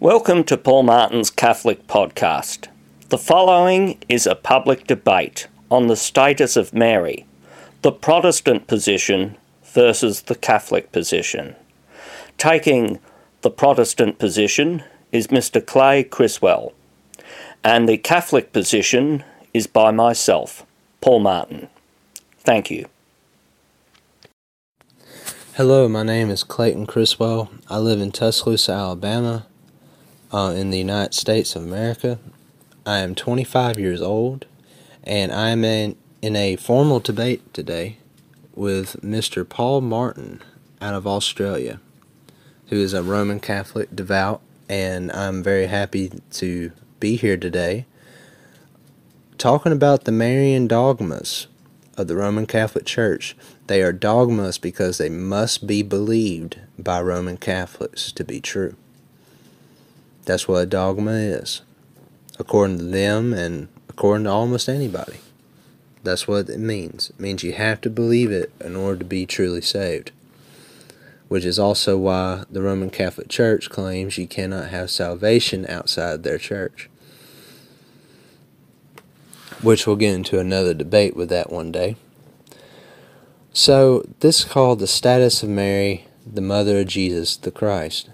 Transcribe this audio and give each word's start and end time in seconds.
Welcome 0.00 0.44
to 0.44 0.56
Paul 0.56 0.84
Martin's 0.84 1.28
Catholic 1.28 1.86
Podcast. 1.86 2.68
The 3.10 3.18
following 3.18 3.98
is 4.08 4.26
a 4.26 4.34
public 4.34 4.86
debate 4.86 5.46
on 5.70 5.88
the 5.88 5.94
status 5.94 6.56
of 6.56 6.72
Mary, 6.72 7.26
the 7.82 7.92
Protestant 7.92 8.66
position 8.66 9.36
versus 9.62 10.22
the 10.22 10.36
Catholic 10.36 10.90
position. 10.90 11.54
Taking 12.38 12.98
the 13.42 13.50
Protestant 13.50 14.18
position 14.18 14.84
is 15.12 15.26
Mr. 15.26 15.64
Clay 15.64 16.02
Criswell, 16.02 16.72
and 17.62 17.86
the 17.86 17.98
Catholic 17.98 18.54
position 18.54 19.22
is 19.52 19.66
by 19.66 19.90
myself, 19.90 20.64
Paul 21.02 21.20
Martin. 21.20 21.68
Thank 22.38 22.70
you. 22.70 22.86
Hello, 25.56 25.90
my 25.90 26.04
name 26.04 26.30
is 26.30 26.42
Clayton 26.42 26.86
Criswell. 26.86 27.50
I 27.68 27.76
live 27.76 28.00
in 28.00 28.12
Tuscaloosa, 28.12 28.72
Alabama, 28.72 29.44
uh, 30.32 30.54
in 30.56 30.70
the 30.70 30.78
United 30.78 31.14
States 31.14 31.56
of 31.56 31.62
America. 31.62 32.18
I 32.86 32.98
am 32.98 33.14
25 33.14 33.78
years 33.78 34.00
old, 34.00 34.46
and 35.04 35.32
I 35.32 35.50
am 35.50 35.64
in, 35.64 35.96
in 36.22 36.36
a 36.36 36.56
formal 36.56 37.00
debate 37.00 37.52
today 37.52 37.98
with 38.54 38.96
Mr. 39.02 39.48
Paul 39.48 39.80
Martin 39.80 40.42
out 40.80 40.94
of 40.94 41.06
Australia, 41.06 41.80
who 42.68 42.76
is 42.76 42.94
a 42.94 43.02
Roman 43.02 43.40
Catholic 43.40 43.94
devout, 43.94 44.40
and 44.68 45.12
I'm 45.12 45.42
very 45.42 45.66
happy 45.66 46.10
to 46.32 46.72
be 47.00 47.16
here 47.16 47.36
today 47.36 47.86
talking 49.40 49.72
about 49.72 50.04
the 50.04 50.12
Marian 50.12 50.68
dogmas 50.68 51.46
of 51.96 52.08
the 52.08 52.14
Roman 52.14 52.44
Catholic 52.46 52.84
Church. 52.84 53.34
They 53.68 53.80
are 53.80 53.92
dogmas 53.92 54.58
because 54.58 54.98
they 54.98 55.08
must 55.08 55.66
be 55.66 55.82
believed 55.82 56.58
by 56.78 57.00
Roman 57.00 57.38
Catholics 57.38 58.12
to 58.12 58.22
be 58.22 58.40
true. 58.42 58.76
That's 60.30 60.46
what 60.46 60.62
a 60.62 60.66
dogma 60.66 61.10
is, 61.10 61.62
according 62.38 62.78
to 62.78 62.84
them 62.84 63.32
and 63.32 63.66
according 63.88 64.26
to 64.26 64.30
almost 64.30 64.68
anybody. 64.68 65.16
That's 66.04 66.28
what 66.28 66.48
it 66.48 66.60
means. 66.60 67.10
It 67.10 67.18
means 67.18 67.42
you 67.42 67.52
have 67.54 67.80
to 67.80 67.90
believe 67.90 68.30
it 68.30 68.52
in 68.60 68.76
order 68.76 69.00
to 69.00 69.04
be 69.04 69.26
truly 69.26 69.60
saved. 69.60 70.12
Which 71.26 71.44
is 71.44 71.58
also 71.58 71.98
why 71.98 72.44
the 72.48 72.62
Roman 72.62 72.90
Catholic 72.90 73.28
Church 73.28 73.70
claims 73.70 74.18
you 74.18 74.28
cannot 74.28 74.68
have 74.68 74.88
salvation 74.88 75.66
outside 75.68 76.22
their 76.22 76.38
church. 76.38 76.88
Which 79.60 79.84
we'll 79.84 79.96
get 79.96 80.14
into 80.14 80.38
another 80.38 80.74
debate 80.74 81.16
with 81.16 81.28
that 81.30 81.50
one 81.50 81.72
day. 81.72 81.96
So, 83.52 84.04
this 84.20 84.38
is 84.38 84.44
called 84.44 84.78
the 84.78 84.86
status 84.86 85.42
of 85.42 85.48
Mary, 85.48 86.06
the 86.24 86.40
mother 86.40 86.78
of 86.78 86.86
Jesus 86.86 87.36
the 87.36 87.50
Christ. 87.50 88.10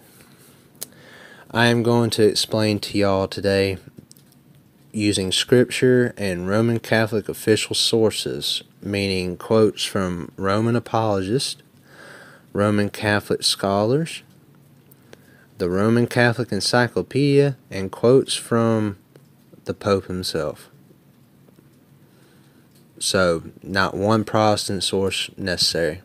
I 1.52 1.66
am 1.66 1.84
going 1.84 2.10
to 2.10 2.24
explain 2.24 2.80
to 2.80 2.98
y'all 2.98 3.28
today 3.28 3.78
using 4.90 5.30
scripture 5.30 6.12
and 6.16 6.48
Roman 6.48 6.80
Catholic 6.80 7.28
official 7.28 7.76
sources, 7.76 8.64
meaning 8.82 9.36
quotes 9.36 9.84
from 9.84 10.32
Roman 10.36 10.74
apologists, 10.74 11.62
Roman 12.52 12.90
Catholic 12.90 13.44
scholars, 13.44 14.24
the 15.58 15.70
Roman 15.70 16.08
Catholic 16.08 16.50
Encyclopedia, 16.50 17.56
and 17.70 17.92
quotes 17.92 18.34
from 18.34 18.98
the 19.66 19.74
Pope 19.74 20.06
himself. 20.06 20.68
So, 22.98 23.44
not 23.62 23.94
one 23.94 24.24
Protestant 24.24 24.82
source 24.82 25.30
necessary. 25.36 26.02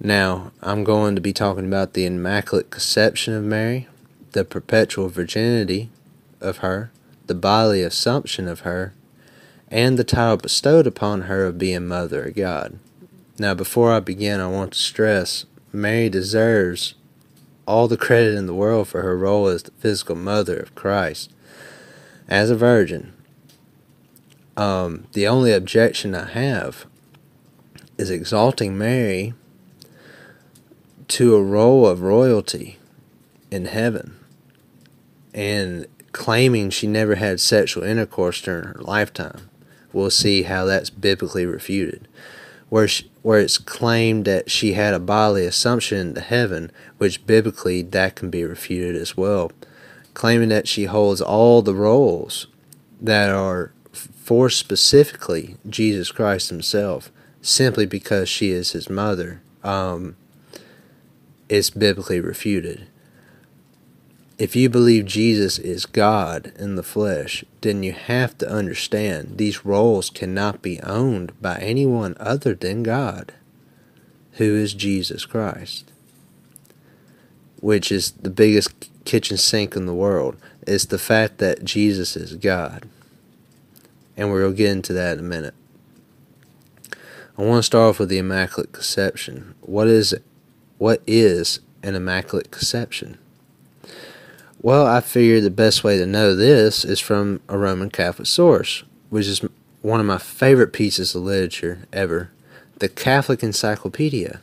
Now, 0.00 0.52
I'm 0.62 0.84
going 0.84 1.14
to 1.14 1.20
be 1.20 1.32
talking 1.32 1.66
about 1.66 1.94
the 1.94 2.04
Immaculate 2.04 2.70
Conception 2.70 3.34
of 3.34 3.44
Mary, 3.44 3.88
the 4.32 4.44
perpetual 4.44 5.08
virginity 5.08 5.90
of 6.40 6.58
her, 6.58 6.90
the 7.26 7.34
bodily 7.34 7.82
assumption 7.82 8.46
of 8.46 8.60
her, 8.60 8.92
and 9.68 9.98
the 9.98 10.04
title 10.04 10.36
bestowed 10.36 10.86
upon 10.86 11.22
her 11.22 11.46
of 11.46 11.58
being 11.58 11.86
Mother 11.86 12.24
of 12.24 12.36
God. 12.36 12.78
Now, 13.38 13.54
before 13.54 13.92
I 13.92 14.00
begin, 14.00 14.40
I 14.40 14.48
want 14.48 14.72
to 14.72 14.78
stress 14.78 15.46
Mary 15.72 16.08
deserves 16.08 16.94
all 17.66 17.88
the 17.88 17.96
credit 17.96 18.34
in 18.34 18.46
the 18.46 18.54
world 18.54 18.88
for 18.88 19.02
her 19.02 19.16
role 19.16 19.48
as 19.48 19.64
the 19.64 19.72
physical 19.72 20.14
mother 20.14 20.56
of 20.56 20.74
Christ 20.74 21.32
as 22.28 22.50
a 22.50 22.56
virgin 22.56 23.12
um, 24.56 25.06
the 25.12 25.28
only 25.28 25.52
objection 25.52 26.14
I 26.14 26.30
have 26.30 26.86
is 27.98 28.10
exalting 28.10 28.78
Mary 28.78 29.34
to 31.08 31.36
a 31.36 31.42
role 31.42 31.86
of 31.86 32.02
royalty 32.02 32.78
in 33.50 33.66
heaven 33.66 34.16
and 35.32 35.86
claiming 36.12 36.70
she 36.70 36.86
never 36.86 37.16
had 37.16 37.38
sexual 37.38 37.84
intercourse 37.84 38.40
during 38.40 38.64
her 38.64 38.80
lifetime. 38.80 39.50
We'll 39.92 40.10
see 40.10 40.42
how 40.42 40.64
that's 40.64 40.90
biblically 40.90 41.46
refuted. 41.46 42.08
Where, 42.68 42.88
she, 42.88 43.10
where 43.22 43.38
it's 43.38 43.58
claimed 43.58 44.24
that 44.24 44.50
she 44.50 44.72
had 44.72 44.94
a 44.94 44.98
bodily 44.98 45.46
assumption 45.46 45.98
into 45.98 46.20
heaven, 46.20 46.72
which 46.98 47.26
biblically 47.26 47.82
that 47.82 48.16
can 48.16 48.30
be 48.30 48.44
refuted 48.44 48.96
as 48.96 49.16
well. 49.16 49.52
Claiming 50.14 50.48
that 50.48 50.66
she 50.66 50.86
holds 50.86 51.20
all 51.20 51.62
the 51.62 51.74
roles 51.74 52.46
that 53.00 53.30
are 53.30 53.72
for 53.92 54.50
specifically 54.50 55.56
Jesus 55.68 56.10
Christ 56.10 56.48
Himself, 56.48 57.12
simply 57.42 57.86
because 57.86 58.28
she 58.28 58.50
is 58.50 58.72
His 58.72 58.90
mother, 58.90 59.42
um, 59.62 60.16
is 61.48 61.70
biblically 61.70 62.20
refuted. 62.20 62.86
If 64.38 64.54
you 64.54 64.68
believe 64.68 65.06
Jesus 65.06 65.58
is 65.58 65.86
God 65.86 66.52
in 66.58 66.76
the 66.76 66.82
flesh, 66.82 67.44
then 67.62 67.82
you 67.82 67.92
have 67.92 68.36
to 68.38 68.50
understand 68.50 69.38
these 69.38 69.64
roles 69.64 70.10
cannot 70.10 70.60
be 70.60 70.80
owned 70.82 71.40
by 71.40 71.56
anyone 71.58 72.16
other 72.20 72.54
than 72.54 72.82
God, 72.82 73.32
who 74.32 74.54
is 74.54 74.74
Jesus 74.74 75.24
Christ, 75.24 75.90
which 77.60 77.90
is 77.90 78.10
the 78.12 78.30
biggest 78.30 78.90
kitchen 79.04 79.38
sink 79.38 79.74
in 79.74 79.86
the 79.86 79.94
world. 79.94 80.36
It's 80.66 80.84
the 80.84 80.98
fact 80.98 81.38
that 81.38 81.64
Jesus 81.64 82.16
is 82.16 82.34
God 82.36 82.86
and 84.16 84.32
we'll 84.32 84.52
get 84.52 84.70
into 84.70 84.92
that 84.94 85.18
in 85.18 85.24
a 85.24 85.28
minute. 85.28 85.54
I 87.38 87.42
want 87.42 87.58
to 87.58 87.62
start 87.62 87.90
off 87.90 87.98
with 87.98 88.08
the 88.08 88.18
Immaculate 88.18 88.72
Conception. 88.72 89.54
What 89.60 89.88
is 89.88 90.14
what 90.78 91.02
is 91.06 91.60
an 91.82 91.94
Immaculate 91.94 92.50
Conception? 92.50 93.18
Well, 94.60 94.86
I 94.86 95.00
figure 95.00 95.40
the 95.40 95.50
best 95.50 95.84
way 95.84 95.98
to 95.98 96.06
know 96.06 96.34
this 96.34 96.84
is 96.84 96.98
from 96.98 97.40
a 97.48 97.56
Roman 97.56 97.90
Catholic 97.90 98.26
source, 98.26 98.82
which 99.10 99.26
is 99.26 99.44
one 99.82 100.00
of 100.00 100.06
my 100.06 100.18
favorite 100.18 100.72
pieces 100.72 101.14
of 101.14 101.22
literature 101.22 101.86
ever, 101.92 102.30
the 102.78 102.88
Catholic 102.88 103.42
Encyclopedia. 103.42 104.40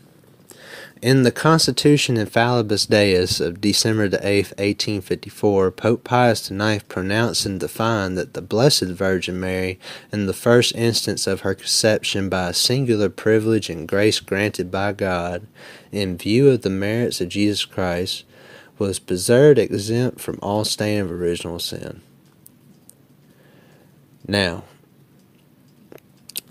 In 1.03 1.23
the 1.23 1.33
Constitution 1.33 2.15
Ineffabilis 2.15 2.89
Deus 2.89 3.41
of 3.41 3.59
December 3.59 4.07
the 4.07 4.19
8th, 4.19 4.55
1854, 4.57 5.71
Pope 5.71 6.05
Pius 6.05 6.49
IX 6.49 6.81
pronounced 6.83 7.45
and 7.45 7.59
defined 7.59 8.17
that 8.17 8.33
the 8.33 8.41
Blessed 8.41 8.85
Virgin 8.85 9.37
Mary, 9.37 9.81
in 10.13 10.27
the 10.27 10.33
first 10.33 10.73
instance 10.75 11.27
of 11.27 11.41
her 11.41 11.55
conception 11.55 12.29
by 12.29 12.47
a 12.47 12.53
singular 12.53 13.09
privilege 13.09 13.69
and 13.69 13.85
grace 13.85 14.21
granted 14.21 14.71
by 14.71 14.93
God, 14.93 15.45
in 15.91 16.17
view 16.17 16.49
of 16.49 16.61
the 16.61 16.69
merits 16.69 17.19
of 17.19 17.27
Jesus 17.27 17.65
Christ, 17.65 18.23
was 18.79 18.97
preserved 18.97 19.59
exempt 19.59 20.21
from 20.21 20.39
all 20.41 20.63
stain 20.63 21.01
of 21.01 21.11
original 21.11 21.59
sin. 21.59 22.01
Now, 24.25 24.63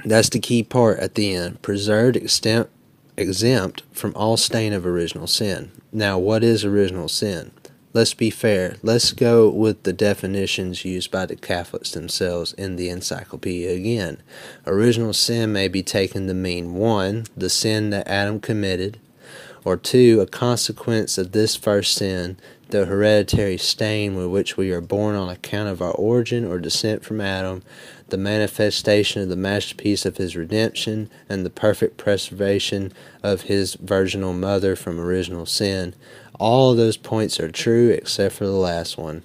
that's 0.04 0.28
the 0.28 0.40
key 0.40 0.62
part 0.62 0.98
at 0.98 1.14
the 1.14 1.34
end. 1.34 1.62
Preserved 1.62 2.18
exempt 2.18 2.70
exempt 3.16 3.82
from 3.92 4.12
all 4.16 4.36
stain 4.36 4.72
of 4.72 4.86
original 4.86 5.26
sin. 5.26 5.72
Now, 5.92 6.18
what 6.18 6.42
is 6.42 6.64
original 6.64 7.08
sin? 7.08 7.52
Let's 7.94 8.14
be 8.14 8.30
fair. 8.30 8.76
Let's 8.82 9.12
go 9.12 9.50
with 9.50 9.82
the 9.82 9.92
definitions 9.92 10.82
used 10.82 11.10
by 11.10 11.26
the 11.26 11.36
Catholics 11.36 11.90
themselves 11.90 12.54
in 12.54 12.76
the 12.76 12.88
encyclopedia 12.88 13.70
again. 13.70 14.22
Original 14.66 15.12
sin 15.12 15.52
may 15.52 15.68
be 15.68 15.82
taken 15.82 16.26
to 16.26 16.32
mean 16.32 16.74
1. 16.74 17.26
the 17.36 17.50
sin 17.50 17.90
that 17.90 18.08
Adam 18.08 18.40
committed, 18.40 18.98
or 19.62 19.76
2. 19.76 20.20
a 20.22 20.26
consequence 20.26 21.18
of 21.18 21.32
this 21.32 21.54
first 21.54 21.94
sin, 21.94 22.38
the 22.70 22.86
hereditary 22.86 23.58
stain 23.58 24.16
with 24.16 24.28
which 24.28 24.56
we 24.56 24.70
are 24.70 24.80
born 24.80 25.14
on 25.14 25.28
account 25.28 25.68
of 25.68 25.82
our 25.82 25.92
origin 25.92 26.46
or 26.46 26.58
descent 26.58 27.04
from 27.04 27.20
Adam, 27.20 27.62
the 28.12 28.18
manifestation 28.18 29.22
of 29.22 29.28
the 29.28 29.36
masterpiece 29.36 30.06
of 30.06 30.18
his 30.18 30.36
redemption, 30.36 31.10
and 31.28 31.44
the 31.44 31.50
perfect 31.50 31.96
preservation 31.96 32.92
of 33.22 33.42
his 33.42 33.74
virginal 33.74 34.32
mother 34.32 34.76
from 34.76 35.00
original 35.00 35.46
sin. 35.46 35.94
All 36.38 36.74
those 36.74 36.96
points 36.96 37.40
are 37.40 37.50
true 37.50 37.88
except 37.88 38.36
for 38.36 38.44
the 38.44 38.52
last 38.52 38.96
one. 38.96 39.22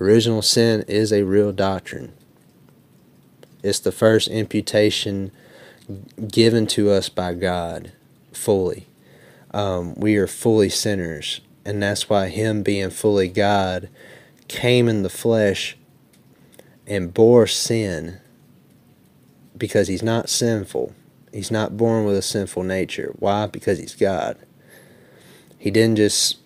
Original 0.00 0.40
sin 0.42 0.84
is 0.86 1.12
a 1.12 1.24
real 1.24 1.50
doctrine. 1.52 2.12
It's 3.62 3.80
the 3.80 3.92
first 3.92 4.28
imputation 4.28 5.32
given 6.30 6.68
to 6.68 6.90
us 6.90 7.08
by 7.08 7.34
God 7.34 7.90
fully. 8.32 8.86
Um, 9.52 9.94
we 9.96 10.16
are 10.16 10.26
fully 10.28 10.68
sinners 10.68 11.40
And 11.64 11.82
that's 11.82 12.08
why 12.08 12.28
him 12.28 12.62
being 12.62 12.90
fully 12.90 13.28
God 13.28 13.88
came 14.46 14.88
in 14.88 15.02
the 15.02 15.10
flesh 15.10 15.76
and 16.88 17.14
bore 17.14 17.46
sin 17.46 18.18
because 19.56 19.88
he's 19.88 20.02
not 20.02 20.28
sinful. 20.28 20.94
He's 21.32 21.50
not 21.50 21.76
born 21.76 22.04
with 22.04 22.16
a 22.16 22.22
sinful 22.22 22.62
nature. 22.64 23.14
Why? 23.18 23.46
Because 23.46 23.78
he's 23.78 23.94
God. 23.94 24.38
He 25.58 25.70
didn't 25.70 25.96
just 25.96 26.38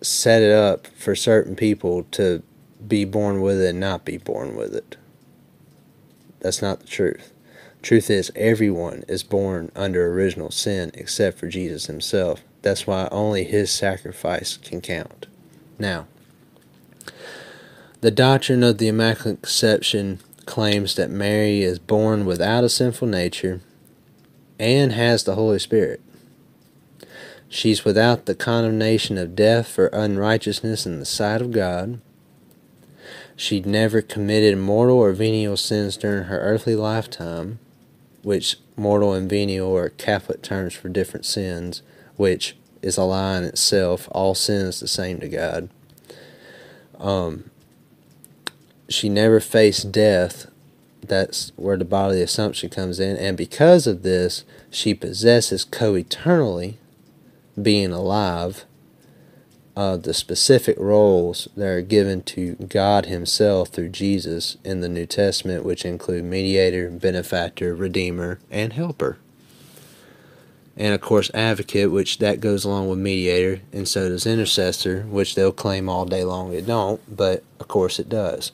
set 0.00 0.42
it 0.42 0.52
up 0.52 0.86
for 0.86 1.14
certain 1.14 1.54
people 1.54 2.04
to 2.12 2.42
be 2.86 3.04
born 3.04 3.40
with 3.40 3.60
it 3.60 3.70
and 3.70 3.80
not 3.80 4.04
be 4.04 4.16
born 4.16 4.56
with 4.56 4.74
it. 4.74 4.96
That's 6.40 6.62
not 6.62 6.80
the 6.80 6.86
truth. 6.86 7.32
Truth 7.82 8.08
is, 8.08 8.32
everyone 8.34 9.04
is 9.08 9.22
born 9.22 9.70
under 9.76 10.10
original 10.10 10.50
sin 10.50 10.90
except 10.94 11.38
for 11.38 11.48
Jesus 11.48 11.86
himself. 11.86 12.42
That's 12.62 12.86
why 12.86 13.08
only 13.12 13.44
his 13.44 13.70
sacrifice 13.70 14.56
can 14.56 14.80
count. 14.80 15.26
Now, 15.78 16.06
the 18.04 18.10
doctrine 18.10 18.62
of 18.62 18.76
the 18.76 18.88
Immaculate 18.88 19.40
Conception 19.40 20.20
claims 20.44 20.94
that 20.94 21.08
Mary 21.08 21.62
is 21.62 21.78
born 21.78 22.26
without 22.26 22.62
a 22.62 22.68
sinful 22.68 23.08
nature 23.08 23.62
and 24.58 24.92
has 24.92 25.24
the 25.24 25.36
Holy 25.36 25.58
Spirit. 25.58 26.02
She's 27.48 27.82
without 27.82 28.26
the 28.26 28.34
condemnation 28.34 29.16
of 29.16 29.34
death 29.34 29.68
for 29.68 29.86
unrighteousness 29.86 30.84
in 30.84 30.98
the 30.98 31.06
sight 31.06 31.40
of 31.40 31.50
God. 31.50 31.98
She'd 33.36 33.64
never 33.64 34.02
committed 34.02 34.58
mortal 34.58 34.98
or 34.98 35.14
venial 35.14 35.56
sins 35.56 35.96
during 35.96 36.24
her 36.24 36.40
earthly 36.40 36.76
lifetime, 36.76 37.58
which 38.20 38.58
mortal 38.76 39.14
and 39.14 39.30
venial 39.30 39.74
are 39.74 39.88
Catholic 39.88 40.42
terms 40.42 40.74
for 40.74 40.90
different 40.90 41.24
sins, 41.24 41.80
which 42.16 42.54
is 42.82 42.98
a 42.98 43.02
lie 43.04 43.38
in 43.38 43.44
itself. 43.44 44.10
All 44.12 44.34
sin 44.34 44.66
is 44.66 44.80
the 44.80 44.88
same 44.88 45.20
to 45.20 45.28
God. 45.30 45.70
Um, 46.98 47.50
she 48.94 49.08
never 49.08 49.40
faced 49.40 49.92
death. 49.92 50.50
That's 51.02 51.52
where 51.56 51.76
the 51.76 51.84
bodily 51.84 52.22
assumption 52.22 52.70
comes 52.70 52.98
in. 52.98 53.16
And 53.16 53.36
because 53.36 53.86
of 53.86 54.02
this, 54.02 54.44
she 54.70 54.94
possesses 54.94 55.64
co 55.64 55.94
eternally, 55.94 56.78
being 57.60 57.92
alive, 57.92 58.64
uh, 59.76 59.96
the 59.96 60.14
specific 60.14 60.78
roles 60.78 61.48
that 61.56 61.66
are 61.66 61.82
given 61.82 62.22
to 62.22 62.54
God 62.54 63.06
Himself 63.06 63.68
through 63.68 63.88
Jesus 63.90 64.56
in 64.64 64.80
the 64.80 64.88
New 64.88 65.06
Testament, 65.06 65.64
which 65.64 65.84
include 65.84 66.24
mediator, 66.24 66.90
benefactor, 66.90 67.74
redeemer, 67.74 68.38
and 68.50 68.72
helper. 68.72 69.18
And 70.76 70.94
of 70.94 71.00
course, 71.00 71.30
advocate, 71.34 71.90
which 71.92 72.18
that 72.18 72.40
goes 72.40 72.64
along 72.64 72.88
with 72.88 72.98
mediator, 72.98 73.62
and 73.72 73.86
so 73.86 74.08
does 74.08 74.26
intercessor, 74.26 75.02
which 75.02 75.34
they'll 75.34 75.52
claim 75.52 75.88
all 75.88 76.04
day 76.04 76.24
long 76.24 76.52
it 76.52 76.66
don't, 76.66 77.00
but 77.14 77.44
of 77.60 77.68
course 77.68 77.98
it 77.98 78.08
does. 78.08 78.52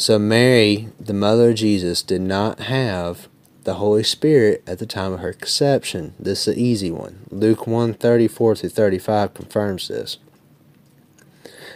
So 0.00 0.18
Mary, 0.18 0.88
the 0.98 1.12
mother 1.12 1.50
of 1.50 1.56
Jesus, 1.56 2.00
did 2.00 2.22
not 2.22 2.60
have 2.60 3.28
the 3.64 3.74
Holy 3.74 4.02
Spirit 4.02 4.62
at 4.66 4.78
the 4.78 4.86
time 4.86 5.12
of 5.12 5.20
her 5.20 5.34
conception. 5.34 6.14
This 6.18 6.48
is 6.48 6.54
an 6.54 6.58
easy 6.58 6.90
one. 6.90 7.26
Luke 7.28 7.66
1 7.66 7.92
34 7.92 8.56
through 8.56 8.70
35 8.70 9.34
confirms 9.34 9.88
this. 9.88 10.16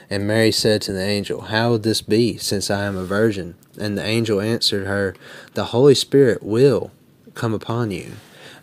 And 0.09 0.27
Mary 0.27 0.53
said 0.53 0.81
to 0.83 0.95
the 0.95 1.05
angel, 1.05 1.43
How 1.43 1.69
will 1.69 1.79
this 1.79 2.01
be, 2.01 2.39
since 2.39 2.71
I 2.71 2.85
am 2.85 2.97
a 2.97 3.05
virgin? 3.05 3.57
And 3.79 3.99
the 3.99 4.07
angel 4.07 4.41
answered 4.41 4.87
her, 4.87 5.15
The 5.53 5.65
Holy 5.65 5.95
Spirit 5.95 6.43
will 6.43 6.93
come 7.35 7.53
upon 7.53 7.91
you, 7.91 8.13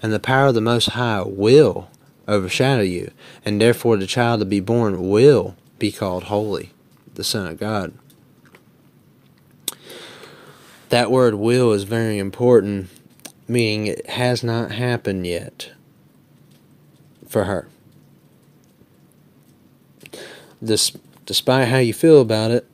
and 0.01 0.11
the 0.11 0.19
power 0.19 0.47
of 0.47 0.55
the 0.55 0.61
Most 0.61 0.89
High 0.89 1.21
will 1.21 1.87
overshadow 2.27 2.81
you, 2.81 3.11
and 3.45 3.61
therefore 3.61 3.97
the 3.97 4.07
child 4.07 4.39
to 4.39 4.45
be 4.47 4.59
born 4.59 5.07
will 5.07 5.55
be 5.77 5.91
called 5.91 6.23
holy, 6.23 6.71
the 7.13 7.23
Son 7.23 7.45
of 7.45 7.59
God. 7.59 7.93
That 10.91 11.11
word 11.11 11.35
will 11.35 11.73
is 11.73 11.83
very 11.83 12.17
important 12.17 12.89
meaning 13.51 13.87
it 13.87 14.09
has 14.09 14.43
not 14.43 14.71
happened 14.71 15.27
yet 15.27 15.71
for 17.27 17.43
her. 17.43 17.67
This, 20.61 20.91
despite 21.25 21.67
how 21.67 21.77
you 21.77 21.93
feel 21.93 22.21
about 22.21 22.51
it, 22.51 22.65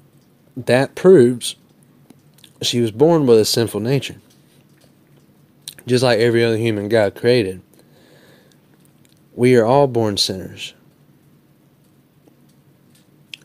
that 0.56 0.96
proves 0.96 1.56
she 2.62 2.80
was 2.80 2.92
born 2.92 3.26
with 3.26 3.40
a 3.40 3.46
sinful 3.46 3.80
nature. 3.80 4.18
Just 5.86 6.04
like 6.04 6.20
every 6.20 6.44
other 6.44 6.58
human 6.58 6.90
God 6.90 7.16
created. 7.16 7.62
We 9.36 9.56
are 9.56 9.66
all 9.66 9.88
born 9.88 10.18
sinners. 10.18 10.74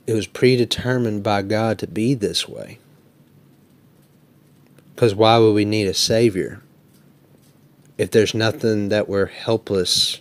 It 0.07 0.15
was 0.15 0.27
predetermined 0.27 1.23
by 1.23 1.43
God 1.43 1.79
to 1.79 1.87
be 1.87 2.15
this 2.15 2.49
way. 2.49 2.79
Because 4.95 5.15
why 5.15 5.39
would 5.39 5.53
we 5.53 5.65
need 5.65 5.87
a 5.87 5.95
Savior 5.95 6.63
if 7.99 8.11
there's 8.11 8.35
nothing 8.35 8.89
that 8.89 9.09
we're 9.09 9.27
helpless 9.27 10.21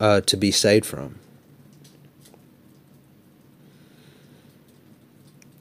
uh, 0.00 0.20
to 0.22 0.36
be 0.36 0.50
saved 0.50 0.86
from. 0.86 1.16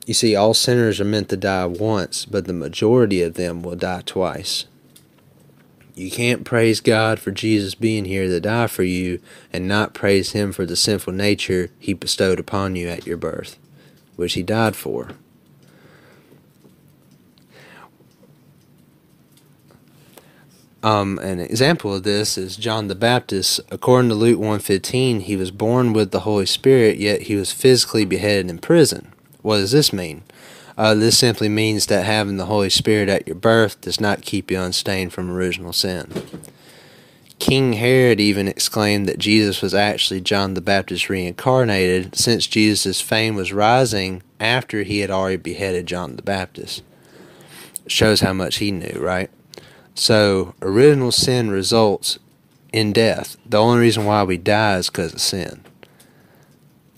You 0.05 0.13
see, 0.13 0.35
all 0.35 0.53
sinners 0.53 0.99
are 0.99 1.05
meant 1.05 1.29
to 1.29 1.37
die 1.37 1.65
once, 1.65 2.25
but 2.25 2.45
the 2.45 2.53
majority 2.53 3.21
of 3.21 3.35
them 3.35 3.63
will 3.63 3.75
die 3.75 4.01
twice. 4.05 4.65
You 5.95 6.11
can't 6.11 6.43
praise 6.43 6.81
God 6.81 7.19
for 7.19 7.31
Jesus 7.31 7.75
being 7.75 8.05
here 8.05 8.27
to 8.27 8.39
die 8.39 8.67
for 8.67 8.83
you 8.83 9.21
and 9.53 9.67
not 9.67 9.93
praise 9.93 10.31
Him 10.31 10.51
for 10.51 10.65
the 10.65 10.75
sinful 10.75 11.13
nature 11.13 11.69
He 11.79 11.93
bestowed 11.93 12.39
upon 12.39 12.75
you 12.75 12.87
at 12.87 13.05
your 13.05 13.15
birth, 13.15 13.57
which 14.15 14.33
He 14.33 14.43
died 14.43 14.75
for. 14.75 15.11
Um, 20.83 21.17
an 21.19 21.39
example 21.39 21.95
of 21.95 22.03
this 22.03 22.37
is 22.37 22.57
John 22.57 22.89
the 22.89 22.95
Baptist. 22.95 23.61
According 23.71 24.09
to 24.09 24.15
Luke 24.15 24.39
1.15, 24.39 25.21
he 25.21 25.37
was 25.37 25.49
born 25.49 25.93
with 25.93 26.11
the 26.11 26.21
Holy 26.21 26.45
Spirit, 26.45 26.97
yet 26.97 27.23
he 27.23 27.35
was 27.37 27.53
physically 27.53 28.03
beheaded 28.03 28.49
in 28.49 28.57
prison. 28.57 29.13
What 29.41 29.57
does 29.57 29.71
this 29.71 29.93
mean? 29.93 30.23
Uh, 30.77 30.93
this 30.93 31.17
simply 31.17 31.47
means 31.47 31.85
that 31.85 32.05
having 32.05 32.35
the 32.35 32.47
Holy 32.47 32.69
Spirit 32.69 33.07
at 33.07 33.25
your 33.25 33.35
birth 33.35 33.79
does 33.79 34.01
not 34.01 34.23
keep 34.23 34.51
you 34.51 34.59
unstained 34.59 35.13
from 35.13 35.31
original 35.31 35.71
sin. 35.71 36.11
King 37.39 37.73
Herod 37.73 38.19
even 38.19 38.49
exclaimed 38.49 39.07
that 39.07 39.19
Jesus 39.19 39.61
was 39.61 39.73
actually 39.73 40.19
John 40.19 40.53
the 40.53 40.61
Baptist 40.61 41.09
reincarnated, 41.09 42.15
since 42.15 42.45
Jesus' 42.45 42.99
fame 42.99 43.35
was 43.35 43.53
rising 43.53 44.21
after 44.37 44.83
he 44.83 44.99
had 44.99 45.11
already 45.11 45.37
beheaded 45.37 45.85
John 45.85 46.17
the 46.17 46.21
Baptist. 46.21 46.83
Shows 47.87 48.19
how 48.19 48.33
much 48.33 48.57
he 48.57 48.71
knew, 48.71 48.97
right? 48.99 49.29
So, 49.95 50.55
original 50.61 51.11
sin 51.11 51.51
results 51.51 52.17
in 52.71 52.93
death. 52.93 53.37
The 53.45 53.57
only 53.57 53.79
reason 53.79 54.05
why 54.05 54.23
we 54.23 54.37
die 54.37 54.77
is 54.77 54.89
because 54.89 55.13
of 55.13 55.21
sin, 55.21 55.63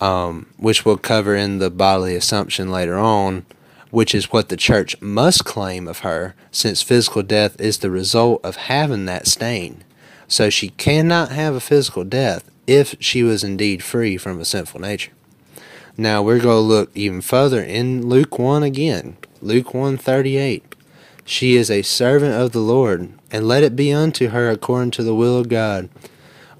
um, 0.00 0.46
which 0.56 0.84
we'll 0.84 0.96
cover 0.96 1.36
in 1.36 1.58
the 1.58 1.70
bodily 1.70 2.16
assumption 2.16 2.70
later 2.70 2.96
on, 2.96 3.44
which 3.90 4.14
is 4.14 4.32
what 4.32 4.48
the 4.48 4.56
church 4.56 5.00
must 5.02 5.44
claim 5.44 5.86
of 5.86 6.00
her, 6.00 6.34
since 6.50 6.82
physical 6.82 7.22
death 7.22 7.60
is 7.60 7.78
the 7.78 7.90
result 7.90 8.42
of 8.42 8.56
having 8.56 9.04
that 9.04 9.26
stain. 9.26 9.84
So, 10.26 10.48
she 10.48 10.70
cannot 10.70 11.32
have 11.32 11.54
a 11.54 11.60
physical 11.60 12.02
death 12.04 12.50
if 12.66 12.94
she 12.98 13.22
was 13.22 13.44
indeed 13.44 13.82
free 13.82 14.16
from 14.16 14.40
a 14.40 14.44
sinful 14.44 14.80
nature. 14.80 15.12
Now, 15.98 16.22
we're 16.22 16.40
going 16.40 16.56
to 16.56 16.60
look 16.60 16.90
even 16.94 17.20
further 17.20 17.62
in 17.62 18.06
Luke 18.06 18.38
1 18.38 18.62
again. 18.62 19.18
Luke 19.40 19.72
138. 19.72 20.75
She 21.28 21.56
is 21.56 21.72
a 21.72 21.82
servant 21.82 22.34
of 22.34 22.52
the 22.52 22.60
Lord, 22.60 23.12
and 23.32 23.48
let 23.48 23.64
it 23.64 23.74
be 23.74 23.92
unto 23.92 24.28
her 24.28 24.48
according 24.48 24.92
to 24.92 25.02
the 25.02 25.14
will 25.14 25.36
of 25.36 25.48
God. 25.48 25.88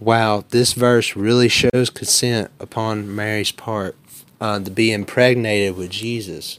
Wow, 0.01 0.43
this 0.51 0.73
verse 0.73 1.15
really 1.15 1.49
shows 1.49 1.89
consent 1.89 2.51
upon 2.59 3.15
Mary's 3.15 3.53
part 3.53 3.97
uh, 4.41 4.59
to 4.59 4.71
be 4.73 4.93
impregnated 4.93 5.77
with 5.77 5.91
Jesus. 5.91 6.59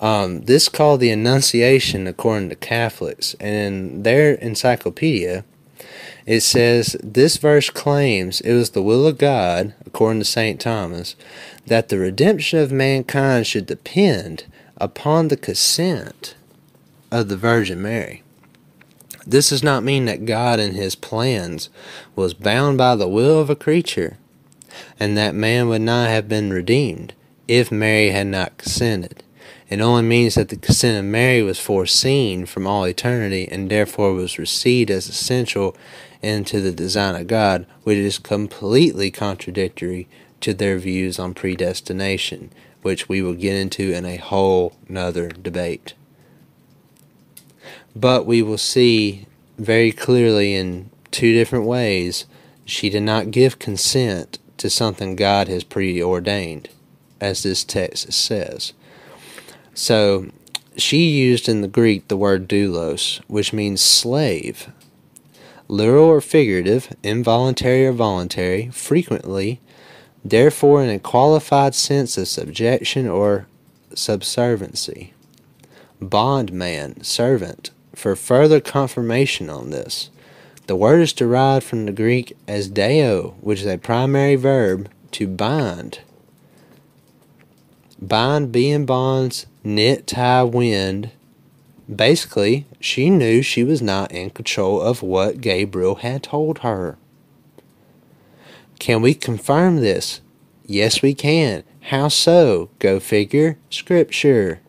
Um, 0.00 0.42
this 0.42 0.68
called 0.68 1.00
the 1.00 1.10
Annunciation 1.10 2.06
according 2.06 2.48
to 2.50 2.54
Catholics, 2.54 3.34
and 3.40 3.90
in 3.90 4.02
their 4.04 4.34
encyclopedia, 4.34 5.44
it 6.26 6.42
says 6.42 6.96
this 7.02 7.38
verse 7.38 7.70
claims 7.70 8.40
it 8.40 8.54
was 8.54 8.70
the 8.70 8.84
will 8.84 9.04
of 9.04 9.18
God, 9.18 9.74
according 9.84 10.20
to 10.20 10.24
St. 10.24 10.60
Thomas, 10.60 11.16
that 11.66 11.88
the 11.88 11.98
redemption 11.98 12.60
of 12.60 12.70
mankind 12.70 13.48
should 13.48 13.66
depend 13.66 14.44
upon 14.76 15.26
the 15.26 15.36
consent 15.36 16.36
of 17.10 17.28
the 17.28 17.36
Virgin 17.36 17.82
Mary. 17.82 18.22
This 19.26 19.50
does 19.50 19.62
not 19.62 19.84
mean 19.84 20.06
that 20.06 20.24
God 20.24 20.58
in 20.58 20.74
his 20.74 20.94
plans 20.94 21.68
was 22.16 22.34
bound 22.34 22.78
by 22.78 22.96
the 22.96 23.08
will 23.08 23.38
of 23.38 23.50
a 23.50 23.56
creature, 23.56 24.16
and 24.98 25.16
that 25.16 25.34
man 25.34 25.68
would 25.68 25.82
not 25.82 26.08
have 26.08 26.28
been 26.28 26.52
redeemed 26.52 27.12
if 27.46 27.70
Mary 27.70 28.10
had 28.10 28.28
not 28.28 28.56
consented. 28.58 29.22
It 29.68 29.80
only 29.80 30.02
means 30.02 30.34
that 30.34 30.48
the 30.48 30.56
consent 30.56 30.98
of 30.98 31.04
Mary 31.04 31.42
was 31.42 31.60
foreseen 31.60 32.44
from 32.46 32.66
all 32.66 32.84
eternity 32.84 33.48
and 33.48 33.70
therefore 33.70 34.12
was 34.14 34.38
received 34.38 34.90
as 34.90 35.08
essential 35.08 35.76
into 36.22 36.60
the 36.60 36.72
design 36.72 37.14
of 37.14 37.28
God, 37.28 37.66
which 37.84 37.98
is 37.98 38.18
completely 38.18 39.10
contradictory 39.10 40.08
to 40.40 40.54
their 40.54 40.78
views 40.78 41.18
on 41.18 41.34
predestination, 41.34 42.50
which 42.82 43.08
we 43.08 43.22
will 43.22 43.34
get 43.34 43.54
into 43.54 43.92
in 43.92 44.04
a 44.04 44.16
whole 44.16 44.76
nother 44.88 45.28
debate. 45.28 45.94
But 47.94 48.26
we 48.26 48.42
will 48.42 48.58
see 48.58 49.26
very 49.58 49.92
clearly 49.92 50.54
in 50.54 50.90
two 51.10 51.32
different 51.32 51.66
ways 51.66 52.26
she 52.64 52.88
did 52.88 53.02
not 53.02 53.30
give 53.30 53.58
consent 53.58 54.38
to 54.58 54.70
something 54.70 55.16
God 55.16 55.48
has 55.48 55.64
preordained, 55.64 56.68
as 57.20 57.42
this 57.42 57.64
text 57.64 58.12
says. 58.12 58.72
So 59.74 60.28
she 60.76 61.08
used 61.08 61.48
in 61.48 61.62
the 61.62 61.68
Greek 61.68 62.08
the 62.08 62.16
word 62.16 62.48
doulos, 62.48 63.20
which 63.26 63.52
means 63.52 63.80
slave. 63.80 64.70
Literal 65.68 66.06
or 66.06 66.20
figurative, 66.20 66.94
involuntary 67.02 67.86
or 67.86 67.92
voluntary, 67.92 68.68
frequently 68.70 69.60
therefore 70.24 70.82
in 70.82 70.90
a 70.90 70.98
qualified 70.98 71.74
sense 71.74 72.18
of 72.18 72.28
subjection 72.28 73.08
or 73.08 73.46
subserviency. 73.94 75.14
Bondman, 76.00 77.02
servant. 77.04 77.70
For 78.00 78.16
further 78.16 78.60
confirmation 78.60 79.50
on 79.50 79.68
this, 79.68 80.08
the 80.68 80.74
word 80.74 81.02
is 81.02 81.12
derived 81.12 81.66
from 81.66 81.84
the 81.84 81.92
Greek 81.92 82.34
as 82.48 82.70
deo, 82.70 83.34
which 83.42 83.60
is 83.60 83.66
a 83.66 83.76
primary 83.76 84.36
verb 84.36 84.88
to 85.10 85.26
bind. 85.28 86.00
Bind, 88.00 88.50
be 88.52 88.70
in 88.70 88.86
bonds, 88.86 89.44
knit, 89.62 90.06
tie, 90.06 90.44
wind. 90.44 91.10
Basically, 91.94 92.64
she 92.80 93.10
knew 93.10 93.42
she 93.42 93.64
was 93.64 93.82
not 93.82 94.10
in 94.12 94.30
control 94.30 94.80
of 94.80 95.02
what 95.02 95.42
Gabriel 95.42 95.96
had 95.96 96.22
told 96.22 96.60
her. 96.60 96.96
Can 98.78 99.02
we 99.02 99.12
confirm 99.12 99.76
this? 99.76 100.22
Yes, 100.64 101.02
we 101.02 101.12
can. 101.12 101.64
How 101.90 102.08
so? 102.08 102.70
Go 102.78 102.98
figure. 102.98 103.58
Scripture. 103.68 104.60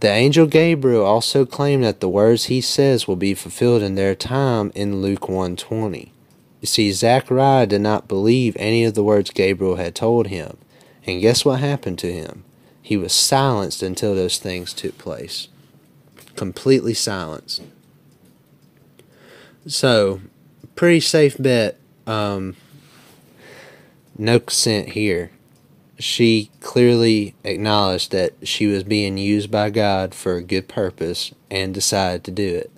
The 0.00 0.08
angel 0.08 0.46
Gabriel 0.46 1.04
also 1.04 1.44
claimed 1.44 1.84
that 1.84 2.00
the 2.00 2.08
words 2.08 2.46
he 2.46 2.62
says 2.62 3.06
will 3.06 3.16
be 3.16 3.34
fulfilled 3.34 3.82
in 3.82 3.96
their 3.96 4.14
time 4.14 4.72
in 4.74 5.02
Luke 5.02 5.28
1:20. 5.28 6.12
You 6.62 6.66
see, 6.66 6.90
Zechariah 6.90 7.66
did 7.66 7.82
not 7.82 8.08
believe 8.08 8.56
any 8.58 8.82
of 8.84 8.94
the 8.94 9.04
words 9.04 9.30
Gabriel 9.30 9.76
had 9.76 9.94
told 9.94 10.28
him. 10.28 10.56
And 11.06 11.20
guess 11.20 11.44
what 11.44 11.60
happened 11.60 11.98
to 11.98 12.12
him? 12.12 12.44
He 12.80 12.96
was 12.96 13.12
silenced 13.12 13.82
until 13.82 14.14
those 14.14 14.38
things 14.38 14.72
took 14.72 14.96
place. 14.96 15.48
Completely 16.34 16.94
silenced. 16.94 17.62
So, 19.66 20.20
pretty 20.76 21.00
safe 21.00 21.36
bet. 21.38 21.76
Um, 22.06 22.56
no 24.16 24.38
consent 24.38 24.90
here. 24.90 25.30
She 26.00 26.50
clearly 26.60 27.34
acknowledged 27.44 28.10
that 28.12 28.32
she 28.42 28.66
was 28.66 28.84
being 28.84 29.18
used 29.18 29.50
by 29.50 29.68
God 29.68 30.14
for 30.14 30.36
a 30.36 30.42
good 30.42 30.66
purpose 30.66 31.32
and 31.50 31.74
decided 31.74 32.24
to 32.24 32.30
do 32.30 32.56
it 32.56 32.70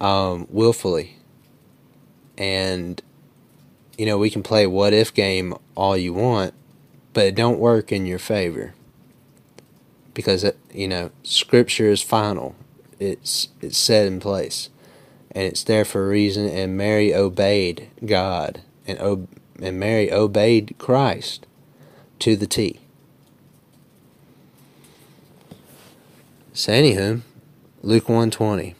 um, 0.00 0.46
willfully. 0.50 1.18
And, 2.38 3.00
you 3.98 4.06
know, 4.06 4.16
we 4.16 4.30
can 4.30 4.42
play 4.42 4.66
what 4.66 4.94
if 4.94 5.12
game 5.12 5.54
all 5.74 5.96
you 5.96 6.14
want, 6.14 6.54
but 7.12 7.26
it 7.26 7.34
don't 7.34 7.58
work 7.58 7.92
in 7.92 8.06
your 8.06 8.18
favor. 8.18 8.74
Because, 10.14 10.44
it, 10.44 10.58
you 10.72 10.88
know, 10.88 11.10
Scripture 11.24 11.90
is 11.90 12.00
final. 12.00 12.54
It's, 12.98 13.48
it's 13.60 13.76
set 13.76 14.06
in 14.06 14.18
place 14.18 14.70
and 15.30 15.44
it's 15.44 15.64
there 15.64 15.84
for 15.84 16.06
a 16.06 16.08
reason. 16.08 16.48
And 16.48 16.76
Mary 16.76 17.14
obeyed 17.14 17.88
God, 18.04 18.62
and 18.86 18.98
and 19.60 19.78
Mary 19.78 20.12
obeyed 20.12 20.74
Christ 20.78 21.46
to 22.20 22.36
the 22.36 22.46
T. 22.46 22.80
So 26.52 26.72
Luke 27.82 28.08
120. 28.08 28.74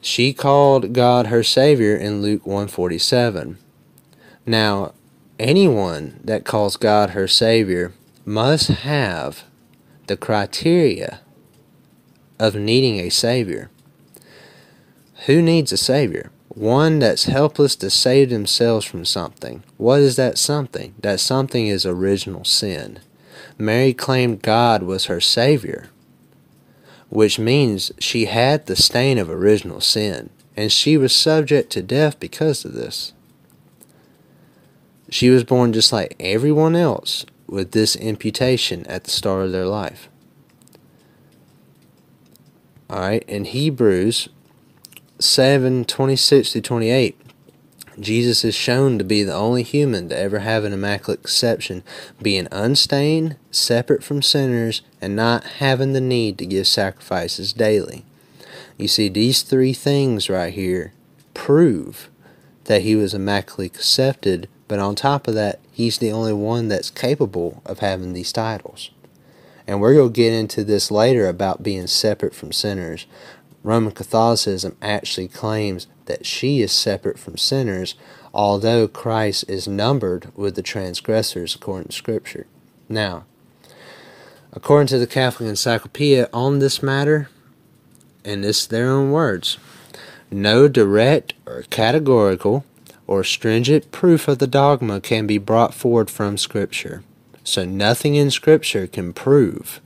She 0.00 0.32
called 0.32 0.92
God 0.92 1.26
her 1.26 1.42
Savior 1.42 1.96
in 1.96 2.22
Luke 2.22 2.46
147. 2.46 3.58
Now, 4.46 4.94
anyone 5.38 6.20
that 6.24 6.44
calls 6.44 6.76
God 6.76 7.10
her 7.10 7.28
Savior 7.28 7.92
must 8.24 8.68
have 8.68 9.44
the 10.06 10.16
criteria 10.16 11.20
of 12.38 12.54
needing 12.54 12.98
a 12.98 13.10
Savior. 13.10 13.70
Who 15.26 15.42
needs 15.42 15.72
a 15.72 15.76
Savior? 15.76 16.30
One 16.54 16.98
that's 16.98 17.24
helpless 17.24 17.76
to 17.76 17.90
save 17.90 18.30
themselves 18.30 18.84
from 18.84 19.04
something. 19.04 19.62
What 19.76 20.00
is 20.00 20.16
that 20.16 20.36
something? 20.36 20.94
That 20.98 21.20
something 21.20 21.68
is 21.68 21.86
original 21.86 22.44
sin. 22.44 22.98
Mary 23.56 23.94
claimed 23.94 24.42
God 24.42 24.82
was 24.82 25.04
her 25.04 25.20
Savior, 25.20 25.90
which 27.08 27.38
means 27.38 27.92
she 28.00 28.24
had 28.24 28.66
the 28.66 28.74
stain 28.74 29.16
of 29.16 29.30
original 29.30 29.80
sin, 29.80 30.30
and 30.56 30.72
she 30.72 30.96
was 30.96 31.12
subject 31.12 31.70
to 31.70 31.82
death 31.82 32.18
because 32.18 32.64
of 32.64 32.72
this. 32.72 33.12
She 35.08 35.30
was 35.30 35.44
born 35.44 35.72
just 35.72 35.92
like 35.92 36.16
everyone 36.18 36.74
else 36.74 37.24
with 37.46 37.70
this 37.70 37.94
imputation 37.94 38.84
at 38.86 39.04
the 39.04 39.10
start 39.10 39.44
of 39.44 39.52
their 39.52 39.66
life. 39.66 40.08
Alright, 42.90 43.22
in 43.28 43.44
Hebrews 43.44 44.28
7 45.20 45.84
26 45.84 46.52
to 46.52 46.60
28, 46.62 47.20
Jesus 47.98 48.42
is 48.42 48.54
shown 48.54 48.96
to 48.96 49.04
be 49.04 49.22
the 49.22 49.34
only 49.34 49.62
human 49.62 50.08
to 50.08 50.18
ever 50.18 50.38
have 50.38 50.64
an 50.64 50.72
immaculate 50.72 51.22
conception, 51.22 51.82
being 52.22 52.48
unstained, 52.50 53.36
separate 53.50 54.02
from 54.02 54.22
sinners, 54.22 54.80
and 55.00 55.14
not 55.14 55.44
having 55.44 55.92
the 55.92 56.00
need 56.00 56.38
to 56.38 56.46
give 56.46 56.66
sacrifices 56.66 57.52
daily. 57.52 58.04
You 58.78 58.88
see, 58.88 59.10
these 59.10 59.42
three 59.42 59.74
things 59.74 60.30
right 60.30 60.54
here 60.54 60.94
prove 61.34 62.08
that 62.64 62.82
he 62.82 62.96
was 62.96 63.12
immaculately 63.12 63.68
conceived, 63.68 64.48
but 64.68 64.78
on 64.78 64.94
top 64.94 65.28
of 65.28 65.34
that, 65.34 65.60
he's 65.70 65.98
the 65.98 66.12
only 66.12 66.32
one 66.32 66.68
that's 66.68 66.88
capable 66.88 67.60
of 67.66 67.80
having 67.80 68.14
these 68.14 68.32
titles. 68.32 68.90
And 69.66 69.80
we're 69.80 69.94
going 69.94 70.12
to 70.12 70.16
get 70.16 70.32
into 70.32 70.64
this 70.64 70.90
later 70.90 71.28
about 71.28 71.62
being 71.62 71.86
separate 71.86 72.34
from 72.34 72.52
sinners. 72.52 73.06
Roman 73.62 73.92
Catholicism 73.92 74.76
actually 74.80 75.28
claims 75.28 75.86
that 76.06 76.26
she 76.26 76.62
is 76.62 76.72
separate 76.72 77.18
from 77.18 77.36
sinners, 77.36 77.94
although 78.32 78.88
Christ 78.88 79.44
is 79.48 79.68
numbered 79.68 80.32
with 80.34 80.54
the 80.54 80.62
transgressors 80.62 81.54
according 81.54 81.88
to 81.88 81.92
Scripture. 81.92 82.46
Now, 82.88 83.24
according 84.52 84.88
to 84.88 84.98
the 84.98 85.06
Catholic 85.06 85.48
Encyclopedia 85.48 86.28
on 86.32 86.58
this 86.58 86.82
matter, 86.82 87.28
and 88.24 88.44
this 88.44 88.66
their 88.66 88.90
own 88.90 89.10
words, 89.10 89.58
no 90.30 90.68
direct 90.68 91.34
or 91.46 91.62
categorical 91.70 92.64
or 93.06 93.24
stringent 93.24 93.90
proof 93.90 94.28
of 94.28 94.38
the 94.38 94.46
dogma 94.46 95.00
can 95.00 95.26
be 95.26 95.38
brought 95.38 95.74
forward 95.74 96.08
from 96.10 96.38
Scripture. 96.38 97.02
So 97.42 97.64
nothing 97.64 98.14
in 98.14 98.30
Scripture 98.30 98.86
can 98.86 99.12
prove 99.12 99.80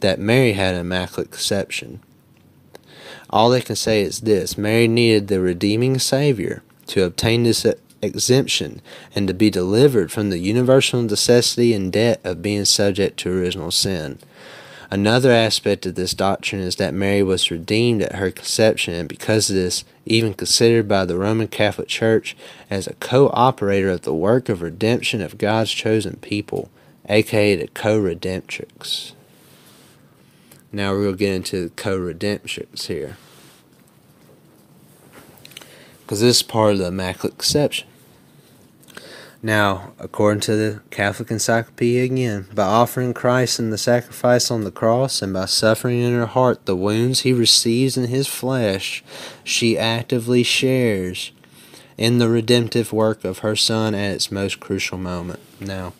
that 0.00 0.18
Mary 0.18 0.52
had 0.52 0.74
an 0.74 0.80
immaculate 0.80 1.30
conception. 1.30 2.00
All 3.30 3.50
they 3.50 3.60
can 3.60 3.76
say 3.76 4.02
is 4.02 4.20
this 4.20 4.56
Mary 4.56 4.88
needed 4.88 5.28
the 5.28 5.40
redeeming 5.40 5.98
Savior 5.98 6.62
to 6.88 7.04
obtain 7.04 7.42
this 7.42 7.66
exemption 8.02 8.80
and 9.14 9.26
to 9.28 9.34
be 9.34 9.50
delivered 9.50 10.12
from 10.12 10.30
the 10.30 10.38
universal 10.38 11.02
necessity 11.02 11.74
and 11.74 11.92
debt 11.92 12.20
of 12.24 12.42
being 12.42 12.64
subject 12.64 13.18
to 13.18 13.32
original 13.32 13.70
sin. 13.70 14.18
Another 14.88 15.32
aspect 15.32 15.84
of 15.84 15.96
this 15.96 16.14
doctrine 16.14 16.62
is 16.62 16.76
that 16.76 16.94
Mary 16.94 17.22
was 17.22 17.50
redeemed 17.50 18.02
at 18.02 18.14
her 18.14 18.30
conception, 18.30 18.94
and 18.94 19.08
because 19.08 19.50
of 19.50 19.56
this, 19.56 19.84
even 20.04 20.32
considered 20.32 20.86
by 20.86 21.04
the 21.04 21.18
Roman 21.18 21.48
Catholic 21.48 21.88
Church 21.88 22.36
as 22.70 22.86
a 22.86 22.94
co 22.94 23.28
operator 23.30 23.90
of 23.90 24.02
the 24.02 24.14
work 24.14 24.48
of 24.48 24.62
redemption 24.62 25.20
of 25.20 25.38
God's 25.38 25.72
chosen 25.72 26.16
people, 26.16 26.70
aka 27.08 27.56
the 27.56 27.66
co 27.66 28.00
redemptrix. 28.00 29.15
Now 30.76 30.92
we're 30.92 31.04
going 31.04 31.14
to 31.14 31.18
get 31.18 31.34
into 31.34 31.70
co 31.70 31.98
redemptrix 31.98 32.88
here. 32.88 33.16
Because 36.02 36.20
this 36.20 36.36
is 36.36 36.42
part 36.42 36.72
of 36.72 36.78
the 36.80 36.88
Immaculate 36.88 37.38
Conception. 37.38 37.88
Now, 39.42 39.92
according 39.98 40.40
to 40.40 40.54
the 40.54 40.82
Catholic 40.90 41.30
Encyclopedia 41.30 42.04
again, 42.04 42.48
by 42.54 42.64
offering 42.64 43.14
Christ 43.14 43.58
in 43.58 43.70
the 43.70 43.78
sacrifice 43.78 44.50
on 44.50 44.64
the 44.64 44.70
cross 44.70 45.22
and 45.22 45.32
by 45.32 45.46
suffering 45.46 46.00
in 46.00 46.12
her 46.12 46.26
heart 46.26 46.66
the 46.66 46.76
wounds 46.76 47.20
he 47.20 47.32
receives 47.32 47.96
in 47.96 48.08
his 48.08 48.26
flesh, 48.26 49.02
she 49.44 49.78
actively 49.78 50.42
shares 50.42 51.32
in 51.96 52.18
the 52.18 52.28
redemptive 52.28 52.92
work 52.92 53.24
of 53.24 53.38
her 53.38 53.56
Son 53.56 53.94
at 53.94 54.10
its 54.10 54.30
most 54.30 54.60
crucial 54.60 54.98
moment. 54.98 55.40
Now, 55.58 55.94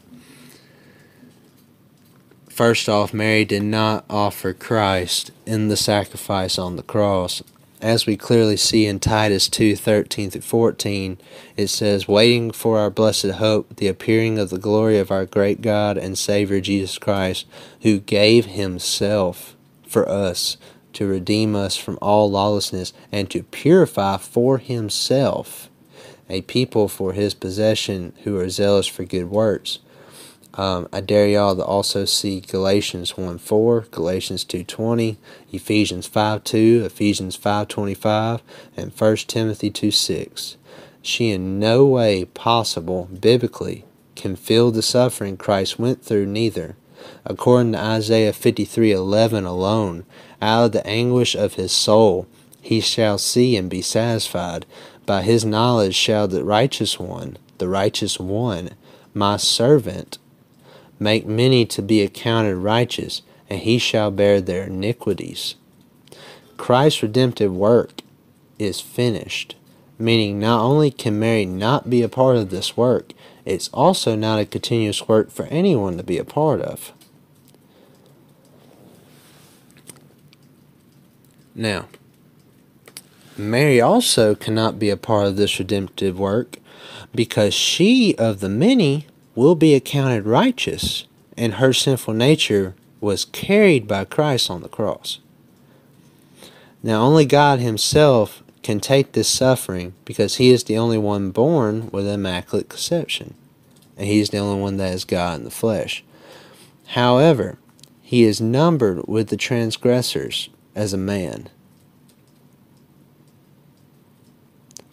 First 2.57 2.89
off, 2.89 3.13
Mary 3.13 3.45
did 3.45 3.65
not 3.65 4.07
offer 4.09 4.55
Christ 4.55 5.31
in 5.45 5.69
the 5.69 5.77
sacrifice 5.77 6.59
on 6.59 6.77
the 6.77 6.83
cross. 6.83 7.43
As 7.83 8.07
we 8.07 8.17
clearly 8.17 8.57
see 8.57 8.87
in 8.87 8.99
Titus 8.99 9.51
2 9.51 9.77
13 9.77 10.31
through 10.31 10.41
14, 10.41 11.19
it 11.59 11.67
says, 11.67 12.09
Waiting 12.09 12.51
for 12.51 12.79
our 12.79 12.89
blessed 12.89 13.33
hope, 13.33 13.77
the 13.77 13.89
appearing 13.89 14.39
of 14.39 14.49
the 14.49 14.57
glory 14.57 14.99
of 14.99 15.11
our 15.11 15.27
great 15.27 15.61
God 15.61 15.99
and 15.99 16.17
Savior 16.17 16.63
Jesus 16.63 16.97
Christ, 16.97 17.45
who 17.83 17.99
gave 18.01 18.47
himself 18.47 19.55
for 19.87 20.09
us 20.09 20.57
to 20.95 21.07
redeem 21.07 21.55
us 21.55 21.77
from 21.77 21.99
all 22.01 22.31
lawlessness 22.31 22.95
and 23.13 23.29
to 23.33 23.43
purify 23.43 24.17
for 24.17 24.57
himself 24.57 25.69
a 26.31 26.41
people 26.41 26.89
for 26.89 27.13
his 27.13 27.35
possession 27.35 28.15
who 28.25 28.39
are 28.39 28.49
zealous 28.49 28.87
for 28.87 29.05
good 29.05 29.29
works. 29.29 29.79
Um, 30.57 30.89
I 30.91 31.03
dare 31.03 31.29
y'all 31.29 31.55
to 31.55 31.65
also 31.65 32.07
see 32.07 32.41
Galatians 32.41 33.17
1 33.17 33.39
4, 33.39 33.87
Galatians 33.91 34.43
2 34.45 34.65
20, 34.65 35.19
Ephesians 35.53 36.07
5 36.07 36.45
2, 36.45 36.83
Ephesians 36.87 37.37
5 37.37 37.69
25, 37.69 38.43
and 38.77 38.93
1 38.93 39.17
Timothy 39.17 39.71
2 39.71 39.91
6. 39.91 40.57
She 41.03 41.31
in 41.31 41.59
no 41.59 41.85
way 41.85 42.25
possible, 42.25 43.09
biblically, 43.21 43.85
can 44.15 44.35
feel 44.35 44.71
the 44.71 44.83
suffering 44.83 45.37
Christ 45.37 45.79
went 45.79 46.03
through, 46.03 46.27
neither. 46.27 46.77
According 47.25 47.73
to 47.73 47.79
Isaiah 47.79 48.33
53 48.33 48.93
11 48.93 49.45
alone, 49.45 50.07
out 50.41 50.65
of 50.65 50.73
the 50.73 50.87
anguish 50.87 51.35
of 51.35 51.55
his 51.55 51.73
soul 51.73 52.27
he 52.67 52.81
shall 52.81 53.19
see 53.19 53.57
and 53.57 53.71
be 53.71 53.81
satisfied. 53.81 54.67
By 55.05 55.23
his 55.23 55.45
knowledge 55.45 55.95
shall 55.95 56.27
the 56.27 56.43
righteous 56.43 56.99
one, 56.99 57.39
the 57.59 57.69
righteous 57.69 58.19
one, 58.19 58.71
my 59.15 59.37
servant, 59.37 60.19
Make 60.99 61.27
many 61.27 61.67
to 61.67 61.83
be 61.83 62.03
accounted 62.03 62.57
righteous, 62.57 63.23
and 63.51 63.61
he 63.61 63.79
shall 63.79 64.11
bear 64.11 64.41
their 64.41 64.65
iniquities. 64.65 65.55
Christ's 66.57 67.03
redemptive 67.03 67.55
work 67.55 68.01
is 68.59 68.81
finished, 68.81 69.57
meaning 69.99 70.39
not 70.39 70.63
only 70.63 70.91
can 70.91 71.19
Mary 71.19 71.45
not 71.45 71.91
be 71.91 72.03
a 72.03 72.09
part 72.09 72.37
of 72.37 72.51
this 72.51 72.77
work, 72.77 73.13
it's 73.45 73.69
also 73.69 74.17
not 74.17 74.41
a 74.41 74.47
continuous 74.47 75.07
work 75.07 75.31
for 75.31 75.47
anyone 75.47 75.97
to 75.97 76.03
be 76.03 76.19
a 76.19 76.25
part 76.25 76.61
of. 76.61 76.93
Now, 81.55 81.87
Mary 83.37 83.81
also 83.81 84.35
cannot 84.35 84.79
be 84.79 84.91
a 84.91 84.97
part 84.97 85.27
of 85.27 85.37
this 85.37 85.59
redemptive 85.59 86.19
work 86.19 86.59
because 87.15 87.55
she 87.55 88.15
of 88.17 88.41
the 88.41 88.49
many 88.49 89.07
will 89.37 89.55
be 89.55 89.75
accounted 89.75 90.27
righteous, 90.27 91.07
and 91.37 91.55
her 91.55 91.73
sinful 91.73 92.15
nature 92.15 92.75
was 93.01 93.27
carried 93.27 93.87
by 93.87 94.05
Christ 94.05 94.51
on 94.51 94.63
the 94.63 94.69
cross. 94.69 95.21
Now, 96.83 97.03
only 97.03 97.27
God 97.27 97.61
Himself 97.61 98.43
can 98.63 98.81
take 98.81 99.13
this 99.13 99.29
suffering 99.29 99.93
because 100.05 100.37
He 100.37 100.51
is 100.51 100.65
the 100.65 100.79
only 100.79 100.99
one 100.99 101.31
born 101.31 101.91
with 101.93 102.09
immaculate 102.09 102.71
conception, 102.71 103.35
and 103.97 104.07
He 104.07 104.21
is 104.21 104.31
the 104.31 104.39
only 104.39 104.61
one 104.61 104.79
that 104.79 104.95
is 104.95 105.05
God 105.05 105.39
in 105.39 105.45
the 105.45 105.51
flesh. 105.51 106.03
However, 106.89 107.59
He 108.01 108.25
is 108.25 108.41
numbered 108.41 109.07
with 109.07 109.29
the 109.29 109.37
transgressors 109.37 110.49
as 110.75 110.95
a 110.95 110.99
man 110.99 111.51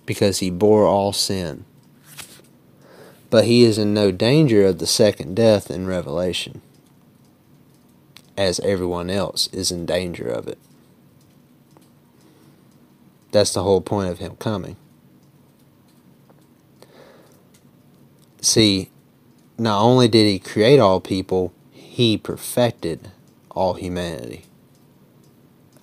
because 0.06 0.40
He 0.40 0.52
bore 0.52 0.86
all 0.86 1.14
sin 1.14 1.64
but 3.34 3.46
he 3.46 3.64
is 3.64 3.80
in 3.80 3.96
no 3.96 4.12
danger 4.12 4.64
of 4.64 4.78
the 4.78 4.86
second 4.86 5.36
death 5.36 5.72
in 5.72 5.88
Revelation, 5.88 6.62
as 8.38 8.60
everyone 8.60 9.10
else 9.10 9.48
is 9.48 9.72
in 9.72 9.88
danger 9.88 10.28
of 10.28 10.48
it. 10.48 10.60
That's 13.32 13.52
the 13.52 13.64
whole 13.64 13.82
point 13.82 14.12
of 14.12 14.20
him 14.20 14.36
coming. 14.36 14.76
See, 18.40 18.92
not 19.58 19.82
only 19.82 20.08
did 20.08 20.28
he 20.28 20.38
create 20.38 20.78
all 20.78 21.02
people, 21.02 21.52
he 21.72 22.20
perfected 22.20 23.10
all 23.50 23.74
humanity. 23.74 24.44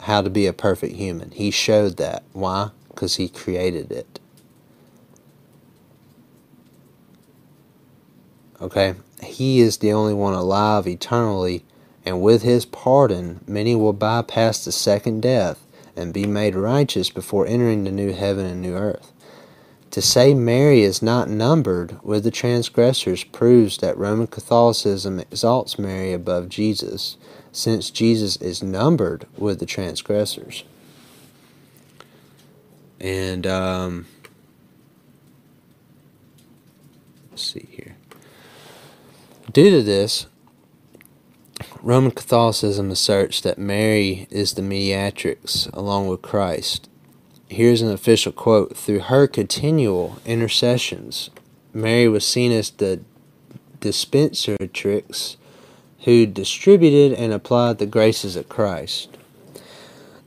How 0.03 0.23
to 0.23 0.31
be 0.31 0.47
a 0.47 0.53
perfect 0.53 0.95
human. 0.95 1.33
He 1.33 1.51
showed 1.51 1.97
that. 1.97 2.23
Why? 2.33 2.71
Because 2.91 3.17
he 3.17 3.29
created 3.29 3.91
it. 3.91 4.20
Okay? 8.61 8.95
He 9.23 9.61
is 9.61 9.79
the 9.79 9.93
only 9.93 10.15
one 10.15 10.35
alive 10.35 10.87
eternally, 10.87 11.65
and 12.05 12.23
with 12.23 12.43
his 12.43 12.65
pardon, 12.65 13.41
many 13.47 13.75
will 13.75 13.93
bypass 13.93 14.65
the 14.65 14.73
second 14.73 15.23
death 15.23 15.65
and 15.97 16.15
be 16.15 16.27
made 16.27 16.55
righteous 16.55 17.11
before 17.11 17.47
entering 17.47 17.85
the 17.85 17.91
new 17.91 18.13
heaven 18.13 18.47
and 18.47 18.63
new 18.63 18.75
earth. 18.75 19.13
To 19.93 20.01
say 20.01 20.35
Mary 20.35 20.83
is 20.83 21.03
not 21.03 21.29
numbered 21.29 21.99
with 22.05 22.23
the 22.23 22.31
transgressors 22.31 23.25
proves 23.25 23.79
that 23.79 23.99
Roman 23.99 24.29
Catholicism 24.29 25.19
exalts 25.19 25.81
Mary 25.81 26.13
above 26.13 26.49
Jesus, 26.49 27.17
since 27.51 27.91
Jesus 27.91 28.37
is 28.37 28.63
numbered 28.63 29.27
with 29.37 29.59
the 29.59 29.67
transgressors. 29.67 30.63
And, 33.01 33.47
um, 33.47 34.07
let's 37.31 37.43
see 37.43 37.67
here. 37.71 37.90
Due 39.51 39.71
to 39.71 39.83
this, 39.83 40.27
Roman 41.83 42.11
Catholicism 42.11 42.91
asserts 42.91 43.41
that 43.41 43.59
Mary 43.59 44.29
is 44.31 44.53
the 44.53 44.63
mediatrix 44.63 45.67
along 45.73 46.09
with 46.09 46.23
Christ. 46.23 46.89
Here's 47.49 47.83
an 47.83 47.91
official 47.91 48.33
quote 48.33 48.77
Through 48.77 49.01
her 49.01 49.27
continual 49.27 50.19
intercessions, 50.25 51.31
Mary 51.73 52.07
was 52.07 52.25
seen 52.27 52.53
as 52.53 52.71
the 52.71 53.01
dispensatrix 53.81 55.37
who 56.01 56.27
distributed 56.27 57.19
and 57.19 57.33
applied 57.33 57.79
the 57.79 57.87
graces 57.87 58.37
of 58.37 58.49
Christ. 58.49 59.17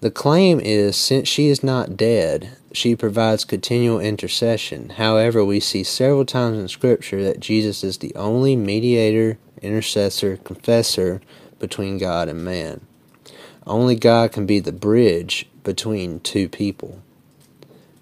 The 0.04 0.12
claim 0.12 0.60
is 0.60 0.98
since 0.98 1.30
she 1.30 1.48
is 1.48 1.64
not 1.64 1.96
dead, 1.96 2.58
she 2.74 2.94
provides 2.94 3.46
continual 3.46 4.02
intercession. 4.02 4.90
However, 4.90 5.46
we 5.46 5.62
see 5.62 5.86
several 5.86 6.26
times 6.26 6.58
in 6.58 6.68
Scripture 6.68 7.24
that 7.24 7.40
Jesus 7.40 7.86
is 7.86 8.00
the 8.00 8.14
only 8.14 8.58
mediator, 8.58 9.38
intercessor, 9.62 10.36
confessor 10.44 11.22
between 11.58 12.00
God 12.00 12.28
and 12.28 12.44
man. 12.44 12.82
Only 13.66 13.96
God 13.96 14.34
can 14.34 14.46
be 14.46 14.60
the 14.60 14.74
bridge 14.74 15.48
between 15.64 16.20
two 16.20 16.50
people, 16.50 17.02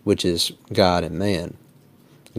which 0.03 0.25
is 0.25 0.53
God 0.73 1.03
and 1.03 1.19
man. 1.19 1.55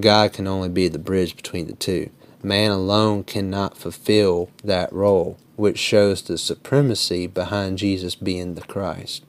God 0.01 0.33
can 0.33 0.49
only 0.49 0.71
be 0.71 0.89
the 0.89 0.99
bridge 0.99 1.37
between 1.37 1.69
the 1.69 1.77
two. 1.77 2.11
Man 2.43 2.73
alone 2.73 3.23
cannot 3.23 3.79
fulfill 3.79 4.51
that 4.65 4.93
role, 4.93 5.39
which 5.55 5.79
shows 5.79 6.21
the 6.21 6.37
supremacy 6.37 7.29
behind 7.29 7.79
Jesus 7.79 8.17
being 8.17 8.57
the 8.57 8.63
Christ 8.63 9.23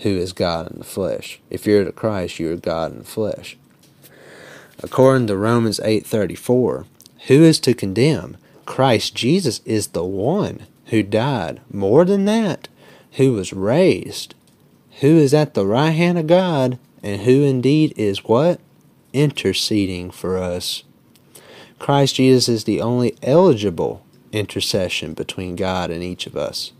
who 0.00 0.10
is 0.10 0.32
God 0.32 0.70
in 0.70 0.78
the 0.78 0.84
flesh. 0.84 1.40
If 1.50 1.66
you're 1.66 1.84
the 1.84 1.92
Christ, 1.92 2.38
you 2.38 2.52
are 2.52 2.56
God 2.56 2.92
in 2.92 2.98
the 2.98 3.04
flesh. 3.04 3.56
According 4.82 5.26
to 5.26 5.36
Romans 5.36 5.80
8:34, 5.82 6.86
who 7.26 7.42
is 7.42 7.58
to 7.60 7.74
condemn? 7.74 8.36
Christ 8.64 9.14
Jesus 9.14 9.60
is 9.64 9.88
the 9.88 10.04
one 10.04 10.60
who 10.86 11.02
died. 11.02 11.60
More 11.72 12.04
than 12.04 12.26
that, 12.26 12.68
who 13.12 13.32
was 13.32 13.52
raised, 13.52 14.34
who 15.00 15.16
is 15.16 15.34
at 15.34 15.54
the 15.54 15.66
right 15.66 15.90
hand 15.90 16.18
of 16.18 16.26
God, 16.26 16.78
and 17.02 17.22
who 17.22 17.42
indeed 17.42 17.92
is 17.96 18.24
what? 18.24 18.60
Interceding 19.12 20.10
for 20.10 20.38
us. 20.38 20.84
Christ 21.78 22.16
Jesus 22.16 22.48
is 22.48 22.64
the 22.64 22.80
only 22.80 23.16
eligible 23.22 24.04
intercession 24.32 25.14
between 25.14 25.56
God 25.56 25.90
and 25.90 26.02
each 26.02 26.26
of 26.26 26.36
us. 26.36 26.72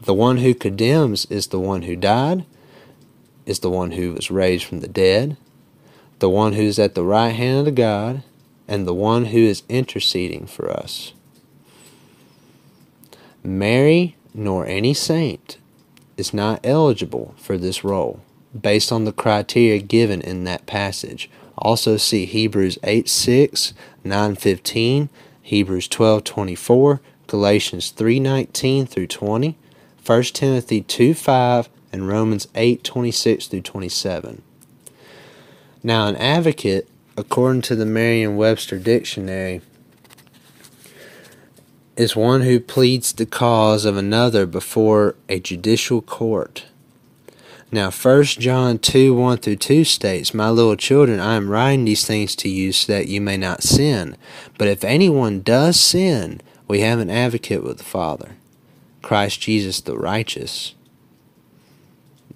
The 0.00 0.14
one 0.14 0.38
who 0.38 0.54
condemns 0.54 1.26
is 1.26 1.48
the 1.48 1.60
one 1.60 1.82
who 1.82 1.96
died, 1.96 2.46
is 3.44 3.60
the 3.60 3.70
one 3.70 3.92
who 3.92 4.14
was 4.14 4.30
raised 4.30 4.64
from 4.64 4.80
the 4.80 4.88
dead, 4.88 5.36
the 6.20 6.30
one 6.30 6.54
who 6.54 6.62
is 6.62 6.78
at 6.78 6.94
the 6.94 7.04
right 7.04 7.34
hand 7.34 7.68
of 7.68 7.74
God, 7.74 8.22
and 8.66 8.86
the 8.86 8.94
one 8.94 9.26
who 9.26 9.38
is 9.38 9.62
interceding 9.68 10.46
for 10.46 10.70
us. 10.70 11.12
Mary 13.42 14.16
nor 14.32 14.66
any 14.66 14.94
saint 14.94 15.58
is 16.16 16.32
not 16.32 16.60
eligible 16.62 17.34
for 17.36 17.58
this 17.58 17.82
role 17.82 18.20
based 18.58 18.92
on 18.92 19.04
the 19.04 19.12
criteria 19.12 19.80
given 19.80 20.20
in 20.20 20.44
that 20.44 20.66
passage. 20.66 21.30
Also 21.56 21.96
see 21.96 22.26
Hebrews 22.26 22.78
8 22.82 23.08
6, 23.08 23.74
9 24.04 24.34
15, 24.36 25.08
Hebrews 25.42 25.88
12 25.88 26.24
24, 26.24 27.00
Galatians 27.26 27.90
3 27.90 28.20
19 28.20 28.86
through 28.86 29.06
20, 29.06 29.56
1 30.04 30.22
Timothy 30.24 30.82
2 30.82 31.14
5 31.14 31.68
and 31.92 32.08
Romans 32.08 32.48
8 32.54 32.82
26 32.82 33.46
through 33.46 33.60
27. 33.62 34.42
Now, 35.82 36.06
an 36.08 36.16
advocate, 36.16 36.88
according 37.16 37.62
to 37.62 37.76
the 37.76 37.86
Merriam 37.86 38.36
Webster 38.36 38.78
Dictionary, 38.78 39.62
is 41.96 42.16
one 42.16 42.42
who 42.42 42.60
pleads 42.60 43.12
the 43.12 43.26
cause 43.26 43.84
of 43.84 43.96
another 43.96 44.46
before 44.46 45.16
a 45.28 45.38
judicial 45.40 46.00
court. 46.00 46.64
Now, 47.72 47.90
1 47.90 48.24
John 48.24 48.78
2 48.78 49.14
1 49.14 49.38
through 49.38 49.56
2 49.56 49.84
states, 49.84 50.34
My 50.34 50.50
little 50.50 50.76
children, 50.76 51.20
I 51.20 51.36
am 51.36 51.48
writing 51.48 51.84
these 51.84 52.04
things 52.04 52.34
to 52.36 52.48
you 52.48 52.72
so 52.72 52.92
that 52.92 53.06
you 53.06 53.20
may 53.20 53.36
not 53.36 53.62
sin. 53.62 54.16
But 54.58 54.68
if 54.68 54.82
anyone 54.82 55.42
does 55.42 55.78
sin, 55.78 56.40
we 56.66 56.80
have 56.80 56.98
an 56.98 57.10
advocate 57.10 57.62
with 57.62 57.78
the 57.78 57.84
Father, 57.84 58.36
Christ 59.02 59.40
Jesus 59.40 59.80
the 59.80 59.96
righteous. 59.96 60.74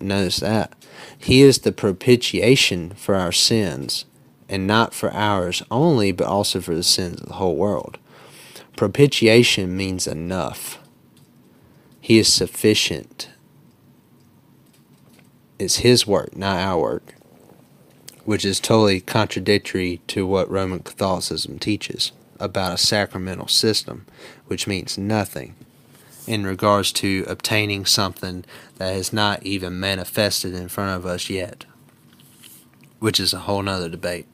Notice 0.00 0.38
that. 0.38 0.74
He 1.16 1.42
is 1.42 1.58
the 1.58 1.72
propitiation 1.72 2.90
for 2.90 3.14
our 3.14 3.32
sins, 3.32 4.04
and 4.48 4.66
not 4.66 4.94
for 4.94 5.12
ours 5.12 5.62
only, 5.70 6.12
but 6.12 6.26
also 6.26 6.60
for 6.60 6.74
the 6.74 6.82
sins 6.82 7.20
of 7.20 7.28
the 7.28 7.34
whole 7.34 7.56
world. 7.56 7.98
Propitiation 8.76 9.76
means 9.76 10.06
enough. 10.06 10.78
He 12.00 12.18
is 12.18 12.32
sufficient 12.32 13.28
it's 15.58 15.76
his 15.76 16.06
work, 16.06 16.36
not 16.36 16.58
our 16.58 16.78
work, 16.78 17.14
which 18.24 18.44
is 18.44 18.58
totally 18.58 19.00
contradictory 19.00 20.00
to 20.08 20.26
what 20.26 20.50
Roman 20.50 20.80
Catholicism 20.80 21.58
teaches 21.58 22.12
about 22.40 22.74
a 22.74 22.78
sacramental 22.78 23.48
system, 23.48 24.06
which 24.46 24.66
means 24.66 24.98
nothing 24.98 25.54
in 26.26 26.46
regards 26.46 26.92
to 26.92 27.24
obtaining 27.28 27.84
something 27.84 28.44
that 28.76 28.92
has 28.94 29.12
not 29.12 29.42
even 29.42 29.78
manifested 29.78 30.54
in 30.54 30.68
front 30.68 30.96
of 30.96 31.06
us 31.06 31.28
yet, 31.28 31.64
which 32.98 33.20
is 33.20 33.32
a 33.32 33.40
whole 33.40 33.62
nother 33.62 33.88
debate. 33.88 34.26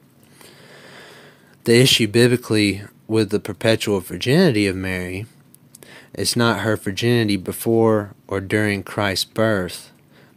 The 1.63 1.79
issue 1.79 2.07
biblically 2.07 2.83
with 3.07 3.29
the 3.29 3.39
perpetual 3.39 3.99
virginity 3.99 4.67
of 4.67 4.75
Mary 4.75 5.25
is 6.13 6.35
not 6.35 6.61
her 6.61 6.75
virginity 6.75 7.37
before 7.37 8.15
or 8.27 8.41
during 8.41 8.83
Christ's 8.83 9.25
birth, 9.25 9.91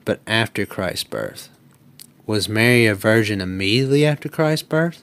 but 0.04 0.20
after 0.26 0.66
Christ's 0.66 1.04
birth. 1.04 1.48
Was 2.26 2.48
Mary 2.48 2.86
a 2.86 2.94
virgin 2.94 3.40
immediately 3.40 4.04
after 4.04 4.28
Christ's 4.28 4.66
birth? 4.66 5.02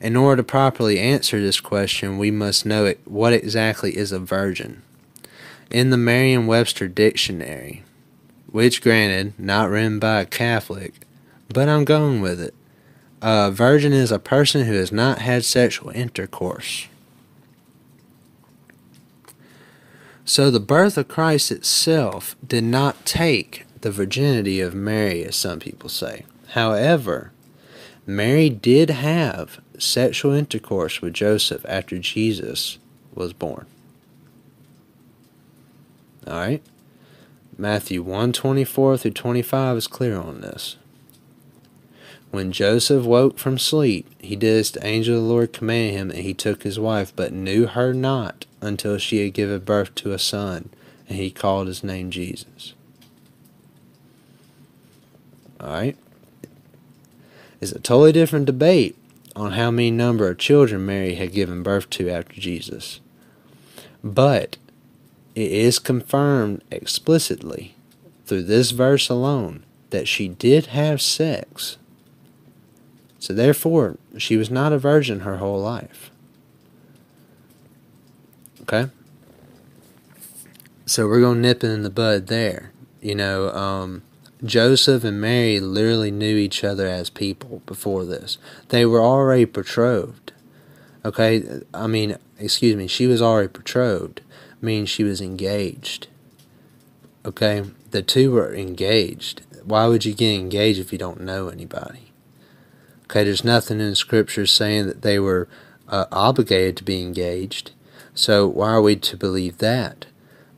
In 0.00 0.16
order 0.16 0.42
to 0.42 0.46
properly 0.46 0.98
answer 0.98 1.40
this 1.40 1.60
question, 1.60 2.18
we 2.18 2.30
must 2.30 2.66
know 2.66 2.92
what 3.04 3.32
exactly 3.32 3.96
is 3.96 4.12
a 4.12 4.18
virgin. 4.18 4.82
In 5.70 5.90
the 5.90 5.96
Merriam 5.96 6.46
Webster 6.46 6.86
Dictionary, 6.86 7.82
which 8.46 8.80
granted, 8.80 9.38
not 9.38 9.68
written 9.68 9.98
by 9.98 10.20
a 10.20 10.26
Catholic, 10.26 11.06
but 11.48 11.68
I'm 11.68 11.84
going 11.84 12.20
with 12.20 12.40
it, 12.40 12.54
a 13.20 13.50
virgin 13.50 13.92
is 13.92 14.12
a 14.12 14.18
person 14.18 14.66
who 14.66 14.74
has 14.74 14.92
not 14.92 15.18
had 15.18 15.44
sexual 15.44 15.90
intercourse. 15.90 16.86
So 20.24 20.50
the 20.50 20.60
birth 20.60 20.96
of 20.96 21.08
Christ 21.08 21.50
itself 21.50 22.36
did 22.46 22.64
not 22.64 23.04
take 23.04 23.64
the 23.80 23.90
virginity 23.90 24.60
of 24.60 24.74
Mary, 24.74 25.24
as 25.24 25.36
some 25.36 25.60
people 25.60 25.88
say. 25.88 26.24
However, 26.50 27.32
Mary 28.06 28.50
did 28.50 28.90
have 28.90 29.60
sexual 29.78 30.32
intercourse 30.32 31.00
with 31.00 31.14
Joseph 31.14 31.64
after 31.68 31.98
Jesus 31.98 32.78
was 33.14 33.32
born. 33.32 33.66
All 36.26 36.38
right? 36.38 36.62
Matthew 37.58 38.02
124 38.02 38.98
through 38.98 39.10
25 39.12 39.76
is 39.76 39.86
clear 39.86 40.18
on 40.18 40.40
this. 40.40 40.76
When 42.30 42.52
Joseph 42.52 43.04
woke 43.04 43.38
from 43.38 43.58
sleep, 43.58 44.06
he 44.18 44.36
did 44.36 44.58
as 44.58 44.70
the 44.70 44.86
angel 44.86 45.16
of 45.16 45.22
the 45.22 45.28
Lord 45.28 45.52
commanded 45.52 45.96
him, 45.96 46.10
and 46.10 46.20
he 46.20 46.34
took 46.34 46.64
his 46.64 46.78
wife, 46.78 47.12
but 47.14 47.32
knew 47.32 47.66
her 47.66 47.94
not 47.94 48.44
until 48.60 48.98
she 48.98 49.22
had 49.22 49.32
given 49.32 49.60
birth 49.60 49.94
to 49.96 50.12
a 50.12 50.18
son, 50.18 50.68
and 51.08 51.16
he 51.16 51.30
called 51.30 51.68
his 51.68 51.84
name 51.84 52.10
Jesus. 52.10 52.74
All 55.60 55.70
right? 55.70 55.96
It's 57.60 57.72
a 57.72 57.78
totally 57.78 58.12
different 58.12 58.46
debate 58.46 58.96
on 59.34 59.52
how 59.52 59.70
many 59.70 59.90
number 59.90 60.28
of 60.28 60.38
children 60.38 60.84
Mary 60.84 61.14
had 61.14 61.32
given 61.32 61.62
birth 61.62 61.88
to 61.90 62.10
after 62.10 62.38
Jesus. 62.38 63.00
But 64.02 64.56
it 65.36 65.52
is 65.52 65.78
confirmed 65.78 66.64
explicitly 66.70 67.76
through 68.24 68.42
this 68.42 68.72
verse 68.72 69.08
alone 69.08 69.62
that 69.90 70.08
she 70.08 70.26
did 70.26 70.66
have 70.66 71.00
sex. 71.00 71.76
So 73.20 73.32
therefore, 73.32 73.98
she 74.16 74.36
was 74.36 74.50
not 74.50 74.72
a 74.72 74.78
virgin 74.78 75.20
her 75.20 75.36
whole 75.36 75.60
life. 75.60 76.10
Okay? 78.62 78.90
So 80.86 81.06
we're 81.06 81.20
going 81.20 81.36
to 81.36 81.40
nip 81.40 81.62
it 81.62 81.70
in 81.70 81.82
the 81.82 81.90
bud 81.90 82.28
there. 82.28 82.72
You 83.02 83.14
know, 83.14 83.50
um, 83.50 84.02
Joseph 84.42 85.04
and 85.04 85.20
Mary 85.20 85.60
literally 85.60 86.10
knew 86.10 86.36
each 86.36 86.64
other 86.64 86.86
as 86.86 87.10
people 87.10 87.62
before 87.66 88.04
this. 88.04 88.38
They 88.70 88.86
were 88.86 89.02
already 89.02 89.44
betrothed. 89.44 90.32
Okay, 91.04 91.60
I 91.72 91.86
mean, 91.86 92.16
excuse 92.38 92.74
me, 92.74 92.86
she 92.86 93.06
was 93.06 93.22
already 93.22 93.48
betrothed, 93.48 94.22
meaning 94.60 94.86
she 94.86 95.04
was 95.04 95.20
engaged. 95.20 96.08
Okay, 97.24 97.64
the 97.90 98.02
two 98.02 98.32
were 98.32 98.54
engaged. 98.54 99.42
Why 99.64 99.86
would 99.86 100.04
you 100.04 100.14
get 100.14 100.34
engaged 100.34 100.78
if 100.78 100.92
you 100.92 100.98
don't 100.98 101.20
know 101.20 101.48
anybody? 101.48 102.12
Okay, 103.04 103.24
there's 103.24 103.44
nothing 103.44 103.80
in 103.80 103.90
the 103.90 103.96
scriptures 103.96 104.50
saying 104.50 104.86
that 104.86 105.02
they 105.02 105.18
were 105.18 105.48
uh, 105.88 106.06
obligated 106.12 106.76
to 106.76 106.84
be 106.84 107.02
engaged. 107.02 107.72
So 108.14 108.46
why 108.46 108.70
are 108.70 108.82
we 108.82 108.96
to 108.96 109.16
believe 109.16 109.58
that? 109.58 110.06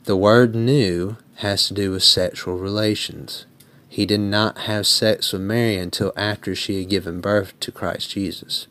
The 0.05 0.15
word 0.15 0.55
knew 0.55 1.17
has 1.37 1.67
to 1.67 1.73
do 1.73 1.91
with 1.91 2.03
sexual 2.03 2.57
relations. 2.57 3.45
He 3.87 4.05
did 4.05 4.19
not 4.19 4.59
have 4.59 4.85
sex 4.87 5.33
with 5.33 5.41
Mary 5.41 5.77
until 5.77 6.13
after 6.15 6.55
she 6.55 6.79
had 6.79 6.89
given 6.89 7.21
birth 7.21 7.59
to 7.61 7.71
Christ 7.71 8.11
Jesus. 8.11 8.67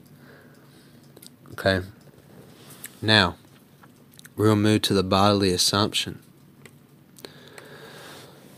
Okay? 1.53 1.81
Now, 3.03 3.37
we'll 4.39 4.57
move 4.57 4.81
to 4.83 4.95
the 4.95 5.03
bodily 5.03 5.53
assumption. 5.53 6.21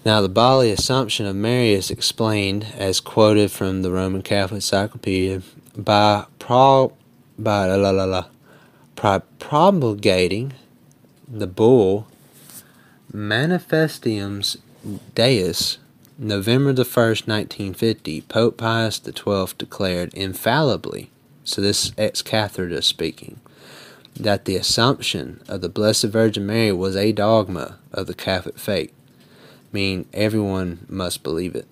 Now, 0.05 0.21
the 0.21 0.29
bodily 0.29 0.71
assumption 0.71 1.27
of 1.27 1.35
Mary 1.35 1.73
is 1.73 1.90
explained, 1.90 2.66
as 2.77 3.01
quoted 3.01 3.51
from 3.51 3.83
the 3.83 3.90
Roman 3.90 4.23
Catholic 4.23 4.59
Encyclopedia, 4.59 5.43
by, 5.77 6.27
pro, 6.38 6.93
by 7.38 7.66
la, 7.66 7.90
la, 7.90 8.05
la, 8.05 8.27
by 8.95 9.19
promulgating 9.38 10.53
the 11.27 11.47
bull 11.47 12.07
Manifestums 13.12 14.57
Deus 15.14 15.79
November 16.19 16.73
the 16.73 16.83
1st, 16.83 17.27
1950, 17.27 18.21
Pope 18.23 18.59
Pius 18.59 19.01
XII 19.03 19.55
declared 19.57 20.12
infallibly, 20.12 21.11
so 21.45 21.62
this 21.62 21.93
ex 21.97 22.21
cathedra 22.21 22.83
speaking, 22.83 23.40
that 24.16 24.44
the 24.44 24.57
assumption 24.57 25.42
of 25.49 25.61
the 25.61 25.68
Blessed 25.68 26.05
Virgin 26.05 26.46
Mary 26.46 26.73
was 26.73 26.96
a 26.96 27.12
dogma 27.12 27.79
of 27.92 28.07
the 28.07 28.14
Catholic 28.14 28.59
faith, 28.59 28.92
meaning 29.73 30.07
everyone 30.12 30.87
must 30.88 31.23
believe 31.23 31.55
it. 31.55 31.66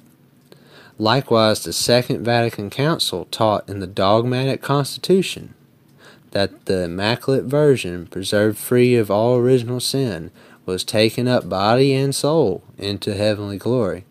Likewise, 0.99 1.63
the 1.63 1.73
Second 1.73 2.25
Vatican 2.25 2.71
Council 2.71 3.27
taught 3.31 3.69
in 3.69 3.79
the 3.79 3.87
dogmatic 3.87 4.63
constitution 4.63 5.55
that 6.33 6.67
the 6.67 6.85
Immaculate 6.85 7.45
Virgin, 7.45 8.07
preserved 8.07 8.59
free 8.59 8.97
of 8.97 9.11
all 9.11 9.37
original 9.37 9.81
sin, 9.81 10.31
was 10.67 10.85
taken 10.85 11.27
up 11.27 11.49
body 11.49 11.95
and 11.95 12.15
soul 12.15 12.63
into 12.77 13.15
heavenly 13.15 13.59
glory 13.59 14.05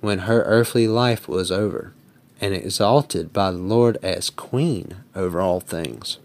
when 0.00 0.20
her 0.20 0.42
earthly 0.42 0.86
life 0.86 1.26
was 1.26 1.50
over, 1.50 1.92
and 2.40 2.54
exalted 2.54 3.32
by 3.32 3.50
the 3.50 3.58
Lord 3.58 3.96
as 4.02 4.28
queen 4.28 4.96
over 5.14 5.40
all 5.40 5.60
things. 5.60 6.18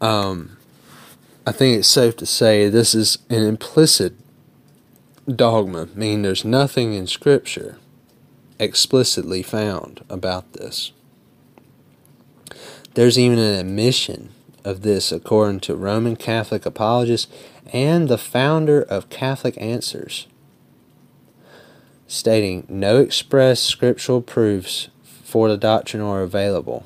Um, 0.00 0.56
I 1.46 1.52
think 1.52 1.78
it's 1.78 1.88
safe 1.88 2.16
to 2.16 2.26
say 2.26 2.68
this 2.68 2.94
is 2.94 3.18
an 3.28 3.42
implicit 3.42 4.14
dogma, 5.28 5.88
meaning 5.94 6.22
there's 6.22 6.44
nothing 6.44 6.94
in 6.94 7.06
Scripture 7.06 7.78
explicitly 8.58 9.42
found 9.42 10.04
about 10.08 10.52
this. 10.52 10.92
There's 12.94 13.18
even 13.18 13.38
an 13.38 13.58
admission 13.58 14.30
of 14.64 14.82
this 14.82 15.12
according 15.12 15.60
to 15.60 15.74
Roman 15.74 16.16
Catholic 16.16 16.66
apologists 16.66 17.32
and 17.72 18.08
the 18.08 18.18
founder 18.18 18.82
of 18.82 19.08
Catholic 19.08 19.56
Answers, 19.60 20.26
stating 22.06 22.66
no 22.68 22.98
express 22.98 23.60
scriptural 23.60 24.20
proofs 24.20 24.88
for 25.02 25.48
the 25.48 25.56
doctrine 25.56 26.02
are 26.02 26.22
available. 26.22 26.84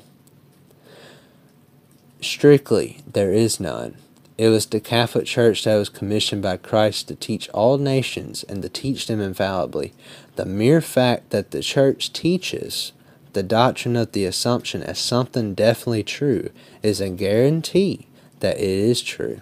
Strictly, 2.25 3.01
there 3.05 3.31
is 3.31 3.59
none. 3.59 3.97
It 4.35 4.49
was 4.49 4.65
the 4.65 4.79
Catholic 4.79 5.27
Church 5.27 5.63
that 5.63 5.75
was 5.75 5.89
commissioned 5.89 6.41
by 6.41 6.57
Christ 6.57 7.07
to 7.07 7.15
teach 7.15 7.47
all 7.49 7.77
nations 7.77 8.43
and 8.43 8.63
to 8.63 8.67
teach 8.67 9.05
them 9.05 9.21
infallibly. 9.21 9.93
The 10.35 10.45
mere 10.45 10.81
fact 10.81 11.29
that 11.29 11.51
the 11.51 11.61
Church 11.61 12.11
teaches 12.11 12.93
the 13.33 13.43
doctrine 13.43 13.95
of 13.95 14.11
the 14.11 14.25
Assumption 14.25 14.81
as 14.81 14.97
something 14.97 15.53
definitely 15.53 16.01
true 16.01 16.49
is 16.81 16.99
a 16.99 17.11
guarantee 17.11 18.07
that 18.39 18.57
it 18.57 18.63
is 18.63 19.03
true. 19.03 19.41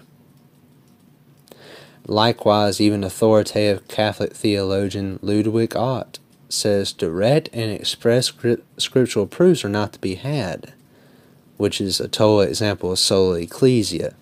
Likewise, 2.06 2.82
even 2.82 3.06
authoritative 3.06 3.88
Catholic 3.88 4.34
theologian 4.34 5.20
Ludwig 5.22 5.74
Ott 5.78 6.20
says 6.50 6.92
direct 6.92 7.50
and 7.54 7.72
express 7.72 8.34
scriptural 8.78 9.26
proofs 9.26 9.64
are 9.64 9.70
not 9.70 9.94
to 9.94 10.00
be 10.00 10.16
had, 10.16 10.74
which 11.64 11.80
is 11.80 12.02
a 12.02 12.10
total 12.10 12.42
example 12.42 12.92
of 12.92 13.00
sola 13.00 13.40
ecclesia. 13.40 14.14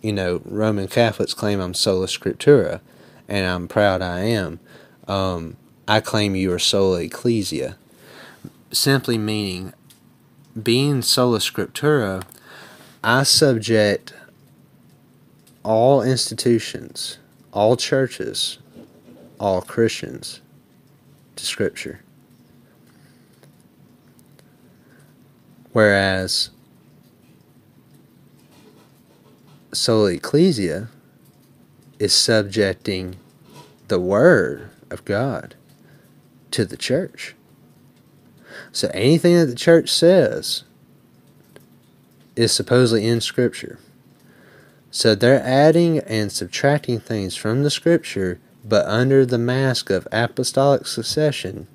You 0.00 0.12
know, 0.12 0.40
Roman 0.44 0.86
Catholics 0.86 1.34
claim 1.34 1.58
I'm 1.58 1.74
sola 1.74 2.06
scriptura, 2.06 2.80
and 3.26 3.44
I'm 3.48 3.66
proud 3.66 4.00
I 4.00 4.20
am. 4.20 4.60
Um, 5.08 5.56
I 5.88 5.98
claim 5.98 6.36
you 6.36 6.52
are 6.52 6.58
sola 6.60 7.00
ecclesia, 7.00 7.76
simply 8.70 9.18
meaning 9.18 9.72
being 10.62 11.02
sola 11.02 11.40
scriptura, 11.40 12.22
I 13.02 13.24
subject 13.24 14.14
all 15.64 16.00
institutions, 16.00 17.18
all 17.52 17.76
churches, 17.76 18.60
all 19.40 19.62
Christians 19.62 20.40
to 21.34 21.44
Scripture. 21.44 22.02
Whereas 25.72 26.50
sola 29.78 30.12
ecclesia 30.12 30.88
is 31.98 32.12
subjecting 32.12 33.16
the 33.88 34.00
Word 34.00 34.70
of 34.90 35.04
God 35.04 35.54
to 36.50 36.64
the 36.64 36.76
church. 36.76 37.34
So 38.72 38.90
anything 38.92 39.36
that 39.36 39.46
the 39.46 39.54
church 39.54 39.90
says 39.90 40.64
is 42.36 42.52
supposedly 42.52 43.06
in 43.06 43.20
Scripture. 43.20 43.78
So 44.90 45.14
they're 45.14 45.42
adding 45.42 45.98
and 46.00 46.32
subtracting 46.32 47.00
things 47.00 47.36
from 47.36 47.62
the 47.62 47.70
scripture, 47.70 48.40
but 48.64 48.86
under 48.86 49.26
the 49.26 49.38
mask 49.38 49.90
of 49.90 50.08
apostolic 50.10 50.86
succession. 50.86 51.68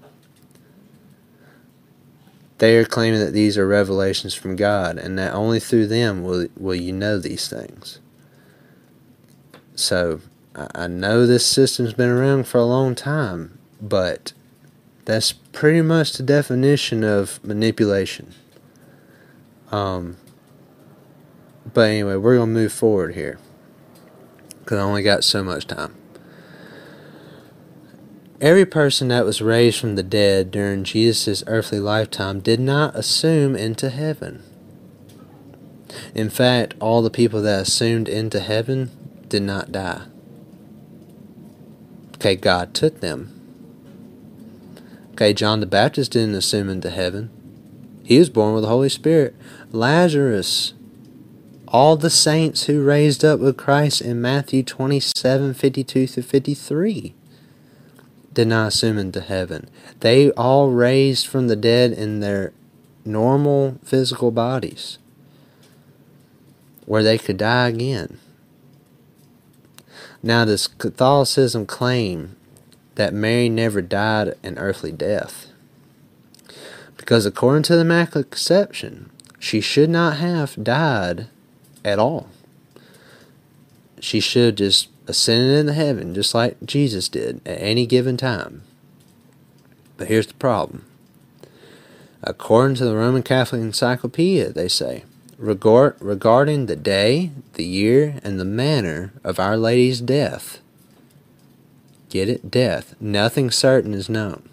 They 2.63 2.77
are 2.77 2.85
claiming 2.85 3.19
that 3.19 3.33
these 3.33 3.57
are 3.57 3.67
revelations 3.67 4.33
from 4.33 4.55
God 4.55 4.97
and 4.97 5.19
that 5.19 5.33
only 5.33 5.59
through 5.59 5.87
them 5.87 6.23
will, 6.23 6.47
will 6.57 6.75
you 6.75 6.93
know 6.93 7.19
these 7.19 7.49
things. 7.49 7.99
So 9.75 10.21
I 10.55 10.87
know 10.87 11.27
this 11.27 11.45
system's 11.45 11.91
been 11.91 12.07
around 12.07 12.47
for 12.47 12.59
a 12.59 12.63
long 12.63 12.95
time, 12.95 13.59
but 13.81 14.31
that's 15.03 15.33
pretty 15.33 15.81
much 15.81 16.13
the 16.13 16.23
definition 16.23 17.03
of 17.03 17.43
manipulation. 17.43 18.33
Um, 19.69 20.15
but 21.73 21.89
anyway, 21.89 22.15
we're 22.15 22.37
going 22.37 22.47
to 22.47 22.61
move 22.61 22.71
forward 22.71 23.13
here 23.13 23.39
because 24.59 24.77
I 24.77 24.83
only 24.83 25.03
got 25.03 25.25
so 25.25 25.43
much 25.43 25.67
time. 25.67 25.95
Every 28.43 28.65
person 28.65 29.07
that 29.07 29.23
was 29.23 29.41
raised 29.41 29.79
from 29.79 29.95
the 29.95 30.03
dead 30.03 30.51
during 30.51 30.83
Jesus' 30.83 31.45
earthly 31.47 31.79
lifetime 31.79 32.41
did 32.41 32.59
not 32.59 32.93
assume 32.93 33.55
into 33.55 33.89
heaven. 33.89 34.43
In 36.13 36.29
fact, 36.29 36.73
all 36.81 37.01
the 37.01 37.09
people 37.09 37.41
that 37.41 37.61
assumed 37.61 38.09
into 38.09 38.41
heaven 38.41 38.91
did 39.29 39.43
not 39.43 39.71
die. 39.71 40.07
Okay, 42.15 42.35
God 42.35 42.73
took 42.73 42.99
them. 42.99 43.31
Okay, 45.13 45.33
John 45.33 45.61
the 45.61 45.65
Baptist 45.65 46.11
didn't 46.11 46.35
assume 46.35 46.67
into 46.67 46.89
heaven. 46.89 47.29
He 48.03 48.19
was 48.19 48.29
born 48.29 48.55
with 48.55 48.63
the 48.63 48.69
Holy 48.69 48.89
Spirit. 48.89 49.35
Lazarus 49.71 50.73
all 51.65 51.95
the 51.95 52.09
saints 52.09 52.65
who 52.65 52.83
raised 52.83 53.23
up 53.23 53.39
with 53.39 53.55
Christ 53.55 54.01
in 54.01 54.21
Matthew 54.21 54.63
27 54.63 55.53
52 55.53 56.07
through 56.07 56.23
53 56.23 57.15
did 58.33 58.47
not 58.47 58.69
assume 58.69 58.97
into 58.97 59.21
heaven. 59.21 59.69
They 59.99 60.31
all 60.31 60.71
raised 60.71 61.27
from 61.27 61.47
the 61.47 61.55
dead 61.55 61.91
in 61.91 62.19
their 62.19 62.53
normal 63.05 63.77
physical 63.83 64.31
bodies 64.31 64.97
where 66.85 67.03
they 67.03 67.17
could 67.17 67.37
die 67.37 67.67
again. 67.67 68.19
Now, 70.21 70.45
does 70.45 70.67
Catholicism 70.67 71.65
claim 71.65 72.35
that 72.95 73.13
Mary 73.13 73.49
never 73.49 73.81
died 73.81 74.33
an 74.43 74.57
earthly 74.57 74.91
death? 74.91 75.47
Because 76.97 77.25
according 77.25 77.63
to 77.63 77.75
the 77.75 77.81
Immaculate 77.81 78.31
Conception, 78.31 79.09
she 79.39 79.59
should 79.59 79.89
not 79.89 80.17
have 80.17 80.63
died 80.63 81.27
at 81.83 81.99
all. 81.99 82.29
She 83.99 84.21
should 84.21 84.57
just 84.57 84.87
ascended 85.07 85.57
into 85.57 85.73
heaven 85.73 86.13
just 86.13 86.33
like 86.33 86.63
Jesus 86.65 87.09
did 87.09 87.41
at 87.45 87.61
any 87.61 87.85
given 87.85 88.17
time. 88.17 88.63
But 89.97 90.07
here's 90.07 90.27
the 90.27 90.33
problem. 90.35 90.85
According 92.21 92.75
to 92.77 92.85
the 92.85 92.95
Roman 92.95 93.23
Catholic 93.23 93.61
Encyclopedia, 93.61 94.51
they 94.51 94.69
say, 94.69 95.03
regard, 95.37 95.95
regarding 95.99 96.65
the 96.65 96.75
day, 96.75 97.31
the 97.53 97.65
year, 97.65 98.19
and 98.23 98.39
the 98.39 98.45
manner 98.45 99.13
of 99.23 99.39
Our 99.39 99.57
Lady's 99.57 99.99
death, 99.99 100.59
get 102.09 102.29
it? 102.29 102.49
Death. 102.49 102.95
Nothing 103.01 103.51
certain 103.51 103.93
is 103.93 104.07
known. 104.07 104.47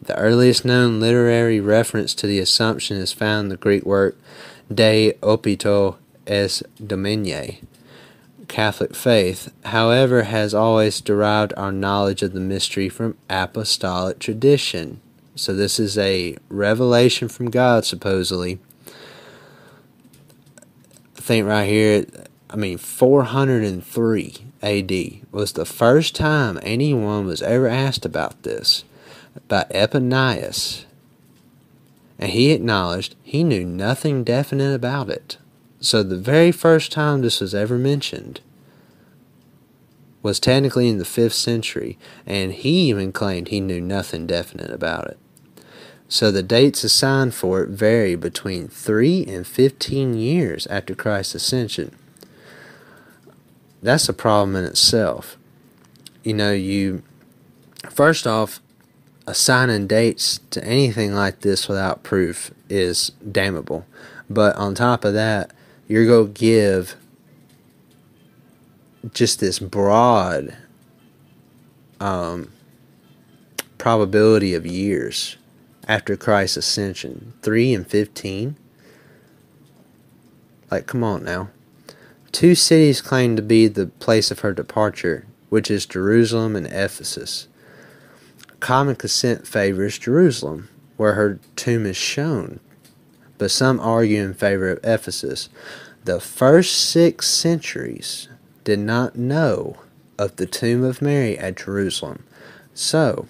The 0.00 0.16
earliest 0.16 0.64
known 0.64 1.00
literary 1.00 1.60
reference 1.60 2.14
to 2.14 2.26
the 2.26 2.38
Assumption 2.38 2.96
is 2.96 3.12
found 3.12 3.46
in 3.46 3.48
the 3.50 3.56
Greek 3.56 3.84
work 3.84 4.16
De 4.72 5.12
Obitu 5.20 5.96
S. 6.26 6.62
Dominae. 6.82 7.58
Catholic 8.50 8.96
faith, 8.96 9.52
however, 9.66 10.24
has 10.24 10.52
always 10.52 11.00
derived 11.00 11.54
our 11.56 11.70
knowledge 11.70 12.20
of 12.22 12.32
the 12.32 12.40
mystery 12.40 12.88
from 12.88 13.16
apostolic 13.30 14.18
tradition. 14.18 15.00
So, 15.36 15.54
this 15.54 15.78
is 15.78 15.96
a 15.96 16.36
revelation 16.48 17.28
from 17.28 17.50
God, 17.50 17.84
supposedly. 17.84 18.58
I 21.16 21.20
think 21.20 21.46
right 21.46 21.68
here, 21.68 22.04
I 22.50 22.56
mean, 22.56 22.76
403 22.76 24.36
AD 24.62 24.92
was 25.30 25.52
the 25.52 25.64
first 25.64 26.16
time 26.16 26.58
anyone 26.60 27.26
was 27.26 27.42
ever 27.42 27.68
asked 27.68 28.04
about 28.04 28.42
this 28.42 28.82
by 29.46 29.64
Epiphanius. 29.70 30.86
And 32.18 32.32
he 32.32 32.50
acknowledged 32.50 33.14
he 33.22 33.44
knew 33.44 33.64
nothing 33.64 34.24
definite 34.24 34.74
about 34.74 35.08
it. 35.08 35.38
So 35.80 36.02
the 36.02 36.16
very 36.16 36.52
first 36.52 36.92
time 36.92 37.22
this 37.22 37.40
was 37.40 37.54
ever 37.54 37.78
mentioned 37.78 38.40
was 40.22 40.38
technically 40.38 40.88
in 40.88 40.98
the 40.98 41.04
5th 41.04 41.32
century, 41.32 41.98
and 42.26 42.52
he 42.52 42.90
even 42.90 43.10
claimed 43.10 43.48
he 43.48 43.60
knew 43.60 43.80
nothing 43.80 44.26
definite 44.26 44.70
about 44.70 45.06
it. 45.06 45.18
So 46.08 46.30
the 46.30 46.42
dates 46.42 46.84
assigned 46.84 47.34
for 47.34 47.62
it 47.62 47.70
vary 47.70 48.16
between 48.16 48.68
3 48.68 49.24
and 49.26 49.46
15 49.46 50.14
years 50.14 50.66
after 50.66 50.94
Christ's 50.94 51.36
ascension. 51.36 51.96
That's 53.82 54.08
a 54.08 54.12
problem 54.12 54.56
in 54.56 54.64
itself. 54.64 55.38
You 56.22 56.34
know, 56.34 56.52
you 56.52 57.02
first 57.88 58.26
off, 58.26 58.60
assigning 59.26 59.86
dates 59.86 60.40
to 60.50 60.62
anything 60.62 61.14
like 61.14 61.40
this 61.40 61.68
without 61.68 62.02
proof 62.02 62.50
is 62.68 63.12
damnable. 63.30 63.86
But 64.28 64.56
on 64.56 64.74
top 64.74 65.04
of 65.04 65.14
that, 65.14 65.52
you're 65.90 66.06
going 66.06 66.32
to 66.32 66.40
give 66.40 66.94
just 69.12 69.40
this 69.40 69.58
broad 69.58 70.56
um, 71.98 72.52
probability 73.76 74.54
of 74.54 74.64
years 74.64 75.36
after 75.88 76.16
Christ's 76.16 76.58
ascension 76.58 77.32
3 77.42 77.74
and 77.74 77.86
15. 77.88 78.54
Like, 80.70 80.86
come 80.86 81.02
on 81.02 81.24
now. 81.24 81.48
Two 82.30 82.54
cities 82.54 83.02
claim 83.02 83.34
to 83.34 83.42
be 83.42 83.66
the 83.66 83.88
place 83.88 84.30
of 84.30 84.38
her 84.40 84.52
departure, 84.52 85.26
which 85.48 85.72
is 85.72 85.86
Jerusalem 85.86 86.54
and 86.54 86.68
Ephesus. 86.68 87.48
Common 88.60 88.94
consent 88.94 89.44
favors 89.44 89.98
Jerusalem, 89.98 90.68
where 90.96 91.14
her 91.14 91.40
tomb 91.56 91.84
is 91.84 91.96
shown 91.96 92.60
but 93.40 93.50
some 93.50 93.80
argue 93.80 94.22
in 94.22 94.34
favor 94.34 94.68
of 94.68 94.80
Ephesus. 94.84 95.48
The 96.04 96.20
first 96.20 96.76
six 96.76 97.26
centuries 97.26 98.28
did 98.64 98.78
not 98.78 99.16
know 99.16 99.78
of 100.18 100.36
the 100.36 100.44
tomb 100.44 100.84
of 100.84 101.00
Mary 101.00 101.38
at 101.38 101.56
Jerusalem. 101.56 102.24
So, 102.74 103.26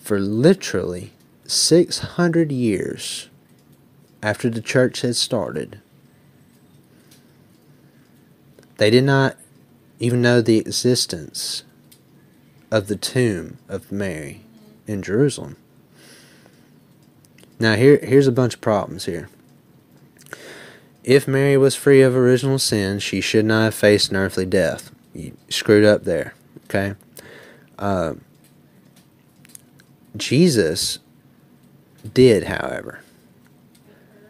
for 0.00 0.20
literally 0.20 1.10
600 1.48 2.52
years 2.52 3.28
after 4.22 4.48
the 4.48 4.60
church 4.60 5.00
had 5.00 5.16
started, 5.16 5.80
they 8.76 8.90
did 8.90 9.04
not 9.04 9.36
even 9.98 10.22
know 10.22 10.40
the 10.40 10.58
existence 10.58 11.64
of 12.70 12.86
the 12.86 12.94
tomb 12.94 13.58
of 13.68 13.90
Mary 13.90 14.42
in 14.86 15.02
Jerusalem. 15.02 15.56
Now 17.60 17.76
here 17.76 18.00
here's 18.02 18.26
a 18.26 18.32
bunch 18.32 18.54
of 18.54 18.60
problems 18.62 19.04
here. 19.04 19.28
If 21.04 21.28
Mary 21.28 21.56
was 21.56 21.76
free 21.76 22.02
of 22.02 22.16
original 22.16 22.58
sin, 22.58 22.98
she 22.98 23.20
should 23.20 23.44
not 23.44 23.64
have 23.64 23.74
faced 23.74 24.10
an 24.10 24.16
earthly 24.16 24.46
death. 24.46 24.90
You 25.14 25.36
screwed 25.48 25.84
up 25.84 26.04
there. 26.04 26.34
Okay. 26.64 26.94
Uh, 27.78 28.14
Jesus 30.16 30.98
did, 32.12 32.44
however. 32.44 33.00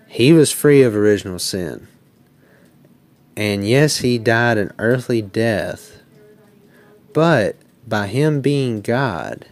He 0.09 0.33
was 0.33 0.51
free 0.51 0.83
of 0.83 0.97
original 0.97 1.39
sin. 1.39 1.87
And 3.37 3.67
yes, 3.67 3.99
he 3.99 4.19
died 4.19 4.59
an 4.59 4.73
earthly 4.79 5.23
death, 5.23 6.03
but 7.13 7.57
by 7.87 8.09
him 8.09 8.41
being 8.41 8.81
God, 8.81 9.47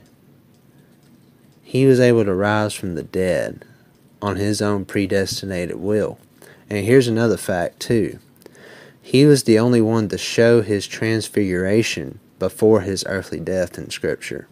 he 1.62 1.86
was 1.86 2.00
able 2.00 2.24
to 2.24 2.34
rise 2.34 2.74
from 2.74 2.94
the 2.94 3.04
dead 3.04 3.64
on 4.20 4.36
his 4.36 4.60
own 4.60 4.84
predestinated 4.84 5.76
will. 5.76 6.18
And 6.70 6.84
here's 6.84 7.08
another 7.08 7.36
fact, 7.36 7.80
too. 7.80 8.18
He 9.00 9.24
was 9.24 9.44
the 9.44 9.58
only 9.58 9.80
one 9.80 10.08
to 10.08 10.18
show 10.18 10.60
his 10.60 10.86
transfiguration 10.86 12.20
before 12.38 12.82
his 12.82 13.04
earthly 13.06 13.40
death 13.40 13.78
in 13.78 13.90
Scripture. 13.90 14.48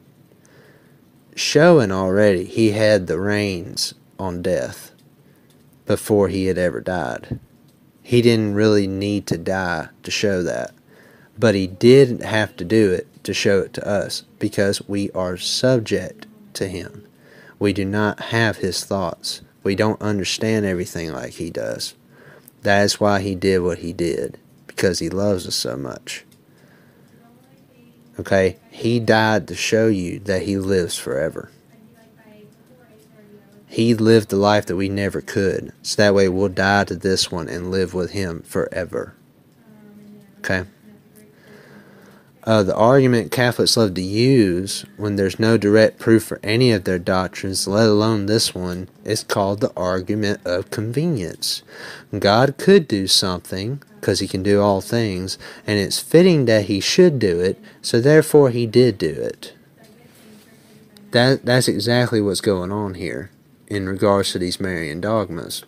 Showing 1.35 1.93
already 1.93 2.45
he 2.45 2.71
had 2.71 3.07
the 3.07 3.21
reins 3.21 3.95
on 4.19 4.41
death 4.41 4.93
before 5.85 6.29
he 6.29 6.47
had 6.47 6.57
ever 6.57 6.81
died. 6.81 7.39
He 8.03 8.23
didn't 8.23 8.55
really 8.55 8.87
need 8.87 9.27
to 9.27 9.37
die 9.37 9.89
to 10.03 10.11
show 10.11 10.43
that. 10.43 10.73
But 11.39 11.55
he 11.55 11.67
did 11.67 12.23
have 12.23 12.57
to 12.57 12.65
do 12.65 12.93
it 12.93 13.07
to 13.25 13.35
show 13.35 13.61
it 13.61 13.75
to 13.75 13.87
us 13.87 14.23
because 14.39 14.89
we 14.89 15.11
are 15.11 15.37
subject 15.37 16.27
to 16.55 16.69
him. 16.69 17.07
We 17.59 17.73
do 17.73 17.85
not 17.85 18.21
have 18.21 18.59
his 18.59 18.85
thoughts. 18.85 19.43
We 19.67 19.75
don't 19.75 20.01
understand 20.01 20.65
everything 20.65 21.13
like 21.13 21.33
he 21.33 21.51
does. 21.51 21.97
That 22.63 22.85
is 22.85 23.01
why 23.01 23.21
he 23.21 23.35
did 23.35 23.59
what 23.63 23.79
he 23.79 23.93
did, 23.93 24.39
because 24.69 25.01
he 25.01 25.09
loves 25.09 25.45
us 25.45 25.57
so 25.57 25.77
much. 25.77 26.25
Okay? 28.17 28.59
He 28.71 29.01
died 29.01 29.49
to 29.49 29.57
show 29.57 29.89
you 29.89 30.21
that 30.21 30.43
he 30.43 30.57
lives 30.57 30.97
forever. 30.97 31.51
He 33.67 33.93
lived 33.93 34.29
the 34.29 34.37
life 34.37 34.67
that 34.67 34.77
we 34.77 34.89
never 34.89 35.21
could. 35.21 35.73
So 35.83 36.01
that 36.01 36.15
way 36.15 36.29
we'll 36.29 36.49
die 36.49 36.85
to 36.85 36.95
this 36.95 37.33
one 37.33 37.49
and 37.49 37.73
live 37.73 37.93
with 37.93 38.13
him 38.13 38.43
forever. 38.43 39.17
Okay? 40.39 40.63
Uh, 42.47 42.63
the 42.63 42.77
argument 42.77 43.33
Catholics 43.33 43.77
love 43.77 43.95
to 43.95 44.03
use 44.03 44.87
when 44.97 45.17
there's 45.17 45.41
no 45.41 45.57
direct 45.57 45.99
proof 45.99 46.23
for 46.23 46.39
any 46.45 46.71
of 46.71 46.85
their 46.85 46.99
doctrines, 46.99 47.67
let 47.67 47.89
alone 47.89 48.27
this 48.27 48.55
one, 48.55 48.89
is 49.05 49.25
called 49.25 49.61
the 49.61 49.73
argument 49.77 50.41
of 50.45 50.71
convenience. 50.71 51.65
God 52.17 52.57
could 52.57 52.87
do 52.87 53.09
something, 53.09 53.83
because 54.01 54.21
he 54.21 54.29
can 54.29 54.45
do 54.45 54.63
all 54.63 54.81
things, 54.81 55.39
and 55.67 55.81
it's 55.81 55.99
fitting 55.99 56.45
that 56.45 56.67
he 56.67 56.79
should 56.79 57.19
do 57.19 57.41
it, 57.41 57.59
so 57.83 58.01
therefore 58.01 58.51
he 58.51 58.65
did 58.65 58.97
do 58.97 59.09
it. 59.09 59.53
That, 61.11 61.45
that's 61.45 61.67
exactly 61.67 62.21
what's 62.21 62.41
going 62.41 62.71
on 62.71 62.95
here 62.95 63.33
in 63.67 63.89
regards 63.89 64.31
to 64.33 64.39
these 64.39 64.61
Marian 64.61 65.01
dogmas. 65.01 65.65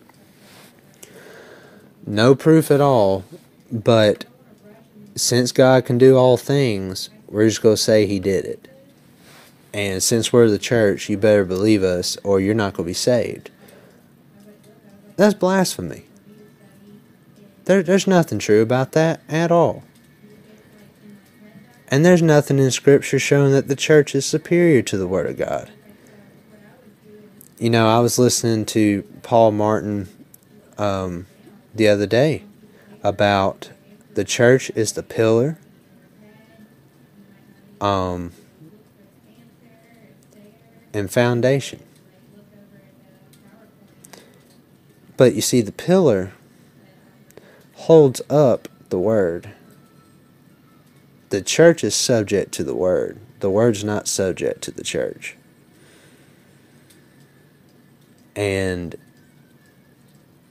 No 2.07 2.37
proof 2.37 2.71
at 2.71 2.81
all, 2.81 3.25
but 3.73 4.27
since 5.21 5.53
God 5.53 5.85
can 5.85 5.99
do 5.99 6.17
all 6.17 6.37
things, 6.37 7.11
we're 7.29 7.49
just 7.49 7.63
going 7.63 7.77
to 7.77 7.83
say 7.83 8.07
He 8.07 8.21
did 8.21 8.45
it. 8.45 8.69
And 9.73 10.03
since 10.03 10.33
we're 10.33 10.49
the 10.49 10.59
church, 10.59 11.09
you 11.09 11.19
better 11.19 11.45
believe 11.45 11.83
us 11.83 12.17
or 12.25 12.41
you're 12.41 12.55
not 12.55 12.75
going 12.75 12.87
to 12.87 12.91
be 12.91 12.95
saved. 12.95 13.51
That's 15.17 15.35
blasphemy. 15.35 16.05
There, 17.65 17.83
there's 17.83 18.07
nothing 18.07 18.39
true 18.39 18.63
about 18.63 18.93
that 18.93 19.21
at 19.29 19.53
all. 19.53 19.85
And 21.89 22.05
there's 22.05 22.23
nothing 22.23 22.59
in 22.59 22.71
Scripture 22.71 23.19
showing 23.19 23.53
that 23.53 23.69
the 23.69 23.77
church 23.77 24.15
is 24.15 24.25
superior 24.27 24.83
to 24.83 24.97
the 24.97 25.07
Word 25.07 25.27
of 25.27 25.37
God. 25.37 25.71
You 27.59 27.71
know, 27.71 27.89
I 27.89 27.99
was 28.01 28.19
listening 28.19 28.67
to 28.67 29.03
Paul 29.23 29.53
Martin 29.53 30.09
um, 30.77 31.27
the 31.75 31.89
other 31.89 32.07
day 32.07 32.45
about 33.03 33.71
the 34.19 34.25
church 34.25 34.69
is 34.75 34.95
the 34.95 35.03
pillar. 35.05 35.57
Um, 37.81 38.33
and 40.93 41.09
foundation. 41.09 41.81
But 45.17 45.37
you 45.37 45.41
see, 45.41 45.61
the 45.61 45.71
pillar 45.71 46.33
holds 47.75 48.21
up 48.29 48.67
the 48.89 48.99
word. 48.99 49.51
The 51.29 51.41
church 51.41 51.85
is 51.85 51.95
subject 51.95 52.51
to 52.55 52.65
the 52.65 52.75
word. 52.75 53.21
The 53.39 53.51
word's 53.51 53.85
not 53.85 54.09
subject 54.09 54.63
to 54.63 54.73
the 54.73 54.83
church. 54.83 55.37
And 58.35 58.97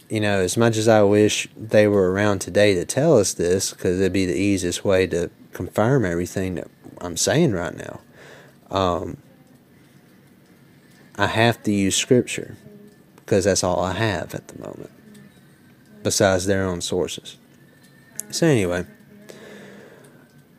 you 0.09 0.21
know, 0.21 0.39
as 0.39 0.55
much 0.55 0.77
as 0.77 0.87
I 0.87 1.01
wish 1.03 1.47
they 1.55 1.87
were 1.87 2.11
around 2.11 2.39
today 2.39 2.73
to 2.75 2.85
tell 2.85 3.17
us 3.17 3.33
this, 3.33 3.71
because 3.71 3.99
it'd 3.99 4.13
be 4.13 4.25
the 4.25 4.37
easiest 4.37 4.85
way 4.85 5.05
to 5.07 5.29
confirm 5.51 6.05
everything 6.05 6.55
that 6.55 6.69
I'm 6.99 7.17
saying 7.17 7.51
right 7.51 7.75
now, 7.75 7.99
um, 8.71 9.17
I 11.17 11.27
have 11.27 11.61
to 11.63 11.71
use 11.71 11.95
Scripture 11.95 12.55
because 13.17 13.45
that's 13.45 13.63
all 13.63 13.81
I 13.81 13.93
have 13.93 14.33
at 14.33 14.47
the 14.47 14.59
moment, 14.59 14.91
besides 16.03 16.45
their 16.45 16.63
own 16.63 16.79
sources. 16.79 17.37
So, 18.29 18.47
anyway, 18.47 18.85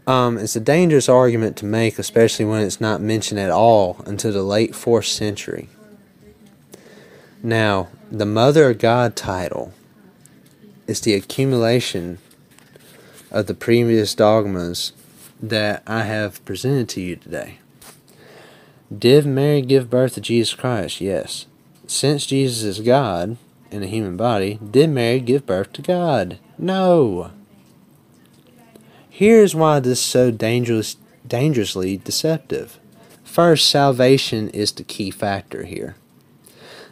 um, 0.06 0.37
it's 0.37 0.56
a 0.56 0.61
dangerous 0.61 1.08
argument 1.08 1.56
to 1.58 1.64
make, 1.66 1.98
especially 1.98 2.44
when 2.44 2.62
it's 2.62 2.80
not 2.80 3.00
mentioned 3.00 3.40
at 3.40 3.50
all 3.50 4.02
until 4.04 4.32
the 4.32 4.42
late 4.42 4.72
4th 4.72 5.06
century. 5.06 5.68
Now, 7.42 7.88
the 8.11 8.25
Mother 8.25 8.71
of 8.71 8.79
God 8.79 9.16
title 9.16 9.75
is 10.87 11.03
the 11.03 11.12
accumulation 11.12 12.18
of 13.31 13.47
the 13.47 13.55
previous 13.55 14.14
dogmas 14.14 14.92
that 15.42 15.83
I 15.87 16.05
have 16.05 16.42
presented 16.47 16.88
to 16.90 17.03
you 17.03 17.16
today. 17.16 17.59
Did 18.97 19.27
Mary 19.27 19.61
give 19.61 19.90
birth 19.90 20.14
to 20.14 20.23
Jesus 20.23 20.55
Christ? 20.55 21.03
Yes. 21.03 21.44
Since 21.87 22.27
Jesus 22.27 22.62
is 22.62 22.81
God 22.81 23.37
in 23.71 23.83
a 23.83 23.87
human 23.87 24.16
body, 24.16 24.59
did 24.71 24.88
Mary 24.88 25.21
give 25.21 25.44
birth 25.44 25.75
to 25.75 25.83
God? 25.83 26.38
No. 26.57 27.31
Here's 29.11 29.55
why 29.55 29.81
this 29.81 29.99
is 29.99 30.05
so 30.05 30.31
dangerous, 30.31 30.97
dangerously 31.27 31.99
deceptive. 31.99 32.79
First, 33.23 33.68
salvation 33.68 34.49
is 34.49 34.73
the 34.73 34.85
key 34.85 35.11
factor 35.11 35.64
here. 35.64 35.97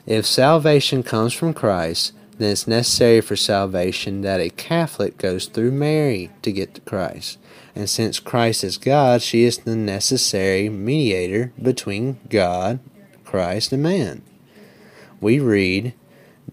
If 0.06 0.24
salvation 0.24 1.02
comes 1.02 1.32
from 1.32 1.52
Christ, 1.52 2.12
then 2.38 2.52
it's 2.52 2.68
necessary 2.68 3.20
for 3.20 3.34
salvation 3.34 4.20
that 4.22 4.40
a 4.40 4.50
Catholic 4.50 5.18
goes 5.18 5.46
through 5.46 5.72
Mary 5.72 6.30
to 6.42 6.52
get 6.52 6.74
to 6.74 6.80
Christ. 6.82 7.38
And 7.74 7.90
since 7.90 8.20
Christ 8.20 8.62
is 8.62 8.78
God, 8.78 9.20
she 9.20 9.42
is 9.42 9.58
the 9.58 9.74
necessary 9.74 10.68
mediator 10.68 11.52
between 11.60 12.18
God, 12.28 12.78
Christ, 13.24 13.72
and 13.72 13.82
man. 13.82 14.22
We 15.20 15.40
read, 15.40 15.92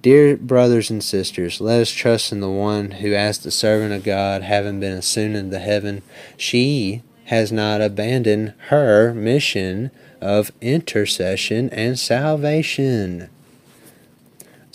Dear 0.01 0.35
brothers 0.35 0.89
and 0.89 1.03
sisters, 1.03 1.61
let 1.61 1.81
us 1.81 1.91
trust 1.91 2.31
in 2.31 2.39
the 2.39 2.49
one 2.49 2.91
who, 2.91 3.13
as 3.13 3.37
the 3.37 3.51
servant 3.51 3.93
of 3.93 4.03
God, 4.03 4.41
having 4.41 4.79
been 4.79 4.97
assumed 4.97 5.35
into 5.35 5.59
heaven, 5.59 6.01
she 6.35 7.03
has 7.25 7.51
not 7.51 7.81
abandoned 7.81 8.53
her 8.69 9.13
mission 9.13 9.91
of 10.19 10.51
intercession 10.59 11.69
and 11.69 11.99
salvation. 11.99 13.29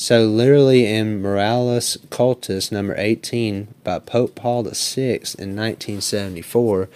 So, 0.01 0.27
literally, 0.27 0.87
in 0.87 1.21
Marialis 1.21 1.99
Cultus 2.09 2.71
number 2.71 2.95
18 2.97 3.75
by 3.83 3.99
Pope 3.99 4.37
Paul 4.37 4.63
VI 4.63 5.25
in 5.37 5.57
1974, 5.57 6.89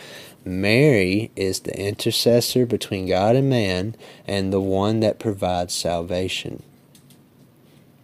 Mary 0.45 1.33
is 1.35 1.61
the 1.61 1.77
intercessor 1.77 2.65
between 2.65 3.09
God 3.09 3.35
and 3.35 3.51
man 3.51 3.97
and 4.25 4.53
the 4.53 4.61
one 4.61 5.01
that 5.01 5.19
provides 5.19 5.75
salvation. 5.75 6.63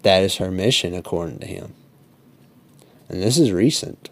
That 0.02 0.24
is 0.24 0.38
her 0.38 0.50
mission, 0.50 0.94
according 0.94 1.38
to 1.38 1.46
him. 1.46 1.74
And 3.08 3.22
this 3.22 3.38
is 3.38 3.52
recent 3.52 4.10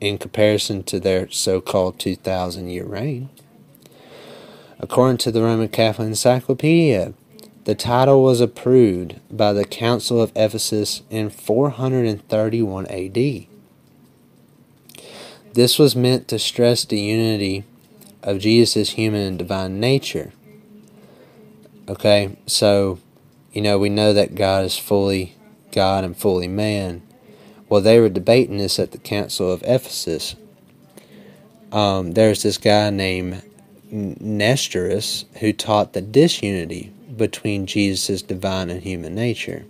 in 0.00 0.18
comparison 0.18 0.84
to 0.84 1.00
their 1.00 1.28
so 1.32 1.60
called 1.60 1.98
2,000 1.98 2.68
year 2.68 2.84
reign. 2.84 3.28
According 4.78 5.18
to 5.18 5.32
the 5.32 5.42
Roman 5.42 5.68
Catholic 5.68 6.06
Encyclopedia, 6.06 7.12
the 7.64 7.74
title 7.74 8.22
was 8.22 8.40
approved 8.40 9.20
by 9.30 9.52
the 9.52 9.64
Council 9.64 10.20
of 10.20 10.32
Ephesus 10.34 11.02
in 11.10 11.30
431 11.30 12.86
AD. 12.86 13.46
This 15.54 15.78
was 15.78 15.94
meant 15.94 16.28
to 16.28 16.38
stress 16.38 16.84
the 16.84 17.00
unity 17.00 17.64
of 18.22 18.38
Jesus' 18.38 18.90
human 18.90 19.22
and 19.22 19.38
divine 19.38 19.80
nature. 19.80 20.32
Okay, 21.88 22.36
so 22.46 22.98
You 23.52 23.60
know, 23.60 23.78
we 23.78 23.90
know 23.90 24.14
that 24.14 24.34
God 24.34 24.64
is 24.64 24.78
fully 24.78 25.36
God 25.72 26.04
and 26.04 26.16
fully 26.16 26.48
man. 26.48 27.02
Well, 27.68 27.82
they 27.82 28.00
were 28.00 28.08
debating 28.08 28.56
this 28.56 28.78
at 28.78 28.92
the 28.92 28.98
Council 28.98 29.52
of 29.52 29.62
Ephesus. 29.62 30.36
Um, 31.70 32.12
there's 32.12 32.42
this 32.42 32.56
guy 32.56 32.88
named 32.90 33.42
Nestorius 33.90 35.26
who 35.40 35.52
taught 35.52 35.92
the 35.92 36.00
disunity 36.00 36.91
between 37.16 37.66
Jesus' 37.66 38.22
divine 38.22 38.70
and 38.70 38.82
human 38.82 39.14
nature. 39.14 39.64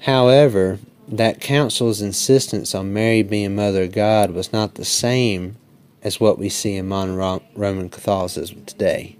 However, 0.00 0.78
that 1.08 1.40
council's 1.40 2.00
insistence 2.00 2.74
on 2.74 2.92
Mary 2.92 3.22
being 3.22 3.54
Mother 3.54 3.84
of 3.84 3.92
God 3.92 4.30
was 4.30 4.52
not 4.52 4.74
the 4.74 4.84
same 4.84 5.56
as 6.02 6.20
what 6.20 6.38
we 6.38 6.48
see 6.48 6.76
in 6.76 6.88
modern 6.88 7.16
Roman 7.54 7.88
Catholicism 7.88 8.64
today. 8.64 9.16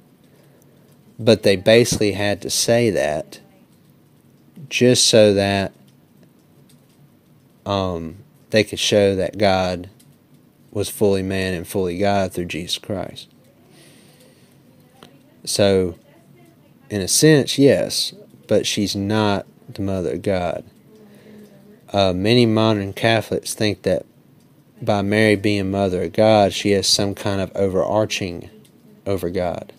But 1.18 1.42
they 1.42 1.56
basically 1.56 2.12
had 2.12 2.42
to 2.42 2.50
say 2.50 2.90
that 2.90 3.40
just 4.68 5.06
so 5.06 5.32
that 5.34 5.72
um, 7.64 8.16
they 8.50 8.64
could 8.64 8.78
show 8.78 9.14
that 9.16 9.38
God 9.38 9.88
was 10.70 10.88
fully 10.88 11.22
man 11.22 11.54
and 11.54 11.66
fully 11.66 11.98
God 11.98 12.32
through 12.32 12.46
Jesus 12.46 12.78
Christ. 12.78 13.28
So, 15.44 15.94
in 16.90 17.00
a 17.00 17.08
sense, 17.08 17.58
yes, 17.58 18.12
but 18.46 18.66
she's 18.66 18.94
not 18.94 19.46
the 19.68 19.82
Mother 19.82 20.12
of 20.12 20.22
God. 20.22 20.64
Uh, 21.92 22.12
many 22.12 22.46
modern 22.46 22.92
Catholics 22.92 23.54
think 23.54 23.82
that 23.82 24.04
by 24.82 25.02
Mary 25.02 25.36
being 25.36 25.70
Mother 25.70 26.02
of 26.02 26.12
God, 26.12 26.52
she 26.52 26.72
has 26.72 26.86
some 26.86 27.14
kind 27.14 27.40
of 27.40 27.54
overarching 27.54 28.50
over 29.06 29.30
God, 29.30 29.72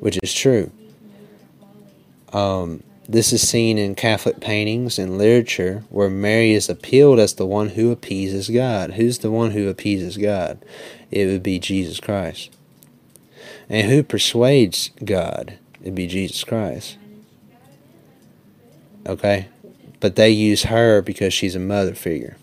which 0.00 0.18
is 0.22 0.32
true. 0.32 0.70
Um, 2.32 2.82
this 3.08 3.32
is 3.32 3.48
seen 3.48 3.78
in 3.78 3.94
Catholic 3.94 4.38
paintings 4.38 4.98
and 4.98 5.16
literature 5.16 5.84
where 5.88 6.10
Mary 6.10 6.52
is 6.52 6.68
appealed 6.68 7.18
as 7.18 7.34
the 7.34 7.46
one 7.46 7.70
who 7.70 7.90
appeases 7.90 8.50
God. 8.50 8.92
Who's 8.92 9.18
the 9.18 9.30
one 9.30 9.52
who 9.52 9.68
appeases 9.68 10.18
God? 10.18 10.62
It 11.10 11.24
would 11.24 11.42
be 11.42 11.58
Jesus 11.58 12.00
Christ. 12.00 12.50
And 13.70 13.90
who 13.90 14.02
persuades 14.02 14.90
God? 15.04 15.58
It'd 15.80 15.94
be 15.94 16.06
Jesus 16.06 16.44
Christ. 16.44 16.96
Okay? 19.06 19.48
But 20.00 20.16
they 20.16 20.30
use 20.30 20.64
her 20.64 21.02
because 21.02 21.32
she's 21.32 21.54
a 21.54 21.60
mother 21.60 21.94
figure. 21.94 22.36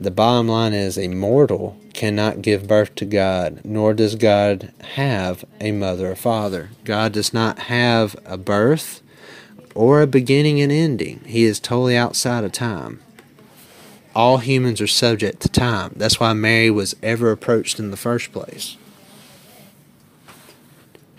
The 0.00 0.10
bottom 0.10 0.48
line 0.48 0.72
is 0.72 0.96
a 0.96 1.08
mortal 1.08 1.76
cannot 1.92 2.40
give 2.40 2.66
birth 2.66 2.94
to 2.94 3.04
God, 3.04 3.60
nor 3.64 3.92
does 3.92 4.14
God 4.14 4.72
have 4.94 5.44
a 5.60 5.72
mother 5.72 6.12
or 6.12 6.16
father. 6.16 6.70
God 6.84 7.12
does 7.12 7.34
not 7.34 7.58
have 7.58 8.16
a 8.24 8.38
birth 8.38 9.02
or 9.74 10.00
a 10.00 10.06
beginning 10.06 10.60
and 10.60 10.72
ending. 10.72 11.20
He 11.26 11.44
is 11.44 11.60
totally 11.60 11.96
outside 11.98 12.44
of 12.44 12.52
time. 12.52 13.00
All 14.14 14.38
humans 14.38 14.80
are 14.80 14.86
subject 14.86 15.40
to 15.40 15.48
time. 15.48 15.92
That's 15.96 16.18
why 16.18 16.32
Mary 16.32 16.70
was 16.70 16.96
ever 17.02 17.30
approached 17.30 17.78
in 17.78 17.90
the 17.90 17.96
first 17.96 18.32
place. 18.32 18.76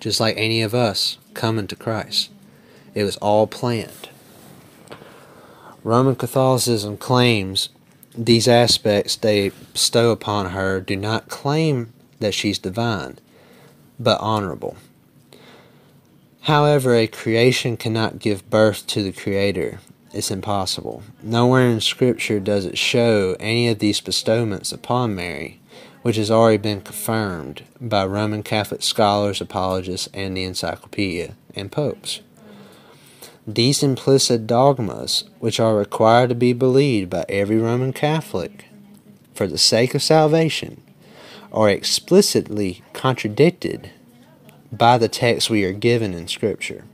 Just 0.02 0.20
like 0.20 0.36
any 0.36 0.64
of 0.64 0.74
us 0.74 1.20
coming 1.36 1.68
to 1.68 1.76
Christ, 1.76 2.32
it 2.96 3.04
was 3.04 3.18
all 3.18 3.46
planned. 3.46 4.10
Roman 5.84 6.16
Catholicism 6.16 6.98
claims 6.98 7.70
these 8.18 8.48
aspects 8.48 9.16
they 9.16 9.50
bestow 9.72 10.10
upon 10.10 10.48
her 10.48 10.82
do 10.82 10.96
not 10.96 11.30
claim 11.30 11.94
that 12.20 12.34
she's 12.34 12.58
divine, 12.58 13.20
but 14.00 14.20
honorable. 14.20 14.76
However, 16.42 16.96
a 16.96 17.06
creation 17.06 17.78
cannot 17.78 18.18
give 18.18 18.50
birth 18.50 18.88
to 18.88 19.04
the 19.04 19.12
Creator. 19.12 19.80
It's 20.14 20.32
impossible. 20.32 21.04
Nowhere 21.22 21.68
in 21.68 21.80
Scripture 21.80 22.40
does 22.40 22.66
it 22.66 22.78
show 22.78 23.38
any 23.40 23.68
of 23.68 23.78
these 23.78 24.02
bestowments 24.02 24.72
upon 24.72 25.16
Mary, 25.16 25.61
which 26.02 26.16
has 26.16 26.32
already 26.32 26.58
been 26.58 26.82
confirmed 26.82 27.64
by 27.80 28.06
Roman 28.06 28.44
Catholic 28.44 28.82
scholars, 28.82 29.42
apologists, 29.42 30.10
and 30.14 30.36
the 30.36 30.44
Encyclopedia, 30.44 31.36
and 31.56 31.72
popes. 31.72 32.22
These 33.46 33.84
implicit 33.84 34.48
dogmas, 34.48 35.24
which 35.40 35.60
are 35.60 35.76
required 35.76 36.30
to 36.30 36.36
be 36.36 36.54
believed 36.54 37.10
by 37.10 37.26
every 37.28 37.58
Roman 37.58 37.94
Catholic 37.94 38.66
for 39.34 39.48
the 39.48 39.58
sake 39.58 39.96
of 39.96 40.04
salvation, 40.04 40.82
are 41.52 41.70
explicitly 41.70 42.84
contradicted 42.94 43.92
by 44.72 44.98
the 44.98 45.10
text 45.10 45.50
we 45.50 45.64
are 45.66 45.74
given 45.74 46.14
in 46.14 46.28
Scripture. 46.28 46.86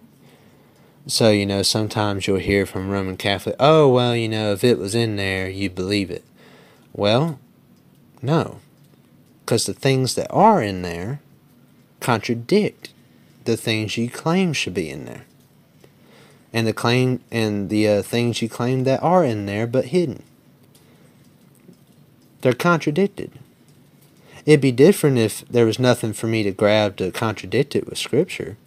So, 1.05 1.29
you 1.29 1.45
know, 1.45 1.61
sometimes 1.61 2.27
you'll 2.27 2.37
hear 2.37 2.65
from 2.65 2.89
Roman 2.89 3.17
Catholic, 3.17 3.55
oh, 3.59 3.87
well, 3.87 4.15
you 4.15 4.27
know, 4.27 4.51
if 4.51 4.63
it 4.63 4.77
was 4.77 4.95
in 4.95 5.15
there, 5.15 5.47
you 5.49 5.69
believe 5.69 6.11
it. 6.11 6.25
Well, 6.91 7.39
no. 8.21 8.59
Because 9.47 9.65
the 9.65 9.73
things 9.73 10.15
that 10.15 10.27
are 10.29 10.61
in 10.61 10.81
there 10.81 11.21
contradict 12.01 12.89
the 13.45 13.55
things 13.55 13.95
you 13.95 14.09
claim 14.09 14.51
should 14.51 14.73
be 14.73 14.89
in 14.89 15.05
there. 15.05 15.23
And 16.51 16.67
the 16.67 16.73
claim 16.73 17.21
and 17.31 17.69
the 17.69 17.87
uh, 17.87 18.01
things 18.01 18.41
you 18.41 18.49
claim 18.49 18.83
that 18.83 19.01
are 19.01 19.23
in 19.23 19.45
there 19.45 19.65
but 19.65 19.85
hidden. 19.85 20.23
They're 22.41 22.51
contradicted. 22.51 23.31
It'd 24.45 24.59
be 24.59 24.73
different 24.73 25.17
if 25.17 25.47
there 25.47 25.65
was 25.65 25.79
nothing 25.79 26.11
for 26.11 26.27
me 26.27 26.43
to 26.43 26.51
grab 26.51 26.97
to 26.97 27.09
contradict 27.11 27.73
it 27.73 27.87
with 27.87 27.97
Scripture. 27.97 28.57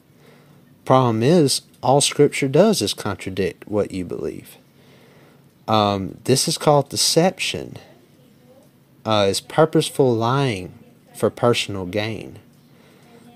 Problem 0.87 1.22
is, 1.22 1.61
all 1.83 2.01
Scripture 2.01 2.49
does 2.49 2.81
is 2.81 2.95
contradict 2.95 3.68
what 3.68 3.91
you 3.91 4.07
believe. 4.07 4.57
Um, 5.68 6.16
this 6.24 6.49
is 6.49 6.57
called 6.57 6.89
deception. 6.89 7.76
Uh, 9.05 9.26
it's 9.28 9.40
purposeful 9.40 10.14
lying 10.14 10.78
for 11.14 11.30
personal 11.30 11.86
gain. 11.86 12.38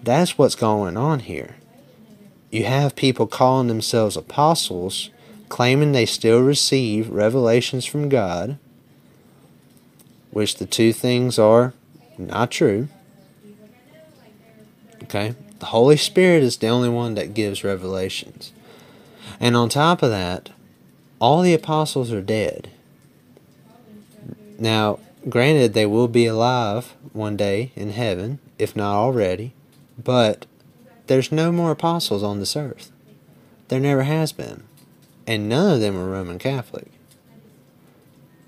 That's 0.02 0.36
what's 0.36 0.54
going 0.54 0.96
on 0.96 1.20
here. 1.20 1.56
You 2.50 2.64
have 2.64 2.94
people 2.94 3.26
calling 3.26 3.68
themselves 3.68 4.16
apostles, 4.16 5.10
claiming 5.48 5.92
they 5.92 6.06
still 6.06 6.40
receive 6.40 7.10
revelations 7.10 7.84
from 7.84 8.08
God, 8.08 8.58
which 10.30 10.56
the 10.56 10.66
two 10.66 10.92
things 10.92 11.38
are 11.38 11.72
not 12.18 12.50
true. 12.50 12.88
Okay? 15.04 15.34
The 15.58 15.66
Holy 15.66 15.96
Spirit 15.96 16.42
is 16.42 16.58
the 16.58 16.68
only 16.68 16.88
one 16.88 17.14
that 17.14 17.34
gives 17.34 17.64
revelations. 17.64 18.52
And 19.40 19.56
on 19.56 19.68
top 19.68 20.02
of 20.02 20.10
that, 20.10 20.50
all 21.18 21.40
the 21.40 21.54
apostles 21.54 22.12
are 22.12 22.20
dead. 22.20 22.70
Now, 24.58 24.98
granted, 25.28 25.74
they 25.74 25.86
will 25.86 26.08
be 26.08 26.26
alive 26.26 26.94
one 27.12 27.36
day 27.36 27.72
in 27.74 27.90
heaven, 27.90 28.38
if 28.58 28.76
not 28.76 28.94
already, 28.94 29.54
but 30.02 30.46
there's 31.06 31.32
no 31.32 31.52
more 31.52 31.70
apostles 31.70 32.22
on 32.22 32.38
this 32.38 32.56
earth. 32.56 32.90
There 33.68 33.80
never 33.80 34.02
has 34.02 34.32
been. 34.32 34.64
And 35.26 35.48
none 35.48 35.74
of 35.74 35.80
them 35.80 35.96
are 35.96 36.08
Roman 36.08 36.38
Catholic. 36.38 36.90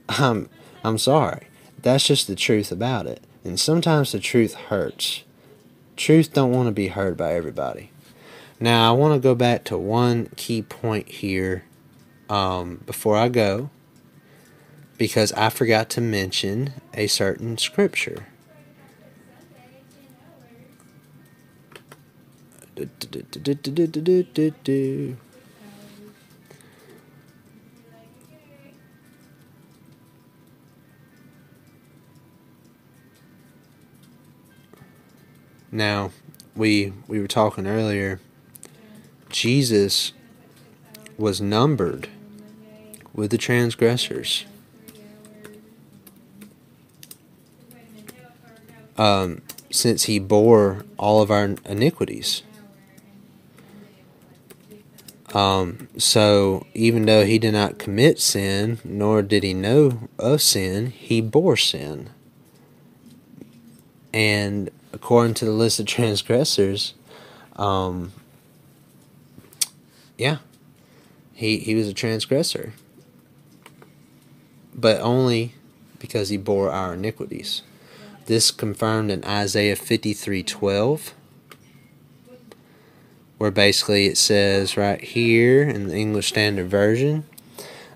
I'm, 0.09 0.49
I'm 0.85 0.99
sorry. 0.99 1.49
That's 1.81 2.07
just 2.07 2.27
the 2.27 2.37
truth 2.37 2.71
about 2.71 3.07
it. 3.07 3.23
And 3.45 3.59
sometimes 3.59 4.13
the 4.13 4.21
truth 4.21 4.55
hurts. 4.55 5.23
Truth 5.97 6.35
don't 6.35 6.53
want 6.53 6.67
to 6.67 6.73
be 6.73 6.89
heard 6.89 7.17
by 7.17 7.33
everybody. 7.35 7.91
Now 8.61 8.91
I 8.91 8.97
want 8.97 9.15
to 9.15 9.21
go 9.21 9.35
back 9.35 9.65
to 9.65 9.79
one 9.79 10.31
key 10.37 10.63
point 10.63 11.09
here 11.09 11.65
um, 12.29 12.83
before 12.87 13.17
I 13.17 13.29
go 13.29 13.71
because 14.99 15.33
I 15.33 15.51
forgot 15.51 15.91
to 15.91 16.01
mention 16.01 16.73
a 16.95 17.07
certain 17.07 17.59
scripture. 17.59 18.27
Now, 35.73 36.11
we 36.55 36.93
we 37.07 37.21
were 37.21 37.29
talking 37.29 37.67
earlier. 37.67 38.21
Jesus 39.29 40.13
was 41.19 41.41
numbered 41.41 42.09
with 43.13 43.31
the 43.31 43.39
transgressors. 43.39 44.45
Um, 48.99 49.43
since 49.71 50.05
he 50.05 50.19
bore 50.19 50.85
all 50.99 51.21
of 51.21 51.31
our 51.31 51.55
iniquities. 51.67 52.43
Um, 55.35 55.89
so 55.99 56.67
even 56.73 57.05
though 57.05 57.27
he 57.27 57.39
did 57.39 57.53
not 57.53 57.79
commit 57.79 58.19
sin, 58.19 58.79
nor 58.85 59.23
did 59.23 59.43
he 59.43 59.53
know 59.53 60.09
of 60.19 60.41
sin, 60.41 60.87
he 60.93 61.21
bore 61.21 61.57
sin. 61.57 62.11
And 64.15 64.71
according 64.95 65.35
to 65.35 65.45
the 65.45 65.51
list 65.51 65.79
of 65.79 65.87
transgressors, 65.87 66.95
um, 67.57 68.13
Yeah. 70.19 70.39
He 71.35 71.59
he 71.59 71.75
was 71.75 71.89
a 71.89 71.93
transgressor. 71.93 72.73
But 74.75 75.01
only 75.01 75.55
because 75.99 76.31
he 76.31 76.37
bore 76.39 76.71
our 76.71 76.95
iniquities. 76.95 77.63
This 78.27 78.51
confirmed 78.51 79.11
in 79.11 79.25
Isaiah 79.25 79.77
53:12 79.77 81.13
where 83.39 83.51
basically 83.51 84.07
it 84.07 84.17
says 84.17 84.77
right 84.77 85.01
here 85.01 85.63
in 85.63 85.89
the 85.89 85.95
English 85.95 86.29
Standard 86.29 86.69
Version, 86.69 87.25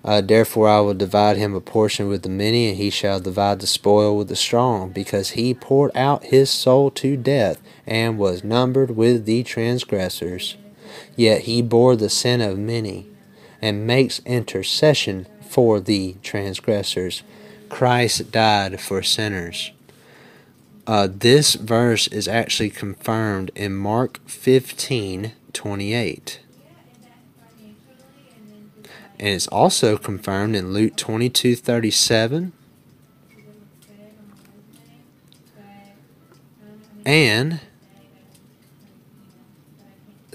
uh, 0.04 0.20
Therefore 0.20 0.68
I 0.68 0.80
will 0.80 0.94
divide 0.94 1.36
him 1.36 1.54
a 1.54 1.60
portion 1.60 2.08
with 2.08 2.22
the 2.22 2.28
many, 2.28 2.68
and 2.68 2.76
he 2.76 2.90
shall 2.90 3.20
divide 3.20 3.60
the 3.60 3.66
spoil 3.66 4.16
with 4.16 4.28
the 4.28 4.36
strong, 4.36 4.90
because 4.90 5.30
he 5.30 5.54
poured 5.54 5.90
out 5.94 6.24
his 6.24 6.50
soul 6.50 6.90
to 6.92 7.16
death, 7.16 7.60
and 7.86 8.18
was 8.18 8.44
numbered 8.44 8.96
with 8.96 9.24
the 9.24 9.42
transgressors. 9.42 10.56
Yet 11.16 11.42
he 11.42 11.62
bore 11.62 11.96
the 11.96 12.10
sin 12.10 12.40
of 12.40 12.58
many, 12.58 13.06
and 13.62 13.86
makes 13.86 14.20
intercession 14.24 15.26
for 15.46 15.80
the 15.80 16.16
transgressors. 16.22 17.22
Christ 17.68 18.32
died 18.32 18.80
for 18.80 19.02
sinners. 19.02 19.70
Uh, 20.86 21.08
this 21.10 21.54
verse 21.54 22.08
is 22.08 22.26
actually 22.26 22.70
confirmed 22.70 23.50
in 23.54 23.74
Mark 23.74 24.18
15 24.28 25.32
28. 25.52 26.40
And 29.18 29.28
it's 29.28 29.48
also 29.48 29.96
confirmed 29.98 30.56
in 30.56 30.72
Luke 30.72 30.96
22 30.96 31.54
37. 31.56 32.52
And 37.04 37.60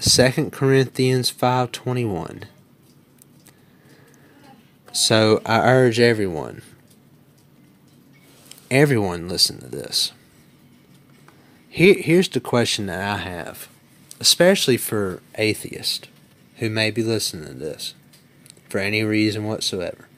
2 0.00 0.50
Corinthians 0.50 1.30
5:21. 1.30 2.44
So 4.92 5.42
I 5.44 5.58
urge 5.60 5.98
everyone 5.98 6.62
everyone 8.70 9.28
listen 9.28 9.58
to 9.60 9.68
this. 9.68 10.12
Here, 11.76 11.96
here's 11.98 12.30
the 12.30 12.40
question 12.40 12.86
that 12.86 13.02
I 13.02 13.18
have, 13.18 13.68
especially 14.18 14.78
for 14.78 15.20
atheists 15.34 16.08
who 16.56 16.70
may 16.70 16.90
be 16.90 17.02
listening 17.02 17.48
to 17.48 17.52
this 17.52 17.94
for 18.70 18.78
any 18.78 19.02
reason 19.02 19.44
whatsoever. 19.44 20.08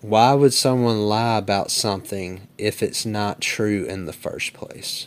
Why 0.00 0.32
would 0.34 0.52
someone 0.52 1.06
lie 1.08 1.38
about 1.38 1.70
something 1.70 2.48
if 2.58 2.82
it's 2.82 3.06
not 3.06 3.40
true 3.40 3.84
in 3.84 4.06
the 4.06 4.12
first 4.12 4.52
place? 4.52 5.06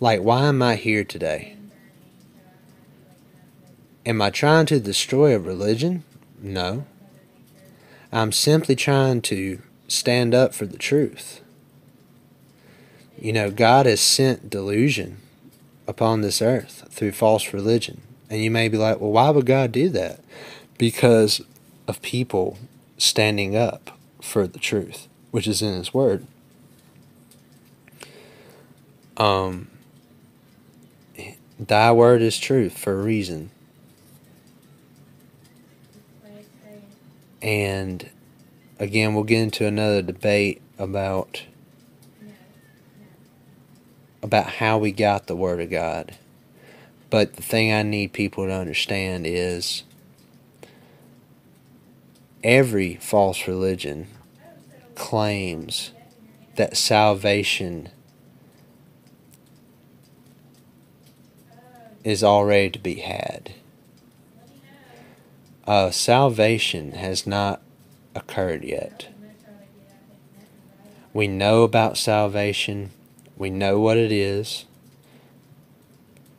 Like, 0.00 0.22
why 0.22 0.46
am 0.46 0.60
I 0.60 0.74
here 0.74 1.04
today? 1.04 1.56
Am 4.04 4.20
I 4.20 4.30
trying 4.30 4.66
to 4.66 4.80
destroy 4.80 5.36
a 5.36 5.38
religion? 5.38 6.02
No. 6.42 6.84
I'm 8.10 8.32
simply 8.32 8.74
trying 8.74 9.22
to 9.22 9.62
stand 9.88 10.34
up 10.34 10.54
for 10.54 10.66
the 10.66 10.78
truth. 10.78 11.40
You 13.20 13.32
know, 13.32 13.50
God 13.50 13.86
has 13.86 14.00
sent 14.00 14.48
delusion 14.48 15.16
upon 15.88 16.20
this 16.20 16.40
earth 16.40 16.86
through 16.90 17.12
false 17.12 17.52
religion. 17.52 18.02
And 18.30 18.44
you 18.44 18.50
may 18.50 18.68
be 18.68 18.76
like, 18.76 19.00
well, 19.00 19.10
why 19.10 19.30
would 19.30 19.46
God 19.46 19.72
do 19.72 19.88
that? 19.88 20.20
Because 20.76 21.40
of 21.88 22.02
people 22.02 22.58
standing 22.98 23.56
up 23.56 23.98
for 24.20 24.46
the 24.46 24.58
truth, 24.58 25.08
which 25.30 25.48
is 25.48 25.62
in 25.62 25.74
His 25.74 25.92
Word. 25.92 26.26
Um, 29.16 29.68
thy 31.58 31.90
word 31.90 32.22
is 32.22 32.38
truth 32.38 32.78
for 32.78 32.92
a 32.92 33.02
reason. 33.02 33.50
And 37.40 38.08
again, 38.78 39.14
we'll 39.14 39.24
get 39.24 39.42
into 39.42 39.66
another 39.66 40.02
debate 40.02 40.62
about 40.78 41.44
about 44.22 44.46
how 44.46 44.78
we 44.78 44.92
got 44.92 45.26
the 45.26 45.36
word 45.36 45.60
of 45.60 45.70
God. 45.70 46.16
But 47.10 47.34
the 47.36 47.42
thing 47.42 47.72
I 47.72 47.82
need 47.82 48.12
people 48.12 48.46
to 48.46 48.52
understand 48.52 49.26
is 49.26 49.84
every 52.42 52.96
false 52.96 53.46
religion 53.46 54.08
claims 54.94 55.92
that 56.56 56.76
salvation 56.76 57.88
is 62.04 62.24
already 62.24 62.70
to 62.70 62.78
be 62.78 62.96
had. 62.96 63.52
Uh, 65.66 65.90
salvation 65.90 66.92
has 66.92 67.26
not 67.26 67.62
occurred 68.18 68.64
yet. 68.64 69.08
We 71.12 71.26
know 71.26 71.62
about 71.62 71.96
salvation, 71.96 72.90
we 73.36 73.50
know 73.50 73.80
what 73.80 73.96
it 73.96 74.12
is, 74.12 74.66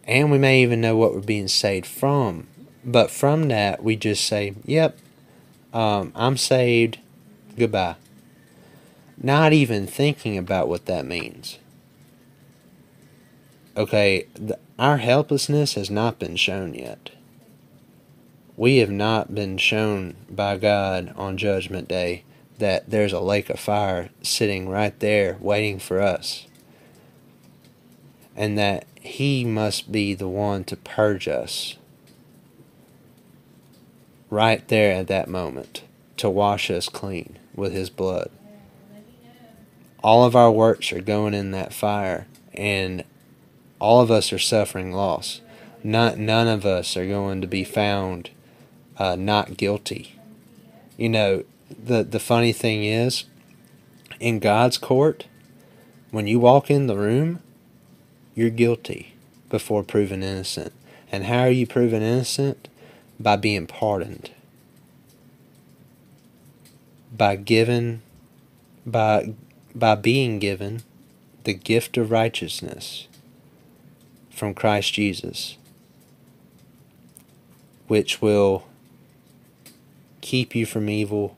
and 0.03 0.31
we 0.31 0.37
may 0.37 0.61
even 0.61 0.81
know 0.81 0.95
what 0.95 1.13
we're 1.13 1.21
being 1.21 1.47
saved 1.47 1.87
from. 1.87 2.47
But 2.85 3.11
from 3.11 3.47
that, 3.49 3.83
we 3.83 3.95
just 3.95 4.25
say, 4.25 4.53
Yep, 4.65 4.97
um, 5.73 6.11
I'm 6.15 6.37
saved, 6.37 6.99
goodbye. 7.57 7.95
Not 9.21 9.51
even 9.51 9.85
thinking 9.85 10.37
about 10.37 10.69
what 10.69 10.85
that 10.85 11.05
means. 11.05 11.59
Okay, 13.75 14.27
the, 14.33 14.57
our 14.77 14.97
helplessness 14.97 15.73
has 15.73 15.89
not 15.89 16.19
been 16.19 16.35
shown 16.35 16.73
yet 16.73 17.11
we 18.59 18.79
have 18.79 18.91
not 18.91 19.33
been 19.33 19.57
shown 19.57 20.13
by 20.29 20.57
God 20.57 21.13
on 21.15 21.37
Judgment 21.37 21.87
Day 21.87 22.25
that 22.57 22.89
there's 22.89 23.13
a 23.13 23.19
lake 23.21 23.49
of 23.49 23.57
fire 23.57 24.09
sitting 24.21 24.67
right 24.67 24.99
there 24.99 25.37
waiting 25.39 25.79
for 25.79 26.01
us. 26.01 26.45
And 28.35 28.57
that 28.57 28.85
He 28.99 29.45
must 29.45 29.93
be 29.93 30.13
the 30.13 30.27
one 30.27 30.65
to 30.65 30.75
purge 30.75 31.25
us 31.25 31.77
right 34.29 34.67
there 34.67 34.91
at 34.91 35.07
that 35.07 35.29
moment 35.29 35.83
to 36.17 36.29
wash 36.29 36.69
us 36.69 36.89
clean 36.89 37.39
with 37.55 37.71
His 37.71 37.89
blood. 37.89 38.29
All 40.03 40.25
of 40.25 40.35
our 40.35 40.51
works 40.51 40.91
are 40.91 40.99
going 40.99 41.33
in 41.33 41.51
that 41.51 41.71
fire, 41.71 42.27
and 42.53 43.05
all 43.79 44.01
of 44.01 44.11
us 44.11 44.33
are 44.33 44.39
suffering 44.39 44.91
loss. 44.91 45.39
Not, 45.81 46.17
none 46.17 46.49
of 46.49 46.65
us 46.65 46.97
are 46.97 47.07
going 47.07 47.39
to 47.39 47.47
be 47.47 47.63
found 47.63 48.31
uh, 48.99 49.15
not 49.15 49.57
guilty. 49.57 50.15
You 50.97 51.09
know, 51.09 51.43
the 51.69 52.03
the 52.03 52.19
funny 52.19 52.51
thing 52.51 52.83
is, 52.83 53.23
in 54.19 54.39
God's 54.39 54.77
court, 54.77 55.25
when 56.11 56.27
you 56.27 56.39
walk 56.39 56.69
in 56.69 56.87
the 56.87 56.97
room, 56.97 57.39
you're 58.35 58.49
guilty 58.49 59.15
before 59.49 59.83
proven 59.83 60.21
innocent. 60.21 60.73
And 61.11 61.23
how 61.23 61.39
are 61.39 61.49
you 61.49 61.65
proven 61.65 62.03
innocent? 62.03 62.67
By 63.19 63.35
being 63.35 63.67
pardoned. 63.67 64.31
By 67.15 67.35
given 67.35 68.01
by 68.85 69.33
by 69.73 69.95
being 69.95 70.39
given 70.39 70.83
the 71.43 71.53
gift 71.53 71.97
of 71.97 72.11
righteousness 72.11 73.07
from 74.29 74.53
Christ 74.53 74.93
Jesus, 74.93 75.57
which 77.87 78.21
will 78.21 78.68
keep 80.21 80.55
you 80.55 80.65
from 80.65 80.89
evil, 80.89 81.35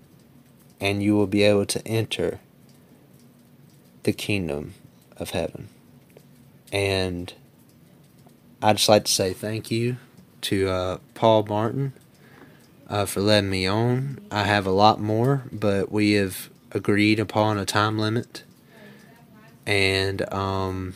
and 0.79 1.01
you 1.03 1.15
will 1.15 1.27
be 1.27 1.43
able 1.43 1.65
to 1.65 1.87
enter 1.87 2.39
the 4.03 4.13
kingdom 4.13 4.73
of 5.17 5.31
heaven. 5.31 5.69
And 6.71 7.33
I'd 8.61 8.77
just 8.77 8.89
like 8.89 9.05
to 9.05 9.11
say 9.11 9.33
thank 9.33 9.69
you 9.71 9.97
to 10.41 10.69
uh, 10.69 10.97
Paul 11.13 11.43
Martin 11.43 11.93
uh, 12.87 13.05
for 13.05 13.21
letting 13.21 13.49
me 13.49 13.67
on. 13.67 14.19
I 14.31 14.43
have 14.43 14.65
a 14.65 14.71
lot 14.71 14.99
more, 14.99 15.43
but 15.51 15.91
we 15.91 16.13
have 16.13 16.49
agreed 16.71 17.19
upon 17.19 17.57
a 17.57 17.65
time 17.65 17.99
limit. 17.99 18.43
And, 19.65 20.31
um, 20.33 20.95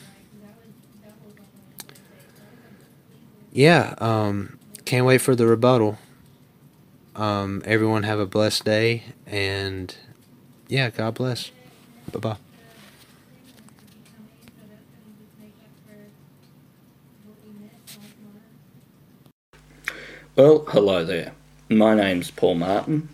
yeah, 3.52 3.94
um, 3.98 4.58
can't 4.84 5.06
wait 5.06 5.18
for 5.18 5.34
the 5.34 5.46
rebuttal. 5.46 5.98
Um, 7.16 7.62
everyone 7.64 8.02
have 8.02 8.18
a 8.20 8.26
blessed 8.26 8.66
day, 8.66 9.04
and 9.26 9.96
yeah, 10.68 10.90
God 10.90 11.14
bless. 11.14 11.50
Bye 12.12 12.20
bye. 12.20 12.36
Well, 20.36 20.66
hello 20.68 21.02
there. 21.02 21.32
My 21.70 21.94
name's 21.94 22.30
Paul 22.30 22.56
Martin. 22.56 23.08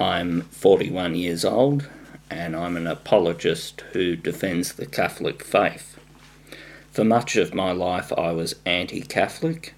I'm 0.00 0.40
41 0.42 1.14
years 1.14 1.44
old 1.44 1.88
and 2.28 2.56
I'm 2.56 2.76
an 2.76 2.88
apologist 2.88 3.82
who 3.92 4.16
defends 4.16 4.72
the 4.72 4.86
Catholic 4.86 5.44
faith. 5.44 6.00
For 6.90 7.04
much 7.04 7.36
of 7.36 7.54
my 7.54 7.70
life, 7.70 8.12
I 8.18 8.32
was 8.32 8.56
anti 8.66 9.02
Catholic. 9.02 9.75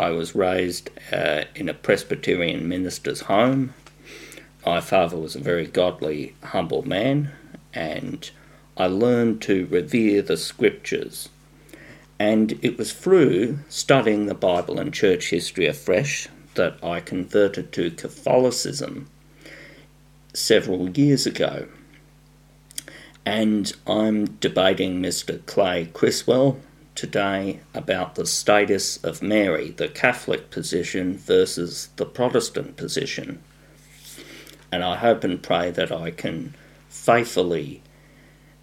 I 0.00 0.12
was 0.12 0.34
raised 0.34 0.88
uh, 1.12 1.44
in 1.54 1.68
a 1.68 1.74
Presbyterian 1.74 2.66
minister's 2.66 3.20
home. 3.20 3.74
My 4.64 4.80
father 4.80 5.18
was 5.18 5.36
a 5.36 5.40
very 5.40 5.66
godly, 5.66 6.34
humble 6.42 6.88
man, 6.88 7.32
and 7.74 8.30
I 8.78 8.86
learned 8.86 9.42
to 9.42 9.66
revere 9.66 10.22
the 10.22 10.38
scriptures. 10.38 11.28
And 12.18 12.58
it 12.62 12.78
was 12.78 12.94
through 12.94 13.58
studying 13.68 14.24
the 14.24 14.34
Bible 14.34 14.80
and 14.80 14.94
church 14.94 15.28
history 15.28 15.66
afresh 15.66 16.28
that 16.54 16.82
I 16.82 17.00
converted 17.00 17.70
to 17.72 17.90
Catholicism 17.90 19.06
several 20.32 20.88
years 20.88 21.26
ago. 21.26 21.66
And 23.26 23.70
I'm 23.86 24.24
debating 24.38 25.02
Mr. 25.02 25.44
Clay 25.44 25.90
Criswell 25.92 26.58
today 27.00 27.58
about 27.72 28.14
the 28.14 28.26
status 28.26 29.02
of 29.02 29.22
Mary, 29.22 29.70
the 29.70 29.88
Catholic 29.88 30.50
position 30.50 31.16
versus 31.16 31.88
the 31.96 32.04
Protestant 32.04 32.76
position. 32.76 33.42
And 34.70 34.84
I 34.84 34.96
hope 34.96 35.24
and 35.24 35.42
pray 35.42 35.70
that 35.70 35.90
I 35.90 36.10
can 36.10 36.54
faithfully 36.90 37.82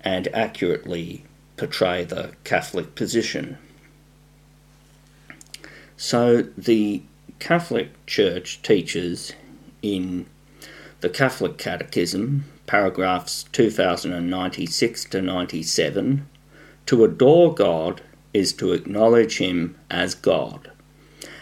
and 0.02 0.28
accurately 0.36 1.26
portray 1.58 2.04
the 2.04 2.34
Catholic 2.44 2.94
position. 2.94 3.58
So, 5.98 6.44
the 6.56 7.02
Catholic 7.40 8.06
Church 8.06 8.62
teaches 8.62 9.34
in 9.82 10.28
the 11.02 11.10
Catholic 11.10 11.58
Catechism, 11.58 12.46
paragraphs 12.68 13.46
2096 13.52 15.06
to 15.06 15.24
97, 15.24 16.28
to 16.86 17.04
adore 17.04 17.56
God 17.56 18.02
is 18.34 18.54
to 18.54 18.74
acknowledge 18.74 19.38
Him 19.38 19.78
as 19.90 20.16
God, 20.16 20.72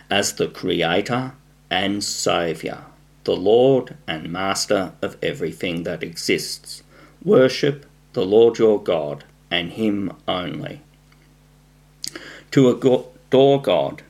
as 0.10 0.34
the 0.34 0.48
Creator 0.48 1.34
and 1.70 2.04
Saviour, 2.04 2.86
the 3.24 3.36
Lord 3.36 3.98
and 4.08 4.32
Master 4.32 4.94
of 5.02 5.18
everything 5.22 5.84
that 5.84 6.04
exists. 6.04 6.84
Worship 7.24 7.86
the 8.14 8.26
Lord 8.26 8.58
your 8.58 8.82
God 8.82 9.24
and 9.52 9.72
Him 9.72 10.14
only. 10.28 10.82
To 12.52 12.70
adore 12.70 13.62
God 13.62 14.04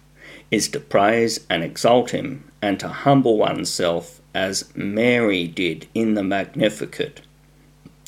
is 0.52 0.68
to 0.70 0.80
praise 0.80 1.40
and 1.50 1.64
exalt 1.64 2.12
Him 2.12 2.52
and 2.62 2.80
to 2.80 2.88
humble 2.88 3.38
oneself 3.38 4.22
as 4.34 4.76
Mary 4.76 5.48
did 5.48 5.88
in 5.94 6.14
the 6.14 6.24
Magnificat, 6.24 7.22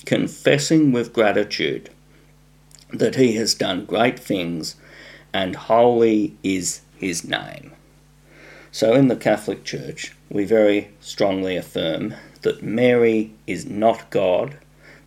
confessing 0.06 0.92
with 0.92 1.14
gratitude 1.14 1.90
that 2.92 3.16
He 3.16 3.34
has 3.34 3.54
done 3.54 3.86
great 3.86 4.20
things 4.20 4.76
and 5.34 5.56
holy 5.56 6.36
is 6.44 6.82
His 6.96 7.24
name. 7.24 7.74
So, 8.72 8.94
in 8.94 9.08
the 9.08 9.16
Catholic 9.16 9.64
Church, 9.64 10.14
we 10.30 10.46
very 10.46 10.90
strongly 11.00 11.56
affirm 11.56 12.16
that 12.42 12.64
Mary 12.64 13.34
is 13.46 13.66
not 13.66 14.10
God. 14.10 14.58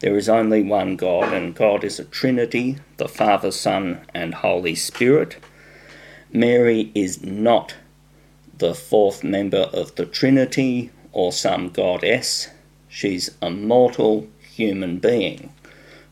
There 0.01 0.17
is 0.17 0.29
only 0.29 0.63
one 0.63 0.97
God, 0.97 1.33
and 1.33 1.55
God 1.55 1.85
is 1.85 1.99
a 1.99 2.05
Trinity 2.05 2.79
the 2.97 3.09
Father, 3.09 3.51
Son, 3.51 4.01
and 4.15 4.35
Holy 4.35 4.75
Spirit. 4.75 5.37
Mary 6.33 6.91
is 6.95 7.23
not 7.23 7.75
the 8.57 8.75
fourth 8.75 9.25
member 9.25 9.69
of 9.73 9.95
the 9.95 10.07
Trinity 10.07 10.91
or 11.13 11.33
some 11.33 11.71
goddess. 11.71 12.49
She's 12.89 13.31
a 13.41 13.51
mortal 13.51 14.29
human 14.41 14.99
being 14.99 15.51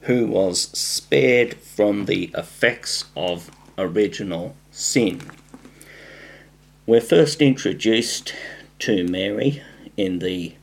who 0.08 0.26
was 0.26 0.70
spared 0.70 1.52
from 1.52 2.06
the 2.06 2.30
effects 2.34 3.04
of 3.14 3.50
original 3.76 4.56
sin. 4.70 5.20
We're 6.86 7.02
first 7.02 7.42
introduced 7.42 8.32
to 8.78 9.06
Mary 9.06 9.62
in 9.98 10.20
the 10.20 10.54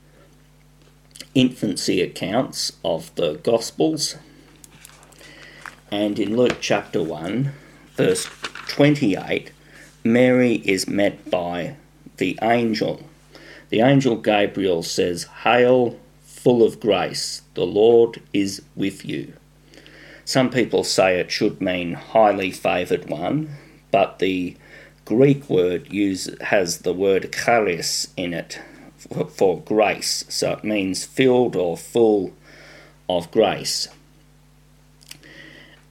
infancy 1.36 2.02
accounts 2.02 2.72
of 2.84 3.14
the 3.14 3.36
Gospels. 3.36 4.16
And 5.92 6.18
in 6.18 6.36
Luke 6.36 6.58
chapter 6.60 7.04
1, 7.04 7.52
verse 7.94 8.28
28, 8.68 9.52
Mary 10.04 10.56
is 10.66 10.88
met 10.88 11.30
by 11.30 11.76
the 12.18 12.40
angel. 12.42 13.04
The 13.70 13.82
angel 13.82 14.16
Gabriel 14.16 14.82
says, 14.82 15.26
Hail, 15.44 16.00
full 16.46 16.62
of 16.62 16.80
grace, 16.80 17.42
the 17.56 17.66
Lord 17.66 18.22
is 18.32 18.62
with 18.76 19.04
you. 19.04 19.34
Some 20.26 20.52
people 20.52 20.84
say 20.84 21.20
it 21.20 21.32
should 21.32 21.60
mean 21.60 21.94
highly 21.94 22.52
favoured 22.52 23.10
one, 23.10 23.50
but 23.90 24.20
the 24.20 24.56
Greek 25.06 25.50
word 25.50 25.92
use, 25.92 26.30
has 26.42 26.82
the 26.82 26.94
word 26.94 27.34
charis 27.34 28.10
in 28.16 28.32
it 28.36 28.60
for, 28.96 29.26
for 29.26 29.60
grace, 29.62 30.24
so 30.30 30.52
it 30.52 30.64
means 30.64 31.04
filled 31.04 31.56
or 31.56 31.76
full 31.76 32.32
of 33.10 33.32
grace. 33.32 33.88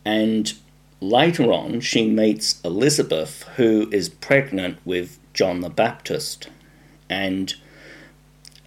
And 0.05 0.53
later 1.01 1.53
on, 1.53 1.81
she 1.81 2.09
meets 2.09 2.61
Elizabeth, 2.65 3.43
who 3.57 3.89
is 3.91 4.09
pregnant 4.09 4.79
with 4.85 5.19
John 5.33 5.63
the 5.63 5.69
Baptist. 5.69 6.49
And 7.11 7.57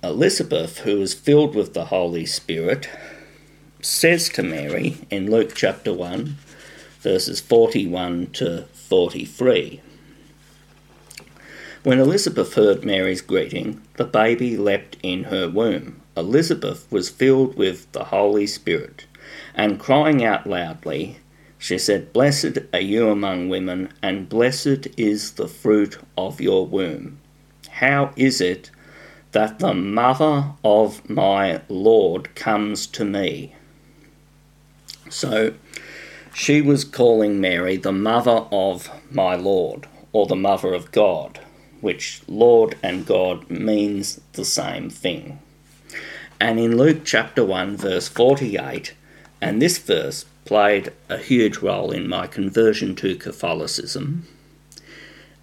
Elizabeth, 0.08 0.80
who 0.80 1.02
is 1.02 1.14
filled 1.14 1.54
with 1.54 1.74
the 1.74 1.86
Holy 1.86 2.26
Spirit, 2.26 2.90
says 3.82 4.30
to 4.30 4.42
Mary 4.42 5.00
in 5.10 5.30
Luke 5.30 5.52
chapter 5.54 5.94
1, 5.94 6.38
verses 7.02 7.42
41 7.42 8.28
to 8.28 8.64
43. 8.72 9.82
When 11.84 12.00
Elizabeth 12.00 12.54
heard 12.54 12.86
Mary's 12.86 13.20
greeting, 13.20 13.82
the 13.98 14.06
baby 14.06 14.56
leapt 14.56 14.96
in 15.04 15.26
her 15.26 15.50
womb. 15.50 16.02
Elizabeth 16.16 16.90
was 16.90 17.10
filled 17.10 17.58
with 17.58 17.92
the 17.92 18.06
Holy 18.06 18.48
Spirit, 18.48 19.08
and 19.54 19.78
crying 19.78 20.24
out 20.24 20.48
loudly, 20.48 21.18
she 21.60 21.78
said, 21.78 22.14
Blessed 22.14 22.60
are 22.74 22.80
you 22.80 23.10
among 23.10 23.50
women, 23.50 23.92
and 24.02 24.30
blessed 24.30 24.88
is 24.96 25.34
the 25.34 25.50
fruit 25.50 25.98
of 26.18 26.40
your 26.40 26.66
womb. 26.66 27.20
How 27.70 28.14
is 28.16 28.40
it 28.40 28.72
that 29.38 29.60
the 29.60 29.72
mother 29.72 30.52
of 30.64 31.08
my 31.08 31.62
Lord 31.70 32.34
comes 32.34 32.88
to 32.88 33.06
me? 33.06 33.54
So 35.12 35.54
she 36.34 36.60
was 36.60 36.84
calling 36.84 37.40
Mary 37.40 37.78
the 37.78 37.92
mother 37.92 38.48
of 38.52 38.90
my 39.12 39.36
Lord, 39.36 39.88
or 40.12 40.26
the 40.26 40.36
mother 40.36 40.74
of 40.74 40.92
God 40.92 41.40
which 41.82 42.24
Lord 42.28 42.80
and 42.82 43.06
God 43.06 43.48
means 43.48 44.20
the 44.34 44.44
same 44.44 44.90
thing. 44.90 45.38
And 46.40 46.60
in 46.60 46.76
Luke 46.76 47.06
chapter 47.06 47.46
1, 47.46 47.78
verse 47.78 48.08
48, 48.08 48.96
and 49.40 49.62
this 49.62 49.78
verse 49.78 50.26
played 50.46 50.92
a 51.10 51.20
huge 51.20 51.60
role 51.60 51.92
in 51.92 52.10
my 52.10 52.26
conversion 52.26 52.96
to 52.96 53.16
Catholicism. 53.16 54.28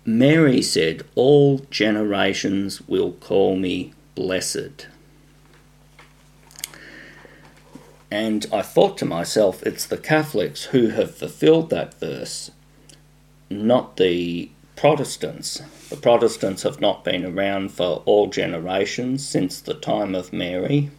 Mary 0.07 0.61
said, 0.61 1.03
All 1.15 1.61
generations 1.71 2.87
will 2.87 3.13
call 3.13 3.57
me 3.57 3.95
blessed. 4.15 4.87
And 8.11 8.47
I 8.53 8.61
thought 8.61 8.99
to 8.99 9.07
myself, 9.07 9.63
it's 9.63 9.87
the 9.87 9.97
Catholics 9.97 10.65
who 10.67 10.89
have 10.89 11.17
fulfilled 11.17 11.71
that 11.71 11.99
verse, 11.99 12.51
not 13.49 13.97
the 13.97 14.51
Protestants. 14.77 15.63
The 15.89 15.97
Protestants 15.97 16.65
have 16.65 16.81
not 16.81 17.03
been 17.03 17.25
around 17.25 17.73
for 17.73 18.03
all 18.05 18.27
generations 18.27 19.27
since 19.27 19.61
the 19.61 19.75
time 19.75 20.15
of 20.15 20.33
Mary 20.33 20.91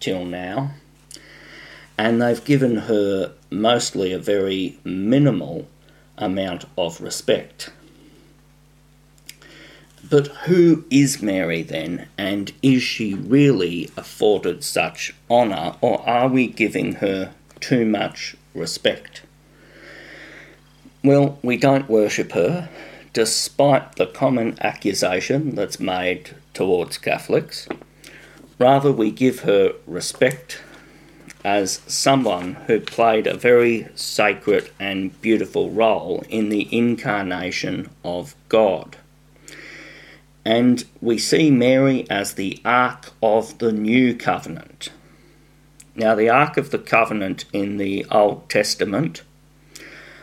till 0.00 0.24
now, 0.24 0.72
and 1.96 2.20
they've 2.20 2.44
given 2.44 2.76
her 2.76 3.32
mostly 3.50 4.12
a 4.12 4.18
very 4.18 4.78
minimal 4.84 5.66
amount 6.18 6.66
of 6.76 7.00
respect. 7.00 7.70
But 10.10 10.26
who 10.48 10.84
is 10.90 11.22
Mary 11.22 11.62
then, 11.62 12.08
and 12.18 12.52
is 12.62 12.82
she 12.82 13.14
really 13.14 13.90
afforded 13.96 14.64
such 14.64 15.14
honour, 15.30 15.76
or 15.80 16.06
are 16.08 16.26
we 16.26 16.48
giving 16.48 16.94
her 16.94 17.32
too 17.60 17.86
much 17.86 18.34
respect? 18.52 19.22
Well, 21.04 21.38
we 21.42 21.56
don't 21.56 21.88
worship 21.88 22.32
her, 22.32 22.68
despite 23.12 23.94
the 23.96 24.06
common 24.06 24.58
accusation 24.60 25.54
that's 25.54 25.78
made 25.78 26.34
towards 26.54 26.98
Catholics. 26.98 27.68
Rather, 28.58 28.90
we 28.90 29.12
give 29.12 29.40
her 29.40 29.74
respect 29.86 30.60
as 31.44 31.80
someone 31.86 32.54
who 32.66 32.80
played 32.80 33.26
a 33.26 33.36
very 33.36 33.88
sacred 33.94 34.70
and 34.78 35.18
beautiful 35.22 35.70
role 35.70 36.24
in 36.28 36.48
the 36.48 36.68
incarnation 36.76 37.88
of 38.04 38.34
God. 38.48 38.96
And 40.44 40.84
we 41.00 41.18
see 41.18 41.50
Mary 41.50 42.08
as 42.08 42.34
the 42.34 42.60
Ark 42.64 43.12
of 43.22 43.58
the 43.58 43.72
New 43.72 44.14
Covenant. 44.14 44.90
Now, 45.94 46.14
the 46.14 46.30
Ark 46.30 46.56
of 46.56 46.70
the 46.70 46.78
Covenant 46.78 47.44
in 47.52 47.76
the 47.76 48.06
Old 48.10 48.48
Testament 48.48 49.22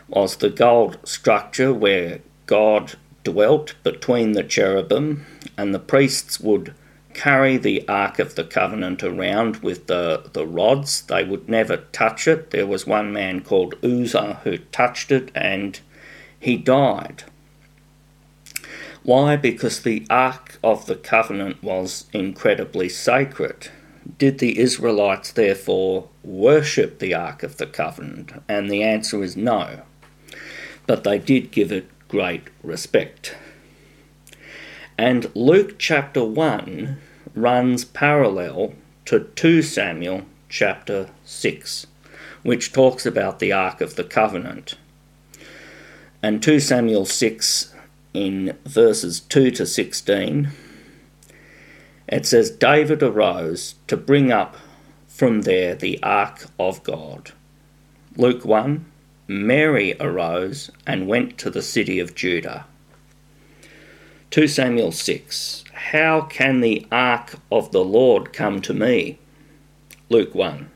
was 0.08 0.38
the 0.38 0.50
gold 0.50 0.98
structure 1.04 1.74
where 1.74 2.20
God 2.46 2.96
dwelt 3.24 3.76
between 3.84 4.32
the 4.32 4.44
cherubim, 4.44 5.26
and 5.58 5.74
the 5.74 5.80
priests 5.80 6.40
would 6.40 6.74
carry 7.14 7.58
the 7.58 7.88
Ark 7.90 8.20
of 8.20 8.36
the 8.36 8.44
Covenant 8.44 9.04
around 9.04 9.58
with 9.58 9.88
the, 9.88 10.30
the 10.34 10.46
rods. 10.46 11.02
They 11.02 11.24
would 11.24 11.50
never 11.50 11.78
touch 11.78 12.28
it. 12.28 12.52
There 12.52 12.68
was 12.68 12.88
one 12.88 13.12
man 13.12 13.42
called 13.42 13.76
Uzzah 13.84 14.42
who 14.44 14.58
touched 14.58 15.12
it 15.12 15.32
and 15.36 15.80
he 16.40 16.58
died. 16.58 17.24
Why? 19.08 19.38
Because 19.38 19.80
the 19.80 20.06
Ark 20.10 20.60
of 20.62 20.86
the 20.86 20.96
Covenant 20.98 21.64
was 21.64 22.08
incredibly 22.12 22.90
sacred. 22.90 23.70
Did 24.18 24.40
the 24.40 24.60
Israelites 24.60 25.32
therefore 25.32 26.10
worship 26.26 27.00
the 27.00 27.14
Ark 27.14 27.42
of 27.42 27.56
the 27.56 27.68
Covenant? 27.68 28.34
And 28.50 28.70
the 28.70 28.84
answer 28.84 29.24
is 29.24 29.38
no. 29.38 29.84
But 30.88 31.06
they 31.06 31.20
did 31.20 31.52
give 31.52 31.72
it 31.72 31.88
great 32.10 32.50
respect. 32.62 33.38
And 34.98 35.34
Luke 35.34 35.76
chapter 35.80 36.26
1 36.26 36.98
runs 37.34 37.86
parallel 37.86 38.74
to 39.06 39.22
2 39.22 39.62
Samuel 39.62 40.24
chapter 40.50 41.10
6, 41.24 41.88
which 42.44 42.74
talks 42.74 43.06
about 43.06 43.40
the 43.40 43.54
Ark 43.54 43.80
of 43.80 43.96
the 43.96 44.04
Covenant. 44.04 44.76
And 46.22 46.44
2 46.44 46.60
Samuel 46.60 47.06
6, 47.06 47.74
in 48.18 48.58
verses 48.66 49.20
2 49.20 49.52
to 49.52 49.66
16, 49.66 50.50
it 52.08 52.26
says, 52.26 52.50
David 52.50 53.04
arose 53.04 53.76
to 53.86 53.96
bring 53.96 54.32
up 54.32 54.58
from 55.08 55.44
there 55.44 55.76
the 55.76 56.02
Ark 56.02 56.46
of 56.58 56.82
God. 56.82 57.32
Luke 58.16 58.44
1, 58.44 58.86
Mary 59.28 59.96
arose 60.00 60.72
and 60.88 61.08
went 61.08 61.38
to 61.38 61.52
the 61.52 61.62
city 61.62 62.00
of 62.00 62.16
Judah. 62.16 62.66
2 64.32 64.48
Samuel 64.48 64.92
6, 64.92 65.64
how 65.74 66.22
can 66.22 66.62
the 66.62 66.88
ark 66.92 67.36
of 67.52 67.72
the 67.72 67.84
Lord 67.84 68.34
come 68.34 68.62
to 68.62 68.74
me? 68.74 69.20
Luke 70.10 70.34
1. 70.34 70.72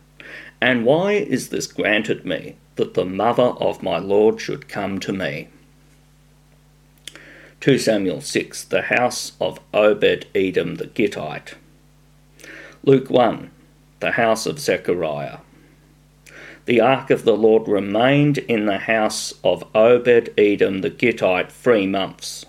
And 0.61 0.85
why 0.85 1.13
is 1.13 1.49
this 1.49 1.65
granted 1.65 2.23
me, 2.23 2.55
that 2.75 2.93
the 2.93 3.05
mother 3.05 3.55
of 3.67 3.81
my 3.81 3.97
Lord 3.97 4.39
should 4.39 4.69
come 4.69 4.99
to 4.99 5.11
me? 5.11 5.49
2 7.61 7.77
Samuel 7.77 8.21
6. 8.21 8.63
The 8.63 8.81
house 8.81 9.33
of 9.39 9.59
Obed 9.71 10.25
Edom 10.33 10.77
the 10.77 10.87
Gittite. 10.87 11.53
Luke 12.83 13.11
1. 13.11 13.51
The 13.99 14.13
house 14.13 14.47
of 14.47 14.57
Zechariah. 14.57 15.37
The 16.65 16.81
ark 16.81 17.11
of 17.11 17.23
the 17.23 17.37
Lord 17.37 17.67
remained 17.67 18.39
in 18.39 18.65
the 18.65 18.79
house 18.79 19.35
of 19.43 19.63
Obed 19.75 20.33
Edom 20.39 20.81
the 20.81 20.89
Gittite 20.89 21.51
three 21.51 21.85
months. 21.85 22.47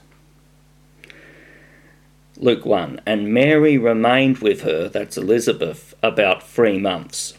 Luke 2.39 2.65
1 2.65 3.03
And 3.05 3.35
Mary 3.35 3.77
remained 3.77 4.39
with 4.39 4.63
her, 4.63 4.89
that's 4.89 5.19
Elizabeth, 5.19 5.93
about 6.03 6.43
three 6.43 6.79
months. 6.79 7.35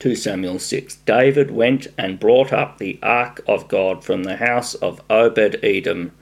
2 0.00 0.14
Samuel 0.14 0.60
6 0.60 0.94
David 1.06 1.50
went 1.50 1.88
and 1.98 2.20
brought 2.20 2.52
up 2.52 2.78
the 2.78 2.98
ark 3.02 3.40
of 3.48 3.66
God 3.66 4.04
from 4.04 4.22
the 4.22 4.36
house 4.36 4.74
of 4.74 5.02
Obed 5.10 5.58
Edom 5.62 6.12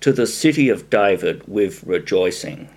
to 0.00 0.12
the 0.12 0.26
city 0.26 0.70
of 0.70 0.88
David 0.88 1.46
with 1.46 1.84
rejoicing. 1.84 2.70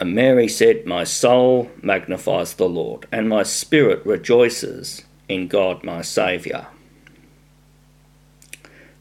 And 0.00 0.14
Mary 0.14 0.48
said, 0.48 0.86
My 0.86 1.04
soul 1.04 1.70
magnifies 1.82 2.54
the 2.54 2.68
Lord, 2.68 3.06
and 3.12 3.28
my 3.28 3.42
spirit 3.42 4.04
rejoices 4.06 5.04
in 5.28 5.48
God 5.48 5.84
my 5.84 6.02
Saviour 6.02 6.66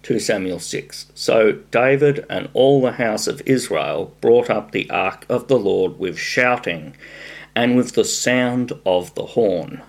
2 0.04 0.20
Samuel 0.20 0.60
6. 0.60 1.12
So 1.16 1.54
David 1.72 2.26
and 2.30 2.50
all 2.54 2.82
the 2.82 2.92
house 2.92 3.26
of 3.26 3.42
Israel 3.46 4.14
brought 4.20 4.50
up 4.50 4.72
the 4.72 4.90
ark 4.90 5.26
of 5.30 5.48
the 5.48 5.58
Lord 5.58 5.98
with 5.98 6.20
shouting 6.20 6.94
and 7.56 7.78
with 7.78 7.94
the 7.94 8.04
sound 8.04 8.74
of 8.86 9.16
the 9.16 9.28
horn. 9.28 9.82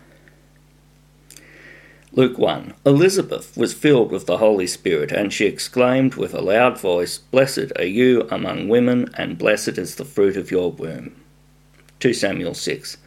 Luke 2.16 2.38
1 2.38 2.74
Elizabeth 2.86 3.56
was 3.56 3.74
filled 3.74 4.12
with 4.12 4.26
the 4.26 4.38
Holy 4.38 4.68
Spirit, 4.68 5.10
and 5.10 5.32
she 5.32 5.46
exclaimed 5.46 6.14
with 6.14 6.32
a 6.32 6.40
loud 6.40 6.78
voice, 6.78 7.18
Blessed 7.18 7.72
are 7.76 7.84
you 7.84 8.28
among 8.30 8.68
women, 8.68 9.10
and 9.14 9.36
blessed 9.36 9.78
is 9.78 9.96
the 9.96 10.04
fruit 10.04 10.36
of 10.36 10.52
your 10.52 10.70
womb. 10.70 11.16
2 11.98 12.14
Samuel 12.14 12.54
6 12.54 12.98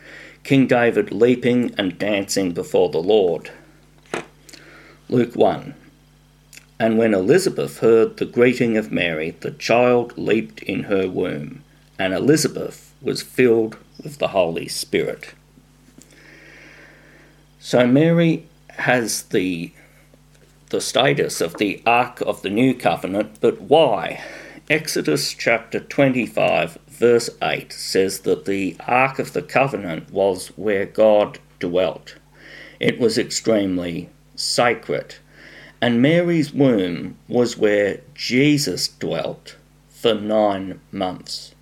King 0.43 0.67
David 0.67 1.13
leaping 1.13 1.73
and 1.77 1.97
dancing 1.97 2.51
before 2.51 2.89
the 2.89 2.97
Lord. 2.97 3.49
Luke 5.07 5.35
1 5.35 5.73
and 6.79 6.97
when 6.97 7.13
Elizabeth 7.13 7.79
heard 7.79 8.17
the 8.17 8.25
greeting 8.25 8.77
of 8.77 8.91
Mary, 8.91 9.31
the 9.39 9.51
child 9.51 10.15
leaped 10.17 10.61
in 10.61 10.83
her 10.83 11.09
womb, 11.09 11.63
and 11.97 12.13
Elizabeth 12.13 12.93
was 13.01 13.23
filled 13.23 13.77
with 14.03 14.19
the 14.19 14.27
Holy 14.27 14.67
Spirit. 14.67 15.33
So 17.59 17.87
Mary 17.87 18.47
has 18.77 19.23
the 19.23 19.71
the 20.69 20.81
status 20.81 21.39
of 21.39 21.57
the 21.57 21.81
Ark 21.85 22.19
of 22.21 22.41
the 22.41 22.49
New 22.49 22.73
Covenant, 22.73 23.37
but 23.39 23.61
why? 23.61 24.21
Exodus 24.69 25.33
chapter 25.33 25.79
25, 25.79 26.77
verse 26.87 27.29
8 27.41 27.71
says 27.71 28.19
that 28.21 28.43
the 28.43 28.75
Ark 28.85 29.17
of 29.17 29.31
the 29.31 29.41
Covenant 29.41 30.11
was 30.11 30.49
where 30.57 30.85
God 30.85 31.39
dwelt. 31.59 32.15
It 32.81 32.99
was 32.99 33.17
extremely 33.17 34.09
sacred 34.35 35.15
and 35.81 36.01
Mary's 36.01 36.53
womb 36.53 37.17
was 37.27 37.57
where 37.57 38.01
Jesus 38.15 38.87
dwelt 38.87 39.55
for 39.89 40.15
nine 40.15 40.79
months. 40.91 41.53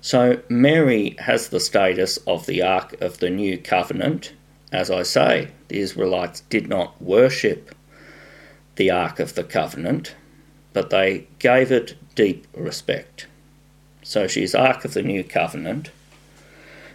So 0.00 0.40
Mary 0.48 1.16
has 1.20 1.48
the 1.48 1.60
status 1.60 2.18
of 2.18 2.46
the 2.46 2.62
Ark 2.62 3.00
of 3.00 3.18
the 3.18 3.30
New 3.30 3.58
Covenant. 3.58 4.32
As 4.72 4.90
I 4.90 5.02
say, 5.02 5.48
the 5.68 5.80
Israelites 5.80 6.40
did 6.48 6.66
not 6.66 7.00
worship 7.00 7.74
the 8.76 8.90
Ark 8.90 9.20
of 9.20 9.34
the 9.34 9.44
Covenant, 9.44 10.14
but 10.72 10.88
they 10.88 11.26
gave 11.38 11.70
it 11.70 11.94
deep 12.14 12.46
respect. 12.56 13.26
So 14.02 14.26
she's 14.26 14.54
Ark 14.54 14.86
of 14.86 14.94
the 14.94 15.02
New 15.02 15.22
Covenant. 15.22 15.90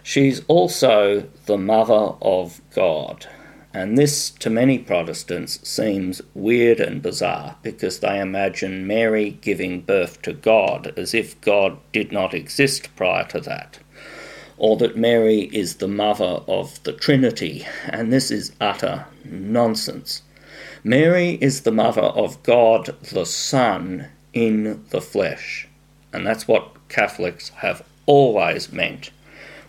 She's 0.02 0.44
also 0.48 1.28
the 1.46 1.56
Mother 1.56 2.14
of 2.20 2.60
God. 2.74 3.26
And 3.72 3.96
this, 3.96 4.30
to 4.30 4.50
many 4.50 4.78
Protestants, 4.78 5.66
seems 5.68 6.20
weird 6.34 6.80
and 6.80 7.00
bizarre 7.00 7.56
because 7.62 8.00
they 8.00 8.18
imagine 8.18 8.86
Mary 8.86 9.38
giving 9.40 9.82
birth 9.82 10.20
to 10.22 10.32
God 10.32 10.92
as 10.96 11.14
if 11.14 11.40
God 11.42 11.78
did 11.92 12.10
not 12.10 12.34
exist 12.34 12.94
prior 12.96 13.24
to 13.28 13.40
that, 13.42 13.78
or 14.58 14.76
that 14.76 14.96
Mary 14.96 15.42
is 15.52 15.76
the 15.76 15.88
mother 15.88 16.42
of 16.46 16.82
the 16.82 16.92
Trinity, 16.92 17.66
and 17.88 18.12
this 18.12 18.30
is 18.30 18.52
utter 18.60 19.06
nonsense. 19.24 20.22
Mary 20.84 21.38
is 21.40 21.62
the 21.62 21.72
mother 21.72 22.02
of 22.02 22.42
God 22.42 22.96
the 23.12 23.24
Son 23.24 24.08
in 24.32 24.84
the 24.90 25.00
flesh, 25.00 25.68
and 26.12 26.26
that's 26.26 26.46
what 26.46 26.88
Catholics 26.88 27.50
have 27.50 27.82
always 28.06 28.72
meant 28.72 29.10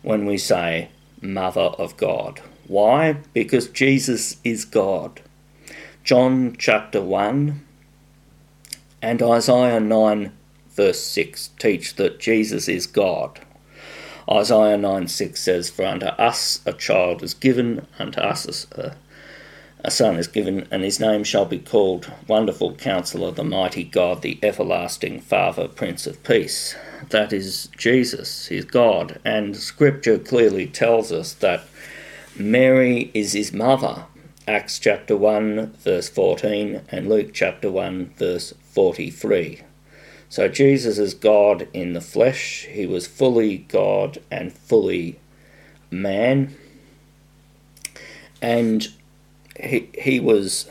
when 0.02 0.26
we 0.26 0.38
say 0.38 0.90
Mother 1.22 1.62
of 1.62 1.98
God. 1.98 2.42
Why? 2.68 3.18
Because 3.34 3.68
Jesus 3.68 4.38
is 4.44 4.64
God. 4.66 5.22
John 6.04 6.56
chapter 6.58 7.02
1 7.02 7.66
and 9.02 9.22
Isaiah 9.22 9.80
9 9.80 10.32
verse 10.72 11.04
6 11.04 11.50
teach 11.60 11.96
that 11.96 12.20
Jesus 12.20 12.70
is 12.70 12.88
God. 12.88 13.42
Isaiah 14.32 14.78
9 14.78 15.08
6 15.08 15.42
says, 15.42 15.70
For 15.72 15.86
unto 15.86 16.06
us 16.06 16.62
a 16.66 16.74
child 16.74 17.24
is 17.24 17.34
given, 17.34 17.88
unto 17.98 18.20
us 18.20 18.68
a, 18.72 18.96
a 19.84 19.90
son 19.90 20.18
is 20.18 20.28
given, 20.28 20.68
and 20.70 20.84
his 20.84 21.00
name 21.00 21.24
shall 21.24 21.46
be 21.46 21.58
called 21.58 22.12
Wonderful 22.28 22.76
Counselor, 22.76 23.32
the 23.32 23.44
Mighty 23.44 23.84
God, 23.84 24.22
the 24.22 24.38
Everlasting 24.44 25.22
Father, 25.22 25.68
Prince 25.68 26.06
of 26.06 26.24
Peace. 26.24 26.76
That 27.10 27.34
is 27.34 27.70
Jesus, 27.76 28.48
he's 28.48 28.66
God, 28.66 29.20
and 29.26 29.58
Scripture 29.58 30.20
clearly 30.20 30.68
tells 30.68 31.12
us 31.12 31.34
that 31.36 31.64
Mary 32.36 33.10
is 33.16 33.34
his 33.34 33.52
mother. 33.52 34.06
Acts 34.48 34.78
chapter 34.78 35.18
1, 35.18 35.74
verse 35.80 36.10
14, 36.10 36.82
and 36.90 37.10
Luke 37.10 37.32
chapter 37.34 37.72
1, 37.72 38.14
verse 38.18 38.54
43. 38.74 39.62
So 40.30 40.48
Jesus 40.48 41.00
is 41.00 41.14
God 41.14 41.68
in 41.74 41.94
the 41.94 42.02
flesh. 42.02 42.68
He 42.70 42.86
was 42.86 43.08
fully 43.08 43.58
God 43.58 44.20
and 44.30 44.54
fully 44.54 45.20
man. 45.92 46.56
And 48.42 48.88
he, 49.60 49.90
he 49.94 50.20
was 50.20 50.70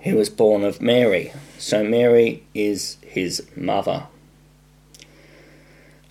he 0.00 0.12
was 0.12 0.30
born 0.30 0.62
of 0.62 0.80
Mary. 0.80 1.32
So 1.58 1.82
Mary 1.82 2.44
is 2.54 2.98
his 3.02 3.44
mother. 3.56 4.06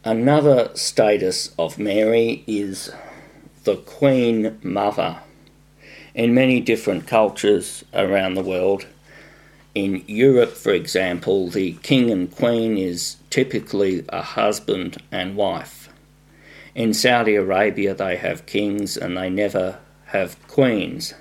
Another 0.03 0.71
status 0.75 1.53
of 1.57 1.79
Mary 1.79 2.43
is 2.47 2.91
the 3.63 3.77
Queen 3.77 4.59
Mother. 4.61 5.19
in 6.15 6.33
many 6.33 6.61
different 6.61 7.05
cultures 7.05 7.83
around 7.93 8.33
the 8.33 8.41
world. 8.41 8.87
In 9.75 10.05
Europe, 10.07 10.53
for 10.53 10.71
example, 10.71 11.49
the 11.49 11.73
king 11.83 12.09
and 12.09 12.33
queen 12.33 12.77
is 12.77 13.17
typically 13.29 14.05
a 14.07 14.21
husband 14.21 15.03
and 15.11 15.35
wife. 15.35 15.89
In 16.73 16.93
Saudi 16.93 17.35
Arabia, 17.35 17.93
they 17.93 18.15
have 18.15 18.45
kings 18.45 18.95
and 18.95 19.17
they 19.17 19.29
never 19.29 19.79
have 20.07 20.41
queens. 20.47 21.13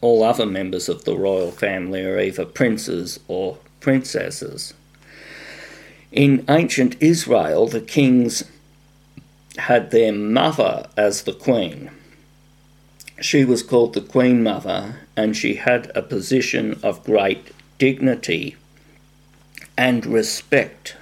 All 0.00 0.22
other 0.22 0.46
members 0.46 0.88
of 0.88 1.04
the 1.04 1.16
royal 1.16 1.50
family 1.50 2.04
are 2.04 2.20
either 2.20 2.44
princes 2.44 3.18
or 3.26 3.58
princesses. 3.80 4.72
In 6.12 6.44
ancient 6.48 6.96
Israel, 7.00 7.66
the 7.66 7.80
kings 7.80 8.44
had 9.58 9.90
their 9.90 10.12
mother 10.12 10.86
as 10.96 11.22
the 11.22 11.32
queen. 11.32 11.90
She 13.20 13.44
was 13.44 13.64
called 13.64 13.94
the 13.94 14.00
Queen 14.00 14.44
Mother, 14.44 15.00
and 15.16 15.36
she 15.36 15.54
had 15.54 15.90
a 15.94 16.02
position 16.02 16.78
of 16.82 17.02
great 17.04 17.50
dignity 17.84 18.56
and 19.76 20.06
respect. 20.06 20.96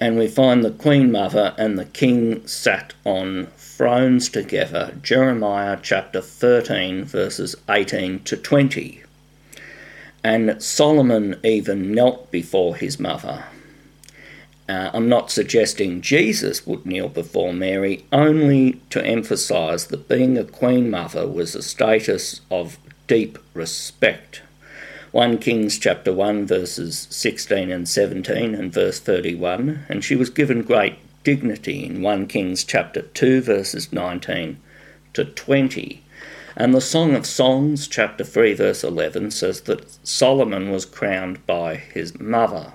And 0.00 0.18
we 0.18 0.26
find 0.26 0.64
the 0.64 0.72
Queen 0.72 1.12
Mother 1.12 1.54
and 1.56 1.78
the 1.78 1.84
King 1.84 2.44
sat 2.44 2.92
on 3.04 3.46
thrones 3.56 4.28
together, 4.28 4.96
Jeremiah 5.00 5.78
chapter 5.80 6.20
13, 6.20 7.04
verses 7.04 7.54
18 7.70 8.24
to 8.24 8.36
20. 8.36 9.04
And 10.24 10.60
Solomon 10.60 11.38
even 11.44 11.92
knelt 11.94 12.32
before 12.32 12.74
his 12.74 12.98
mother. 12.98 13.44
Uh, 14.68 14.90
I'm 14.92 15.08
not 15.08 15.30
suggesting 15.30 16.00
Jesus 16.00 16.66
would 16.66 16.84
kneel 16.84 17.08
before 17.08 17.52
Mary, 17.52 18.04
only 18.10 18.80
to 18.90 19.06
emphasise 19.06 19.84
that 19.84 20.08
being 20.08 20.36
a 20.36 20.42
queen 20.42 20.90
mother 20.90 21.28
was 21.28 21.54
a 21.54 21.62
status 21.62 22.40
of 22.50 22.76
deep 23.06 23.38
respect. 23.54 24.42
1 25.12 25.38
Kings 25.38 25.78
chapter 25.78 26.12
1 26.12 26.46
verses 26.46 27.06
16 27.10 27.70
and 27.70 27.88
17 27.88 28.54
and 28.54 28.72
verse 28.72 28.98
31 28.98 29.84
and 29.88 30.02
she 30.02 30.16
was 30.16 30.30
given 30.30 30.62
great 30.62 30.98
dignity 31.22 31.84
in 31.84 32.02
1 32.02 32.26
Kings 32.26 32.64
chapter 32.64 33.02
2 33.02 33.42
verses 33.42 33.92
19 33.92 34.58
to 35.12 35.24
20 35.24 36.02
and 36.54 36.74
the 36.74 36.82
Song 36.82 37.14
of 37.14 37.24
Songs, 37.24 37.88
chapter 37.88 38.24
3, 38.24 38.52
verse 38.54 38.84
11, 38.84 39.30
says 39.30 39.62
that 39.62 40.06
Solomon 40.06 40.70
was 40.70 40.84
crowned 40.84 41.46
by 41.46 41.76
his 41.76 42.18
mother. 42.20 42.74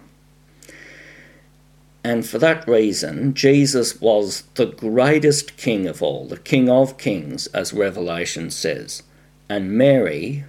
And 2.03 2.25
for 2.25 2.39
that 2.39 2.67
reason, 2.67 3.33
Jesus 3.35 4.01
was 4.01 4.43
the 4.55 4.65
greatest 4.65 5.57
king 5.57 5.85
of 5.85 6.01
all, 6.01 6.27
the 6.27 6.37
king 6.37 6.69
of 6.69 6.97
kings, 6.97 7.47
as 7.47 7.73
Revelation 7.73 8.49
says. 8.49 9.03
And 9.47 9.73
Mary 9.73 10.45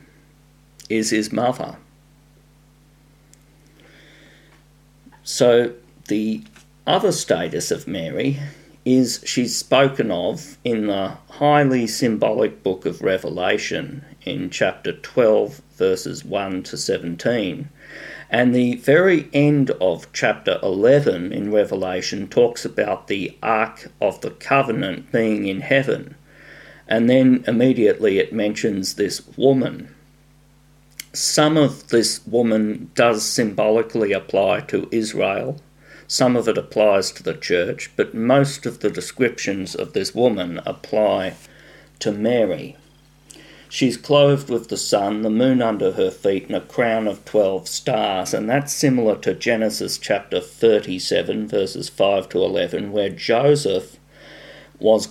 is 0.89 1.11
his 1.11 1.33
mother. 1.33 1.77
So 5.23 5.75
the 6.09 6.43
other 6.87 7.13
status 7.13 7.71
of 7.71 7.87
Mary 7.87 8.41
is 8.85 9.23
she's 9.27 9.55
spoken 9.55 10.11
of 10.11 10.57
in 10.65 10.87
the 10.87 11.19
highly 11.29 11.87
symbolic 11.87 12.63
book 12.63 12.87
of 12.87 13.03
Revelation 13.03 14.03
in 14.25 14.49
chapter 14.49 14.93
12, 14.93 15.61
verses 15.77 16.25
1 16.25 16.63
to 16.63 16.77
17. 16.79 17.69
And 18.31 18.55
the 18.55 18.77
very 18.77 19.29
end 19.35 19.71
of 19.73 20.11
chapter 20.15 20.59
11 20.63 21.33
in 21.33 21.53
Revelation 21.53 22.29
talks 22.29 22.65
about 22.65 23.09
the 23.09 23.37
Ark 23.43 23.91
of 24.01 24.23
the 24.23 24.31
Covenant 24.31 25.13
being 25.13 25.47
in 25.47 25.61
heaven. 25.61 26.15
And 26.87 27.11
then 27.11 27.45
immediately 27.47 28.19
it 28.19 28.33
mentions 28.33 28.95
this 28.95 29.27
woman. 29.37 29.95
Some 31.13 31.57
of 31.57 31.89
this 31.89 32.27
woman 32.27 32.91
does 32.95 33.25
symbolically 33.25 34.13
apply 34.13 34.61
to 34.63 34.89
Israel 34.91 35.61
some 36.11 36.37
of 36.37 36.49
it 36.49 36.57
applies 36.57 37.13
to 37.13 37.23
the 37.23 37.35
church, 37.35 37.91
but 37.95 38.15
most 38.15 38.65
of 38.65 38.81
the 38.81 38.89
descriptions 38.89 39.75
of 39.75 39.93
this 39.93 40.15
woman 40.15 40.59
apply 40.65 41.35
to 41.99 42.11
Mary. 42.11 42.79
She's 43.69 43.99
clothed 43.99 44.49
with 44.49 44.71
the 44.71 44.79
sun, 44.79 45.21
the 45.21 45.29
moon 45.29 45.61
under 45.61 45.93
her 45.93 46.11
feet, 46.11 46.47
and 46.47 46.57
a 46.57 46.63
crown 46.63 47.07
of 47.07 47.27
twelve 47.27 47.69
stars, 47.69 48.33
and 48.33 48.49
that's 48.49 48.73
similar 48.73 49.17
to 49.17 49.35
Genesis 49.35 49.99
chapter 49.99 50.41
37, 50.41 51.47
verses 51.47 51.91
5 51.91 52.31
to 52.31 52.39
11, 52.43 52.91
where 52.91 53.11
Joseph 53.11 53.99
was 54.81 55.09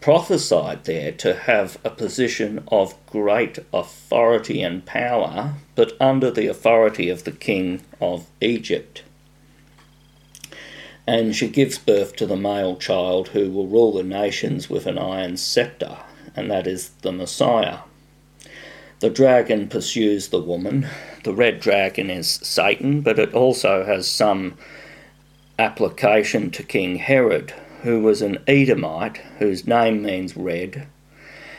prophesied 0.00 0.84
there 0.84 1.12
to 1.12 1.34
have 1.34 1.78
a 1.84 1.90
position 1.90 2.62
of 2.68 2.94
great 3.06 3.58
authority 3.72 4.62
and 4.62 4.84
power, 4.86 5.54
but 5.74 5.96
under 6.00 6.30
the 6.30 6.46
authority 6.46 7.08
of 7.08 7.24
the 7.24 7.32
king 7.32 7.82
of 8.00 8.26
Egypt 8.40 9.02
and 11.06 11.36
she 11.36 11.48
gives 11.48 11.78
birth 11.78 12.16
to 12.16 12.26
the 12.26 12.36
male 12.36 12.76
child 12.76 13.28
who 13.28 13.50
will 13.50 13.68
rule 13.68 13.92
the 13.92 14.02
nations 14.02 14.68
with 14.68 14.86
an 14.86 14.98
iron 14.98 15.36
sceptre, 15.36 15.98
and 16.34 16.50
that 16.50 16.66
is 16.66 16.90
the 17.02 17.12
Messiah. 17.12 17.78
The 18.98 19.10
dragon 19.10 19.68
pursues 19.68 20.28
the 20.28 20.40
woman. 20.40 20.88
The 21.22 21.34
red 21.34 21.60
dragon 21.60 22.10
is 22.10 22.28
Satan, 22.28 23.02
but 23.02 23.18
it 23.18 23.34
also 23.34 23.84
has 23.84 24.08
some 24.08 24.56
application 25.58 26.50
to 26.50 26.62
King 26.62 26.96
Herod, 26.96 27.54
who 27.86 28.00
was 28.00 28.20
an 28.20 28.36
Edomite 28.48 29.18
whose 29.38 29.64
name 29.64 30.02
means 30.02 30.36
red, 30.36 30.88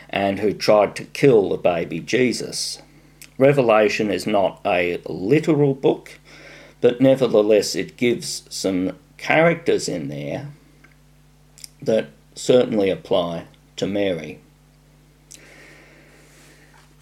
and 0.10 0.40
who 0.40 0.52
tried 0.52 0.94
to 0.94 1.06
kill 1.06 1.48
the 1.48 1.58
baby 1.58 2.02
Jesus. 2.02 2.82
Revelation 3.38 4.12
is 4.12 4.28
not 4.28 4.60
a 4.66 5.02
literal 5.06 5.74
book, 5.74 6.20
but 6.82 7.00
nevertheless 7.00 7.76
it 7.76 7.96
gives 7.96 8.44
some 8.50 8.98
characters 9.16 9.88
in 9.88 10.10
there 10.10 10.50
that 11.82 12.10
certainly 12.36 12.90
apply 12.90 13.46
to 13.78 13.88
Mary. 13.88 14.42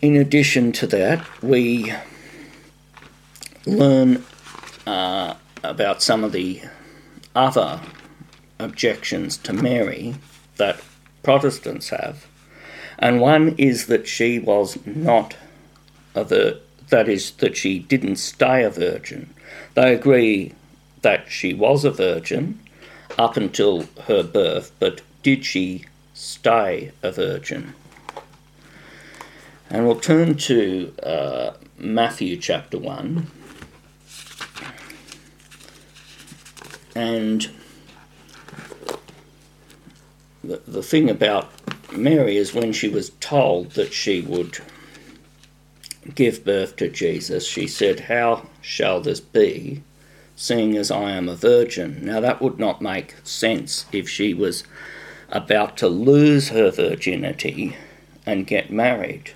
In 0.04 0.16
addition 0.16 0.72
to 0.74 0.86
that, 0.86 1.26
we 1.42 1.92
learn 3.66 4.24
uh, 4.86 5.34
about 5.64 6.04
some 6.04 6.24
of 6.24 6.32
the 6.32 6.62
other 7.34 7.82
objections 8.60 9.38
to 9.38 9.54
Mary 9.54 10.16
that 10.58 10.82
Protestants 11.24 11.90
have. 11.90 12.28
And 12.98 13.20
one 13.20 13.56
is 13.58 13.88
that 13.88 14.08
she 14.08 14.40
was 14.40 14.78
not 14.86 15.36
a 16.14 16.24
vir- 16.24 16.60
that 16.90 17.10
is, 17.10 17.32
that 17.32 17.58
she 17.58 17.80
didn't 17.80 18.18
stay 18.18 18.64
a 18.64 18.70
virgin. 18.70 19.34
They 19.74 19.94
agree 19.94 20.54
that 21.02 21.30
she 21.30 21.54
was 21.54 21.84
a 21.84 21.92
virgin 21.92 22.60
up 23.18 23.38
until 23.38 23.86
her 24.08 24.24
birth, 24.24 24.72
but 24.80 25.02
did 25.24 25.46
she 25.46 25.86
stay 26.14 26.92
a 27.02 27.12
virgin? 27.12 27.74
And 29.70 29.86
we'll 29.86 30.00
turn 30.00 30.36
to 30.36 30.94
uh, 31.02 31.54
Matthew 31.78 32.38
chapter 32.38 32.78
1. 32.78 33.28
And 36.96 37.50
the, 40.48 40.62
the 40.68 40.84
thing 40.84 41.10
about 41.10 41.50
Mary 41.92 42.38
is 42.38 42.54
when 42.54 42.74
she 42.74 42.88
was 42.88 43.12
told 43.20 43.72
that 43.72 43.94
she 43.94 44.22
would 44.22 44.60
give 46.14 46.46
birth 46.46 46.76
to 46.78 46.90
Jesus, 46.90 47.48
she 47.48 47.68
said, 47.68 48.02
How 48.02 48.48
shall 48.62 49.02
this 49.02 49.20
be? 49.20 49.82
seeing 50.36 50.76
as 50.76 50.92
I 50.92 51.12
am 51.12 51.30
a 51.30 51.36
virgin. 51.36 52.06
Now, 52.06 52.20
that 52.20 52.42
would 52.42 52.60
not 52.60 52.82
make 52.82 53.16
sense 53.24 53.86
if 53.92 54.10
she 54.10 54.34
was 54.34 54.64
about 55.30 55.78
to 55.78 55.88
lose 55.88 56.50
her 56.50 56.70
virginity 56.72 57.76
and 58.26 58.46
get 58.46 58.70
married. 58.70 59.32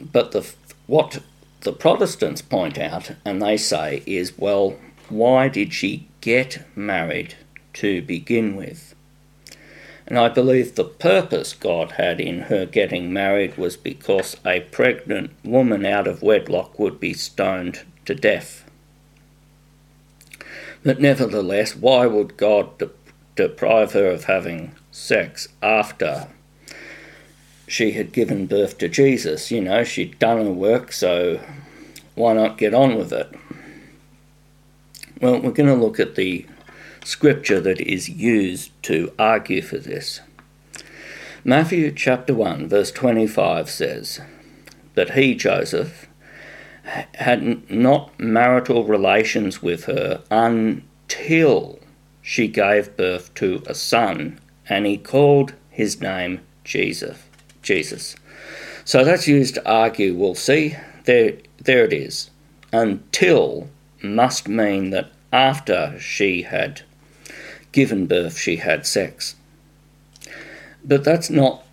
But 0.00 0.32
the, 0.32 0.50
what 0.86 1.22
the 1.60 1.72
Protestants 1.72 2.42
point 2.42 2.78
out, 2.78 3.12
and 3.24 3.40
they 3.40 3.56
say, 3.56 4.02
is 4.06 4.36
well, 4.36 4.76
why 5.08 5.48
did 5.48 5.72
she 5.72 6.08
get 6.20 6.66
married 6.76 7.36
to 7.74 8.02
begin 8.02 8.56
with? 8.56 8.94
And 10.06 10.18
I 10.18 10.28
believe 10.28 10.74
the 10.74 10.84
purpose 10.84 11.52
God 11.54 11.92
had 11.92 12.20
in 12.20 12.42
her 12.42 12.66
getting 12.66 13.12
married 13.12 13.56
was 13.56 13.76
because 13.76 14.36
a 14.44 14.60
pregnant 14.60 15.30
woman 15.44 15.86
out 15.86 16.08
of 16.08 16.20
wedlock 16.20 16.78
would 16.80 16.98
be 16.98 17.14
stoned 17.14 17.84
to 18.06 18.14
death. 18.16 18.64
But 20.82 21.00
nevertheless, 21.00 21.76
why 21.76 22.06
would 22.06 22.36
God 22.36 22.78
de- 22.78 22.90
deprive 23.36 23.92
her 23.92 24.06
of 24.06 24.24
having 24.24 24.74
sex 24.90 25.46
after 25.62 26.28
she 27.68 27.92
had 27.92 28.12
given 28.12 28.46
birth 28.46 28.78
to 28.78 28.88
Jesus? 28.88 29.52
You 29.52 29.60
know, 29.60 29.84
she'd 29.84 30.18
done 30.18 30.38
her 30.38 30.50
work, 30.50 30.90
so 30.90 31.40
why 32.16 32.32
not 32.32 32.58
get 32.58 32.74
on 32.74 32.96
with 32.96 33.12
it? 33.12 33.32
Well, 35.20 35.40
we're 35.40 35.52
going 35.52 35.68
to 35.68 35.74
look 35.74 36.00
at 36.00 36.16
the 36.16 36.46
scripture 37.10 37.60
that 37.60 37.80
is 37.80 38.08
used 38.08 38.70
to 38.84 39.12
argue 39.18 39.60
for 39.60 39.78
this. 39.78 40.20
Matthew 41.42 41.90
chapter 41.90 42.32
1, 42.32 42.68
verse 42.68 42.92
25 42.92 43.68
says 43.68 44.20
that 44.94 45.10
he, 45.10 45.34
Joseph, 45.34 46.06
had 47.14 47.68
not 47.70 48.18
marital 48.18 48.84
relations 48.84 49.60
with 49.60 49.86
her 49.86 50.22
until 50.30 51.80
she 52.22 52.46
gave 52.46 52.96
birth 52.96 53.34
to 53.34 53.62
a 53.66 53.74
son, 53.74 54.38
and 54.68 54.86
he 54.86 54.96
called 54.96 55.54
his 55.68 56.00
name 56.00 56.40
Jesus. 56.62 57.18
Jesus. 57.62 58.14
So 58.84 59.04
that's 59.04 59.26
used 59.26 59.54
to 59.54 59.68
argue, 59.68 60.14
we'll 60.14 60.34
see, 60.36 60.76
there, 61.04 61.32
there 61.58 61.84
it 61.84 61.92
is. 61.92 62.30
Until 62.72 63.68
must 64.00 64.46
mean 64.48 64.90
that 64.90 65.10
after 65.32 65.98
she 65.98 66.42
had 66.42 66.82
given 67.72 68.06
birth, 68.06 68.38
she 68.38 68.56
had 68.56 68.86
sex. 68.86 69.36
But 70.84 71.04
that's 71.04 71.30
not 71.30 71.64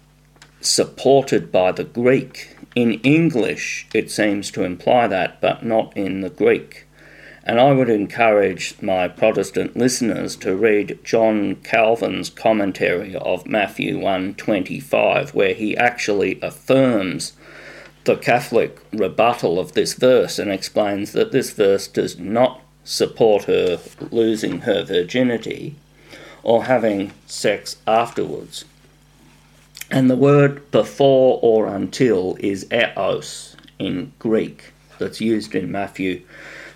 supported 0.62 1.52
by 1.52 1.72
the 1.72 1.84
Greek. 1.84 2.56
In 2.76 2.94
English, 3.02 3.88
it 3.94 4.12
seems 4.12 4.52
to 4.52 4.64
imply 4.64 5.08
that, 5.08 5.42
but 5.42 5.66
not 5.66 5.96
in 5.96 6.22
the 6.22 6.30
Greek. 6.30 6.86
And 7.44 7.62
I 7.62 7.72
would 7.72 7.90
encourage 7.90 8.76
my 8.82 9.08
Protestant 9.08 9.78
listeners 9.78 10.36
to 10.38 10.54
read 10.54 11.00
John 11.04 11.56
Calvin's 11.56 12.30
commentary 12.30 13.16
of 13.16 13.48
Matthew 13.48 13.98
1:25 13.98 15.34
where 15.34 15.54
he 15.54 15.78
actually 15.78 16.40
affirms 16.42 17.32
the 18.04 18.18
Catholic 18.18 18.80
rebuttal 18.92 19.60
of 19.60 19.74
this 19.74 19.94
verse 19.94 20.38
and 20.40 20.52
explains 20.52 21.14
that 21.14 21.32
this 21.32 21.52
verse 21.52 21.88
does 21.88 22.20
not 22.20 22.62
support 22.84 23.46
her 23.46 23.80
losing 24.12 24.62
her 24.62 24.84
virginity 24.84 25.76
or 26.44 26.66
having 26.66 27.14
sex 27.26 27.78
afterwards. 27.86 28.66
And 29.90 30.10
the 30.10 30.16
word 30.16 30.70
before 30.72 31.40
or 31.42 31.68
until 31.68 32.38
is 32.40 32.68
eos 32.72 33.56
in 33.80 34.12
Greek 34.20 34.74
that's 35.00 35.22
used 35.22 35.56
in 35.56 35.72
Matthew 35.72 36.24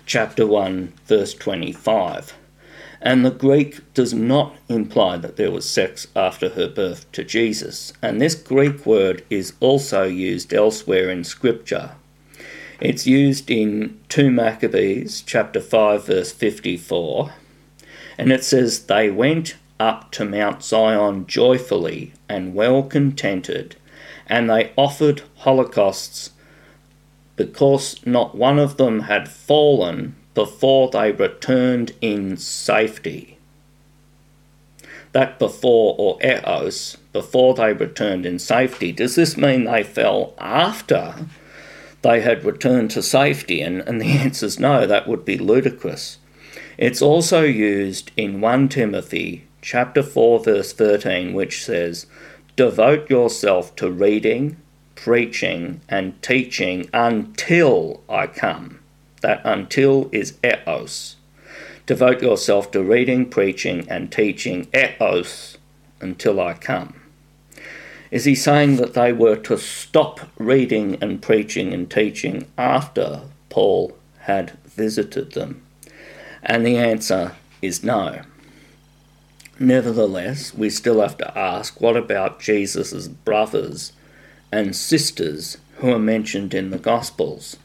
chapter 0.06 0.46
1, 0.46 0.92
verse 1.06 1.34
25. 1.34 2.34
And 3.00 3.24
the 3.24 3.30
Greek 3.30 3.80
does 3.94 4.14
not 4.14 4.54
imply 4.68 5.16
that 5.16 5.36
there 5.36 5.50
was 5.50 5.68
sex 5.68 6.06
after 6.14 6.50
her 6.50 6.68
birth 6.68 7.10
to 7.12 7.24
Jesus. 7.24 7.92
And 8.00 8.20
this 8.20 8.36
Greek 8.36 8.86
word 8.86 9.24
is 9.28 9.54
also 9.58 10.04
used 10.04 10.54
elsewhere 10.54 11.10
in 11.10 11.24
Scripture. 11.24 11.92
It's 12.80 13.06
used 13.06 13.50
in 13.50 14.00
2 14.08 14.30
Maccabees 14.30 15.22
chapter 15.26 15.60
5 15.60 16.06
verse 16.06 16.32
54. 16.32 17.32
And 18.22 18.30
it 18.30 18.44
says 18.44 18.86
they 18.86 19.10
went 19.10 19.56
up 19.80 20.12
to 20.12 20.24
Mount 20.24 20.62
Zion 20.62 21.26
joyfully 21.26 22.12
and 22.28 22.54
well 22.54 22.84
contented, 22.84 23.74
and 24.28 24.48
they 24.48 24.70
offered 24.76 25.22
holocausts 25.38 26.30
because 27.34 27.98
not 28.06 28.36
one 28.36 28.60
of 28.60 28.76
them 28.76 29.00
had 29.00 29.28
fallen 29.28 30.14
before 30.34 30.88
they 30.88 31.10
returned 31.10 31.94
in 32.00 32.36
safety. 32.36 33.38
That 35.10 35.40
before 35.40 35.96
or 35.98 36.16
eos, 36.24 36.96
before 37.12 37.54
they 37.54 37.72
returned 37.72 38.24
in 38.24 38.38
safety, 38.38 38.92
does 38.92 39.16
this 39.16 39.36
mean 39.36 39.64
they 39.64 39.82
fell 39.82 40.34
after 40.38 41.26
they 42.02 42.20
had 42.20 42.44
returned 42.44 42.92
to 42.92 43.02
safety? 43.02 43.60
And, 43.60 43.80
and 43.80 44.00
the 44.00 44.12
answer 44.12 44.46
is 44.46 44.60
no, 44.60 44.86
that 44.86 45.08
would 45.08 45.24
be 45.24 45.38
ludicrous. 45.38 46.18
It's 46.82 47.00
also 47.00 47.44
used 47.44 48.10
in 48.16 48.40
1 48.40 48.68
Timothy 48.68 49.44
chapter 49.60 50.02
4 50.02 50.40
verse 50.40 50.72
13 50.72 51.32
which 51.32 51.64
says, 51.64 52.06
"Devote 52.56 53.08
yourself 53.08 53.76
to 53.76 53.88
reading, 53.88 54.56
preaching 54.96 55.80
and 55.88 56.20
teaching 56.22 56.90
until 56.92 58.00
I 58.08 58.26
come. 58.26 58.80
That 59.20 59.40
until 59.44 60.08
is 60.10 60.34
eos. 60.44 61.14
Devote 61.86 62.20
yourself 62.20 62.72
to 62.72 62.82
reading, 62.82 63.26
preaching, 63.26 63.86
and 63.88 64.10
teaching 64.10 64.66
eos 64.74 65.58
until 66.00 66.40
I 66.40 66.54
come. 66.54 66.94
Is 68.10 68.24
he 68.24 68.34
saying 68.34 68.78
that 68.78 68.94
they 68.94 69.12
were 69.12 69.36
to 69.36 69.56
stop 69.56 70.22
reading 70.36 70.98
and 71.00 71.22
preaching 71.22 71.72
and 71.72 71.88
teaching 71.88 72.46
after 72.58 73.20
Paul 73.50 73.96
had 74.22 74.58
visited 74.64 75.34
them? 75.34 75.62
And 76.42 76.66
the 76.66 76.76
answer 76.76 77.36
is 77.60 77.84
no. 77.84 78.22
Nevertheless, 79.58 80.52
we 80.54 80.70
still 80.70 81.00
have 81.00 81.16
to 81.18 81.38
ask 81.38 81.80
what 81.80 81.96
about 81.96 82.40
Jesus' 82.40 83.06
brothers 83.06 83.92
and 84.50 84.74
sisters 84.74 85.58
who 85.76 85.92
are 85.92 85.98
mentioned 85.98 86.52
in 86.52 86.70
the 86.70 86.78
Gospels. 86.78 87.56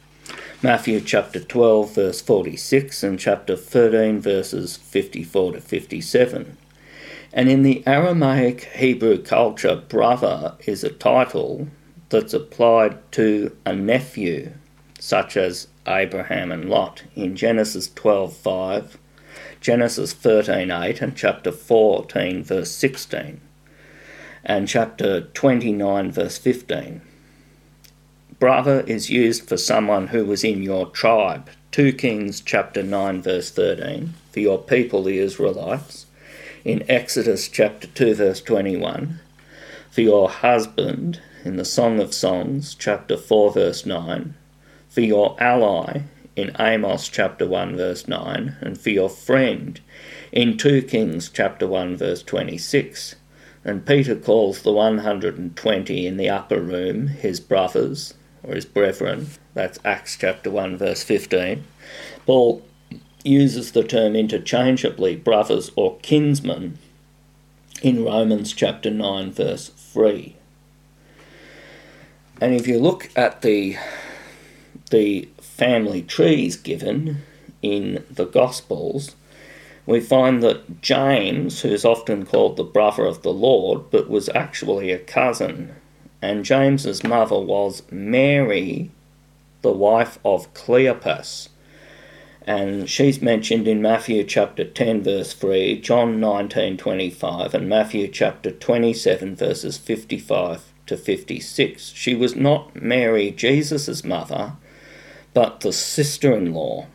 Matthew 0.62 1.02
chapter 1.02 1.40
12, 1.40 1.96
verse 1.96 2.22
46, 2.22 3.04
and 3.04 3.20
chapter 3.20 3.56
13, 3.56 4.20
verses 4.20 4.78
54 4.78 5.54
to 5.54 5.62
57. 5.62 6.58
And 7.34 7.50
in 7.50 7.64
the 7.64 7.84
Aramaic 7.86 8.64
Hebrew 8.64 9.22
culture, 9.22 9.76
brother 9.76 10.56
is 10.66 10.84
a 10.84 10.90
title 10.90 11.68
that's 12.10 12.34
applied 12.34 13.12
to 13.14 13.56
a 13.66 13.74
nephew, 13.76 14.54
such 15.00 15.38
as 15.38 15.68
Abraham 15.88 16.52
and 16.52 16.70
Lot 16.70 17.04
in 17.16 17.36
Genesis 17.36 17.88
12:5, 17.90 18.98
Genesis 19.62 20.14
13:8, 20.14 21.02
and 21.02 21.16
chapter 21.16 21.52
14, 21.52 22.44
verse 22.44 22.72
16 22.72 23.42
and 24.48 24.66
chapter 24.68 25.22
29, 25.22 26.12
verse 26.12 26.38
15. 26.38 27.02
Brother 28.40 28.82
is 28.88 29.10
used 29.10 29.48
for 29.48 29.58
someone 29.58 30.08
who 30.08 30.26
was 30.26 30.44
in 30.44 30.64
your 30.64 30.88
tribe. 30.88 31.50
2 31.72 31.92
Kings 31.92 32.40
chapter 32.40 32.82
9, 32.82 33.22
verse 33.22 33.52
13, 33.52 34.14
for 34.32 34.40
your 34.40 34.58
people, 34.58 35.04
the 35.04 35.20
Israelites. 35.20 36.06
In 36.64 36.90
Exodus 36.90 37.50
chapter 37.50 37.88
2, 37.88 38.16
verse 38.16 38.42
21, 38.42 39.20
for 39.92 40.02
your 40.02 40.30
husband, 40.30 41.20
in 41.44 41.58
the 41.58 41.66
Song 41.66 42.00
of 42.00 42.14
Songs, 42.14 42.74
chapter 42.74 43.18
4, 43.18 43.52
verse 43.52 43.86
9, 43.86 44.34
for 44.98 45.02
your 45.02 45.36
ally, 45.40 46.02
in 46.36 46.52
Amos 46.58 47.08
chapter 47.08 47.46
1, 47.46 47.76
verse 47.76 48.08
9, 48.08 48.58
and 48.62 48.82
for 48.82 48.90
your 48.90 49.10
friend, 49.10 49.80
in 50.32 50.58
2 50.58 50.82
Kings 50.82 51.30
chapter 51.30 51.68
1, 51.68 51.98
verse 51.98 52.24
26 52.24 53.14
and 53.64 53.86
Peter 53.86 54.16
calls 54.16 54.64
the 54.64 54.72
120 54.72 56.08
in 56.08 56.18
the 56.18 56.32
upper 56.32 56.60
room 56.60 57.10
his 57.10 57.40
brothers 57.40 58.16
or 58.42 58.56
his 58.56 58.66
brethren. 58.66 59.28
That's 59.54 59.78
Acts 59.86 60.18
chapter 60.20 60.50
1, 60.50 60.78
verse 60.78 61.04
15. 61.04 61.64
Paul 62.26 62.64
uses 63.24 63.74
the 63.74 63.84
term 63.84 64.16
interchangeably, 64.16 65.16
brothers 65.16 65.70
or 65.76 65.98
kinsmen, 65.98 66.80
in 67.84 68.04
Romans 68.04 68.52
chapter 68.52 68.90
9, 68.90 69.32
verse 69.32 69.70
3. 69.70 70.36
And 72.42 72.56
if 72.56 72.68
you 72.68 72.80
look 72.80 73.12
at 73.16 73.44
the, 73.44 73.78
the 74.90 75.28
family 75.40 76.02
trees 76.02 76.56
given 76.56 77.24
in 77.62 78.04
the 78.10 78.26
Gospels, 78.26 79.16
we 79.86 80.00
find 80.00 80.44
that 80.44 80.82
James, 80.82 81.62
who's 81.62 81.86
often 81.86 82.26
called 82.26 82.58
the 82.58 82.64
brother 82.64 83.06
of 83.06 83.22
the 83.22 83.34
Lord, 83.34 83.90
but 83.90 84.10
was 84.10 84.30
actually 84.30 84.92
a 84.92 85.00
cousin, 85.00 85.76
and 86.22 86.44
James's 86.44 87.04
mother 87.04 87.40
was 87.40 87.84
Mary, 87.90 88.92
the 89.62 89.72
wife 89.72 90.20
of 90.26 90.54
Cleopas. 90.54 91.50
And 92.46 92.90
she's 92.90 93.22
mentioned 93.22 93.68
in 93.68 93.82
Matthew 93.82 94.24
chapter 94.24 94.64
10, 94.64 95.04
verse 95.04 95.34
3, 95.34 95.82
John 95.82 96.20
19, 96.20 96.78
25, 96.78 97.54
and 97.54 97.68
Matthew 97.68 98.08
chapter 98.08 98.52
27, 98.52 99.36
verses 99.36 99.78
55 99.78 100.74
to 100.86 100.98
56. 100.98 101.92
She 101.94 102.16
was 102.16 102.36
not 102.36 102.82
Mary, 102.82 103.32
Jesus' 103.32 104.04
mother, 104.04 104.54
but 105.38 105.60
the 105.60 105.72
sister 105.72 106.34
in 106.34 106.52
law 106.52 106.88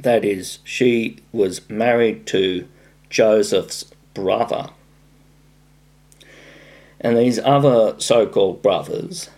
that 0.00 0.24
is, 0.24 0.58
she 0.64 1.18
was 1.30 1.70
married 1.70 2.26
to 2.26 2.66
Joseph's 3.10 3.84
brother. 4.12 4.70
And 7.00 7.16
these 7.16 7.38
other 7.38 7.94
so 8.00 8.26
called 8.26 8.60
brothers, 8.60 9.30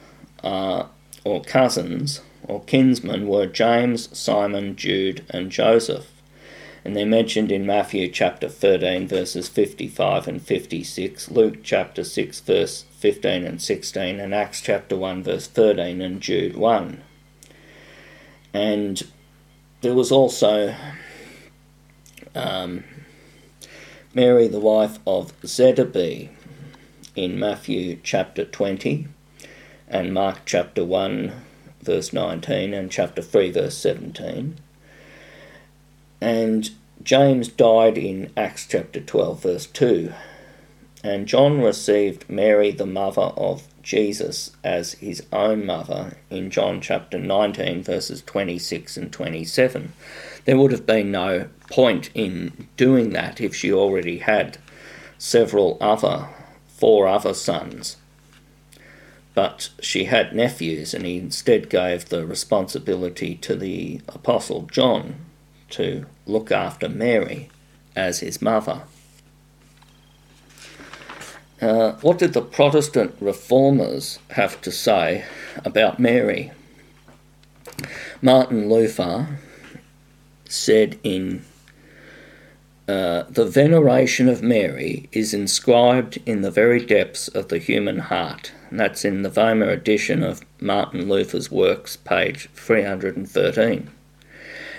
uh, 0.42 0.86
or 1.24 1.42
cousins, 1.42 2.22
or 2.44 2.62
kinsmen, 2.62 3.28
were 3.28 3.44
James, 3.44 4.08
Simon, 4.16 4.76
Jude, 4.76 5.22
and 5.28 5.50
Joseph. 5.50 6.10
And 6.86 6.96
they're 6.96 7.04
mentioned 7.04 7.52
in 7.52 7.66
Matthew 7.66 8.08
chapter 8.08 8.48
13, 8.48 9.06
verses 9.08 9.50
55 9.50 10.26
and 10.26 10.40
56, 10.40 11.30
Luke 11.30 11.58
chapter 11.62 12.02
6, 12.02 12.40
verse 12.40 12.86
15 12.92 13.44
and 13.44 13.60
16, 13.60 14.20
and 14.20 14.34
Acts 14.34 14.62
chapter 14.62 14.96
1, 14.96 15.22
verse 15.22 15.46
13, 15.46 16.00
and 16.00 16.22
Jude 16.22 16.56
1. 16.56 17.02
And 18.54 19.02
there 19.82 19.94
was 19.94 20.10
also 20.10 20.74
um, 22.34 22.84
Mary, 24.14 24.48
the 24.48 24.60
wife 24.60 24.98
of 25.06 25.34
Zebedee, 25.44 26.30
in 27.16 27.38
Matthew 27.38 27.98
chapter 28.02 28.44
20 28.44 29.06
and 29.88 30.12
Mark 30.12 30.40
chapter 30.44 30.84
1 30.84 31.32
verse 31.80 32.12
19 32.12 32.74
and 32.74 32.90
chapter 32.90 33.22
3 33.22 33.52
verse 33.52 33.76
17. 33.76 34.56
And 36.20 36.70
James 37.02 37.48
died 37.48 37.98
in 37.98 38.32
Acts 38.36 38.66
chapter 38.66 39.00
12 39.00 39.42
verse 39.42 39.66
2. 39.66 40.12
And 41.04 41.26
John 41.26 41.60
received 41.60 42.28
Mary, 42.30 42.70
the 42.70 42.86
mother 42.86 43.30
of 43.36 43.68
Jesus, 43.84 44.50
as 44.64 44.94
his 44.94 45.22
own 45.32 45.64
mother 45.64 46.16
in 46.30 46.50
John 46.50 46.80
chapter 46.80 47.18
19, 47.18 47.82
verses 47.84 48.22
26 48.22 48.96
and 48.96 49.12
27. 49.12 49.92
There 50.44 50.56
would 50.56 50.72
have 50.72 50.86
been 50.86 51.10
no 51.12 51.48
point 51.70 52.10
in 52.14 52.68
doing 52.76 53.10
that 53.10 53.40
if 53.40 53.54
she 53.54 53.72
already 53.72 54.18
had 54.18 54.58
several 55.18 55.76
other, 55.80 56.28
four 56.66 57.06
other 57.06 57.34
sons. 57.34 57.96
But 59.34 59.70
she 59.80 60.04
had 60.04 60.34
nephews, 60.34 60.94
and 60.94 61.04
he 61.04 61.18
instead 61.18 61.68
gave 61.68 62.08
the 62.08 62.26
responsibility 62.26 63.34
to 63.36 63.54
the 63.54 64.00
Apostle 64.08 64.62
John 64.62 65.16
to 65.70 66.06
look 66.26 66.50
after 66.52 66.88
Mary 66.88 67.50
as 67.96 68.20
his 68.20 68.40
mother. 68.40 68.82
Uh, 71.60 71.92
what 72.00 72.18
did 72.18 72.32
the 72.32 72.42
Protestant 72.42 73.14
reformers 73.20 74.18
have 74.30 74.60
to 74.62 74.70
say 74.70 75.24
about 75.64 76.00
Mary? 76.00 76.50
Martin 78.20 78.68
Luther 78.68 79.38
said 80.46 80.98
in 81.02 81.44
uh, 82.88 83.24
The 83.30 83.46
veneration 83.46 84.28
of 84.28 84.42
Mary 84.42 85.08
is 85.12 85.32
inscribed 85.32 86.18
in 86.26 86.42
the 86.42 86.50
very 86.50 86.84
depths 86.84 87.28
of 87.28 87.48
the 87.48 87.58
human 87.58 87.98
heart. 87.98 88.52
And 88.70 88.80
that's 88.80 89.04
in 89.04 89.22
the 89.22 89.30
Weimar 89.30 89.70
edition 89.70 90.22
of 90.22 90.44
Martin 90.60 91.08
Luther's 91.08 91.50
works, 91.50 91.96
page 91.96 92.48
313. 92.54 93.90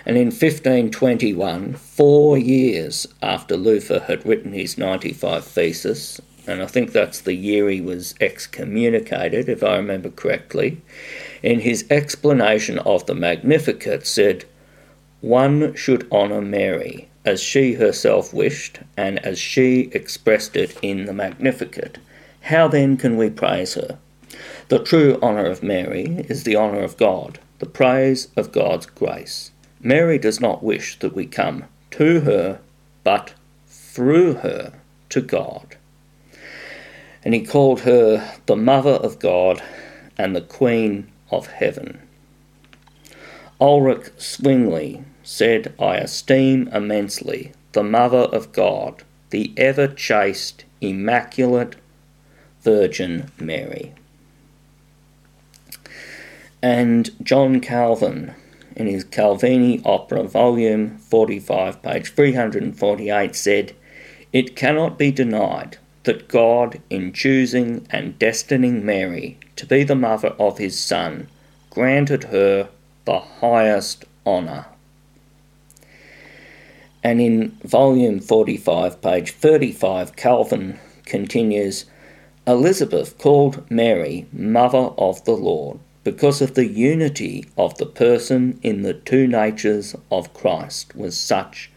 And 0.07 0.17
in 0.17 0.27
1521, 0.27 1.73
four 1.73 2.37
years 2.37 3.07
after 3.23 3.57
Luther 3.57 4.01
had 4.01 4.25
written 4.25 4.53
his 4.53 4.77
95 4.77 5.43
Thesis, 5.43 6.21
and 6.47 6.61
I 6.61 6.67
think 6.67 6.91
that's 6.91 7.21
the 7.21 7.33
year 7.33 7.69
he 7.69 7.81
was 7.81 8.13
excommunicated, 8.21 9.49
if 9.49 9.63
I 9.63 9.77
remember 9.77 10.09
correctly, 10.09 10.81
in 11.41 11.61
his 11.61 11.85
explanation 11.89 12.77
of 12.79 13.05
the 13.07 13.15
Magnificat 13.15 14.05
said, 14.05 14.45
One 15.21 15.73
should 15.73 16.09
honour 16.11 16.41
Mary, 16.41 17.09
as 17.25 17.41
she 17.41 17.73
herself 17.73 18.31
wished, 18.31 18.79
and 18.95 19.17
as 19.25 19.39
she 19.39 19.89
expressed 19.93 20.55
it 20.55 20.77
in 20.83 21.05
the 21.05 21.13
Magnificat. 21.13 21.97
How 22.41 22.67
then 22.67 22.97
can 22.97 23.17
we 23.17 23.31
praise 23.31 23.73
her? 23.73 23.97
The 24.67 24.79
true 24.79 25.17
honour 25.23 25.47
of 25.47 25.63
Mary 25.63 26.25
is 26.29 26.43
the 26.43 26.55
honour 26.55 26.83
of 26.83 26.97
God, 26.97 27.39
the 27.57 27.65
praise 27.65 28.27
of 28.35 28.51
God's 28.51 28.85
grace. 28.85 29.49
Mary 29.81 30.19
does 30.19 30.39
not 30.39 30.63
wish 30.63 30.99
that 30.99 31.15
we 31.15 31.25
come 31.25 31.63
to 31.91 32.19
her, 32.21 32.59
but 33.03 33.33
through 33.67 34.35
her 34.35 34.73
to 35.09 35.21
God 35.21 35.77
and 37.25 37.33
he 37.33 37.43
called 37.43 37.81
her 37.81 38.37
the 38.45 38.55
Mother 38.55 38.91
of 38.91 39.17
God 39.19 39.61
and 40.15 40.35
the 40.35 40.41
Queen 40.41 41.11
of 41.31 41.47
Heaven. 41.47 41.99
Ulrich 43.59 44.11
Zwingli 44.19 45.03
said, 45.23 45.73
I 45.79 45.97
esteem 45.97 46.67
immensely 46.67 47.51
the 47.71 47.83
Mother 47.83 48.19
of 48.19 48.51
God, 48.53 49.03
the 49.31 49.51
ever 49.57 49.87
chaste, 49.87 50.65
immaculate 50.79 51.75
Virgin 52.61 53.31
Mary. 53.39 53.93
And 56.61 57.09
John 57.23 57.59
Calvin, 57.59 58.35
in 58.75 58.87
his 58.87 59.03
Calvini 59.03 59.81
Opera, 59.85 60.23
volume 60.23 60.97
45, 60.99 61.81
page 61.81 62.13
348, 62.13 63.35
said, 63.35 63.73
It 64.31 64.55
cannot 64.55 64.97
be 64.97 65.11
denied 65.11 65.77
that 66.05 66.27
God, 66.27 66.81
in 66.89 67.13
choosing 67.13 67.85
and 67.89 68.17
destining 68.17 68.83
Mary 68.83 69.37
to 69.57 69.65
be 69.65 69.83
the 69.83 69.95
mother 69.95 70.29
of 70.39 70.57
his 70.57 70.79
Son, 70.79 71.27
granted 71.69 72.25
her 72.25 72.69
the 73.05 73.19
highest 73.19 74.05
honour. 74.25 74.65
And 77.03 77.21
in 77.21 77.51
volume 77.63 78.19
45, 78.19 79.01
page 79.01 79.31
35, 79.31 80.15
Calvin 80.15 80.79
continues 81.05 81.85
Elizabeth 82.47 83.17
called 83.17 83.69
Mary 83.69 84.27
Mother 84.31 84.89
of 84.97 85.23
the 85.25 85.35
Lord 85.35 85.79
because 86.03 86.41
of 86.41 86.53
the 86.53 86.67
unity 86.67 87.45
of 87.57 87.77
the 87.77 87.85
person 87.85 88.59
in 88.61 88.83
the 88.83 88.93
two 88.93 89.27
natures 89.27 89.95
of 90.11 90.33
Christ 90.33 90.95
was 90.95 91.17
such 91.19 91.71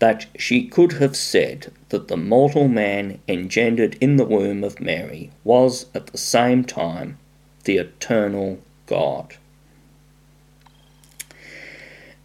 that 0.00 0.26
she 0.36 0.66
could 0.66 0.92
have 0.92 1.14
said 1.14 1.72
that 1.90 2.08
the 2.08 2.16
mortal 2.16 2.66
man 2.66 3.20
engendered 3.28 3.96
in 4.00 4.16
the 4.16 4.24
womb 4.24 4.64
of 4.64 4.80
Mary 4.80 5.30
was 5.44 5.86
at 5.94 6.08
the 6.08 6.18
same 6.18 6.64
time 6.64 7.18
the 7.64 7.76
eternal 7.76 8.58
God. 8.86 9.36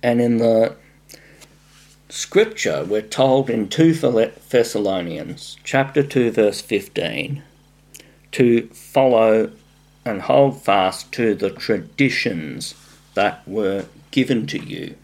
And 0.02 0.22
in 0.22 0.38
the 0.38 0.78
scripture, 2.08 2.86
we're 2.86 3.02
told 3.02 3.50
in 3.50 3.68
2 3.68 3.94
Thessalonians, 4.50 5.58
chapter 5.64 6.02
2, 6.02 6.32
verse 6.32 6.62
15, 6.62 7.44
to 8.32 8.68
follow 8.68 9.52
and 10.06 10.22
hold 10.22 10.62
fast 10.62 11.12
to 11.14 11.36
the 11.36 11.50
traditions 11.50 12.76
that 13.16 13.46
were 13.46 13.86
given 14.12 14.48
to 14.48 14.60
you 14.60 14.96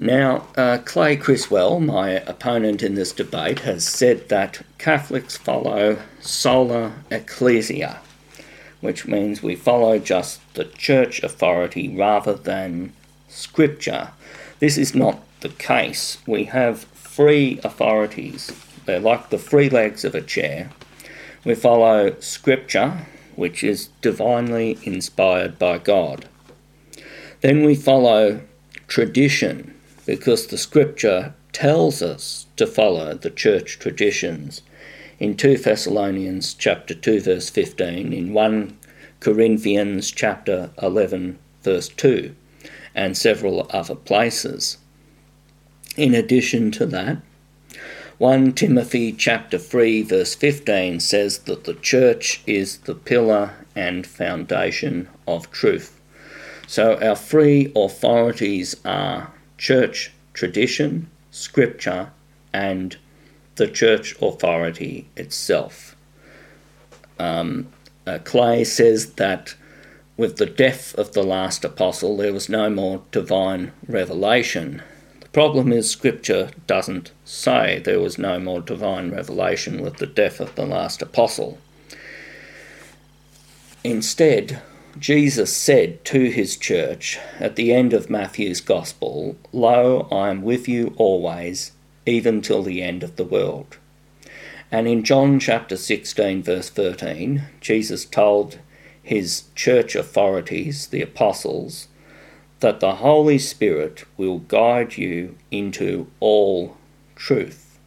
now, 0.00 0.46
uh, 0.56 0.78
Clay 0.84 1.16
Criswell, 1.16 1.80
my 1.80 2.10
opponent 2.10 2.84
in 2.84 2.94
this 2.94 3.10
debate, 3.10 3.60
has 3.60 3.84
said 3.84 4.28
that 4.28 4.60
Catholics 4.78 5.36
follow 5.36 5.98
sola 6.20 6.92
ecclesia, 7.10 7.98
which 8.80 9.08
means 9.08 9.42
we 9.42 9.56
follow 9.56 9.98
just 9.98 10.40
the 10.54 10.66
church 10.66 11.20
authority 11.24 11.88
rather 11.88 12.34
than 12.34 12.92
scripture. 13.28 14.10
This 14.60 14.78
is 14.78 14.94
not 14.94 15.20
the 15.40 15.48
case. 15.48 16.18
We 16.28 16.44
have 16.44 16.84
free 16.84 17.58
authorities, 17.64 18.52
they're 18.86 19.00
like 19.00 19.30
the 19.30 19.38
free 19.38 19.68
legs 19.68 20.04
of 20.04 20.14
a 20.14 20.22
chair. 20.22 20.70
We 21.44 21.56
follow 21.56 22.14
scripture, 22.20 23.04
which 23.34 23.64
is 23.64 23.88
divinely 24.00 24.78
inspired 24.84 25.58
by 25.58 25.78
God. 25.78 26.28
Then 27.40 27.64
we 27.64 27.74
follow 27.74 28.42
tradition 28.86 29.74
because 30.08 30.46
the 30.46 30.56
scripture 30.56 31.34
tells 31.52 32.00
us 32.00 32.46
to 32.56 32.66
follow 32.66 33.12
the 33.12 33.28
church 33.28 33.78
traditions. 33.78 34.62
In 35.18 35.36
2 35.36 35.58
Thessalonians 35.58 36.54
chapter 36.54 36.94
2 36.94 37.20
verse 37.20 37.50
15, 37.50 38.14
in 38.14 38.32
1 38.32 38.78
Corinthians 39.20 40.10
chapter 40.10 40.70
11 40.80 41.38
verse 41.62 41.90
2, 41.90 42.34
and 42.94 43.18
several 43.18 43.66
other 43.68 43.94
places. 43.94 44.78
In 45.98 46.14
addition 46.14 46.70
to 46.70 46.86
that, 46.86 47.18
1 48.16 48.54
Timothy 48.54 49.12
chapter 49.12 49.58
3 49.58 50.00
verse 50.04 50.34
15 50.34 51.00
says 51.00 51.40
that 51.40 51.64
the 51.64 51.74
church 51.74 52.40
is 52.46 52.78
the 52.78 52.94
pillar 52.94 53.50
and 53.76 54.06
foundation 54.06 55.06
of 55.26 55.50
truth. 55.50 56.00
So 56.66 56.98
our 56.98 57.14
free 57.14 57.70
authorities 57.76 58.74
are 58.86 59.34
church 59.58 60.12
tradition, 60.32 61.10
scripture, 61.30 62.10
and 62.52 62.96
the 63.56 63.68
church 63.68 64.14
authority 64.22 65.06
itself. 65.16 65.96
Um, 67.18 67.68
uh, 68.06 68.18
Clay 68.24 68.64
says 68.64 69.14
that 69.14 69.54
with 70.16 70.36
the 70.36 70.46
death 70.46 70.94
of 70.94 71.12
the 71.12 71.22
last 71.22 71.64
apostle, 71.64 72.16
there 72.16 72.32
was 72.32 72.48
no 72.48 72.70
more 72.70 73.02
divine 73.12 73.72
revelation. 73.86 74.82
The 75.20 75.28
problem 75.28 75.72
is, 75.72 75.90
Scripture 75.90 76.50
doesn't 76.66 77.12
say 77.24 77.78
there 77.78 78.00
was 78.00 78.18
no 78.18 78.38
more 78.40 78.60
divine 78.60 79.10
revelation 79.10 79.82
with 79.82 79.98
the 79.98 80.06
death 80.06 80.40
of 80.40 80.54
the 80.54 80.66
last 80.66 81.02
apostle. 81.02 81.58
Instead, 83.84 84.60
Jesus 84.98 85.56
said 85.56 86.04
to 86.06 86.30
his 86.30 86.56
church 86.56 87.18
at 87.38 87.56
the 87.56 87.72
end 87.72 87.92
of 87.92 88.10
Matthew's 88.10 88.60
Gospel, 88.60 89.36
Lo, 89.52 90.08
I 90.10 90.30
am 90.30 90.42
with 90.42 90.66
you 90.68 90.94
always, 90.96 91.72
even 92.06 92.40
till 92.40 92.62
the 92.62 92.82
end 92.82 93.02
of 93.02 93.16
the 93.16 93.24
world. 93.24 93.76
And 94.70 94.88
in 94.88 95.04
John 95.04 95.38
chapter 95.40 95.76
16, 95.76 96.42
verse 96.42 96.68
13, 96.68 97.44
Jesus 97.60 98.04
told 98.04 98.58
his 99.02 99.44
church 99.54 99.94
authorities, 99.94 100.88
the 100.88 101.02
apostles, 101.02 101.88
that 102.60 102.80
the 102.80 102.96
Holy 102.96 103.38
Spirit 103.38 104.04
will 104.16 104.40
guide 104.40 104.96
you 104.96 105.36
into 105.50 106.10
all 106.20 106.76
truth. 107.14 107.78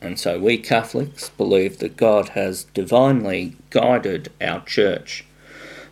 And 0.00 0.20
so 0.20 0.38
we 0.38 0.58
Catholics 0.58 1.30
believe 1.30 1.78
that 1.78 1.96
God 1.96 2.30
has 2.30 2.64
divinely 2.74 3.56
guided 3.70 4.30
our 4.40 4.64
church 4.64 5.24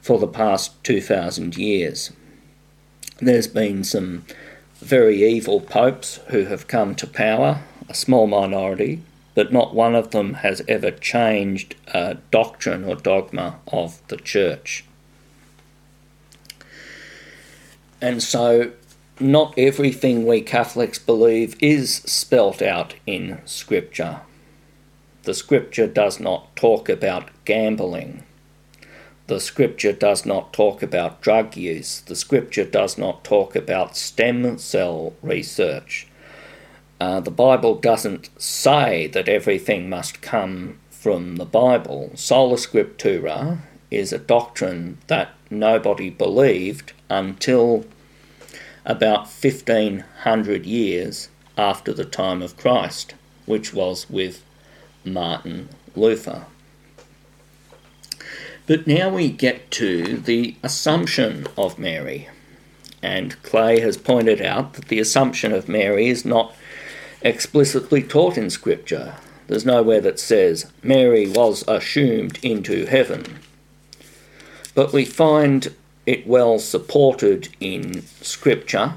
for 0.06 0.20
the 0.20 0.28
past 0.28 0.84
2,000 0.84 1.56
years. 1.56 2.12
There's 3.18 3.48
been 3.48 3.82
some 3.82 4.24
very 4.76 5.24
evil 5.24 5.60
popes 5.60 6.20
who 6.28 6.44
have 6.44 6.68
come 6.68 6.94
to 6.94 7.08
power, 7.08 7.62
a 7.88 7.94
small 7.94 8.28
minority, 8.28 9.02
but 9.34 9.52
not 9.52 9.74
one 9.74 9.96
of 9.96 10.12
them 10.12 10.34
has 10.34 10.62
ever 10.68 10.92
changed 10.92 11.74
a 11.88 12.18
doctrine 12.30 12.84
or 12.84 12.94
dogma 12.94 13.58
of 13.66 14.00
the 14.06 14.16
church. 14.16 14.84
And 18.00 18.22
so, 18.22 18.70
not 19.18 19.54
everything 19.58 20.24
we 20.24 20.40
Catholics 20.40 21.00
believe 21.00 21.56
is 21.60 21.96
spelt 21.96 22.62
out 22.62 22.94
in 23.08 23.40
Scripture. 23.44 24.20
The 25.24 25.34
Scripture 25.34 25.88
does 25.88 26.20
not 26.20 26.54
talk 26.54 26.88
about 26.88 27.30
gambling. 27.44 28.22
The 29.26 29.40
Scripture 29.40 29.92
does 29.92 30.24
not 30.24 30.52
talk 30.52 30.84
about 30.84 31.20
drug 31.20 31.56
use. 31.56 32.00
The 32.00 32.14
Scripture 32.14 32.64
does 32.64 32.96
not 32.96 33.24
talk 33.24 33.56
about 33.56 33.96
stem 33.96 34.56
cell 34.58 35.14
research. 35.20 36.06
Uh, 37.00 37.18
the 37.18 37.32
Bible 37.32 37.74
doesn't 37.74 38.30
say 38.40 39.08
that 39.08 39.28
everything 39.28 39.90
must 39.90 40.22
come 40.22 40.78
from 40.90 41.36
the 41.36 41.44
Bible. 41.44 42.12
Sola 42.14 42.54
Scriptura 42.56 43.58
is 43.90 44.12
a 44.12 44.18
doctrine 44.18 44.98
that 45.08 45.30
nobody 45.50 46.08
believed 46.08 46.92
until 47.10 47.84
about 48.84 49.26
1500 49.26 50.64
years 50.64 51.28
after 51.58 51.92
the 51.92 52.04
time 52.04 52.42
of 52.42 52.56
Christ, 52.56 53.14
which 53.44 53.74
was 53.74 54.08
with 54.08 54.44
Martin 55.04 55.68
Luther. 55.96 56.46
But 58.66 58.86
now 58.86 59.10
we 59.10 59.30
get 59.30 59.70
to 59.72 60.16
the 60.16 60.56
Assumption 60.62 61.46
of 61.56 61.78
Mary. 61.78 62.28
And 63.00 63.40
Clay 63.44 63.78
has 63.80 63.96
pointed 63.96 64.42
out 64.42 64.74
that 64.74 64.88
the 64.88 64.98
Assumption 64.98 65.52
of 65.52 65.68
Mary 65.68 66.08
is 66.08 66.24
not 66.24 66.52
explicitly 67.22 68.02
taught 68.02 68.36
in 68.36 68.50
Scripture. 68.50 69.14
There's 69.46 69.64
nowhere 69.64 70.00
that 70.00 70.18
says 70.18 70.72
Mary 70.82 71.28
was 71.28 71.62
assumed 71.68 72.40
into 72.42 72.86
heaven. 72.86 73.38
But 74.74 74.92
we 74.92 75.04
find 75.04 75.72
it 76.04 76.26
well 76.26 76.58
supported 76.58 77.48
in 77.60 78.02
Scripture 78.20 78.94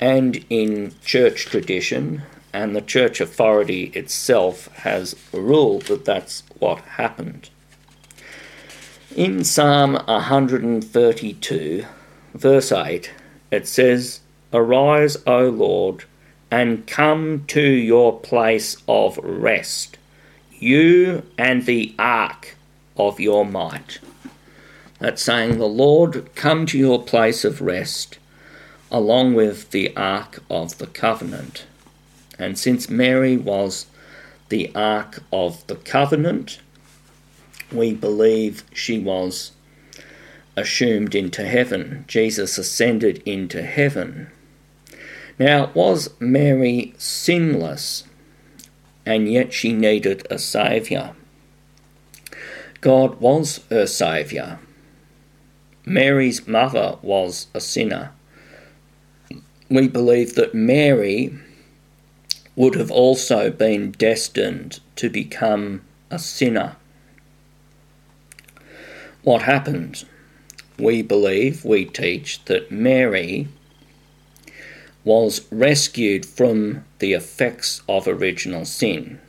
and 0.00 0.44
in 0.50 0.94
church 1.04 1.46
tradition, 1.46 2.22
and 2.52 2.74
the 2.74 2.82
church 2.82 3.20
authority 3.20 3.84
itself 3.94 4.66
has 4.78 5.14
ruled 5.32 5.82
that 5.82 6.04
that's 6.04 6.42
what 6.58 6.80
happened. 6.80 7.48
In 9.16 9.44
Psalm 9.44 9.94
132, 9.94 11.86
verse 12.34 12.70
8, 12.70 13.10
it 13.50 13.66
says, 13.66 14.20
Arise, 14.52 15.16
O 15.26 15.48
Lord, 15.48 16.04
and 16.50 16.86
come 16.86 17.46
to 17.46 17.62
your 17.62 18.20
place 18.20 18.76
of 18.86 19.16
rest, 19.22 19.96
you 20.52 21.22
and 21.38 21.64
the 21.64 21.94
ark 21.98 22.56
of 22.98 23.18
your 23.18 23.46
might. 23.46 24.00
That's 24.98 25.22
saying, 25.22 25.56
The 25.56 25.64
Lord, 25.64 26.34
come 26.34 26.66
to 26.66 26.76
your 26.76 27.02
place 27.02 27.42
of 27.42 27.62
rest, 27.62 28.18
along 28.90 29.32
with 29.32 29.70
the 29.70 29.96
ark 29.96 30.42
of 30.50 30.76
the 30.76 30.88
covenant. 30.88 31.64
And 32.38 32.58
since 32.58 32.90
Mary 32.90 33.38
was 33.38 33.86
the 34.50 34.70
ark 34.74 35.22
of 35.32 35.66
the 35.68 35.76
covenant, 35.76 36.58
we 37.72 37.92
believe 37.92 38.64
she 38.72 38.98
was 38.98 39.52
assumed 40.56 41.14
into 41.14 41.44
heaven. 41.46 42.04
Jesus 42.06 42.58
ascended 42.58 43.22
into 43.26 43.62
heaven 43.62 44.30
now, 45.38 45.70
was 45.74 46.10
Mary 46.18 46.94
sinless, 46.96 48.04
and 49.04 49.30
yet 49.30 49.52
she 49.52 49.72
needed 49.72 50.26
a 50.30 50.38
Saviour? 50.38 51.14
God 52.80 53.20
was 53.20 53.60
her 53.68 53.86
Saviour. 53.86 54.58
Mary's 55.84 56.48
mother 56.48 56.96
was 57.02 57.48
a 57.52 57.60
sinner. 57.60 58.12
We 59.68 59.88
believe 59.88 60.36
that 60.36 60.54
Mary 60.54 61.38
would 62.54 62.74
have 62.74 62.90
also 62.90 63.50
been 63.50 63.90
destined 63.92 64.80
to 64.96 65.10
become 65.10 65.82
a 66.10 66.18
sinner. 66.18 66.76
What 69.26 69.42
happened? 69.42 70.04
We 70.78 71.02
believe, 71.02 71.64
we 71.64 71.84
teach, 71.84 72.44
that 72.44 72.70
Mary 72.70 73.48
was 75.02 75.44
rescued 75.50 76.24
from 76.24 76.84
the 77.00 77.12
effects 77.12 77.82
of 77.88 78.06
original 78.06 78.64
sin. 78.64 79.20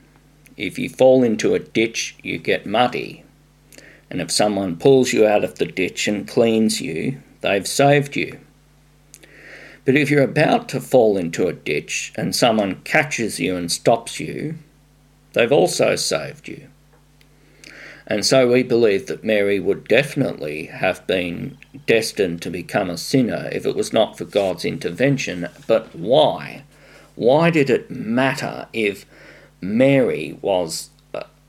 If 0.55 0.77
you 0.77 0.87
fall 0.87 1.23
into 1.23 1.55
a 1.55 1.59
ditch, 1.59 2.15
you 2.21 2.37
get 2.37 2.67
muddy. 2.67 3.23
And 4.11 4.21
if 4.21 4.29
someone 4.29 4.77
pulls 4.77 5.13
you 5.13 5.25
out 5.25 5.43
of 5.43 5.55
the 5.55 5.65
ditch 5.65 6.07
and 6.07 6.27
cleans 6.27 6.79
you, 6.79 7.19
they've 7.41 7.67
saved 7.67 8.15
you. 8.15 8.39
But 9.83 9.95
if 9.95 10.11
you're 10.11 10.21
about 10.21 10.69
to 10.69 10.79
fall 10.79 11.17
into 11.17 11.47
a 11.47 11.53
ditch 11.53 12.13
and 12.15 12.35
someone 12.35 12.81
catches 12.83 13.39
you 13.39 13.55
and 13.55 13.71
stops 13.71 14.19
you, 14.19 14.59
they've 15.33 15.51
also 15.51 15.95
saved 15.95 16.47
you. 16.47 16.67
And 18.09 18.25
so 18.25 18.49
we 18.49 18.63
believe 18.63 19.07
that 19.07 19.25
Mary 19.25 19.59
would 19.59 19.85
definitely 19.85 20.67
have 20.67 21.05
been 21.07 21.57
destined 21.85 22.41
to 22.41 22.49
become 22.49 22.89
a 22.89 22.97
sinner 22.97 23.49
if 23.51 23.65
it 23.65 23.75
was 23.75 23.91
not 23.91 24.17
for 24.17 24.23
God's 24.23 24.63
intervention. 24.63 25.49
But 25.67 25.93
why? 25.93 26.63
Why 27.15 27.49
did 27.49 27.69
it 27.69 27.91
matter 27.91 28.67
if 28.71 29.05
Mary 29.59 30.39
was 30.41 30.89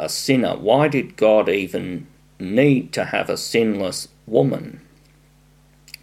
a, 0.01 0.09
sinner? 0.09 0.57
Why 0.57 0.89
did 0.89 1.17
God 1.17 1.49
even 1.49 2.09
need 2.41 2.93
to 2.95 3.05
have 3.05 3.31
a 3.31 3.37
sinless 3.37 4.09
woman? 4.27 4.81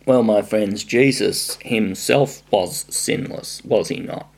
Well, 0.06 0.24
my 0.24 0.42
friends, 0.42 0.86
Jesus 0.86 1.58
himself 1.62 2.44
was 2.50 2.86
sinless, 2.90 3.62
was 3.66 3.90
he 3.90 4.00
not? 4.00 4.30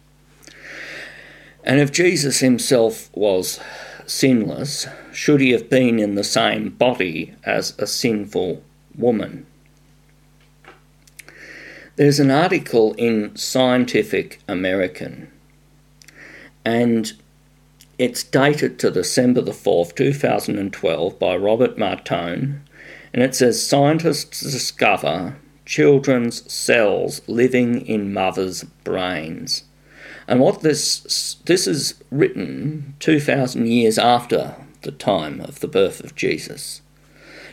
And 1.64 1.80
if 1.80 1.92
Jesus 1.92 2.40
himself 2.40 3.10
was 3.14 3.60
sinless, 4.08 4.88
should 5.12 5.42
he 5.42 5.52
have 5.52 5.70
been 5.70 6.00
in 6.00 6.16
the 6.16 6.24
same 6.24 6.70
body 6.70 7.36
as 7.44 7.78
a 7.78 7.86
sinful 7.86 8.64
woman? 8.96 9.46
There's 11.98 12.20
an 12.20 12.32
article 12.32 12.94
in 12.94 13.36
Scientific 13.36 14.40
American, 14.48 15.32
and 16.64 17.12
it's 17.98 18.24
dated 18.24 18.78
to 18.80 18.92
December 18.92 19.42
the 19.42 19.52
4th, 19.52 19.96
2012, 19.96 21.20
by 21.20 21.36
Robert 21.36 21.78
Martone, 21.78 22.60
and 23.14 23.24
it 23.24 23.34
says 23.34 23.66
Scientists 23.66 24.42
discover 24.42 25.38
children's 25.66 26.52
cells 26.52 27.22
living 27.28 27.86
in 27.86 28.14
mothers' 28.14 28.64
brains. 28.84 29.64
And 30.28 30.42
what 30.42 30.62
this 30.62 31.38
this 31.46 31.68
is 31.68 31.96
written 32.12 32.96
2000 33.00 33.66
years 33.68 33.98
after 33.98 34.56
the 34.82 34.92
time 34.92 35.40
of 35.40 35.62
the 35.62 35.68
birth 35.68 36.04
of 36.04 36.16
Jesus. 36.16 36.82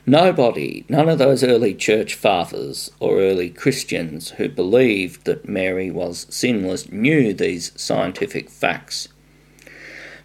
Nobody, 0.06 0.84
none 0.88 1.08
of 1.08 1.18
those 1.18 1.42
early 1.42 1.72
church 1.72 2.14
fathers 2.14 2.90
or 3.00 3.20
early 3.20 3.48
Christians 3.48 4.30
who 4.32 4.48
believed 4.50 5.24
that 5.24 5.48
Mary 5.48 5.90
was 5.90 6.26
sinless 6.28 6.90
knew 6.92 7.32
these 7.32 7.72
scientific 7.80 8.50
facts. 8.50 9.08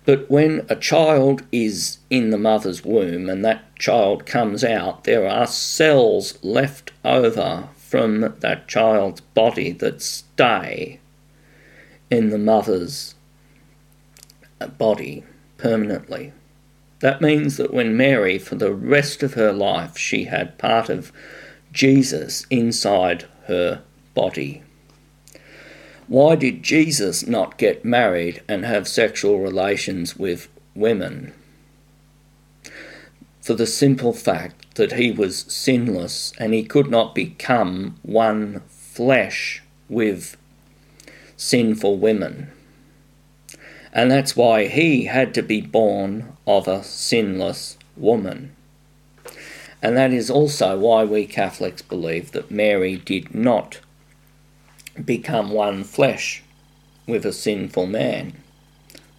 But 0.04 0.30
when 0.30 0.66
a 0.68 0.76
child 0.76 1.44
is 1.52 2.00
in 2.10 2.32
the 2.32 2.38
mother's 2.38 2.84
womb 2.84 3.30
and 3.30 3.46
that 3.46 3.76
child 3.78 4.26
comes 4.26 4.64
out, 4.64 5.06
there 5.06 5.30
are 5.30 5.48
cells 5.48 6.44
left 6.44 6.92
over 7.06 7.70
from 7.78 8.36
that 8.40 8.68
child's 8.68 9.22
body 9.22 9.72
that 9.74 10.02
stay 10.02 11.00
in 12.10 12.30
the 12.30 12.38
mother's 12.38 13.16
body 14.78 15.24
permanently. 15.58 16.34
That 17.00 17.22
means 17.22 17.58
that 17.58 17.74
when 17.74 17.96
Mary, 17.96 18.38
for 18.38 18.56
the 18.56 18.74
rest 18.74 19.24
of 19.24 19.36
her 19.36 19.54
life, 19.54 19.98
she 19.98 20.26
had 20.26 20.58
part 20.58 20.90
of 20.90 21.12
Jesus 21.72 22.46
inside 22.50 23.26
her 23.46 23.84
body. 24.14 24.64
Why 26.08 26.36
did 26.36 26.64
Jesus 26.64 27.28
not 27.28 27.58
get 27.58 27.86
married 27.86 28.42
and 28.48 28.66
have 28.66 28.88
sexual 28.88 29.40
relations 29.40 30.18
with 30.18 30.50
women? 30.74 31.34
For 33.42 33.54
the 33.54 33.68
simple 33.68 34.12
fact 34.12 34.76
that 34.76 34.94
he 34.94 35.12
was 35.12 35.46
sinless 35.48 36.34
and 36.40 36.54
he 36.54 36.64
could 36.64 36.90
not 36.90 37.16
become 37.16 37.98
one 38.02 38.62
flesh 38.68 39.62
with 39.88 40.36
sinful 41.40 41.98
women. 41.98 42.52
And 43.94 44.12
that's 44.12 44.36
why 44.36 44.68
he 44.68 45.06
had 45.06 45.34
to 45.36 45.42
be 45.42 45.62
born 45.62 46.34
of 46.46 46.68
a 46.68 46.84
sinless 46.84 47.78
woman. 47.96 48.54
And 49.82 49.96
that 49.96 50.12
is 50.12 50.30
also 50.30 50.78
why 50.78 51.06
we 51.06 51.26
Catholics 51.26 51.82
believe 51.82 52.34
that 52.34 52.52
Mary 52.52 52.98
did 52.98 53.34
not 53.34 53.80
become 55.04 55.52
one 55.52 55.86
flesh 55.86 56.44
with 57.08 57.26
a 57.26 57.32
sinful 57.32 57.88
man. 57.88 58.34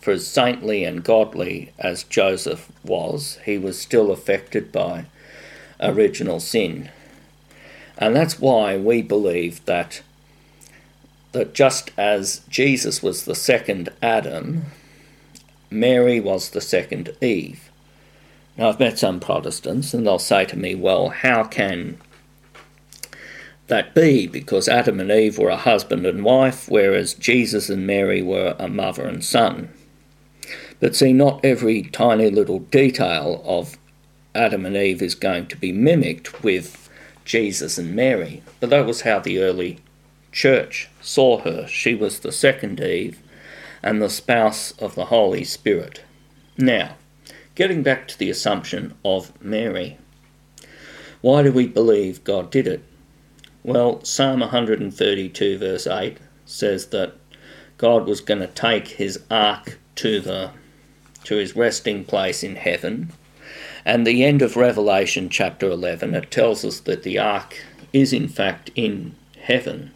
For 0.02 0.10
as 0.10 0.26
saintly 0.26 0.84
and 0.84 1.02
godly 1.02 1.72
as 1.78 2.04
Joseph 2.04 2.70
was, 2.84 3.38
he 3.46 3.56
was 3.56 3.80
still 3.80 4.10
affected 4.10 4.70
by 4.70 5.06
original 5.80 6.38
sin. 6.38 6.90
And 7.96 8.14
that's 8.14 8.38
why 8.38 8.76
we 8.76 9.00
believe 9.00 9.64
that 9.64 10.02
that 11.32 11.54
just 11.54 11.92
as 11.96 12.40
Jesus 12.48 13.02
was 13.02 13.24
the 13.24 13.34
second 13.34 13.90
Adam, 14.02 14.64
Mary 15.70 16.20
was 16.20 16.50
the 16.50 16.60
second 16.60 17.14
Eve. 17.20 17.70
Now, 18.56 18.68
I've 18.68 18.80
met 18.80 18.98
some 18.98 19.20
Protestants, 19.20 19.94
and 19.94 20.06
they'll 20.06 20.18
say 20.18 20.44
to 20.46 20.58
me, 20.58 20.74
well, 20.74 21.10
how 21.10 21.44
can 21.44 21.98
that 23.68 23.94
be? 23.94 24.26
Because 24.26 24.68
Adam 24.68 25.00
and 25.00 25.10
Eve 25.10 25.38
were 25.38 25.48
a 25.48 25.56
husband 25.56 26.04
and 26.04 26.24
wife, 26.24 26.68
whereas 26.68 27.14
Jesus 27.14 27.70
and 27.70 27.86
Mary 27.86 28.20
were 28.20 28.56
a 28.58 28.68
mother 28.68 29.06
and 29.06 29.24
son. 29.24 29.70
But 30.80 30.96
see, 30.96 31.12
not 31.12 31.44
every 31.44 31.82
tiny 31.82 32.28
little 32.30 32.58
detail 32.58 33.42
of 33.44 33.78
Adam 34.34 34.66
and 34.66 34.76
Eve 34.76 35.02
is 35.02 35.14
going 35.14 35.46
to 35.46 35.56
be 35.56 35.72
mimicked 35.72 36.42
with 36.42 36.88
Jesus 37.24 37.78
and 37.78 37.94
Mary. 37.94 38.42
But 38.58 38.70
that 38.70 38.86
was 38.86 39.02
how 39.02 39.20
the 39.20 39.38
early 39.38 39.78
church 40.32 40.88
saw 41.00 41.40
her. 41.40 41.66
She 41.66 41.94
was 41.94 42.20
the 42.20 42.32
second 42.32 42.80
Eve 42.80 43.20
and 43.82 44.00
the 44.00 44.10
spouse 44.10 44.72
of 44.72 44.94
the 44.94 45.06
Holy 45.06 45.44
Spirit. 45.44 46.02
Now, 46.56 46.96
Getting 47.60 47.82
back 47.82 48.08
to 48.08 48.18
the 48.18 48.30
assumption 48.30 48.94
of 49.04 49.32
Mary. 49.42 49.98
Why 51.20 51.42
do 51.42 51.52
we 51.52 51.66
believe 51.66 52.24
God 52.24 52.50
did 52.50 52.66
it? 52.66 52.82
Well, 53.62 54.02
Psalm 54.02 54.40
132, 54.40 55.58
verse 55.58 55.86
8 55.86 56.16
says 56.46 56.86
that 56.86 57.12
God 57.76 58.06
was 58.06 58.22
going 58.22 58.40
to 58.40 58.46
take 58.46 58.88
his 58.88 59.20
ark 59.30 59.78
to 59.96 60.20
the 60.20 60.52
to 61.24 61.36
his 61.36 61.54
resting 61.54 62.06
place 62.06 62.42
in 62.42 62.56
heaven. 62.56 63.12
And 63.84 64.06
the 64.06 64.24
end 64.24 64.40
of 64.40 64.56
Revelation 64.56 65.28
chapter 65.28 65.68
11 65.68 66.14
it 66.14 66.30
tells 66.30 66.64
us 66.64 66.80
that 66.80 67.02
the 67.02 67.18
ark 67.18 67.58
is 67.92 68.14
in 68.14 68.26
fact 68.26 68.70
in 68.74 69.14
heaven. 69.38 69.90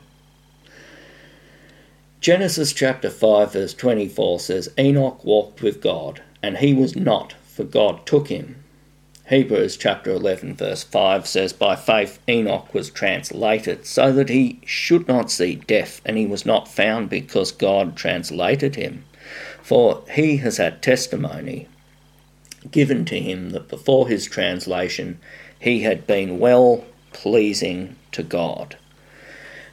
Genesis 2.25 2.73
chapter 2.73 3.11
5 3.11 3.53
verse 3.53 3.75
24 3.75 4.41
says 4.41 4.71
Enoch 4.79 5.23
walked 5.27 5.61
with 5.61 5.83
God 5.83 6.23
and 6.43 6.57
he 6.57 6.73
was 6.73 6.97
not 6.97 7.35
for 7.47 7.65
God 7.65 8.07
took 8.07 8.29
him. 8.29 8.65
Hebrews 9.29 9.77
chapter 9.77 10.11
11, 10.11 10.55
verse 10.55 10.83
5 10.83 11.27
says, 11.27 11.53
By 11.53 11.77
faith 11.77 12.19
Enoch 12.27 12.73
was 12.73 12.89
translated, 12.89 13.85
so 13.85 14.11
that 14.13 14.31
he 14.31 14.59
should 14.65 15.07
not 15.07 15.31
see 15.31 15.57
death, 15.57 16.01
and 16.07 16.17
he 16.17 16.25
was 16.25 16.47
not 16.47 16.67
found 16.67 17.11
because 17.11 17.53
God 17.53 17.95
translated 17.95 18.77
him. 18.77 19.05
For 19.61 20.03
he 20.11 20.39
has 20.39 20.57
had 20.57 20.81
testimony 20.81 21.69
given 22.71 23.05
to 23.05 23.21
him 23.21 23.51
that 23.51 23.69
before 23.69 24.09
his 24.09 24.25
translation 24.25 25.19
he 25.61 25.81
had 25.81 26.07
been 26.07 26.39
well 26.39 26.87
pleasing 27.13 27.97
to 28.13 28.23
God. 28.23 28.79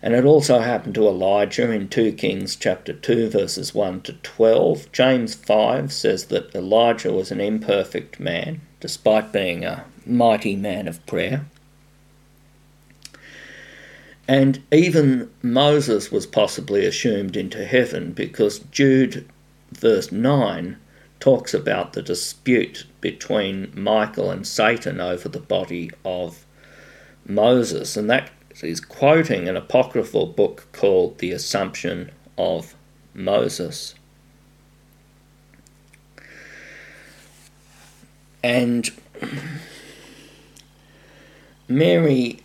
And 0.04 0.16
it 0.16 0.26
also 0.26 0.60
happened 0.60 0.96
to 0.96 1.08
Elijah 1.08 1.72
in 1.72 1.88
2 1.88 2.14
Kings 2.14 2.56
chapter 2.56 2.94
2 2.94 3.30
verses 3.30 3.76
1 3.76 4.02
to 4.02 4.14
12. 4.14 4.92
James 4.92 5.36
5 5.36 5.94
says 5.94 6.26
that 6.26 6.56
Elijah 6.56 7.14
was 7.14 7.32
an 7.32 7.40
imperfect 7.40 8.20
man 8.20 8.62
despite 8.80 9.32
being 9.32 9.64
a 9.64 9.86
mighty 10.06 10.56
man 10.56 10.88
of 10.88 11.06
prayer. 11.06 11.46
And 14.28 14.64
even 14.72 15.30
Moses 15.42 16.12
was 16.12 16.26
possibly 16.26 16.86
assumed 16.86 17.38
into 17.38 17.66
heaven 17.66 18.14
because 18.14 18.60
Jude 18.72 19.30
verse 19.72 20.12
9 20.12 20.78
talks 21.20 21.54
about 21.54 21.94
the 21.94 22.02
dispute 22.02 22.86
between 23.00 23.72
Michael 23.76 24.32
and 24.32 24.46
Satan 24.46 25.00
over 25.00 25.30
the 25.30 25.40
body 25.40 25.92
of 26.04 26.46
Moses, 27.26 27.96
and 27.96 28.10
that 28.10 28.32
so 28.54 28.68
he's 28.68 28.82
quoting 28.82 29.48
an 29.48 29.58
apocryphal 29.58 30.28
book 30.28 30.68
called 30.72 31.18
The 31.20 31.32
Assumption 31.32 32.12
of 32.38 32.76
Moses. 33.14 33.96
And 38.44 38.92
Mary, 41.68 42.42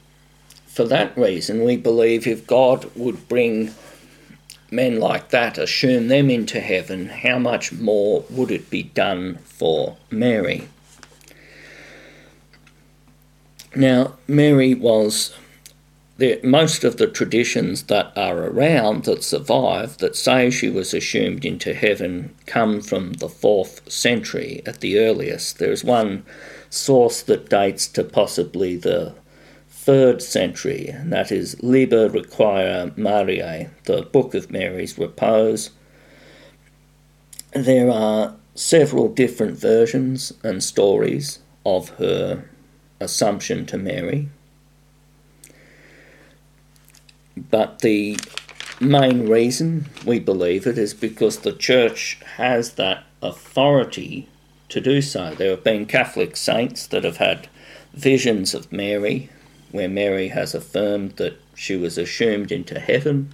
for 0.67 0.85
that 0.85 1.17
reason, 1.17 1.65
we 1.65 1.77
believe 1.77 2.27
if 2.27 2.47
God 2.47 2.91
would 2.95 3.29
bring 3.29 3.75
men 4.71 5.01
like 5.01 5.31
that, 5.31 5.59
assume 5.59 6.09
them 6.09 6.31
into 6.31 6.61
heaven, 6.61 7.07
how 7.09 7.39
much 7.39 7.73
more 7.73 8.25
would 8.31 8.51
it 8.51 8.69
be 8.71 8.83
done 8.83 9.37
for 9.39 9.97
Mary? 10.11 10.69
Now, 13.75 14.15
Mary 14.27 14.75
was 14.75 15.35
the, 16.19 16.41
most 16.43 16.83
of 16.83 16.97
the 16.97 17.07
traditions 17.07 17.85
that 17.85 18.13
are 18.17 18.45
around 18.45 19.05
that 19.05 19.23
survive 19.23 19.99
that 19.99 20.17
say 20.17 20.51
she 20.51 20.71
was 20.71 20.95
assumed 20.95 21.45
into 21.45 21.75
heaven 21.75 22.35
come 22.47 22.81
from 22.81 23.15
the 23.15 23.29
fourth 23.29 23.91
century 23.91 24.63
at 24.65 24.81
the 24.81 24.99
earliest. 24.99 25.59
There's 25.59 25.85
one 25.85 26.25
source 26.71 27.23
that 27.23 27.51
dates 27.51 27.87
to 27.89 28.03
possibly 28.05 28.77
the 28.77 29.15
third 29.69 30.23
century, 30.23 30.89
and 30.89 31.13
that 31.13 31.31
is 31.31 31.63
Liber 31.63 32.09
Requiei 32.09 32.97
Mariae, 32.97 33.71
the 33.85 34.03
Book 34.03 34.35
of 34.35 34.51
Mary's 34.51 34.99
Repose. 34.99 35.71
There 37.53 37.91
are 37.91 38.37
several 38.55 39.09
different 39.09 39.59
versions 39.59 40.33
and 40.43 40.65
stories 40.65 41.41
of 41.65 41.91
her 41.91 42.49
assumption 43.01 43.67
to 43.67 43.77
Mary. 43.77 44.29
But 47.37 47.81
the 47.81 48.19
main 48.81 49.29
reason 49.29 49.87
we 50.05 50.19
believe 50.19 50.67
it 50.67 50.79
is 50.79 50.95
because 50.95 51.39
the 51.39 51.53
church 51.53 52.19
has 52.37 52.73
that 52.73 53.05
authority 53.23 54.29
to 54.69 54.81
do 54.81 55.03
so. 55.03 55.35
There 55.35 55.51
have 55.51 55.65
been 55.65 55.87
Catholic 55.87 56.37
saints 56.37 56.87
that 56.89 57.05
have 57.05 57.19
had 57.19 57.49
visions 57.93 58.55
of 58.55 58.73
Mary, 58.73 59.31
where 59.71 59.89
Mary 59.89 60.29
has 60.29 60.55
affirmed 60.55 61.17
that 61.17 61.41
she 61.55 61.77
was 61.77 61.99
assumed 61.99 62.53
into 62.53 62.81
heaven, 62.81 63.33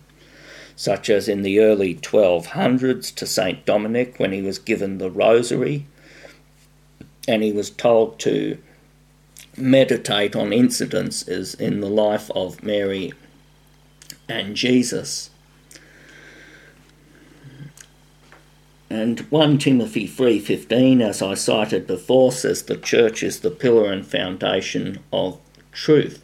such 0.76 1.10
as 1.10 1.28
in 1.28 1.42
the 1.42 1.60
early 1.60 1.94
1200s 1.94 3.14
to 3.14 3.26
St. 3.26 3.64
Dominic 3.64 4.18
when 4.18 4.32
he 4.32 4.42
was 4.42 4.58
given 4.58 4.98
the 4.98 5.10
rosary 5.10 5.86
and 7.28 7.42
he 7.42 7.52
was 7.52 7.70
told 7.70 8.18
to 8.20 8.58
meditate 9.56 10.34
on 10.34 10.50
incidences 10.50 11.58
in 11.60 11.80
the 11.80 11.88
life 11.88 12.30
of 12.32 12.62
Mary 12.62 13.12
and 14.32 14.56
Jesus. 14.56 15.30
And 18.88 19.20
1 19.30 19.58
Timothy 19.58 20.06
3:15 20.06 21.00
as 21.00 21.22
I 21.22 21.34
cited 21.34 21.86
before 21.86 22.32
says 22.32 22.62
the 22.62 22.76
church 22.76 23.22
is 23.22 23.40
the 23.40 23.50
pillar 23.50 23.90
and 23.90 24.06
foundation 24.06 24.98
of 25.12 25.38
truth. 25.72 26.22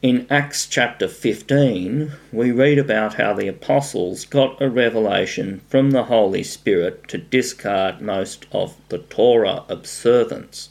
In 0.00 0.26
Acts 0.30 0.66
chapter 0.66 1.08
15, 1.08 2.12
we 2.32 2.52
read 2.52 2.78
about 2.78 3.14
how 3.14 3.32
the 3.32 3.48
apostles 3.48 4.24
got 4.24 4.62
a 4.62 4.68
revelation 4.68 5.60
from 5.68 5.90
the 5.90 6.04
Holy 6.04 6.44
Spirit 6.44 7.08
to 7.08 7.18
discard 7.18 8.00
most 8.00 8.46
of 8.52 8.76
the 8.90 8.98
Torah 8.98 9.64
observance, 9.68 10.68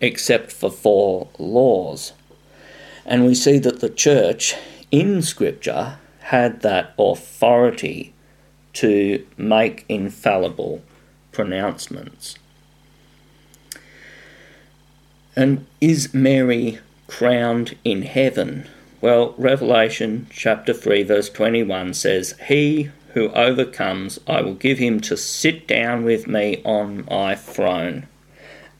except 0.00 0.52
for 0.52 0.70
four 0.70 1.28
laws. 1.38 2.12
And 3.06 3.24
we 3.24 3.34
see 3.34 3.58
that 3.60 3.80
the 3.80 3.88
church 3.88 4.54
in 4.96 5.20
Scripture 5.20 5.98
had 6.20 6.62
that 6.62 6.94
authority 6.98 8.14
to 8.72 9.26
make 9.36 9.84
infallible 9.90 10.82
pronouncements. 11.32 12.38
And 15.36 15.66
is 15.82 16.14
Mary 16.14 16.78
crowned 17.08 17.76
in 17.84 18.02
heaven? 18.02 18.68
Well, 19.02 19.34
Revelation 19.36 20.28
chapter 20.30 20.72
3, 20.72 21.02
verse 21.02 21.28
21 21.28 21.92
says, 21.92 22.34
He 22.48 22.88
who 23.12 23.28
overcomes, 23.32 24.18
I 24.26 24.40
will 24.40 24.54
give 24.54 24.78
him 24.78 25.00
to 25.00 25.16
sit 25.18 25.68
down 25.68 26.04
with 26.04 26.26
me 26.26 26.62
on 26.64 27.04
my 27.10 27.34
throne, 27.34 28.06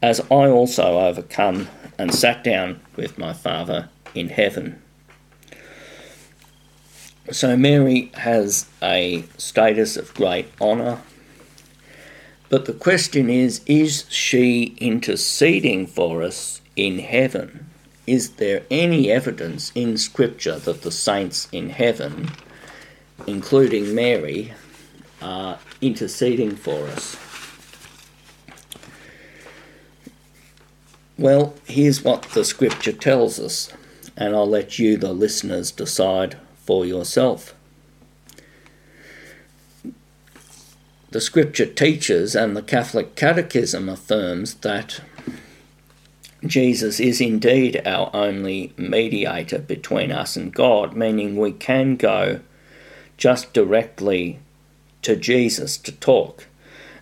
as 0.00 0.20
I 0.30 0.48
also 0.48 0.98
overcome 0.98 1.68
and 1.98 2.14
sat 2.14 2.42
down 2.42 2.80
with 2.96 3.18
my 3.18 3.34
Father 3.34 3.90
in 4.14 4.30
heaven. 4.30 4.80
So 7.32 7.56
Mary 7.56 8.12
has 8.14 8.66
a 8.80 9.24
status 9.36 9.96
of 9.96 10.14
great 10.14 10.46
honour, 10.60 11.00
But 12.48 12.66
the 12.66 12.72
question 12.72 13.28
is 13.28 13.60
is 13.66 14.06
she 14.08 14.76
interceding 14.78 15.88
for 15.88 16.22
us 16.22 16.60
in 16.76 17.00
heaven? 17.00 17.66
Is 18.06 18.30
there 18.36 18.62
any 18.70 19.10
evidence 19.10 19.72
in 19.74 19.96
Scripture 19.96 20.60
that 20.60 20.82
the 20.82 20.92
saints 20.92 21.48
in 21.50 21.70
heaven, 21.70 22.30
including 23.26 23.92
Mary, 23.92 24.52
are 25.20 25.58
interceding 25.80 26.54
for 26.54 26.86
us? 26.86 27.16
Well, 31.18 31.54
here's 31.64 32.04
what 32.04 32.22
the 32.34 32.44
Scripture 32.44 32.92
tells 32.92 33.40
us, 33.40 33.72
and 34.16 34.36
I'll 34.36 34.48
let 34.48 34.78
you, 34.78 34.96
the 34.96 35.12
listeners, 35.12 35.72
decide 35.72 36.36
for 36.66 36.84
yourself. 36.84 37.54
The 41.10 41.20
Scripture 41.20 41.66
teaches, 41.66 42.34
and 42.34 42.56
the 42.56 42.62
Catholic 42.62 43.14
Catechism 43.14 43.88
affirms, 43.88 44.54
that 44.56 45.00
Jesus 46.44 47.00
is 47.00 47.20
indeed 47.20 47.80
our 47.86 48.10
only 48.12 48.72
mediator 48.76 49.58
between 49.58 50.12
us 50.12 50.36
and 50.36 50.52
God, 50.52 50.94
meaning 50.94 51.36
we 51.36 51.52
can 51.52 51.96
go 51.96 52.40
just 53.16 53.54
directly 53.54 54.40
to 55.02 55.16
Jesus 55.16 55.76
to 55.78 55.92
talk. 55.92 56.46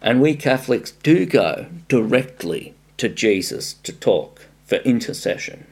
And 0.01 0.21
we 0.21 0.37
Catholics 0.37 0.93
do 0.93 1.27
go 1.27 1.67
directly 1.89 2.75
to 2.99 3.09
Jesus 3.09 3.73
to 3.83 3.93
talk 3.93 4.47
for 4.67 4.77
intercession. 4.77 5.67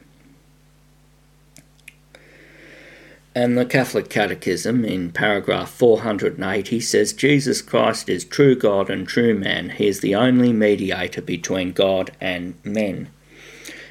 And 3.34 3.56
the 3.56 3.64
Catholic 3.64 4.10
Catechism 4.10 4.84
in 4.84 5.10
paragraph 5.10 5.70
480 5.70 6.80
says 6.80 7.14
Jesus 7.14 7.62
Christ 7.62 8.10
is 8.10 8.26
true 8.26 8.54
God 8.54 8.90
and 8.90 9.08
true 9.08 9.34
man. 9.34 9.70
He 9.70 9.88
is 9.88 10.00
the 10.00 10.14
only 10.14 10.52
mediator 10.52 11.22
between 11.22 11.72
God 11.72 12.10
and 12.20 12.54
men. 12.62 13.08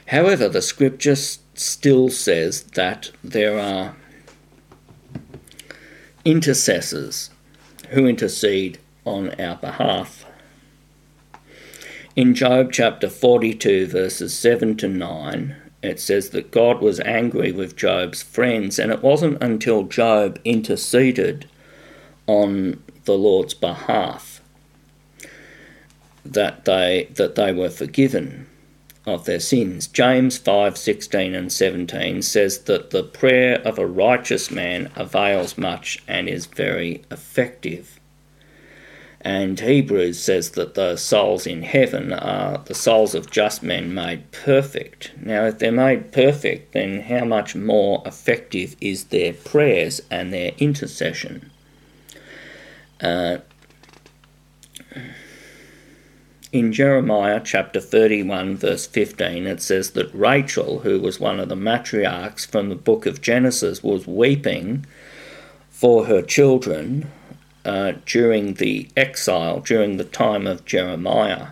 However, 0.08 0.48
the 0.48 0.62
scripture 0.62 1.16
still 1.16 2.10
says 2.10 2.64
that 2.76 3.12
there 3.24 3.60
are 3.60 3.96
intercessors 6.24 7.32
who 7.90 8.06
intercede 8.06 8.78
on 9.06 9.32
our 9.42 9.56
behalf. 9.56 10.26
In 12.16 12.36
Job 12.36 12.72
chapter 12.72 13.10
42, 13.10 13.88
verses 13.88 14.38
7 14.38 14.78
to 14.78 14.88
9, 14.88 15.56
it 15.84 16.00
says 16.00 16.30
that 16.30 16.52
God 16.52 16.82
was 16.82 17.00
angry 17.02 17.52
with 17.52 17.76
Job's 17.76 18.22
friends, 18.22 18.78
and 18.78 18.92
it 18.92 19.02
wasn't 19.02 19.42
until 19.42 19.84
Job 19.84 20.40
interceded 20.44 21.48
on 22.28 22.84
the 23.06 23.18
Lord's 23.18 23.54
behalf 23.54 24.42
that 26.24 26.66
they 26.66 27.08
that 27.16 27.36
they 27.36 27.52
were 27.52 27.70
forgiven 27.70 28.48
of 29.06 29.26
their 29.26 29.40
sins. 29.40 29.88
James 29.88 30.38
5:16 30.38 31.34
and 31.34 31.52
17 31.52 32.22
says 32.22 32.60
that 32.60 32.92
the 32.92 33.04
prayer 33.04 33.60
of 33.66 33.80
a 33.80 33.88
righteous 33.88 34.52
man 34.52 34.92
avails 34.96 35.58
much 35.58 35.98
and 36.08 36.30
is 36.30 36.46
very 36.46 37.02
effective. 37.10 38.00
And 39.24 39.60
Hebrews 39.60 40.20
says 40.20 40.52
that 40.52 40.74
the 40.74 40.98
souls 40.98 41.46
in 41.46 41.62
heaven 41.62 42.12
are 42.12 42.58
the 42.58 42.74
souls 42.74 43.14
of 43.14 43.30
just 43.30 43.62
men 43.62 43.94
made 43.94 44.32
perfect. 44.32 45.12
Now, 45.22 45.46
if 45.46 45.60
they're 45.60 45.72
made 45.72 46.12
perfect, 46.12 46.74
then 46.74 47.02
how 47.02 47.26
much 47.26 47.56
more 47.56 48.02
effective 48.04 48.76
is 48.82 49.06
their 49.06 49.34
prayers 49.34 50.02
and 50.10 50.34
their 50.34 50.54
intercession? 50.58 51.52
Uh, 53.00 53.38
in 56.52 56.74
Jeremiah 56.74 57.42
chapter 57.44 57.80
31, 57.80 58.58
verse 58.58 58.88
15, 58.88 59.46
it 59.46 59.62
says 59.62 59.92
that 59.92 60.14
Rachel, 60.16 60.80
who 60.80 61.00
was 61.00 61.20
one 61.20 61.40
of 61.40 61.48
the 61.48 61.56
matriarchs 61.56 62.46
from 62.46 62.70
the 62.70 62.76
book 62.76 63.06
of 63.06 63.22
Genesis, 63.22 63.84
was 63.84 64.08
weeping 64.08 64.86
for 65.70 66.08
her 66.08 66.24
children 66.24 67.10
uh, 67.66 67.94
during 68.06 68.56
the 68.56 68.90
exile, 68.96 69.60
during 69.60 69.98
the 69.98 70.04
time 70.04 70.48
of 70.48 70.66
Jeremiah. 70.66 71.48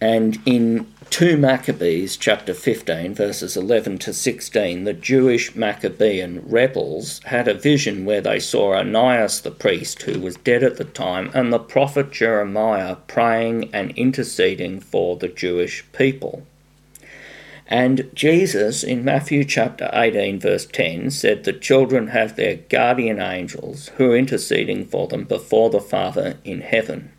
And 0.00 0.38
in 0.44 0.86
2 1.10 1.38
Maccabees 1.38 2.16
chapter 2.16 2.52
15, 2.52 3.14
verses 3.14 3.56
11 3.56 3.98
to 3.98 4.12
16, 4.12 4.84
the 4.84 4.92
Jewish 4.92 5.54
Maccabean 5.56 6.42
rebels 6.46 7.20
had 7.24 7.48
a 7.48 7.54
vision 7.54 8.04
where 8.04 8.20
they 8.20 8.38
saw 8.38 8.74
Onias 8.74 9.40
the 9.40 9.50
priest, 9.50 10.02
who 10.02 10.20
was 10.20 10.36
dead 10.36 10.62
at 10.62 10.76
the 10.76 10.84
time, 10.84 11.30
and 11.32 11.52
the 11.52 11.58
prophet 11.58 12.10
Jeremiah 12.10 12.96
praying 13.06 13.70
and 13.72 13.92
interceding 13.92 14.80
for 14.80 15.16
the 15.16 15.28
Jewish 15.28 15.84
people. 15.92 16.46
And 17.68 18.08
Jesus, 18.14 18.84
in 18.84 19.04
Matthew 19.04 19.42
chapter 19.42 19.90
18, 19.92 20.38
verse 20.38 20.66
10, 20.66 21.10
said 21.10 21.42
that 21.44 21.60
children 21.60 22.08
have 22.08 22.36
their 22.36 22.56
guardian 22.56 23.20
angels 23.20 23.88
who 23.96 24.12
are 24.12 24.16
interceding 24.16 24.84
for 24.86 25.08
them 25.08 25.24
before 25.24 25.70
the 25.70 25.80
Father 25.80 26.38
in 26.44 26.60
heaven. 26.60 27.10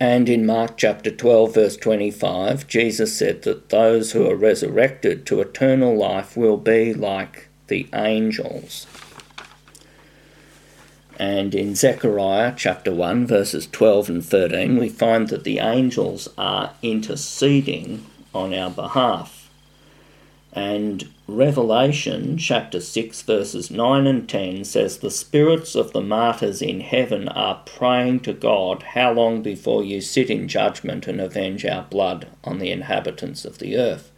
And 0.00 0.28
in 0.28 0.46
Mark 0.46 0.76
chapter 0.76 1.10
12, 1.10 1.54
verse 1.54 1.76
25, 1.76 2.66
Jesus 2.66 3.16
said 3.16 3.42
that 3.42 3.68
those 3.68 4.12
who 4.12 4.28
are 4.28 4.36
resurrected 4.36 5.24
to 5.26 5.40
eternal 5.40 5.96
life 5.96 6.36
will 6.36 6.56
be 6.56 6.92
like 6.92 7.48
the 7.68 7.88
angels. 7.94 8.86
And 11.16 11.52
in 11.54 11.74
Zechariah 11.74 12.54
chapter 12.56 12.92
1, 12.92 13.26
verses 13.26 13.66
12 13.66 14.08
and 14.08 14.24
13, 14.24 14.78
we 14.78 14.88
find 14.88 15.28
that 15.28 15.42
the 15.42 15.58
angels 15.58 16.28
are 16.38 16.74
interceding 16.80 18.06
on 18.38 18.54
our 18.54 18.70
behalf. 18.70 19.50
And 20.52 21.10
Revelation 21.26 22.38
chapter 22.38 22.80
6, 22.80 23.22
verses 23.22 23.70
9 23.70 24.06
and 24.06 24.28
10 24.28 24.64
says, 24.64 24.98
The 24.98 25.10
spirits 25.10 25.74
of 25.74 25.92
the 25.92 26.00
martyrs 26.00 26.62
in 26.62 26.80
heaven 26.80 27.28
are 27.28 27.62
praying 27.66 28.20
to 28.20 28.32
God, 28.32 28.82
How 28.94 29.12
long 29.12 29.42
before 29.42 29.84
you 29.84 30.00
sit 30.00 30.30
in 30.30 30.48
judgment 30.48 31.06
and 31.06 31.20
avenge 31.20 31.66
our 31.66 31.82
blood 31.82 32.28
on 32.42 32.58
the 32.58 32.70
inhabitants 32.70 33.44
of 33.44 33.58
the 33.58 33.76
earth? 33.76 34.10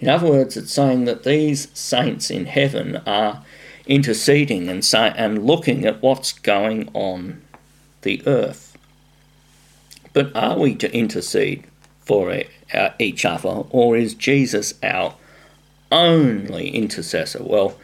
In 0.00 0.08
other 0.08 0.28
words, 0.28 0.56
it's 0.56 0.72
saying 0.72 1.04
that 1.04 1.24
these 1.24 1.68
saints 1.74 2.30
in 2.30 2.46
heaven 2.46 2.96
are 3.06 3.44
interceding 3.86 4.68
and, 4.68 4.84
say, 4.84 5.12
and 5.14 5.44
looking 5.44 5.84
at 5.84 6.02
what's 6.02 6.32
going 6.32 6.88
on 6.94 7.42
the 8.02 8.22
earth. 8.26 8.76
But 10.14 10.34
are 10.34 10.58
we 10.58 10.74
to 10.76 10.92
intercede 10.96 11.66
for 12.04 12.42
uh, 12.72 12.90
each 12.98 13.24
other, 13.24 13.64
or 13.70 13.96
is 13.96 14.14
Jesus 14.14 14.74
our 14.82 15.14
only 15.90 16.70
intercessor? 16.70 17.42
Well, 17.42 17.78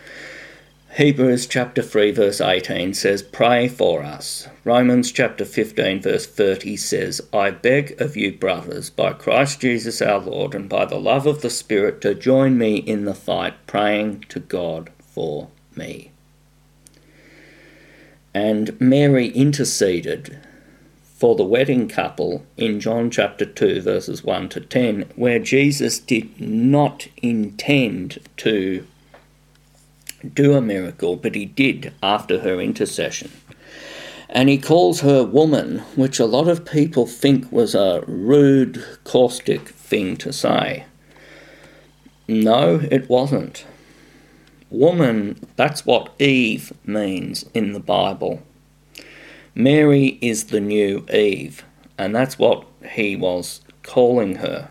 Hebrews 0.97 1.47
chapter 1.47 1.83
3 1.83 2.11
verse 2.11 2.41
18 2.41 2.95
says, 2.95 3.23
Pray 3.23 3.69
for 3.69 4.03
us. 4.03 4.49
Romans 4.65 5.13
chapter 5.13 5.45
15 5.45 6.03
verse 6.03 6.27
30 6.27 6.77
says, 6.77 7.21
I 7.33 7.53
beg 7.53 8.01
of 8.01 8.17
you, 8.17 8.33
brothers, 8.33 8.91
by 8.91 9.13
Christ 9.13 9.61
Jesus 9.61 10.03
our 10.03 10.19
Lord, 10.19 10.53
and 10.53 10.69
by 10.69 10.87
the 10.87 10.99
love 10.99 11.27
of 11.27 11.43
the 11.43 11.51
Spirit, 11.51 12.01
to 12.01 12.15
join 12.15 12.59
me 12.59 12.77
in 12.77 13.05
the 13.05 13.15
fight, 13.15 13.55
praying 13.69 14.25
to 14.31 14.41
God 14.41 14.91
for 14.99 15.49
me. 15.77 16.11
And 18.35 18.79
Mary 18.81 19.29
interceded 19.29 20.41
for 21.21 21.37
the 21.37 21.45
wedding 21.45 21.87
couple 21.87 22.47
in 22.57 22.81
John 22.81 23.11
chapter 23.11 23.45
2, 23.45 23.83
verses 23.83 24.25
1 24.25 24.49
to 24.49 24.61
10, 24.63 25.05
where 25.17 25.39
Jesus 25.39 25.99
did 25.99 26.41
not 26.41 27.09
intend 27.19 28.19
to 28.39 28.87
do 30.33 30.55
a 30.55 30.63
miracle, 30.63 31.17
but 31.17 31.35
he 31.35 31.45
did 31.45 31.93
after 32.03 32.41
her 32.41 32.59
intercession. 32.59 33.31
And 34.31 34.49
he 34.49 34.57
calls 34.57 35.01
her 35.01 35.23
woman, 35.23 35.81
which 35.95 36.19
a 36.19 36.25
lot 36.25 36.49
of 36.49 36.65
people 36.65 37.07
think 37.07 37.53
was 37.53 37.75
a 37.75 38.03
rude, 38.07 38.83
caustic 39.05 39.69
thing 39.69 40.17
to 40.19 40.33
say. 40.33 40.87
No, 42.29 42.81
it 42.91 43.11
wasn't. 43.11 43.67
Woman, 44.71 45.39
that's 45.57 45.85
what 45.85 46.15
Eve 46.19 46.73
means 46.87 47.45
in 47.53 47.73
the 47.75 47.81
Bible. 47.81 48.43
Mary 49.55 50.19
is 50.21 50.45
the 50.45 50.61
new 50.61 51.05
Eve, 51.13 51.65
and 51.99 52.15
that's 52.15 52.39
what 52.39 52.65
he 52.93 53.17
was 53.17 53.61
calling 53.83 54.37
her. 54.37 54.71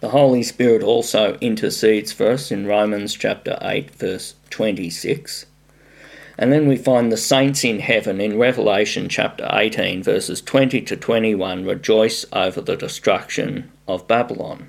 The 0.00 0.10
Holy 0.10 0.42
Spirit 0.42 0.82
also 0.82 1.36
intercedes 1.40 2.12
for 2.12 2.32
us 2.32 2.52
in 2.52 2.66
Romans 2.66 3.14
chapter 3.14 3.58
8, 3.62 3.90
verse 3.90 4.34
26. 4.50 5.46
And 6.36 6.52
then 6.52 6.68
we 6.68 6.76
find 6.76 7.10
the 7.10 7.16
saints 7.16 7.64
in 7.64 7.78
heaven 7.78 8.20
in 8.20 8.38
Revelation 8.38 9.08
chapter 9.08 9.48
18, 9.50 10.02
verses 10.02 10.40
20 10.42 10.80
to 10.82 10.96
21, 10.96 11.64
rejoice 11.64 12.24
over 12.32 12.60
the 12.60 12.76
destruction 12.76 13.70
of 13.88 14.06
Babylon. 14.06 14.68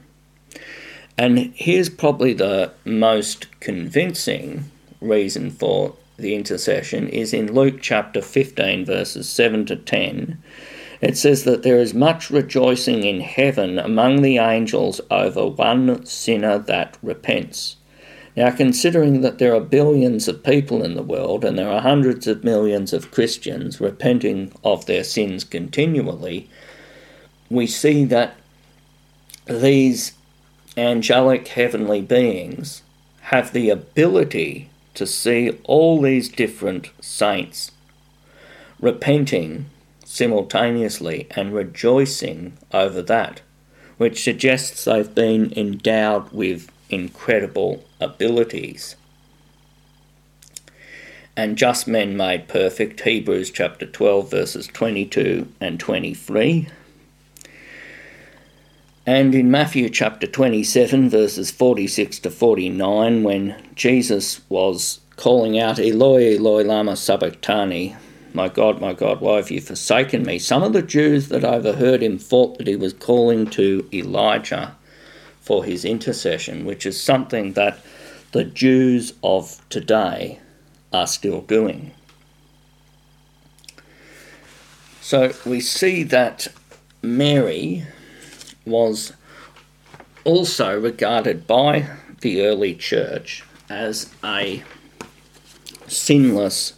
And 1.17 1.53
here's 1.55 1.89
probably 1.89 2.33
the 2.33 2.71
most 2.83 3.47
convincing 3.59 4.71
reason 5.01 5.51
for 5.51 5.95
the 6.17 6.35
intercession 6.35 7.07
is 7.09 7.33
in 7.33 7.53
Luke 7.53 7.81
chapter 7.81 8.21
15, 8.21 8.85
verses 8.85 9.29
7 9.29 9.65
to 9.65 9.75
10. 9.75 10.41
It 11.01 11.17
says 11.17 11.43
that 11.43 11.63
there 11.63 11.79
is 11.79 11.93
much 11.93 12.29
rejoicing 12.29 13.03
in 13.03 13.19
heaven 13.19 13.77
among 13.77 14.21
the 14.21 14.37
angels 14.37 15.01
over 15.11 15.47
one 15.47 16.05
sinner 16.05 16.57
that 16.57 16.97
repents. 17.03 17.75
Now, 18.35 18.51
considering 18.51 19.21
that 19.21 19.37
there 19.37 19.55
are 19.55 19.61
billions 19.61 20.27
of 20.27 20.43
people 20.43 20.83
in 20.83 20.95
the 20.95 21.03
world 21.03 21.45
and 21.45 21.57
there 21.57 21.69
are 21.69 21.81
hundreds 21.81 22.27
of 22.27 22.43
millions 22.43 22.91
of 22.91 23.11
Christians 23.11 23.79
repenting 23.79 24.51
of 24.63 24.85
their 24.85 25.03
sins 25.03 25.43
continually, 25.43 26.49
we 27.49 27.67
see 27.67 28.03
that 28.05 28.35
these 29.45 30.13
angelic 30.75 31.47
heavenly 31.49 32.01
beings 32.01 32.83
have 33.21 33.53
the 33.53 33.69
ability 33.69 34.69
to 34.95 35.05
see 35.07 35.57
all 35.63 36.01
these 36.01 36.29
different 36.29 36.89
saints 37.01 37.71
repenting 38.79 39.65
simultaneously 40.03 41.27
and 41.31 41.53
rejoicing 41.53 42.57
over 42.71 43.01
that, 43.01 43.41
which 43.97 44.23
suggests 44.23 44.85
they've 44.85 45.15
been 45.15 45.51
endowed 45.57 46.31
with 46.31 46.69
incredible 46.89 47.83
abilities. 47.99 48.95
And 51.37 51.57
just 51.57 51.87
men 51.87 52.15
made 52.15 52.47
perfect, 52.47 53.01
Hebrews 53.01 53.51
chapter 53.51 53.85
12, 53.85 54.31
verses 54.31 54.67
22 54.67 55.47
and 55.59 55.79
23. 55.79 56.69
And 59.07 59.35
in 59.35 59.51
Matthew 59.51 59.89
chapter 59.89 60.25
27, 60.25 61.11
verses 61.11 61.51
46 61.51 62.17
to 62.19 62.31
49, 62.31 63.21
when 63.21 63.55
Jesus 63.75 64.41
was 64.49 64.99
calling 65.15 65.59
out, 65.59 65.77
Eloi, 65.77 66.37
Eloi, 66.37 66.63
lama 66.63 66.95
sabachthani, 66.95 67.95
my 68.33 68.49
God, 68.49 68.81
my 68.81 68.93
God, 68.93 69.21
why 69.21 69.35
have 69.35 69.51
you 69.51 69.61
forsaken 69.61 70.23
me? 70.23 70.39
Some 70.39 70.63
of 70.63 70.73
the 70.73 70.81
Jews 70.81 71.29
that 71.29 71.43
overheard 71.43 72.01
him 72.01 72.17
thought 72.17 72.57
that 72.57 72.65
he 72.65 72.75
was 72.75 72.93
calling 72.93 73.45
to 73.51 73.87
Elijah 73.93 74.75
for 75.39 75.63
his 75.63 75.85
intercession, 75.85 76.65
which 76.65 76.87
is 76.87 76.99
something 76.99 77.53
that 77.53 77.77
the 78.31 78.43
Jews 78.43 79.13
of 79.23 79.61
today 79.69 80.39
are 80.91 81.05
still 81.05 81.41
doing. 81.41 81.91
So 84.99 85.31
we 85.45 85.61
see 85.61 86.01
that 86.01 86.47
Mary 87.03 87.85
was 88.65 89.13
also 90.23 90.79
regarded 90.79 91.45
by 91.47 91.87
the 92.21 92.41
early 92.41 92.75
church 92.75 93.43
as 93.69 94.13
a 94.23 94.63
sinless 95.87 96.73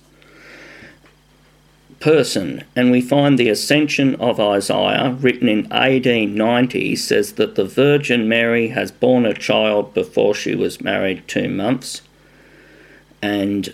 person. 1.99 2.64
And 2.76 2.91
we 2.91 3.01
find 3.01 3.38
the 3.38 3.49
Ascension 3.49 4.15
of 4.15 4.39
Isaiah, 4.39 5.15
written 5.19 5.47
in 5.47 5.72
AD 5.72 6.05
90, 6.05 6.95
says 6.95 7.34
that 7.34 7.55
the 7.55 7.65
Virgin 7.65 8.27
Mary 8.27 8.69
has 8.69 8.91
borne 8.91 9.26
a 9.26 9.34
child 9.34 9.93
before 9.93 10.35
she 10.35 10.55
was 10.55 10.81
married 10.81 11.27
two 11.27 11.49
months, 11.49 12.01
and 13.22 13.73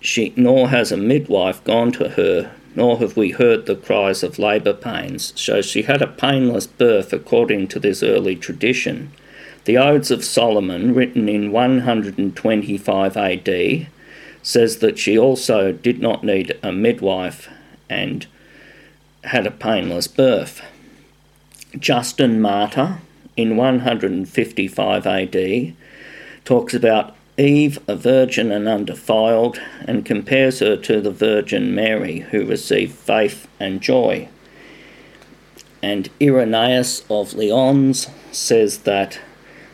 she 0.00 0.32
nor 0.36 0.68
has 0.68 0.92
a 0.92 0.96
midwife 0.96 1.64
gone 1.64 1.92
to 1.92 2.10
her, 2.10 2.52
nor 2.76 2.98
have 2.98 3.16
we 3.16 3.30
heard 3.30 3.64
the 3.64 3.74
cries 3.74 4.22
of 4.22 4.38
labour 4.38 4.74
pains. 4.74 5.32
So 5.40 5.62
she 5.62 5.82
had 5.82 6.02
a 6.02 6.06
painless 6.06 6.66
birth 6.66 7.12
according 7.12 7.68
to 7.68 7.80
this 7.80 8.02
early 8.02 8.36
tradition. 8.36 9.12
The 9.64 9.78
Odes 9.78 10.12
of 10.12 10.24
Solomon, 10.24 10.94
written 10.94 11.28
in 11.28 11.50
125 11.50 13.16
AD, 13.16 13.86
says 14.42 14.78
that 14.78 14.98
she 14.98 15.18
also 15.18 15.72
did 15.72 16.00
not 16.00 16.22
need 16.22 16.56
a 16.62 16.70
midwife 16.70 17.48
and 17.88 18.26
had 19.24 19.46
a 19.46 19.50
painless 19.50 20.06
birth. 20.06 20.62
Justin 21.76 22.40
Martyr, 22.40 22.98
in 23.36 23.56
155 23.56 25.06
AD, 25.06 25.74
talks 26.44 26.74
about 26.74 27.15
Eve, 27.38 27.78
a 27.86 27.94
virgin 27.94 28.50
and 28.50 28.66
undefiled, 28.66 29.60
and 29.86 30.06
compares 30.06 30.60
her 30.60 30.76
to 30.76 31.00
the 31.00 31.10
Virgin 31.10 31.74
Mary, 31.74 32.20
who 32.30 32.46
received 32.46 32.94
faith 32.94 33.46
and 33.60 33.82
joy. 33.82 34.28
And 35.82 36.08
Irenaeus 36.20 37.04
of 37.10 37.34
Lyons 37.34 38.08
says 38.32 38.78
that 38.78 39.20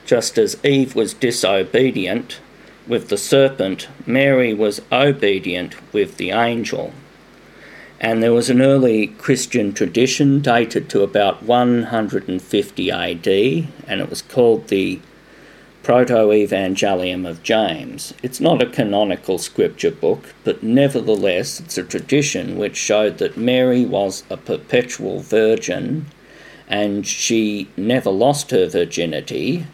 just 0.05 0.39
as 0.39 0.63
Eve 0.65 0.97
was 0.97 1.15
disobedient, 1.15 2.41
with 2.87 3.09
the 3.09 3.17
serpent, 3.17 3.89
Mary 4.07 4.53
was 4.53 4.83
obedient 4.91 5.77
with 5.93 6.17
the 6.17 6.31
angel. 6.31 6.93
And 8.01 8.21
there 8.21 8.33
was 8.33 8.51
an 8.51 8.61
early 8.61 9.07
Christian 9.07 9.73
tradition 9.73 10.41
dated 10.41 10.89
to 10.91 11.03
about 11.03 11.45
150 11.45 12.91
AD, 12.91 13.27
and 13.87 14.01
it 14.01 14.11
was 14.11 14.23
called 14.23 14.67
the 14.67 14.99
Proto 15.83 16.31
Evangelium 16.31 17.27
of 17.27 17.43
James. 17.43 18.15
It's 18.23 18.41
not 18.41 18.63
a 18.63 18.67
canonical 18.67 19.39
scripture 19.39 19.91
book, 19.91 20.33
but 20.45 20.63
nevertheless, 20.63 21.59
it's 21.59 21.77
a 21.77 21.83
tradition 21.83 22.57
which 22.57 22.77
showed 22.77 23.19
that 23.19 23.37
Mary 23.37 23.85
was 23.85 24.23
a 24.31 24.37
perpetual 24.37 25.21
virgin 25.21 26.07
and 26.69 27.07
she 27.07 27.69
never 27.77 28.11
lost 28.11 28.53
her 28.53 28.69
virginity 28.69 29.67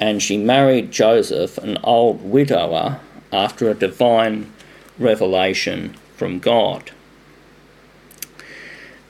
and 0.00 0.22
she 0.22 0.36
married 0.36 0.90
Joseph, 0.90 1.58
an 1.58 1.78
old 1.84 2.22
widower, 2.22 2.98
after 3.30 3.70
a 3.70 3.74
divine 3.74 4.52
revelation 4.98 5.94
from 6.16 6.38
God. 6.40 6.90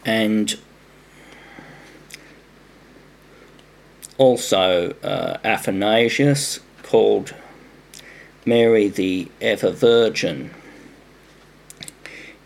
And 0.04 0.58
also 4.18 4.94
uh, 5.02 5.38
Athanasius 5.44 6.60
called 6.82 7.34
Mary 8.44 8.88
the 8.88 9.30
Ever 9.40 9.70
Virgin 9.70 10.50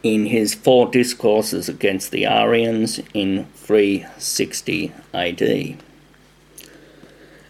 in 0.03 0.27
his 0.27 0.55
four 0.55 0.89
discourses 0.91 1.69
against 1.69 2.11
the 2.11 2.27
Arians 2.27 3.01
in 3.13 3.47
360 3.55 4.93
AD. 5.13 5.77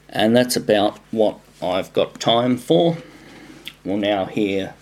And 0.08 0.36
that's 0.36 0.56
about 0.56 0.98
what 1.10 1.38
I've 1.60 1.92
got 1.92 2.20
time 2.20 2.56
for. 2.56 2.96
We'll 3.84 3.98
now 3.98 4.24
hear 4.24 4.74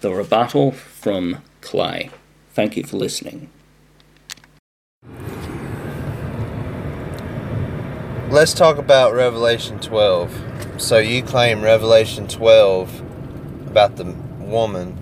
the 0.00 0.14
rebuttal 0.14 0.72
from 0.72 1.42
Clay. 1.60 2.10
Thank 2.54 2.76
you 2.76 2.84
for 2.84 2.96
listening. 2.96 3.50
Let's 8.30 8.52
talk 8.52 8.76
about 8.76 9.14
Revelation 9.14 9.80
12. 9.80 10.76
So 10.76 10.98
you 10.98 11.22
claim 11.22 11.62
Revelation 11.62 12.28
12 12.28 13.00
about 13.68 13.96
the 13.96 14.04
woman 14.38 14.98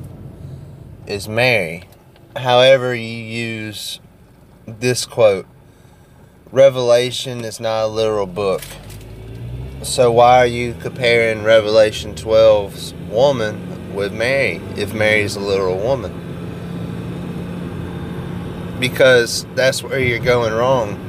is 1.08 1.26
Mary. 1.26 1.88
However, 2.36 2.94
you 2.94 3.18
use 3.18 3.98
this 4.64 5.04
quote 5.06 5.44
Revelation 6.52 7.44
is 7.44 7.58
not 7.58 7.86
a 7.86 7.88
literal 7.88 8.26
book. 8.26 8.62
So 9.82 10.12
why 10.12 10.38
are 10.38 10.46
you 10.46 10.74
comparing 10.74 11.42
Revelation 11.42 12.14
12's 12.14 12.94
woman 13.10 13.92
with 13.92 14.12
Mary 14.12 14.60
if 14.76 14.94
Mary's 14.94 15.34
a 15.34 15.40
literal 15.40 15.78
woman? 15.78 16.12
Because 18.78 19.44
that's 19.56 19.82
where 19.82 19.98
you're 19.98 20.20
going 20.20 20.54
wrong. 20.54 21.05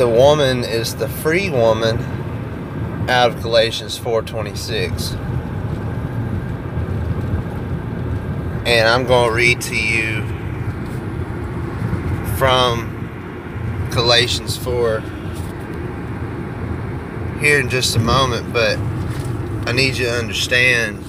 The 0.00 0.08
woman 0.08 0.64
is 0.64 0.94
the 0.94 1.10
free 1.10 1.50
woman 1.50 1.98
out 3.10 3.32
of 3.32 3.42
Galatians 3.42 3.98
4:26. 3.98 5.12
And 8.64 8.88
I'm 8.88 9.04
going 9.04 9.28
to 9.28 9.34
read 9.34 9.60
to 9.60 9.76
you 9.76 10.22
from 12.38 13.88
Galatians 13.92 14.56
4 14.56 15.02
here 17.40 17.60
in 17.60 17.68
just 17.68 17.94
a 17.94 17.98
moment, 17.98 18.54
but 18.54 18.78
I 19.68 19.72
need 19.72 19.98
you 19.98 20.06
to 20.06 20.14
understand 20.18 21.04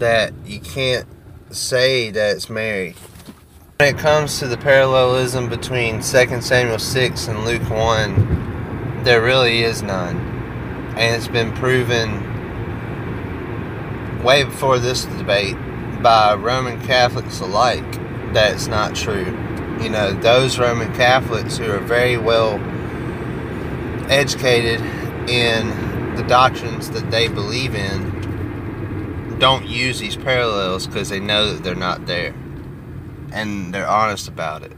that 0.00 0.34
you 0.44 0.60
can't 0.60 1.06
say 1.50 2.10
that 2.10 2.36
it's 2.36 2.50
Mary. 2.50 2.94
When 3.78 3.94
it 3.94 3.98
comes 3.98 4.38
to 4.38 4.46
the 4.46 4.56
parallelism 4.56 5.48
between 5.48 5.96
2 5.96 6.02
Samuel 6.02 6.78
6 6.78 7.28
and 7.28 7.44
Luke 7.44 7.68
1, 7.68 9.02
there 9.04 9.22
really 9.22 9.62
is 9.62 9.82
none. 9.82 10.16
And 10.96 11.16
it's 11.16 11.28
been 11.28 11.52
proven 11.52 12.22
way 14.22 14.44
before 14.44 14.78
this 14.78 15.04
debate 15.04 15.56
by 16.02 16.34
Roman 16.34 16.80
Catholics 16.86 17.40
alike 17.40 17.92
that 18.32 18.54
it's 18.54 18.66
not 18.68 18.94
true 18.94 19.36
you 19.80 19.88
know, 19.90 20.12
those 20.12 20.58
Roman 20.58 20.92
Catholics 20.94 21.58
who 21.58 21.70
are 21.70 21.78
very 21.80 22.16
well 22.16 22.54
educated 24.10 24.80
in 25.28 26.14
the 26.16 26.22
doctrines 26.22 26.90
that 26.90 27.10
they 27.10 27.28
believe 27.28 27.74
in 27.74 28.12
don't 29.38 29.66
use 29.66 29.98
these 29.98 30.16
parallels 30.16 30.86
because 30.86 31.08
they 31.08 31.20
know 31.20 31.52
that 31.52 31.62
they're 31.64 31.74
not 31.74 32.06
there. 32.06 32.34
And 33.34 33.74
they're 33.74 33.88
honest 33.88 34.28
about 34.28 34.62
it. 34.62 34.72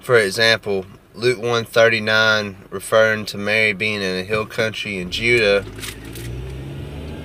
For 0.00 0.16
example, 0.16 0.86
Luke 1.14 1.38
139 1.38 2.56
referring 2.70 3.26
to 3.26 3.38
Mary 3.38 3.74
being 3.74 4.02
in 4.02 4.16
a 4.16 4.22
hill 4.22 4.46
country 4.46 4.98
in 4.98 5.10
Judah 5.10 5.64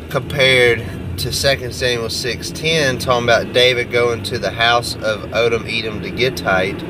compared 0.10 0.80
to 1.18 1.32
2 1.32 1.72
Samuel 1.72 2.10
6:10 2.10 3.00
talking 3.00 3.24
about 3.24 3.54
David 3.54 3.90
going 3.90 4.22
to 4.24 4.38
the 4.38 4.52
house 4.52 4.96
of 4.96 5.34
Obed 5.34 5.68
Edom 5.68 6.02
the 6.02 6.12
Gittite 6.12 6.82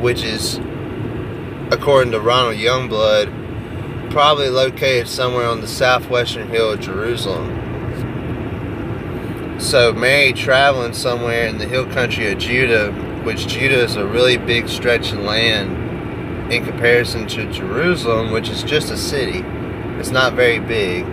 which 0.00 0.22
is 0.22 0.58
according 1.70 2.12
to 2.12 2.20
Ronald 2.20 2.56
Youngblood 2.56 4.10
probably 4.10 4.48
located 4.48 5.08
somewhere 5.08 5.46
on 5.46 5.60
the 5.60 5.66
southwestern 5.66 6.48
hill 6.48 6.72
of 6.72 6.80
Jerusalem. 6.80 7.73
So 9.64 9.94
Mary 9.94 10.34
traveling 10.34 10.92
somewhere 10.92 11.46
in 11.46 11.56
the 11.56 11.64
hill 11.64 11.86
country 11.86 12.30
of 12.30 12.38
Judah, 12.38 12.92
which 13.24 13.46
Judah 13.46 13.82
is 13.82 13.96
a 13.96 14.06
really 14.06 14.36
big 14.36 14.68
stretch 14.68 15.10
of 15.12 15.20
land 15.20 16.52
in 16.52 16.66
comparison 16.66 17.26
to 17.28 17.50
Jerusalem, 17.50 18.30
which 18.30 18.50
is 18.50 18.62
just 18.62 18.90
a 18.90 18.96
city. 18.98 19.42
It's 19.98 20.10
not 20.10 20.34
very 20.34 20.58
big. 20.60 21.06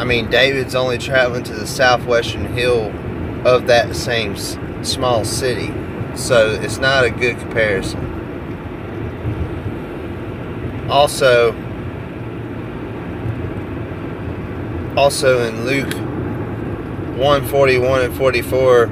I 0.00 0.04
mean, 0.04 0.30
David's 0.30 0.74
only 0.74 0.96
traveling 0.96 1.44
to 1.44 1.52
the 1.52 1.66
southwestern 1.66 2.46
hill 2.54 2.90
of 3.46 3.66
that 3.66 3.94
same 3.94 4.34
small 4.82 5.26
city. 5.26 5.70
So 6.16 6.52
it's 6.52 6.78
not 6.78 7.04
a 7.04 7.10
good 7.10 7.38
comparison. 7.38 8.00
Also, 10.88 11.52
also 14.96 15.46
in 15.46 15.66
Luke 15.66 16.11
141 17.22 18.02
and 18.02 18.16
44, 18.16 18.88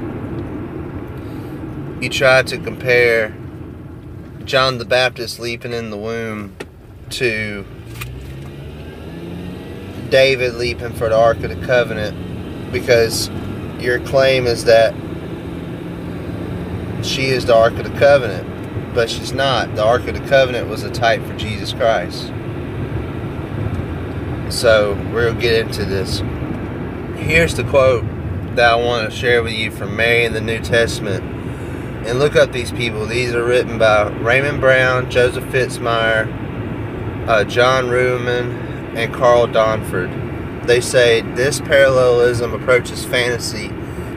he 2.01 2.09
tried 2.09 2.47
to 2.47 2.59
compare 2.59 3.37
John 4.45 4.79
the 4.79 4.85
Baptist 4.85 5.41
leaping 5.41 5.73
in 5.73 5.91
the 5.91 5.97
womb 5.97 6.57
to 7.11 7.67
David 10.11 10.55
leaping 10.55 10.93
for 10.93 11.09
the 11.09 11.17
Ark 11.17 11.43
of 11.43 11.51
the 11.51 11.67
Covenant 11.67 12.71
because 12.71 13.29
your 13.81 13.99
claim 13.99 14.47
is 14.47 14.65
that 14.65 14.95
she 17.05 17.31
is 17.31 17.47
the 17.47 17.55
Ark 17.57 17.73
of 17.79 17.93
the 17.93 17.99
Covenant, 17.99 18.95
but 18.95 19.11
she's 19.11 19.33
not. 19.33 19.75
The 19.75 19.83
Ark 19.83 20.07
of 20.07 20.15
the 20.15 20.25
Covenant 20.29 20.69
was 20.69 20.85
a 20.85 20.91
type 20.91 21.21
for 21.25 21.37
Jesus 21.37 21.73
Christ. 21.73 22.29
So 24.57 24.95
we'll 25.13 25.35
get 25.35 25.67
into 25.67 25.85
this. 25.85 26.21
Here's 27.17 27.57
the 27.57 27.65
quote 27.65 28.05
that 28.57 28.73
I 28.73 28.77
want 28.77 29.11
to 29.11 29.17
share 29.17 29.43
with 29.43 29.53
you 29.53 29.71
from 29.71 29.97
Mary 29.97 30.25
in 30.25 30.33
the 30.33 30.41
New 30.41 30.61
Testament. 30.61 31.23
And 32.07 32.19
look 32.19 32.35
up 32.35 32.53
these 32.53 32.73
people. 32.73 33.07
These 33.07 33.35
are 33.35 33.45
written 33.45 33.79
by 33.79 34.09
Raymond 34.09 34.61
Brown, 34.61 35.11
Joseph 35.11 35.45
Fitzmyer, 35.45 36.27
uh, 37.29 37.45
John 37.45 37.89
Reumann, 37.89 38.97
and 38.97 39.13
Karl 39.15 39.47
Donfried. 39.47 40.67
They 40.67 40.81
say 40.81 41.21
this 41.21 41.61
parallelism 41.61 42.55
approaches 42.55 43.05
fantasy 43.05 43.69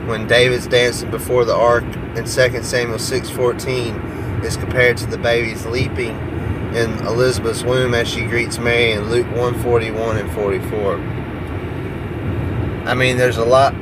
when 0.06 0.26
David's 0.26 0.66
dancing 0.66 1.10
before 1.10 1.44
the 1.44 1.54
ark 1.54 1.84
in 2.16 2.26
2 2.26 2.62
Samuel 2.64 2.98
6:14 2.98 4.44
is 4.44 4.56
compared 4.56 4.96
to 4.98 5.06
the 5.06 5.18
baby's 5.18 5.64
leaping 5.66 6.16
in 6.74 6.90
Elizabeth's 7.06 7.62
womb 7.62 7.94
as 7.94 8.08
she 8.08 8.24
greets 8.24 8.58
Mary 8.58 8.92
in 8.92 9.08
Luke 9.08 9.26
1:41 9.34 10.16
and 10.16 10.30
44. 10.32 10.96
I 12.86 12.94
mean, 12.94 13.16
there's 13.16 13.38
a 13.38 13.44
lot. 13.44 13.74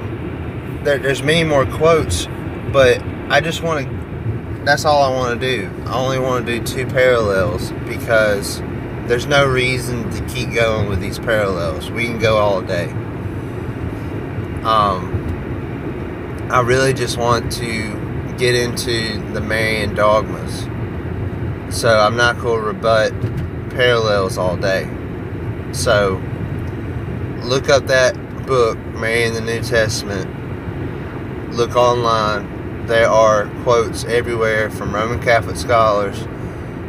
There, 0.84 0.98
there's 0.98 1.22
many 1.22 1.44
more 1.44 1.64
quotes, 1.66 2.26
but 2.72 3.00
I 3.28 3.40
just 3.40 3.62
want 3.62 3.86
to. 3.86 4.64
That's 4.64 4.84
all 4.84 5.02
I 5.02 5.14
want 5.14 5.40
to 5.40 5.56
do. 5.58 5.70
I 5.86 5.98
only 5.98 6.18
want 6.18 6.46
to 6.46 6.58
do 6.58 6.64
two 6.64 6.86
parallels 6.86 7.72
because 7.86 8.60
there's 9.06 9.26
no 9.26 9.46
reason 9.46 10.10
to 10.10 10.24
keep 10.32 10.52
going 10.52 10.88
with 10.88 11.00
these 11.00 11.18
parallels. 11.18 11.90
We 11.90 12.04
can 12.04 12.18
go 12.18 12.38
all 12.38 12.62
day. 12.62 12.90
Um, 14.64 16.48
I 16.50 16.60
really 16.60 16.92
just 16.92 17.16
want 17.16 17.50
to 17.52 18.34
get 18.38 18.54
into 18.54 19.18
the 19.32 19.40
Marian 19.40 19.94
dogmas. 19.94 20.62
So 21.76 21.98
I'm 21.98 22.16
not 22.16 22.38
going 22.38 22.60
to 22.60 22.66
rebut 22.66 23.12
parallels 23.70 24.38
all 24.38 24.56
day. 24.56 24.88
So 25.72 26.22
look 27.42 27.68
up 27.68 27.86
that 27.86 28.14
book, 28.46 28.78
Mary 28.94 29.24
in 29.24 29.34
the 29.34 29.40
New 29.40 29.62
Testament. 29.62 30.41
Look 31.52 31.76
online. 31.76 32.86
There 32.86 33.08
are 33.08 33.46
quotes 33.62 34.04
everywhere 34.04 34.70
from 34.70 34.94
Roman 34.94 35.20
Catholic 35.20 35.56
scholars 35.56 36.26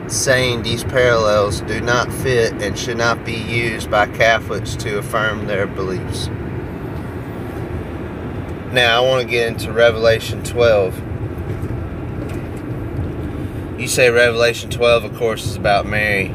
saying 0.07 0.63
these 0.63 0.85
parallels 0.85 1.59
do 1.61 1.81
not 1.81 2.11
fit 2.11 2.53
and 2.61 2.79
should 2.79 2.97
not 2.97 3.25
be 3.25 3.33
used 3.33 3.91
by 3.91 4.05
Catholics 4.07 4.77
to 4.77 4.97
affirm 4.97 5.47
their 5.47 5.67
beliefs. 5.67 6.27
Now, 8.71 9.03
I 9.03 9.07
want 9.07 9.21
to 9.23 9.27
get 9.29 9.49
into 9.49 9.73
Revelation 9.73 10.43
12. 10.43 11.01
You 13.79 13.87
say 13.89 14.09
Revelation 14.09 14.69
12, 14.69 15.03
of 15.03 15.15
course, 15.17 15.45
is 15.45 15.57
about 15.57 15.85
Mary, 15.85 16.27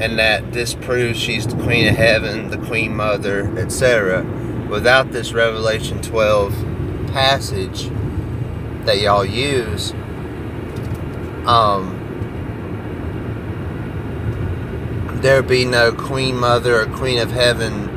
and 0.00 0.18
that 0.18 0.52
this 0.52 0.74
proves 0.74 1.20
she's 1.20 1.46
the 1.46 1.62
Queen 1.62 1.86
of 1.86 1.96
Heaven, 1.96 2.48
the 2.48 2.56
Queen 2.56 2.96
Mother, 2.96 3.54
etc. 3.58 4.24
Without 4.70 5.12
this 5.12 5.34
Revelation 5.34 6.00
12 6.00 6.73
passage 7.14 7.90
that 8.86 9.00
y'all 9.00 9.24
use, 9.24 9.92
um, 11.46 12.00
there 15.22 15.40
be 15.40 15.64
no 15.64 15.92
Queen 15.92 16.36
Mother 16.36 16.80
or 16.80 16.86
Queen 16.86 17.20
of 17.20 17.30
Heaven 17.30 17.88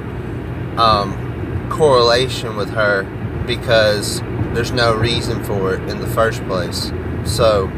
um, 0.77 1.67
correlation 1.71 2.55
with 2.55 2.69
her 2.69 3.03
because 3.47 4.21
there's 4.53 4.71
no 4.71 4.95
reason 4.95 5.43
for 5.43 5.73
it 5.73 5.89
in 5.89 5.99
the 5.99 6.07
first 6.07 6.43
place. 6.43 6.91
So, 7.25 7.71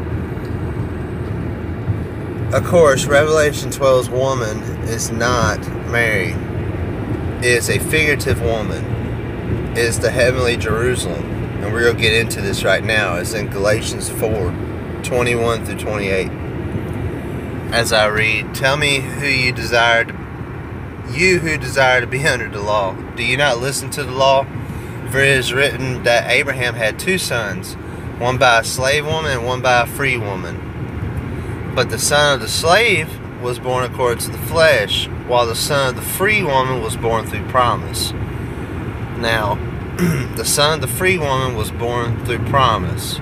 of 2.52 2.64
course, 2.66 3.06
Revelation 3.06 3.70
12's 3.70 4.10
woman 4.10 4.58
is 4.88 5.10
not 5.10 5.58
Mary. 5.88 6.32
It 7.38 7.46
is 7.46 7.70
a 7.70 7.78
figurative 7.78 8.42
woman. 8.42 8.99
Is 9.76 9.98
the 9.98 10.10
heavenly 10.10 10.56
Jerusalem. 10.56 11.24
And 11.62 11.72
we're 11.72 11.84
going 11.84 11.96
to 11.96 12.02
get 12.02 12.14
into 12.14 12.40
this 12.40 12.64
right 12.64 12.82
now. 12.82 13.16
It's 13.16 13.34
in 13.34 13.48
Galatians 13.48 14.08
4 14.08 14.54
21 15.02 15.64
through 15.64 15.78
28 15.78 16.30
as 17.72 17.92
I 17.92 18.06
read, 18.06 18.52
Tell 18.54 18.76
me 18.76 18.98
who 18.98 19.26
you 19.26 19.52
desire 19.52 20.04
to, 20.04 20.12
you 21.12 21.38
who 21.38 21.56
desire 21.56 22.00
to 22.00 22.06
be 22.06 22.26
under 22.26 22.48
the 22.48 22.60
law. 22.60 22.94
Do 23.14 23.24
you 23.24 23.36
not 23.36 23.58
listen 23.58 23.90
to 23.90 24.02
the 24.02 24.12
law? 24.12 24.44
For 25.10 25.18
it 25.18 25.28
is 25.28 25.52
written 25.52 26.04
that 26.04 26.30
Abraham 26.30 26.74
had 26.74 26.98
two 26.98 27.18
sons, 27.18 27.74
one 28.18 28.38
by 28.38 28.60
a 28.60 28.64
slave 28.64 29.06
woman 29.06 29.32
and 29.32 29.46
one 29.46 29.60
by 29.60 29.82
a 29.82 29.86
free 29.86 30.16
woman. 30.16 31.72
But 31.74 31.90
the 31.90 31.98
son 31.98 32.34
of 32.34 32.40
the 32.40 32.48
slave 32.48 33.08
was 33.40 33.58
born 33.58 33.84
according 33.84 34.18
to 34.24 34.30
the 34.30 34.38
flesh, 34.38 35.06
while 35.26 35.46
the 35.46 35.54
son 35.54 35.90
of 35.90 35.96
the 35.96 36.02
free 36.02 36.42
woman 36.42 36.82
was 36.82 36.96
born 36.96 37.26
through 37.26 37.48
promise. 37.48 38.12
Now, 39.20 39.56
the 40.36 40.44
son 40.44 40.74
of 40.74 40.80
the 40.80 40.88
free 40.96 41.18
woman 41.18 41.54
was 41.54 41.70
born 41.70 42.24
through 42.24 42.38
promise. 42.46 43.20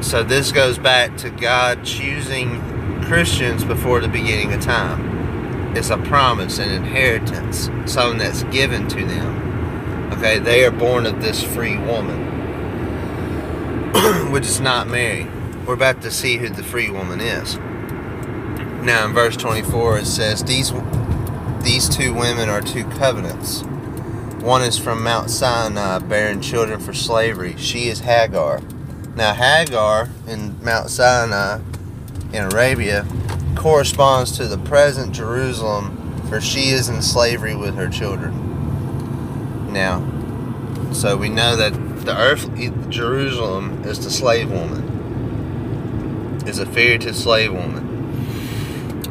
So 0.00 0.22
this 0.22 0.52
goes 0.52 0.78
back 0.78 1.18
to 1.18 1.28
God 1.30 1.84
choosing 1.84 2.60
Christians 3.02 3.62
before 3.62 4.00
the 4.00 4.08
beginning 4.08 4.54
of 4.54 4.62
time. 4.62 5.76
It's 5.76 5.90
a 5.90 5.98
promise, 5.98 6.58
an 6.58 6.70
inheritance, 6.70 7.68
something 7.84 8.18
that's 8.18 8.42
given 8.44 8.88
to 8.88 9.04
them. 9.04 10.12
Okay, 10.14 10.38
they 10.38 10.64
are 10.64 10.70
born 10.70 11.04
of 11.04 11.20
this 11.20 11.42
free 11.42 11.76
woman, 11.76 12.22
which 14.32 14.44
is 14.46 14.60
not 14.60 14.88
Mary. 14.88 15.26
We're 15.66 15.74
about 15.74 16.00
to 16.02 16.10
see 16.10 16.38
who 16.38 16.48
the 16.48 16.62
free 16.62 16.90
woman 16.90 17.20
is. 17.20 17.56
Now, 18.82 19.06
in 19.06 19.12
verse 19.12 19.36
24, 19.36 19.98
it 19.98 20.06
says, 20.06 20.42
These, 20.42 20.72
these 21.62 21.88
two 21.88 22.14
women 22.14 22.48
are 22.48 22.60
two 22.60 22.84
covenants. 22.84 23.62
One 24.42 24.62
is 24.62 24.76
from 24.76 25.04
Mount 25.04 25.30
Sinai, 25.30 26.00
bearing 26.00 26.40
children 26.40 26.80
for 26.80 26.92
slavery. 26.92 27.54
She 27.56 27.86
is 27.86 28.00
Hagar. 28.00 28.60
Now, 29.14 29.34
Hagar 29.34 30.08
in 30.26 30.60
Mount 30.64 30.90
Sinai 30.90 31.60
in 32.32 32.52
Arabia 32.52 33.06
corresponds 33.54 34.36
to 34.38 34.48
the 34.48 34.58
present 34.58 35.14
Jerusalem, 35.14 36.24
for 36.28 36.40
she 36.40 36.70
is 36.70 36.88
in 36.88 37.02
slavery 37.02 37.54
with 37.54 37.76
her 37.76 37.86
children. 37.88 39.72
Now, 39.72 40.02
so 40.92 41.16
we 41.16 41.28
know 41.28 41.54
that 41.54 42.04
the 42.04 42.18
earthly 42.18 42.72
Jerusalem 42.88 43.84
is 43.84 44.04
the 44.04 44.10
slave 44.10 44.50
woman, 44.50 46.42
is 46.48 46.58
a 46.58 46.66
figurative 46.66 47.14
slave 47.14 47.52
woman. 47.52 47.81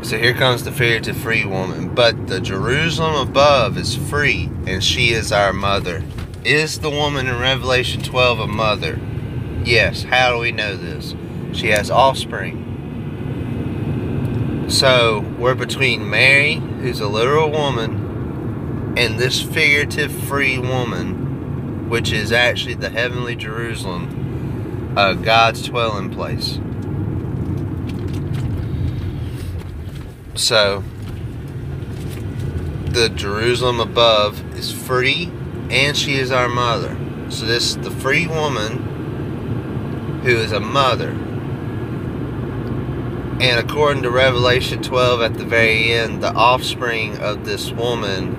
So 0.03 0.17
here 0.17 0.33
comes 0.33 0.63
the 0.63 0.71
figurative 0.71 1.15
free 1.17 1.45
woman. 1.45 1.93
But 1.93 2.27
the 2.27 2.41
Jerusalem 2.41 3.27
above 3.27 3.77
is 3.77 3.95
free, 3.95 4.49
and 4.65 4.83
she 4.83 5.09
is 5.09 5.31
our 5.31 5.53
mother. 5.53 6.03
Is 6.43 6.79
the 6.79 6.89
woman 6.89 7.27
in 7.27 7.37
Revelation 7.37 8.01
12 8.01 8.39
a 8.39 8.47
mother? 8.47 8.99
Yes. 9.63 10.03
How 10.03 10.31
do 10.31 10.39
we 10.39 10.51
know 10.51 10.75
this? 10.75 11.13
She 11.53 11.67
has 11.67 11.91
offspring. 11.91 12.69
So 14.69 15.19
we're 15.37 15.53
between 15.53 16.09
Mary, 16.09 16.55
who's 16.55 16.99
a 16.99 17.07
literal 17.07 17.51
woman, 17.51 18.95
and 18.97 19.19
this 19.19 19.41
figurative 19.41 20.11
free 20.11 20.57
woman, 20.57 21.89
which 21.89 22.11
is 22.11 22.31
actually 22.31 22.73
the 22.73 22.89
heavenly 22.89 23.35
Jerusalem, 23.35 24.93
uh, 24.97 25.13
God's 25.13 25.61
dwelling 25.63 26.09
place. 26.09 26.59
So 30.35 30.83
the 32.85 33.09
Jerusalem 33.09 33.79
above 33.79 34.55
is 34.57 34.71
free 34.71 35.31
and 35.69 35.95
she 35.95 36.15
is 36.15 36.31
our 36.31 36.49
mother. 36.49 36.97
So 37.29 37.45
this 37.45 37.69
is 37.69 37.77
the 37.77 37.91
free 37.91 38.27
woman 38.27 40.21
who 40.23 40.35
is 40.35 40.51
a 40.51 40.59
mother. 40.59 41.11
And 43.41 43.59
according 43.59 44.03
to 44.03 44.11
Revelation 44.11 44.83
12 44.83 45.21
at 45.21 45.33
the 45.33 45.45
very 45.45 45.91
end, 45.91 46.21
the 46.21 46.33
offspring 46.33 47.17
of 47.17 47.43
this 47.45 47.71
woman 47.71 48.35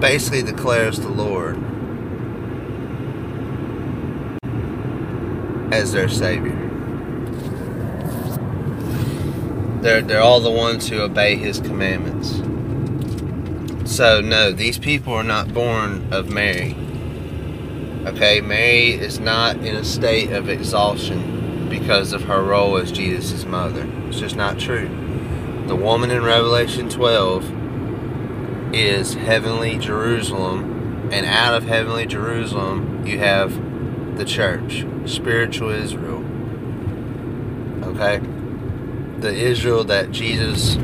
basically 0.00 0.42
declares 0.42 1.00
the 1.00 1.08
Lord 1.08 1.56
as 5.72 5.92
their 5.92 6.08
Savior. 6.08 6.65
They're, 9.86 10.02
they're 10.02 10.20
all 10.20 10.40
the 10.40 10.50
ones 10.50 10.88
who 10.88 11.00
obey 11.00 11.36
His 11.36 11.60
commandments. 11.60 12.38
So, 13.88 14.20
no, 14.20 14.50
these 14.50 14.80
people 14.80 15.12
are 15.12 15.22
not 15.22 15.54
born 15.54 16.12
of 16.12 16.28
Mary. 16.28 16.74
Okay, 18.04 18.40
Mary 18.40 18.94
is 18.94 19.20
not 19.20 19.58
in 19.58 19.76
a 19.76 19.84
state 19.84 20.32
of 20.32 20.48
exhaustion 20.48 21.68
because 21.68 22.12
of 22.12 22.24
her 22.24 22.42
role 22.42 22.76
as 22.78 22.90
Jesus' 22.90 23.44
mother. 23.44 23.88
It's 24.08 24.18
just 24.18 24.34
not 24.34 24.58
true. 24.58 24.88
The 25.68 25.76
woman 25.76 26.10
in 26.10 26.24
Revelation 26.24 26.88
12 26.88 28.74
is 28.74 29.14
heavenly 29.14 29.78
Jerusalem, 29.78 31.10
and 31.12 31.24
out 31.24 31.54
of 31.54 31.62
heavenly 31.62 32.06
Jerusalem, 32.06 33.06
you 33.06 33.20
have 33.20 34.18
the 34.18 34.24
church, 34.24 34.84
spiritual 35.04 35.70
Israel. 35.70 36.24
Okay? 37.84 38.20
The 39.20 39.32
Israel 39.32 39.84
that 39.84 40.12
Jesus 40.12 40.76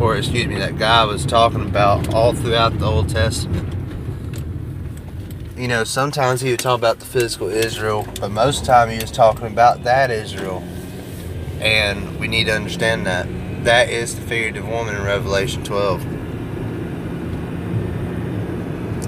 or 0.00 0.16
excuse 0.16 0.46
me, 0.46 0.56
that 0.56 0.78
God 0.78 1.08
was 1.08 1.24
talking 1.24 1.62
about 1.62 2.12
all 2.12 2.34
throughout 2.34 2.78
the 2.78 2.84
Old 2.84 3.08
Testament. 3.08 3.74
You 5.56 5.68
know, 5.68 5.84
sometimes 5.84 6.42
he 6.42 6.50
would 6.50 6.60
talk 6.60 6.78
about 6.78 6.98
the 6.98 7.06
physical 7.06 7.48
Israel, 7.48 8.06
but 8.20 8.30
most 8.30 8.60
of 8.60 8.66
the 8.66 8.72
time 8.72 8.90
he 8.90 8.98
was 8.98 9.10
talking 9.10 9.46
about 9.46 9.84
that 9.84 10.10
Israel. 10.10 10.62
And 11.60 12.20
we 12.20 12.28
need 12.28 12.44
to 12.44 12.52
understand 12.52 13.06
that. 13.06 13.26
That 13.64 13.88
is 13.88 14.14
the 14.14 14.20
figurative 14.20 14.68
woman 14.68 14.94
in 14.94 15.02
Revelation 15.02 15.64
12. 15.64 16.04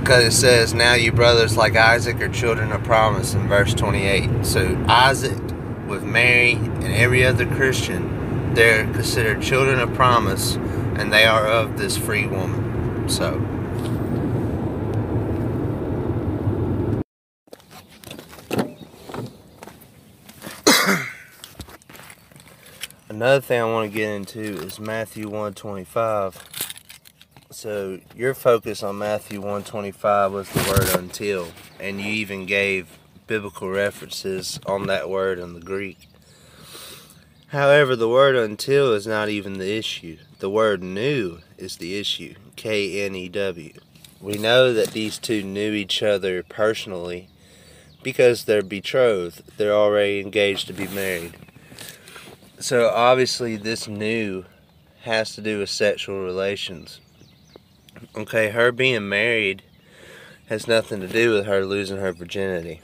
Because 0.00 0.24
it 0.24 0.32
says, 0.32 0.72
Now 0.72 0.94
you 0.94 1.12
brothers 1.12 1.56
like 1.56 1.76
Isaac 1.76 2.22
are 2.22 2.30
children 2.30 2.72
of 2.72 2.82
promise 2.82 3.34
in 3.34 3.46
verse 3.46 3.74
28. 3.74 4.46
So 4.46 4.74
Isaac, 4.88 5.38
with 5.86 6.02
Mary, 6.02 6.52
and 6.54 6.84
every 6.94 7.26
other 7.26 7.44
Christian, 7.44 8.17
they're 8.54 8.84
considered 8.92 9.42
children 9.42 9.80
of 9.80 9.92
promise 9.94 10.56
and 10.56 11.12
they 11.12 11.24
are 11.24 11.46
of 11.46 11.78
this 11.78 11.96
free 11.96 12.26
woman. 12.26 13.08
So. 13.08 13.34
Another 23.08 23.40
thing 23.40 23.60
I 23.60 23.64
want 23.64 23.90
to 23.90 23.96
get 23.96 24.10
into 24.10 24.40
is 24.40 24.80
Matthew 24.80 25.24
125. 25.24 26.48
So 27.50 28.00
your 28.14 28.34
focus 28.34 28.82
on 28.82 28.98
Matthew 28.98 29.40
125 29.40 30.32
was 30.32 30.48
the 30.50 30.60
word 30.70 30.96
until, 30.98 31.48
and 31.80 32.00
you 32.00 32.10
even 32.10 32.46
gave 32.46 32.98
biblical 33.26 33.68
references 33.68 34.58
on 34.66 34.86
that 34.88 35.08
word 35.08 35.38
in 35.38 35.54
the 35.54 35.60
Greek. 35.60 36.08
However, 37.48 37.96
the 37.96 38.10
word 38.10 38.36
until 38.36 38.92
is 38.92 39.06
not 39.06 39.30
even 39.30 39.56
the 39.56 39.74
issue. 39.74 40.18
The 40.38 40.50
word 40.50 40.82
knew 40.82 41.38
is 41.56 41.78
the 41.78 41.98
issue. 41.98 42.34
K 42.56 43.02
N 43.06 43.14
E 43.14 43.30
W. 43.30 43.72
We 44.20 44.34
know 44.34 44.74
that 44.74 44.88
these 44.88 45.16
two 45.16 45.42
knew 45.42 45.72
each 45.72 46.02
other 46.02 46.42
personally 46.42 47.30
because 48.02 48.44
they're 48.44 48.62
betrothed. 48.62 49.56
They're 49.56 49.72
already 49.72 50.20
engaged 50.20 50.66
to 50.66 50.74
be 50.74 50.88
married. 50.88 51.36
So 52.60 52.90
obviously, 52.90 53.56
this 53.56 53.88
knew 53.88 54.44
has 55.02 55.34
to 55.34 55.40
do 55.40 55.60
with 55.60 55.70
sexual 55.70 56.22
relations. 56.22 57.00
Okay, 58.14 58.50
her 58.50 58.72
being 58.72 59.08
married 59.08 59.62
has 60.50 60.68
nothing 60.68 61.00
to 61.00 61.08
do 61.08 61.32
with 61.32 61.46
her 61.46 61.64
losing 61.64 61.96
her 61.96 62.12
virginity 62.12 62.82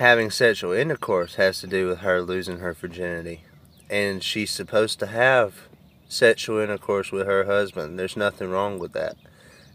having 0.00 0.30
sexual 0.30 0.72
intercourse 0.72 1.34
has 1.34 1.60
to 1.60 1.66
do 1.66 1.86
with 1.86 1.98
her 1.98 2.22
losing 2.22 2.58
her 2.60 2.72
virginity. 2.72 3.42
And 3.90 4.22
she's 4.24 4.50
supposed 4.50 4.98
to 5.00 5.08
have 5.08 5.68
sexual 6.08 6.58
intercourse 6.58 7.12
with 7.12 7.26
her 7.26 7.44
husband. 7.44 7.98
There's 7.98 8.16
nothing 8.16 8.48
wrong 8.48 8.78
with 8.78 8.94
that. 8.94 9.16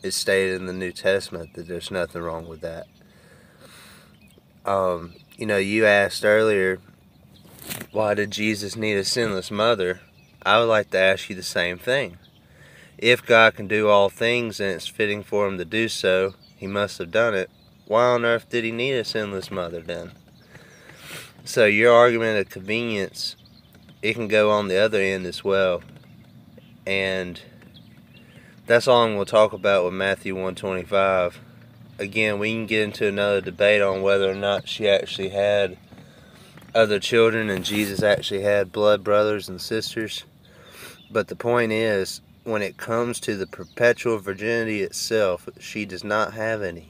It's 0.02 0.16
stated 0.16 0.60
in 0.60 0.66
the 0.66 0.74
New 0.74 0.92
Testament 0.92 1.54
that 1.54 1.68
there's 1.68 1.92
nothing 1.92 2.24
wrong 2.24 2.48
with 2.48 2.62
that. 2.62 2.88
Um, 4.66 5.14
you 5.38 5.46
know, 5.46 5.58
you 5.58 5.86
asked 5.86 6.26
earlier, 6.26 6.80
why 7.92 8.16
did 8.16 8.32
Jesus 8.32 8.76
need 8.76 8.98
a 8.98 9.06
sinless 9.06 9.52
mother? 9.52 10.02
I 10.44 10.58
would 10.58 10.66
like 10.66 10.90
to 10.90 10.98
ask 10.98 11.30
you 11.30 11.36
the 11.36 11.44
same 11.44 11.78
thing. 11.78 12.18
If 12.98 13.24
God 13.24 13.54
can 13.54 13.68
do 13.68 13.90
all 13.90 14.10
things 14.10 14.60
and 14.60 14.72
it's 14.72 14.88
fitting 14.88 15.22
for 15.22 15.48
him 15.48 15.60
to 15.60 15.66
do 15.66 15.88
so, 15.88 16.34
he 16.56 16.66
must 16.66 16.98
have 16.98 17.12
done 17.12 17.36
it 17.36 17.52
why 17.88 18.06
on 18.06 18.26
earth 18.26 18.50
did 18.50 18.64
he 18.64 18.72
need 18.72 18.94
a 18.94 19.06
sinless 19.06 19.52
mother 19.52 19.82
then? 19.82 20.12
So 21.44 21.66
your 21.66 21.94
argument 21.94 22.40
of 22.40 22.50
convenience, 22.50 23.36
it 24.02 24.14
can 24.14 24.28
go 24.28 24.50
on 24.50 24.68
the 24.68 24.78
other 24.78 25.00
end 25.00 25.28
as 25.28 25.44
well. 25.44 25.84
And 26.88 27.40
that's 28.66 28.88
all 28.88 29.04
I'm 29.04 29.14
going 29.14 29.26
to 29.26 29.32
talk 29.32 29.54
about 29.54 29.86
with 29.86 29.94
Matthew 29.94 30.34
125. 30.34 31.40
Again, 32.00 32.40
we 32.40 32.52
can 32.52 32.66
get 32.66 32.82
into 32.82 33.08
another 33.08 33.42
debate 33.42 33.82
on 33.82 34.02
whether 34.02 34.30
or 34.30 34.36
not 34.36 34.68
she 34.68 34.90
actually 34.90 35.30
had 35.30 35.78
other 36.74 37.00
children 37.00 37.50
and 37.50 37.64
Jesus 37.64 38.02
actually 38.02 38.42
had 38.42 38.72
blood 38.72 39.04
brothers 39.04 39.48
and 39.48 39.62
sisters. 39.62 40.24
But 41.12 41.28
the 41.28 41.36
point 41.36 41.72
is, 41.72 42.22
when 42.44 42.64
it 42.64 42.78
comes 42.78 43.20
to 43.22 43.36
the 43.36 43.48
perpetual 43.48 44.18
virginity 44.18 44.82
itself, 44.82 45.48
she 45.60 45.86
does 45.86 46.04
not 46.04 46.34
have 46.34 46.64
any. 46.64 46.90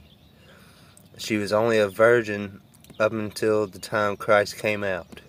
She 1.18 1.38
was 1.38 1.54
only 1.54 1.78
a 1.78 1.88
virgin 1.88 2.62
up 3.00 3.12
until 3.12 3.68
the 3.68 3.80
time 3.80 4.18
Christ 4.18 4.58
came 4.58 4.84
out. 4.84 5.22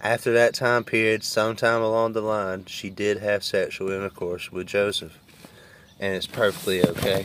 After 0.00 0.32
that 0.32 0.54
time 0.54 0.84
period, 0.84 1.22
sometime 1.22 1.80
along 1.80 2.12
the 2.12 2.20
line, 2.20 2.64
she 2.64 2.90
did 2.90 3.18
have 3.18 3.44
sexual 3.44 3.90
intercourse 3.90 4.50
with 4.50 4.66
Joseph. 4.66 5.18
And 6.00 6.14
it's 6.14 6.26
perfectly 6.26 6.84
okay. 6.84 7.22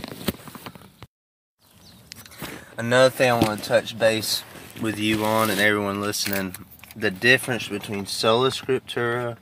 Another 2.78 3.10
thing 3.10 3.32
I 3.32 3.40
want 3.40 3.62
to 3.62 3.68
touch 3.68 3.98
base 3.98 4.44
with 4.80 5.00
you 5.00 5.26
on 5.26 5.50
and 5.50 5.60
everyone 5.60 6.00
listening 6.00 6.56
the 6.96 7.10
difference 7.12 7.68
between 7.68 8.06
sola 8.06 8.50
scriptura 8.50 9.38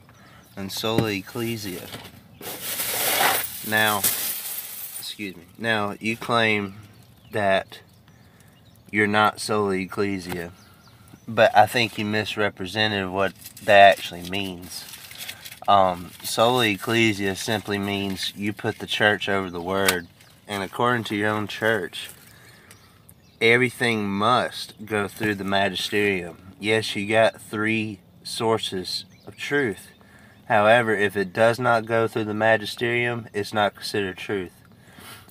and 0.56 0.72
sola 0.72 1.10
ecclesia. 1.10 1.86
Now, 3.68 3.98
excuse 3.98 5.36
me. 5.36 5.44
Now, 5.58 5.96
you 6.00 6.16
claim 6.16 6.76
that 7.32 7.80
you're 8.96 9.06
not 9.06 9.38
sola 9.38 9.74
ecclesia. 9.74 10.50
But 11.28 11.54
I 11.54 11.66
think 11.66 11.98
you 11.98 12.06
misrepresented 12.06 13.10
what 13.10 13.34
that 13.64 13.90
actually 13.90 14.30
means. 14.30 14.86
Um, 15.68 16.12
ecclesia 16.22 17.36
simply 17.36 17.76
means 17.76 18.32
you 18.34 18.54
put 18.54 18.78
the 18.78 18.86
church 18.86 19.28
over 19.28 19.50
the 19.50 19.60
word. 19.60 20.06
And 20.48 20.62
according 20.62 21.04
to 21.04 21.14
your 21.14 21.28
own 21.28 21.46
church, 21.46 22.08
everything 23.38 24.08
must 24.08 24.86
go 24.86 25.08
through 25.08 25.34
the 25.34 25.44
magisterium. 25.44 26.54
Yes, 26.58 26.96
you 26.96 27.06
got 27.06 27.38
three 27.38 28.00
sources 28.24 29.04
of 29.26 29.36
truth. 29.36 29.88
However, 30.48 30.94
if 30.94 31.18
it 31.18 31.34
does 31.34 31.58
not 31.58 31.84
go 31.84 32.08
through 32.08 32.24
the 32.24 32.32
magisterium, 32.32 33.28
it's 33.34 33.52
not 33.52 33.74
considered 33.74 34.16
truth. 34.16 34.52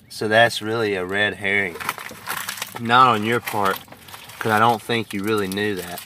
So 0.08 0.28
that's 0.28 0.62
really 0.62 0.94
a 0.94 1.04
red 1.04 1.34
herring 1.34 1.74
not 2.80 3.08
on 3.08 3.24
your 3.24 3.40
part, 3.40 3.78
because 4.34 4.52
I 4.52 4.58
don't 4.58 4.82
think 4.82 5.12
you 5.12 5.22
really 5.22 5.48
knew 5.48 5.74
that. 5.76 6.02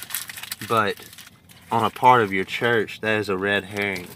But 0.68 1.09
on 1.70 1.84
a 1.84 1.90
part 1.90 2.22
of 2.22 2.32
your 2.32 2.44
church, 2.44 3.01
that 3.01 3.18
is 3.18 3.28
a 3.28 3.36
red 3.36 3.64
herring 3.64 4.09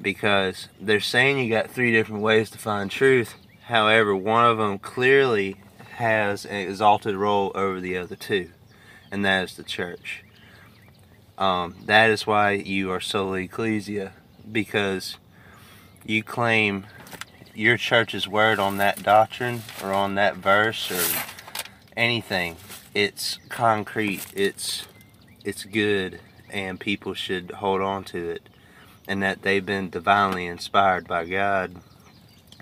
because 0.00 0.68
they're 0.80 1.00
saying 1.00 1.38
you 1.38 1.50
got 1.50 1.70
three 1.70 1.92
different 1.92 2.22
ways 2.22 2.50
to 2.50 2.58
find 2.58 2.90
truth. 2.90 3.34
However, 3.64 4.14
one 4.14 4.44
of 4.44 4.58
them 4.58 4.78
clearly 4.78 5.56
has 5.96 6.44
an 6.44 6.56
exalted 6.56 7.16
role 7.16 7.52
over 7.54 7.80
the 7.80 7.96
other 7.96 8.16
two, 8.16 8.50
and 9.10 9.24
that 9.24 9.44
is 9.44 9.56
the 9.56 9.64
church. 9.64 10.24
Um, 11.36 11.76
that 11.86 12.10
is 12.10 12.26
why 12.26 12.52
you 12.52 12.90
are 12.90 13.00
soli 13.00 13.44
ecclesia, 13.44 14.12
because 14.50 15.16
you 16.04 16.22
claim 16.22 16.86
your 17.54 17.76
church's 17.76 18.28
word 18.28 18.58
on 18.58 18.76
that 18.76 19.02
doctrine 19.02 19.62
or 19.82 19.92
on 19.92 20.14
that 20.14 20.36
verse 20.36 20.90
or 20.90 21.02
anything. 21.98 22.56
It's 22.94 23.38
concrete. 23.48 24.26
It's 24.34 24.86
it's 25.44 25.64
good, 25.64 26.20
and 26.48 26.80
people 26.80 27.14
should 27.14 27.50
hold 27.50 27.82
on 27.82 28.04
to 28.04 28.30
it, 28.30 28.48
and 29.06 29.22
that 29.22 29.42
they've 29.42 29.64
been 29.64 29.90
divinely 29.90 30.46
inspired 30.46 31.06
by 31.06 31.26
God, 31.26 31.76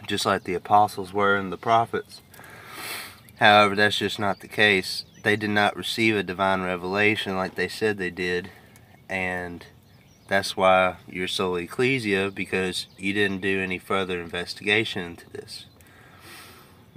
just 0.07 0.27
like 0.27 0.45
the 0.45 0.55
apostles 0.55 1.13
were 1.13 1.37
and 1.37 1.53
the 1.53 1.57
prophets. 1.57 2.23
However, 3.37 3.77
that's 3.77 3.99
just 3.99 4.19
not 4.19 4.41
the 4.41 4.49
case. 4.49 5.05
They 5.23 5.37
did 5.37 5.51
not 5.51 5.77
receive 5.77 6.17
a 6.17 6.23
divine 6.23 6.63
revelation 6.63 7.37
like 7.37 7.55
they 7.55 7.69
said 7.69 7.99
they 7.99 8.11
did, 8.11 8.51
and 9.09 9.67
that's 10.29 10.57
why 10.57 10.97
you're 11.09 11.29
soli 11.29 11.65
ecclesia 11.65 12.31
because 12.31 12.87
you 12.97 13.13
didn't 13.13 13.43
do 13.43 13.61
any 13.61 13.79
further 13.79 14.21
investigation 14.21 15.05
into 15.05 15.31
this. 15.31 15.67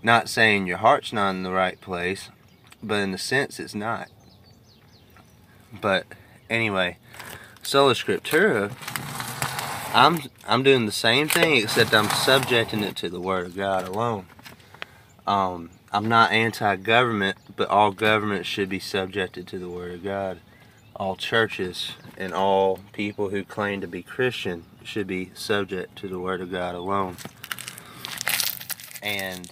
Not 0.01 0.29
saying 0.29 0.65
your 0.65 0.77
heart's 0.77 1.11
not 1.11 1.31
in 1.31 1.43
the 1.43 1.51
right 1.51 1.79
place, 1.79 2.29
but 2.81 2.95
in 2.95 3.13
a 3.13 3.17
sense 3.17 3.59
it's 3.59 3.75
not. 3.75 4.07
But 5.81 6.05
anyway, 6.49 6.97
sola 7.61 7.93
scriptura, 7.93 8.71
I'm 9.93 10.19
I'm 10.47 10.63
doing 10.63 10.85
the 10.85 10.91
same 10.91 11.27
thing 11.27 11.57
except 11.57 11.93
I'm 11.93 12.09
subjecting 12.09 12.83
it 12.83 12.95
to 12.97 13.09
the 13.09 13.19
Word 13.19 13.45
of 13.45 13.55
God 13.55 13.87
alone. 13.87 14.27
Um, 15.27 15.71
I'm 15.91 16.07
not 16.07 16.31
anti-government, 16.31 17.37
but 17.55 17.69
all 17.69 17.91
government 17.91 18.45
should 18.45 18.69
be 18.69 18.79
subjected 18.79 19.47
to 19.47 19.59
the 19.59 19.69
Word 19.69 19.93
of 19.93 20.03
God. 20.03 20.39
All 20.95 21.15
churches 21.15 21.93
and 22.17 22.33
all 22.33 22.79
people 22.93 23.29
who 23.29 23.43
claim 23.43 23.81
to 23.81 23.87
be 23.87 24.03
Christian 24.03 24.65
should 24.83 25.07
be 25.07 25.31
subject 25.33 25.95
to 25.97 26.07
the 26.07 26.19
Word 26.19 26.41
of 26.41 26.51
God 26.51 26.75
alone. 26.75 27.17
And 29.01 29.49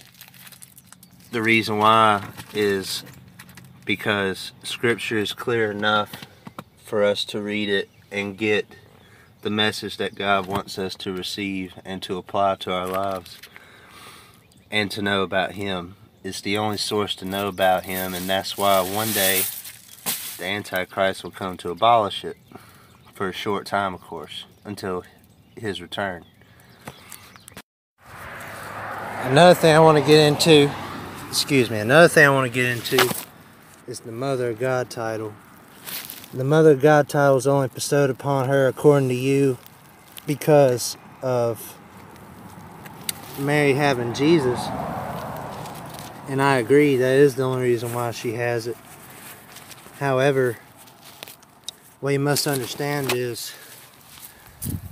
the 1.30 1.42
reason 1.42 1.78
why 1.78 2.26
is 2.54 3.04
because 3.84 4.52
Scripture 4.62 5.18
is 5.18 5.32
clear 5.32 5.70
enough 5.70 6.12
for 6.84 7.04
us 7.04 7.24
to 7.26 7.40
read 7.40 7.68
it 7.68 7.88
and 8.10 8.38
get 8.38 8.66
the 9.42 9.50
message 9.50 9.98
that 9.98 10.14
God 10.14 10.46
wants 10.46 10.78
us 10.78 10.94
to 10.96 11.12
receive 11.12 11.74
and 11.84 12.02
to 12.02 12.16
apply 12.16 12.56
to 12.56 12.72
our 12.72 12.86
lives 12.86 13.38
and 14.70 14.90
to 14.90 15.02
know 15.02 15.22
about 15.22 15.52
Him. 15.52 15.96
It's 16.24 16.40
the 16.40 16.58
only 16.58 16.78
source 16.78 17.14
to 17.16 17.24
know 17.24 17.48
about 17.48 17.84
Him, 17.84 18.14
and 18.14 18.28
that's 18.28 18.56
why 18.56 18.80
one 18.80 19.12
day 19.12 19.42
the 20.38 20.44
Antichrist 20.44 21.22
will 21.22 21.30
come 21.30 21.56
to 21.58 21.70
abolish 21.70 22.24
it 22.24 22.36
for 23.12 23.28
a 23.28 23.32
short 23.32 23.66
time, 23.66 23.94
of 23.94 24.00
course, 24.00 24.44
until 24.64 25.04
His 25.56 25.80
return. 25.80 26.24
Another 29.22 29.54
thing 29.54 29.74
I 29.74 29.80
want 29.80 29.98
to 29.98 30.04
get 30.04 30.26
into, 30.26 30.70
excuse 31.28 31.70
me, 31.70 31.78
another 31.78 32.08
thing 32.08 32.26
I 32.26 32.30
want 32.30 32.50
to 32.50 32.54
get 32.54 32.66
into 32.66 33.14
is 33.86 34.00
the 34.00 34.12
Mother 34.12 34.50
of 34.50 34.58
God 34.58 34.88
title. 34.88 35.34
The 36.32 36.44
Mother 36.44 36.72
of 36.72 36.80
God 36.80 37.08
title 37.08 37.36
is 37.36 37.46
only 37.46 37.68
bestowed 37.68 38.10
upon 38.10 38.48
her 38.48 38.66
according 38.66 39.08
to 39.10 39.14
you 39.14 39.58
because 40.26 40.96
of 41.22 41.78
Mary 43.38 43.74
having 43.74 44.14
Jesus. 44.14 44.58
And 46.28 46.42
I 46.42 46.56
agree, 46.56 46.96
that 46.96 47.14
is 47.14 47.34
the 47.34 47.44
only 47.44 47.62
reason 47.62 47.92
why 47.92 48.10
she 48.10 48.32
has 48.32 48.66
it. 48.66 48.76
However, 49.98 50.58
what 52.00 52.10
you 52.10 52.20
must 52.20 52.46
understand 52.46 53.12
is 53.14 53.52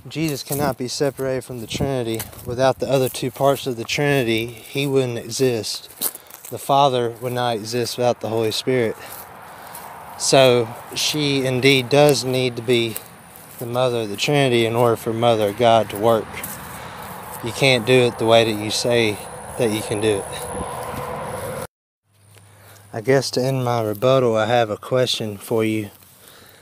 Jesus 0.07 0.43
cannot 0.43 0.77
be 0.77 0.87
separated 0.87 1.43
from 1.43 1.61
the 1.61 1.67
Trinity. 1.67 2.21
Without 2.45 2.79
the 2.79 2.89
other 2.89 3.09
two 3.09 3.29
parts 3.29 3.67
of 3.67 3.75
the 3.75 3.83
Trinity, 3.83 4.45
he 4.45 4.87
wouldn't 4.87 5.17
exist. 5.17 5.89
The 6.49 6.57
Father 6.57 7.09
would 7.21 7.33
not 7.33 7.57
exist 7.57 7.97
without 7.97 8.21
the 8.21 8.29
Holy 8.29 8.51
Spirit. 8.51 8.95
So 10.17 10.73
she 10.95 11.45
indeed 11.45 11.89
does 11.89 12.23
need 12.23 12.55
to 12.55 12.61
be 12.61 12.95
the 13.59 13.65
mother 13.65 14.01
of 14.01 14.09
the 14.09 14.15
Trinity 14.15 14.65
in 14.65 14.73
order 14.73 14.95
for 14.95 15.11
Mother 15.11 15.51
God 15.51 15.89
to 15.89 15.97
work. 15.97 16.25
You 17.43 17.51
can't 17.51 17.85
do 17.85 17.93
it 17.93 18.17
the 18.17 18.25
way 18.25 18.51
that 18.51 18.63
you 18.63 18.71
say 18.71 19.17
that 19.57 19.71
you 19.71 19.81
can 19.81 19.99
do 19.99 20.19
it. 20.19 21.67
I 22.93 23.01
guess 23.01 23.29
to 23.31 23.43
end 23.43 23.65
my 23.65 23.81
rebuttal, 23.81 24.37
I 24.37 24.45
have 24.45 24.69
a 24.69 24.77
question 24.77 25.37
for 25.37 25.65
you. 25.65 25.89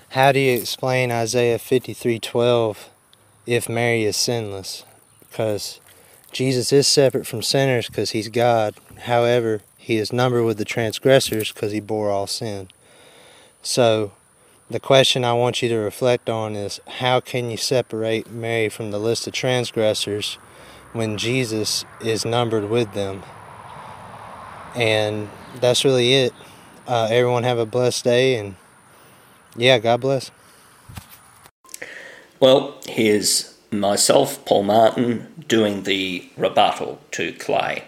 How 0.09 0.31
do 0.31 0.39
you 0.39 0.57
explain 0.57 1.11
Isaiah 1.11 1.59
53:12 1.59 2.89
if 3.45 3.69
Mary 3.69 4.03
is 4.03 4.17
sinless? 4.17 4.83
Because 5.19 5.79
Jesus 6.31 6.73
is 6.73 6.87
separate 6.87 7.27
from 7.27 7.41
sinners 7.41 7.87
because 7.87 8.11
he's 8.11 8.29
God. 8.29 8.75
However, 9.03 9.61
he 9.85 9.97
is 9.97 10.11
numbered 10.11 10.45
with 10.45 10.57
the 10.57 10.65
transgressors 10.65 11.51
because 11.51 11.71
he 11.71 11.79
bore 11.79 12.09
all 12.09 12.25
sin. 12.25 12.69
So, 13.61 14.13
the 14.67 14.79
question 14.79 15.23
I 15.23 15.33
want 15.33 15.61
you 15.61 15.69
to 15.69 15.75
reflect 15.75 16.27
on 16.27 16.55
is 16.55 16.79
how 16.87 17.19
can 17.19 17.51
you 17.51 17.57
separate 17.57 18.31
Mary 18.31 18.67
from 18.67 18.89
the 18.89 18.97
list 18.97 19.27
of 19.27 19.33
transgressors 19.33 20.39
when 20.93 21.19
Jesus 21.19 21.85
is 22.01 22.25
numbered 22.25 22.67
with 22.67 22.95
them? 22.95 23.21
And 24.73 25.29
that's 25.61 25.85
really 25.85 26.15
it. 26.15 26.33
Uh, 26.87 27.07
everyone 27.11 27.43
have 27.43 27.59
a 27.59 27.65
blessed 27.67 28.05
day, 28.05 28.39
and 28.39 28.55
yeah, 29.55 29.77
God 29.77 30.01
bless. 30.01 30.31
Well, 32.39 32.81
here's 32.87 33.55
myself, 33.69 34.43
Paul 34.45 34.63
Martin, 34.63 35.45
doing 35.47 35.83
the 35.83 36.27
rebuttal 36.37 37.01
to 37.11 37.33
Clay. 37.33 37.83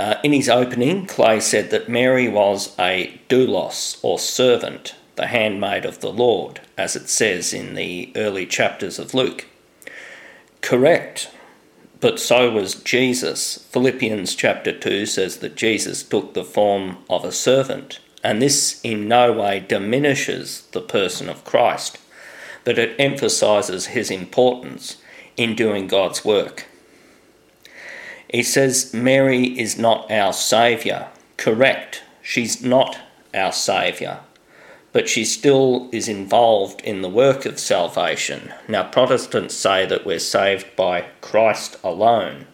Uh, 0.00 0.18
in 0.22 0.32
his 0.32 0.48
opening, 0.48 1.04
Clay 1.04 1.40
said 1.40 1.68
that 1.68 1.86
Mary 1.86 2.26
was 2.26 2.74
a 2.78 3.20
doulos 3.28 4.00
or 4.02 4.18
servant, 4.18 4.94
the 5.16 5.26
handmaid 5.26 5.84
of 5.84 6.00
the 6.00 6.10
Lord, 6.10 6.62
as 6.78 6.96
it 6.96 7.10
says 7.10 7.52
in 7.52 7.74
the 7.74 8.10
early 8.16 8.46
chapters 8.46 8.98
of 8.98 9.12
Luke. 9.12 9.44
Correct, 10.62 11.30
but 12.00 12.18
so 12.18 12.50
was 12.50 12.76
Jesus. 12.76 13.58
Philippians 13.72 14.34
chapter 14.34 14.72
2 14.72 15.04
says 15.04 15.36
that 15.40 15.54
Jesus 15.54 16.02
took 16.02 16.32
the 16.32 16.44
form 16.44 16.96
of 17.10 17.22
a 17.22 17.30
servant, 17.30 18.00
and 18.24 18.40
this 18.40 18.80
in 18.82 19.06
no 19.06 19.34
way 19.34 19.60
diminishes 19.60 20.62
the 20.72 20.80
person 20.80 21.28
of 21.28 21.44
Christ, 21.44 21.98
but 22.64 22.78
it 22.78 22.98
emphasizes 22.98 23.88
his 23.88 24.10
importance 24.10 24.96
in 25.36 25.54
doing 25.54 25.88
God's 25.88 26.24
work. 26.24 26.69
He 28.32 28.44
says 28.44 28.94
Mary 28.94 29.58
is 29.58 29.76
not 29.76 30.08
our 30.08 30.32
Saviour. 30.32 31.08
Correct, 31.36 32.04
she's 32.22 32.62
not 32.62 32.96
our 33.34 33.50
Saviour, 33.50 34.20
but 34.92 35.08
she 35.08 35.24
still 35.24 35.88
is 35.90 36.08
involved 36.08 36.80
in 36.82 37.02
the 37.02 37.08
work 37.08 37.44
of 37.44 37.58
salvation. 37.58 38.52
Now, 38.68 38.84
Protestants 38.84 39.56
say 39.56 39.84
that 39.86 40.06
we're 40.06 40.20
saved 40.20 40.76
by 40.76 41.06
Christ 41.20 41.76
alone, 41.82 42.46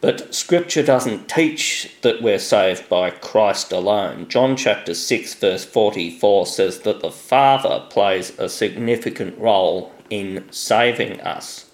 but 0.00 0.34
Scripture 0.34 0.82
doesn't 0.82 1.28
teach 1.28 1.94
that 2.02 2.20
we're 2.20 2.40
saved 2.40 2.88
by 2.88 3.10
Christ 3.10 3.70
alone. 3.70 4.26
John 4.28 4.56
chapter 4.56 4.94
6, 4.94 5.34
verse 5.34 5.64
44 5.64 6.46
says 6.46 6.80
that 6.80 7.00
the 7.00 7.12
Father 7.12 7.84
plays 7.90 8.36
a 8.40 8.48
significant 8.48 9.38
role 9.38 9.92
in 10.10 10.50
saving 10.50 11.20
us. 11.20 11.65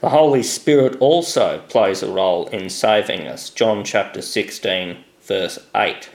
The 0.00 0.10
Holy 0.10 0.44
Spirit 0.44 0.96
also 1.00 1.58
plays 1.68 2.04
a 2.04 2.10
role 2.10 2.46
in 2.48 2.70
saving 2.70 3.26
us. 3.26 3.50
John 3.50 3.82
chapter 3.82 4.22
16, 4.22 4.96
verse 5.22 5.58
8. 5.74 6.10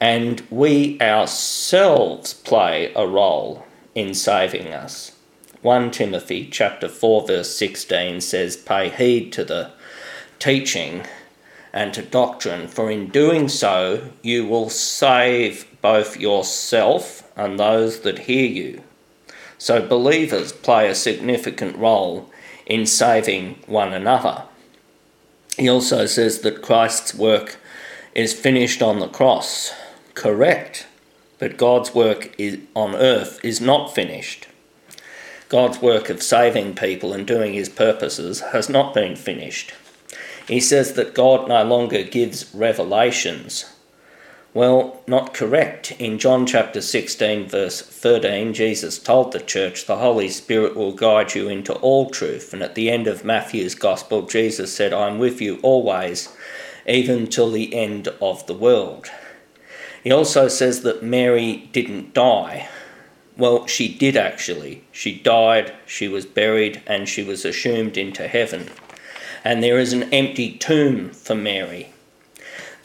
And 0.00 0.42
we 0.50 1.00
ourselves 1.00 2.34
play 2.34 2.92
a 2.96 3.06
role 3.06 3.64
in 3.94 4.12
saving 4.12 4.72
us. 4.72 5.12
1 5.62 5.92
Timothy 5.92 6.48
chapter 6.50 6.88
4 6.88 7.28
verse 7.28 7.56
16 7.56 8.20
says 8.20 8.56
pay 8.56 8.90
heed 8.90 9.32
to 9.32 9.44
the 9.44 9.70
teaching 10.38 11.06
and 11.72 11.94
to 11.94 12.02
doctrine 12.02 12.68
for 12.68 12.90
in 12.90 13.08
doing 13.08 13.48
so 13.48 14.10
you 14.20 14.44
will 14.44 14.68
save 14.68 15.66
both 15.80 16.18
yourself 16.18 17.30
and 17.36 17.58
those 17.58 18.00
that 18.00 18.18
hear 18.18 18.46
you. 18.46 18.82
So 19.56 19.80
believers 19.80 20.52
play 20.52 20.88
a 20.88 20.94
significant 20.94 21.78
role 21.78 22.28
in 22.66 22.86
saving 22.86 23.58
one 23.66 23.92
another. 23.92 24.44
He 25.56 25.68
also 25.68 26.06
says 26.06 26.40
that 26.40 26.62
Christ's 26.62 27.14
work 27.14 27.56
is 28.14 28.32
finished 28.32 28.82
on 28.82 28.98
the 29.00 29.08
cross. 29.08 29.72
Correct. 30.14 30.86
but 31.38 31.56
God's 31.58 31.94
work 31.94 32.34
is, 32.38 32.58
on 32.74 32.94
earth 32.94 33.38
is 33.44 33.60
not 33.60 33.94
finished. 33.94 34.46
God's 35.48 35.82
work 35.82 36.08
of 36.08 36.22
saving 36.22 36.74
people 36.74 37.12
and 37.12 37.26
doing 37.26 37.52
his 37.52 37.68
purposes 37.68 38.40
has 38.40 38.68
not 38.68 38.94
been 38.94 39.14
finished. 39.14 39.74
He 40.48 40.60
says 40.60 40.94
that 40.94 41.14
God 41.14 41.48
no 41.48 41.62
longer 41.64 42.02
gives 42.02 42.54
revelations. 42.54 43.73
Well, 44.54 45.02
not 45.08 45.34
correct. 45.34 45.90
In 45.98 46.20
John 46.20 46.46
chapter 46.46 46.80
16, 46.80 47.48
verse 47.48 47.80
13, 47.80 48.54
Jesus 48.54 49.00
told 49.00 49.32
the 49.32 49.40
church, 49.40 49.84
The 49.84 49.96
Holy 49.96 50.28
Spirit 50.28 50.76
will 50.76 50.92
guide 50.92 51.34
you 51.34 51.48
into 51.48 51.74
all 51.74 52.08
truth. 52.08 52.52
And 52.52 52.62
at 52.62 52.76
the 52.76 52.88
end 52.88 53.08
of 53.08 53.24
Matthew's 53.24 53.74
Gospel, 53.74 54.22
Jesus 54.22 54.72
said, 54.72 54.92
I'm 54.92 55.18
with 55.18 55.40
you 55.40 55.58
always, 55.62 56.32
even 56.86 57.26
till 57.26 57.50
the 57.50 57.74
end 57.74 58.06
of 58.20 58.46
the 58.46 58.54
world. 58.54 59.10
He 60.04 60.12
also 60.12 60.46
says 60.46 60.82
that 60.82 61.02
Mary 61.02 61.68
didn't 61.72 62.14
die. 62.14 62.68
Well, 63.36 63.66
she 63.66 63.92
did 63.92 64.16
actually. 64.16 64.84
She 64.92 65.18
died, 65.18 65.74
she 65.84 66.06
was 66.06 66.26
buried, 66.26 66.80
and 66.86 67.08
she 67.08 67.24
was 67.24 67.44
assumed 67.44 67.96
into 67.96 68.28
heaven. 68.28 68.70
And 69.42 69.64
there 69.64 69.80
is 69.80 69.92
an 69.92 70.04
empty 70.14 70.56
tomb 70.56 71.10
for 71.10 71.34
Mary. 71.34 71.93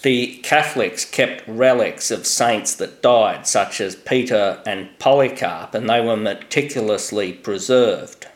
The 0.02 0.38
Catholics 0.44 1.04
kept 1.04 1.46
relics 1.46 2.10
of 2.10 2.26
saints 2.26 2.74
that 2.76 3.02
died, 3.02 3.46
such 3.46 3.82
as 3.82 3.96
Peter 3.96 4.62
and 4.66 4.98
Polycarp, 4.98 5.76
and 5.76 5.90
they 5.90 6.00
were 6.00 6.16
meticulously 6.16 7.34
preserved. 7.34 8.28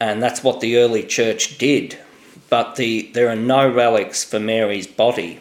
And 0.00 0.20
that's 0.20 0.42
what 0.42 0.60
the 0.60 0.76
early 0.76 1.04
church 1.04 1.56
did. 1.56 1.98
But 2.50 2.76
the, 2.76 3.10
there 3.14 3.28
are 3.28 3.36
no 3.36 3.68
relics 3.68 4.24
for 4.24 4.40
Mary's 4.40 4.88
body. 4.88 5.40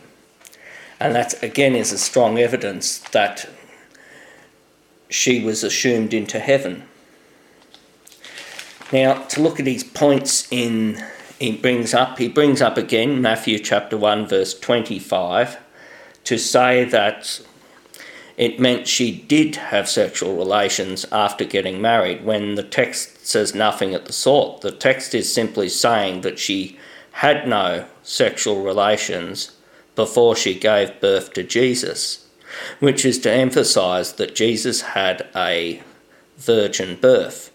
And 1.00 1.16
that, 1.16 1.42
again, 1.44 1.76
is 1.76 1.92
a 1.92 1.98
strong 1.98 2.38
evidence 2.38 3.00
that 3.00 3.50
she 5.10 5.44
was 5.44 5.64
assumed 5.64 6.14
into 6.14 6.40
heaven. 6.40 6.84
Now, 8.94 9.24
to 9.24 9.42
look 9.42 9.60
at 9.60 9.68
his 9.68 9.84
points 9.84 10.48
in 10.52 11.04
he 11.40 11.56
brings 11.58 11.94
up, 11.94 12.18
he 12.18 12.28
brings 12.28 12.62
up 12.62 12.78
again 12.78 13.22
Matthew 13.22 13.60
chapter 13.60 13.98
1, 13.98 14.28
verse 14.28 14.58
25, 14.58 15.58
to 16.24 16.38
say 16.38 16.84
that 16.86 17.42
it 18.38 18.60
meant 18.60 18.88
she 18.88 19.12
did 19.12 19.56
have 19.56 19.88
sexual 19.88 20.36
relations 20.36 21.06
after 21.12 21.46
getting 21.46 21.82
married 21.82 22.26
when 22.26 22.56
the 22.56 22.64
text 22.64 23.26
says 23.26 23.56
nothing 23.56 23.96
of 23.96 24.06
the 24.06 24.14
sort. 24.14 24.62
The 24.62 24.72
text 24.72 25.16
is 25.16 25.34
simply 25.34 25.70
saying 25.70 26.22
that 26.22 26.40
she 26.40 26.78
had 27.12 27.48
no 27.48 27.86
sexual 28.04 28.62
relations 28.62 29.56
before 29.96 30.36
she 30.36 30.60
gave 30.60 31.00
birth 31.00 31.32
to 31.34 31.44
Jesus, 31.44 32.28
which 32.80 33.06
is 33.06 33.20
to 33.20 33.32
emphasize 33.32 34.14
that 34.14 34.36
Jesus 34.36 34.82
had 34.82 35.28
a 35.34 35.82
virgin 36.38 36.98
birth. 37.00 37.52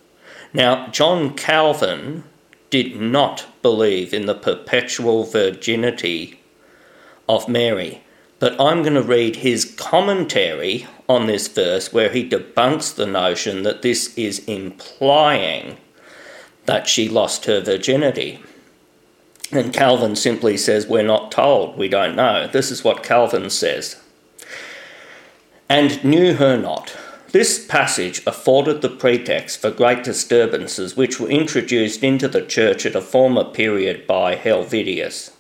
Now, 0.55 0.89
John 0.89 1.35
Calvin 1.35 2.25
did 2.71 3.01
not 3.01 3.47
believe 3.63 4.15
in 4.15 4.27
the 4.27 4.35
perpetual 4.35 5.25
virginity 5.25 6.41
of 7.29 7.49
Mary. 7.49 8.03
But 8.39 8.59
I'm 8.61 8.83
going 8.83 8.95
to 8.95 9.03
read 9.03 9.37
his 9.37 9.75
commentary 9.77 10.87
on 11.09 11.27
this 11.27 11.47
verse 11.49 11.93
where 11.93 12.11
he 12.11 12.29
debunks 12.29 12.95
the 12.95 13.07
notion 13.07 13.65
that 13.65 13.83
this 13.83 14.17
is 14.17 14.39
implying 14.47 15.77
that 16.65 16.89
she 16.89 17.09
lost 17.09 17.45
her 17.45 17.61
virginity. 17.61 18.41
And 19.53 19.75
Calvin 19.75 20.17
simply 20.17 20.57
says, 20.57 20.87
We're 20.87 21.03
not 21.03 21.33
told, 21.33 21.77
we 21.77 21.89
don't 21.89 22.17
know. 22.17 22.47
This 22.47 22.71
is 22.71 22.85
what 22.85 23.03
Calvin 23.03 23.51
says. 23.51 24.01
And 25.69 26.03
knew 26.05 26.35
her 26.35 26.57
not 26.57 26.97
this 27.33 27.65
passage 27.67 28.23
afforded 28.27 28.83
the 28.83 28.89
pretext 28.89 29.61
for 29.61 29.71
great 29.71 30.03
disturbances 30.03 30.97
which 30.97 31.21
were 31.21 31.29
introduced 31.29 32.03
into 32.03 32.29
the 32.29 32.45
church 32.45 32.85
at 32.85 32.97
a 32.97 33.01
former 33.01 33.45
period 33.45 34.07
by 34.07 34.37
Helvidius. 34.37 35.33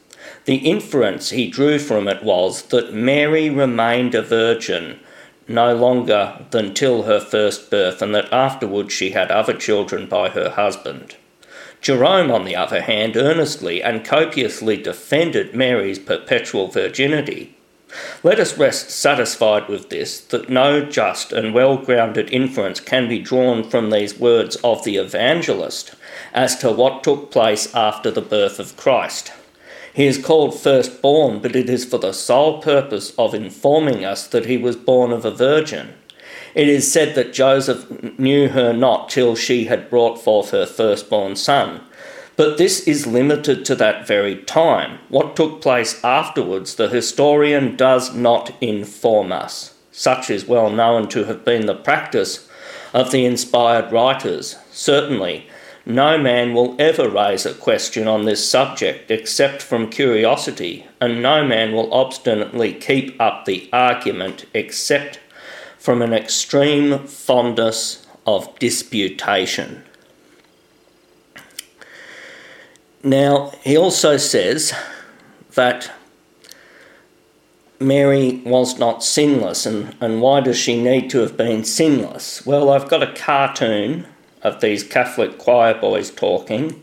The 0.44 0.56
inference 0.56 1.30
he 1.30 1.48
drew 1.48 1.78
from 1.78 2.08
it 2.08 2.22
was 2.22 2.62
that 2.64 2.94
Mary 2.94 3.50
remained 3.50 4.14
a 4.14 4.22
virgin 4.22 5.00
no 5.46 5.74
longer 5.74 6.46
than 6.50 6.72
till 6.74 7.02
her 7.02 7.20
first 7.20 7.70
birth, 7.70 8.00
and 8.00 8.14
that 8.14 8.32
afterwards 8.32 8.92
she 8.92 9.10
had 9.10 9.30
other 9.30 9.52
children 9.52 10.06
by 10.06 10.28
her 10.30 10.50
husband. 10.50 11.16
Jerome, 11.80 12.30
on 12.30 12.44
the 12.44 12.54
other 12.54 12.82
hand, 12.82 13.16
earnestly 13.16 13.82
and 13.82 14.04
copiously 14.04 14.76
defended 14.76 15.54
Mary's 15.54 15.98
perpetual 15.98 16.68
virginity. 16.68 17.56
Let 18.22 18.38
us 18.38 18.58
rest 18.58 18.90
satisfied 18.90 19.68
with 19.68 19.88
this, 19.88 20.20
that 20.20 20.48
no 20.48 20.84
just 20.84 21.32
and 21.32 21.54
well 21.54 21.76
grounded 21.76 22.30
inference 22.30 22.80
can 22.80 23.08
be 23.08 23.18
drawn 23.18 23.64
from 23.64 23.90
these 23.90 24.18
words 24.18 24.56
of 24.56 24.84
the 24.84 24.96
evangelist 24.96 25.94
as 26.32 26.56
to 26.58 26.70
what 26.70 27.02
took 27.02 27.30
place 27.30 27.74
after 27.74 28.10
the 28.10 28.20
birth 28.20 28.58
of 28.58 28.76
Christ. 28.76 29.32
He 29.92 30.06
is 30.06 30.18
called 30.18 30.58
firstborn, 30.58 31.40
but 31.40 31.56
it 31.56 31.68
is 31.68 31.84
for 31.84 31.98
the 31.98 32.12
sole 32.12 32.62
purpose 32.62 33.12
of 33.18 33.34
informing 33.34 34.04
us 34.04 34.26
that 34.28 34.46
he 34.46 34.56
was 34.56 34.76
born 34.76 35.12
of 35.12 35.24
a 35.24 35.30
virgin. 35.30 35.94
It 36.54 36.68
is 36.68 36.90
said 36.90 37.14
that 37.14 37.32
Joseph 37.32 38.18
knew 38.18 38.48
her 38.48 38.72
not 38.72 39.08
till 39.08 39.36
she 39.36 39.64
had 39.64 39.90
brought 39.90 40.20
forth 40.20 40.50
her 40.50 40.66
firstborn 40.66 41.36
son. 41.36 41.80
But 42.40 42.56
this 42.56 42.88
is 42.88 43.06
limited 43.06 43.66
to 43.66 43.74
that 43.74 44.06
very 44.06 44.34
time. 44.34 45.00
What 45.10 45.36
took 45.36 45.60
place 45.60 46.02
afterwards, 46.02 46.76
the 46.76 46.88
historian 46.88 47.76
does 47.76 48.14
not 48.14 48.54
inform 48.62 49.30
us. 49.30 49.74
Such 49.92 50.30
is 50.30 50.48
well 50.48 50.70
known 50.70 51.06
to 51.08 51.24
have 51.24 51.44
been 51.44 51.66
the 51.66 51.74
practice 51.74 52.48
of 52.94 53.10
the 53.10 53.26
inspired 53.26 53.92
writers. 53.92 54.56
Certainly, 54.72 55.48
no 55.84 56.16
man 56.16 56.54
will 56.54 56.76
ever 56.78 57.10
raise 57.10 57.44
a 57.44 57.52
question 57.52 58.08
on 58.08 58.24
this 58.24 58.48
subject 58.48 59.10
except 59.10 59.60
from 59.60 59.90
curiosity, 59.90 60.86
and 60.98 61.22
no 61.22 61.46
man 61.46 61.74
will 61.74 61.92
obstinately 61.92 62.72
keep 62.72 63.20
up 63.20 63.44
the 63.44 63.68
argument 63.70 64.46
except 64.54 65.20
from 65.76 66.00
an 66.00 66.14
extreme 66.14 67.00
fondness 67.00 68.06
of 68.26 68.58
disputation. 68.58 69.84
Now, 73.02 73.52
he 73.62 73.78
also 73.78 74.18
says 74.18 74.74
that 75.55 75.90
Mary 77.78 78.43
was 78.44 78.78
not 78.78 79.02
sinless, 79.02 79.64
and, 79.64 79.97
and 80.02 80.20
why 80.20 80.40
does 80.40 80.59
she 80.59 80.82
need 80.82 81.09
to 81.10 81.20
have 81.20 81.35
been 81.35 81.64
sinless? 81.64 82.44
Well, 82.44 82.68
I've 82.68 82.90
got 82.90 83.02
a 83.02 83.14
cartoon 83.14 84.06
of 84.43 84.60
these 84.60 84.85
Catholic 84.85 85.39
choir 85.39 85.72
boys 85.81 86.10
talking, 86.10 86.82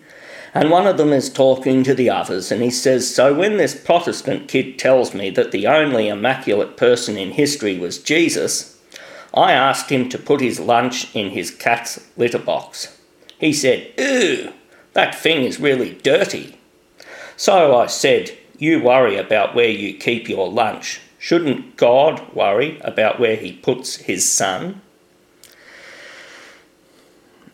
and 0.55 0.71
one 0.71 0.87
of 0.87 0.97
them 0.97 1.13
is 1.13 1.29
talking 1.29 1.83
to 1.83 1.93
the 1.93 2.09
others, 2.09 2.51
and 2.51 2.63
he 2.63 2.71
says, 2.71 3.13
So 3.13 3.35
when 3.35 3.57
this 3.57 3.79
Protestant 3.79 4.47
kid 4.47 4.79
tells 4.79 5.13
me 5.13 5.29
that 5.29 5.51
the 5.51 5.67
only 5.67 6.07
immaculate 6.07 6.77
person 6.77 7.15
in 7.15 7.33
history 7.33 7.77
was 7.77 8.01
Jesus, 8.01 8.81
I 9.35 9.51
asked 9.51 9.91
him 9.91 10.09
to 10.09 10.17
put 10.17 10.41
his 10.41 10.59
lunch 10.59 11.15
in 11.15 11.29
his 11.29 11.51
cat's 11.51 12.03
litter 12.17 12.39
box. 12.39 12.97
He 13.37 13.53
said, 13.53 13.93
Ooh, 13.99 14.51
that 14.97 15.13
thing 15.13 15.43
is 15.43 15.59
really 15.59 15.93
dirty. 16.01 16.57
So 17.35 17.77
I 17.77 17.85
said, 17.85 18.35
You 18.57 18.81
worry 18.81 19.15
about 19.15 19.53
where 19.53 19.69
you 19.69 19.95
keep 19.95 20.27
your 20.27 20.49
lunch. 20.49 21.01
Shouldn't 21.19 21.77
God 21.77 22.33
worry 22.33 22.79
about 22.81 23.19
where 23.19 23.35
he 23.35 23.51
puts 23.51 23.97
his 23.97 24.29
son? 24.29 24.81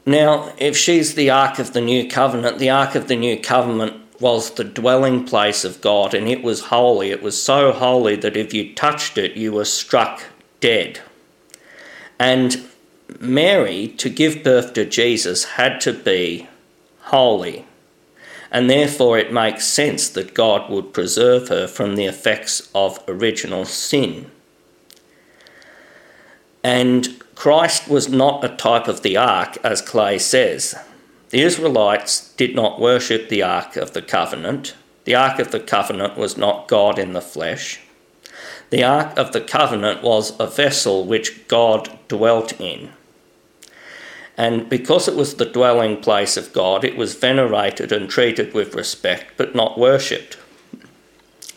Now, 0.06 0.53
if 0.57 0.78
she's 0.78 1.15
the 1.15 1.32
Ark 1.32 1.60
of 1.60 1.74
the 1.74 1.82
New 1.82 2.07
Covenant, 2.10 2.60
the 2.60 2.70
Ark 2.70 2.95
of 2.95 3.10
the 3.10 3.18
New 3.18 3.38
Covenant 3.38 4.02
was 4.22 4.52
the 4.52 4.64
dwelling 4.64 5.26
place 5.26 5.65
of 5.65 5.82
God 5.82 6.14
and 6.14 6.30
it 6.30 6.44
was 6.44 6.68
holy. 6.68 7.11
It 7.11 7.22
was 7.22 7.41
so 7.41 7.74
holy 7.74 8.15
that 8.15 8.38
if 8.38 8.53
you 8.53 8.74
touched 8.74 9.18
it, 9.18 9.36
you 9.36 9.52
were 9.52 9.65
struck 9.65 10.24
dead. 10.61 11.02
And 12.18 12.65
Mary, 13.20 13.90
to 13.98 14.10
give 14.10 14.45
birth 14.45 14.72
to 14.76 14.86
Jesus, 14.86 15.44
had 15.44 15.82
to 15.82 15.91
be 15.91 16.48
holy, 17.05 17.65
and 18.51 18.69
therefore 18.69 19.17
it 19.17 19.34
makes 19.34 19.65
sense 19.65 20.09
that 20.09 20.34
God 20.34 20.69
would 20.69 20.93
preserve 20.93 21.49
her 21.49 21.67
from 21.67 21.95
the 21.95 22.05
effects 22.05 22.69
of 22.75 23.03
original 23.07 23.65
sin. 23.65 24.30
And 26.63 27.19
Christ 27.35 27.89
was 27.89 28.07
not 28.07 28.43
a 28.43 28.55
type 28.55 28.88
of 28.88 29.01
the 29.01 29.17
ark, 29.17 29.57
as 29.63 29.81
Clay 29.81 30.17
says. 30.17 30.75
The 31.34 31.41
Israelites 31.41 32.31
did 32.35 32.53
not 32.53 32.80
worship 32.80 33.27
the 33.27 33.41
Ark 33.41 33.75
of 33.75 33.93
the 33.93 34.03
Covenant. 34.03 34.75
The 35.05 35.15
Ark 35.15 35.39
of 35.39 35.49
the 35.49 35.59
Covenant 35.59 36.15
was 36.15 36.38
not 36.38 36.67
God 36.67 36.99
in 36.99 37.13
the 37.13 37.21
flesh. 37.21 37.81
The 38.69 38.84
Ark 38.84 39.17
of 39.17 39.31
the 39.31 39.41
Covenant 39.41 40.03
was 40.03 40.39
a 40.39 40.45
vessel 40.45 41.05
which 41.05 41.47
God 41.47 41.97
dwelt 42.07 42.61
in. 42.61 42.91
And 44.38 44.68
because 44.68 45.07
it 45.07 45.15
was 45.15 45.35
the 45.35 45.45
dwelling 45.45 46.01
place 46.01 46.38
of 46.38 46.53
God, 46.53 46.84
it 46.84 46.97
was 46.97 47.15
venerated 47.15 47.91
and 47.91 48.10
treated 48.10 48.53
with 48.53 48.73
respect, 48.76 49.34
but 49.38 49.53
not 49.53 49.77
worshipped. 49.77 50.38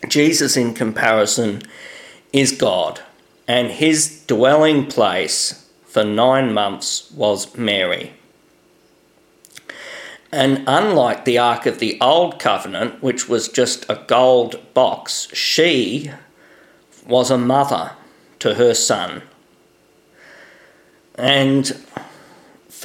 Jesus, 0.08 0.56
in 0.56 0.74
comparison, 0.74 1.62
is 2.32 2.52
God. 2.52 3.00
and 3.48 3.70
his 3.70 4.24
dwelling 4.26 4.86
place 4.86 5.66
for 5.84 6.04
nine 6.04 6.52
months 6.52 7.10
was 7.12 7.56
Mary. 7.56 8.12
And 10.32 10.64
unlike 10.66 11.24
the 11.24 11.38
Ark 11.38 11.66
of 11.66 11.78
the 11.78 11.96
Old 12.00 12.38
Covenant, 12.38 13.02
which 13.02 13.28
was 13.28 13.48
just 13.48 13.86
a 13.88 14.04
gold 14.06 14.60
box, 14.74 15.28
she 15.32 16.10
was 17.06 17.30
a 17.30 17.38
mother 17.38 17.92
to 18.40 18.54
her 18.54 18.74
son. 18.74 19.22
And 21.14 21.82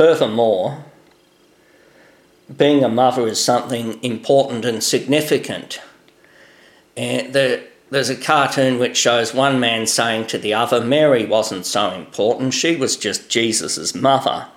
furthermore, 0.01 0.83
being 2.57 2.83
a 2.83 2.89
mother 2.89 3.27
is 3.27 3.39
something 3.39 4.03
important 4.03 4.65
and 4.65 4.83
significant. 4.83 5.79
And 6.97 7.33
there, 7.33 7.65
there's 7.91 8.09
a 8.09 8.15
cartoon 8.15 8.79
which 8.79 8.97
shows 8.97 9.31
one 9.31 9.59
man 9.59 9.85
saying 9.85 10.25
to 10.27 10.39
the 10.39 10.55
other, 10.55 10.83
Mary 10.83 11.23
wasn't 11.23 11.67
so 11.67 11.91
important, 11.91 12.55
she 12.55 12.75
was 12.75 12.97
just 12.97 13.29
Jesus' 13.29 13.93
mother. 13.93 14.47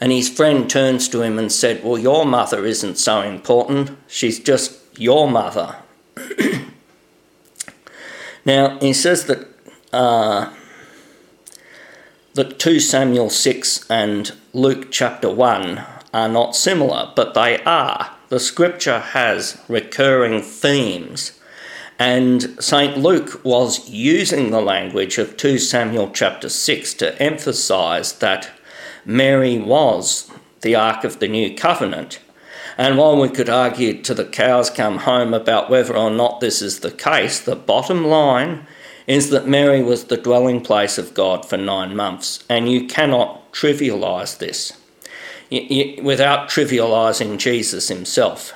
And 0.00 0.10
his 0.10 0.28
friend 0.28 0.68
turns 0.68 1.08
to 1.10 1.22
him 1.22 1.38
and 1.38 1.52
said, 1.52 1.84
Well, 1.84 1.96
your 1.96 2.26
mother 2.26 2.66
isn't 2.66 2.98
so 2.98 3.22
important, 3.22 3.96
she's 4.08 4.40
just 4.40 4.80
your 4.98 5.30
mother. 5.30 5.76
now, 8.44 8.80
he 8.80 8.92
says 8.92 9.26
that, 9.26 9.46
uh, 9.92 10.52
that 12.34 12.58
2 12.58 12.80
Samuel 12.80 13.30
6 13.30 13.88
and 13.88 14.32
Luke 14.56 14.90
chapter 14.90 15.28
1 15.28 15.84
are 16.14 16.30
not 16.30 16.56
similar, 16.56 17.12
but 17.14 17.34
they 17.34 17.62
are. 17.64 18.12
The 18.30 18.40
scripture 18.40 19.00
has 19.00 19.60
recurring 19.68 20.40
themes. 20.40 21.38
And 21.98 22.56
St. 22.58 22.96
Luke 22.96 23.44
was 23.44 23.90
using 23.90 24.50
the 24.50 24.62
language 24.62 25.18
of 25.18 25.36
2 25.36 25.58
Samuel 25.58 26.10
chapter 26.10 26.48
6 26.48 26.94
to 26.94 27.22
emphasize 27.22 28.14
that 28.14 28.48
Mary 29.04 29.58
was 29.58 30.30
the 30.62 30.74
Ark 30.74 31.04
of 31.04 31.18
the 31.18 31.28
New 31.28 31.54
Covenant. 31.54 32.20
And 32.78 32.96
while 32.96 33.20
we 33.20 33.28
could 33.28 33.50
argue 33.50 34.00
to 34.04 34.14
the 34.14 34.24
cows 34.24 34.70
come 34.70 35.00
home 35.00 35.34
about 35.34 35.68
whether 35.68 35.94
or 35.94 36.10
not 36.10 36.40
this 36.40 36.62
is 36.62 36.80
the 36.80 36.90
case, 36.90 37.40
the 37.40 37.56
bottom 37.56 38.06
line 38.06 38.66
is 39.06 39.28
that 39.30 39.46
Mary 39.46 39.82
was 39.82 40.04
the 40.04 40.16
dwelling 40.16 40.62
place 40.62 40.96
of 40.96 41.12
God 41.12 41.44
for 41.44 41.58
nine 41.58 41.94
months, 41.94 42.42
and 42.48 42.72
you 42.72 42.86
cannot 42.86 43.45
trivialise 43.56 44.36
this 44.38 44.72
without 46.02 46.48
trivialising 46.48 47.38
Jesus 47.38 47.88
himself. 47.88 48.52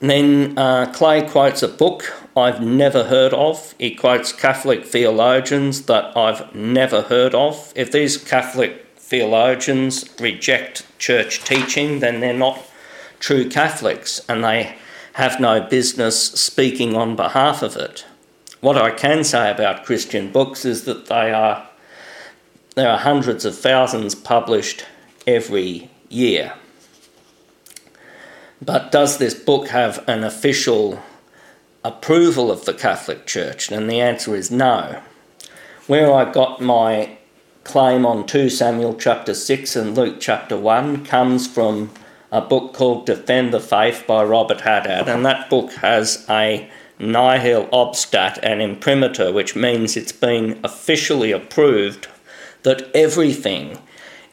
Then 0.00 0.56
uh, 0.58 0.92
Clay 0.92 1.26
quotes 1.28 1.62
a 1.62 1.68
book 1.68 2.12
I've 2.36 2.60
never 2.60 3.04
heard 3.04 3.32
of. 3.34 3.74
He 3.78 3.94
quotes 3.94 4.32
Catholic 4.32 4.84
theologians 4.84 5.86
that 5.86 6.16
I've 6.16 6.54
never 6.54 7.02
heard 7.02 7.34
of. 7.34 7.72
If 7.76 7.92
these 7.92 8.16
Catholic 8.16 8.86
theologians 8.96 10.04
reject 10.20 10.86
church 10.98 11.44
teaching, 11.44 12.00
then 12.00 12.20
they're 12.20 12.32
not 12.34 12.60
true 13.18 13.48
Catholics 13.48 14.20
and 14.28 14.42
they 14.42 14.76
have 15.14 15.38
no 15.38 15.60
business 15.60 16.32
speaking 16.32 16.96
on 16.96 17.16
behalf 17.16 17.62
of 17.62 17.76
it. 17.76 18.04
What 18.60 18.76
I 18.76 18.90
can 18.90 19.24
say 19.24 19.50
about 19.50 19.84
Christian 19.84 20.32
books 20.32 20.64
is 20.64 20.84
that 20.84 21.06
they 21.06 21.32
are 21.32 21.68
there 22.74 22.90
are 22.90 22.98
hundreds 22.98 23.44
of 23.44 23.56
thousands 23.56 24.14
published 24.14 24.84
every 25.26 25.90
year. 26.08 26.54
But 28.60 28.90
does 28.90 29.18
this 29.18 29.34
book 29.34 29.68
have 29.68 30.02
an 30.08 30.24
official 30.24 31.02
approval 31.84 32.50
of 32.50 32.64
the 32.64 32.74
Catholic 32.74 33.26
Church? 33.26 33.70
And 33.70 33.90
the 33.90 34.00
answer 34.00 34.34
is 34.34 34.50
no. 34.50 35.02
Where 35.86 36.12
I 36.12 36.30
got 36.30 36.60
my 36.60 37.18
claim 37.62 38.06
on 38.06 38.26
2 38.26 38.48
Samuel 38.50 38.94
chapter 38.94 39.34
6 39.34 39.76
and 39.76 39.96
Luke 39.96 40.16
chapter 40.20 40.56
1 40.56 41.04
comes 41.04 41.46
from 41.46 41.90
a 42.32 42.40
book 42.40 42.74
called 42.74 43.06
Defend 43.06 43.52
the 43.52 43.60
Faith 43.60 44.04
by 44.06 44.24
Robert 44.24 44.62
Haddad, 44.62 45.08
and 45.08 45.24
that 45.24 45.48
book 45.48 45.72
has 45.74 46.26
a 46.28 46.68
nihil 46.98 47.66
obstat 47.68 48.38
and 48.42 48.60
imprimatur, 48.60 49.32
which 49.32 49.54
means 49.54 49.96
it's 49.96 50.12
been 50.12 50.58
officially 50.64 51.32
approved 51.32 52.08
that 52.64 52.90
everything 52.94 53.78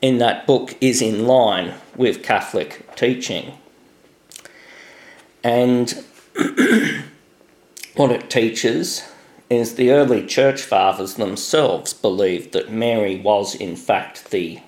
in 0.01 0.17
that 0.17 0.47
book 0.47 0.75
is 0.81 1.01
in 1.01 1.27
line 1.27 1.75
with 1.95 2.23
Catholic 2.23 2.95
teaching. 2.95 3.53
And 5.43 6.03
what 7.95 8.11
it 8.11 8.29
teaches 8.29 9.07
is 9.49 9.75
the 9.75 9.91
early 9.91 10.25
church 10.25 10.61
fathers 10.61 11.15
themselves 11.15 11.93
believed 11.93 12.53
that 12.53 12.71
Mary 12.71 13.19
was, 13.19 13.53
in 13.53 13.75
fact, 13.75 14.31
the 14.31 14.61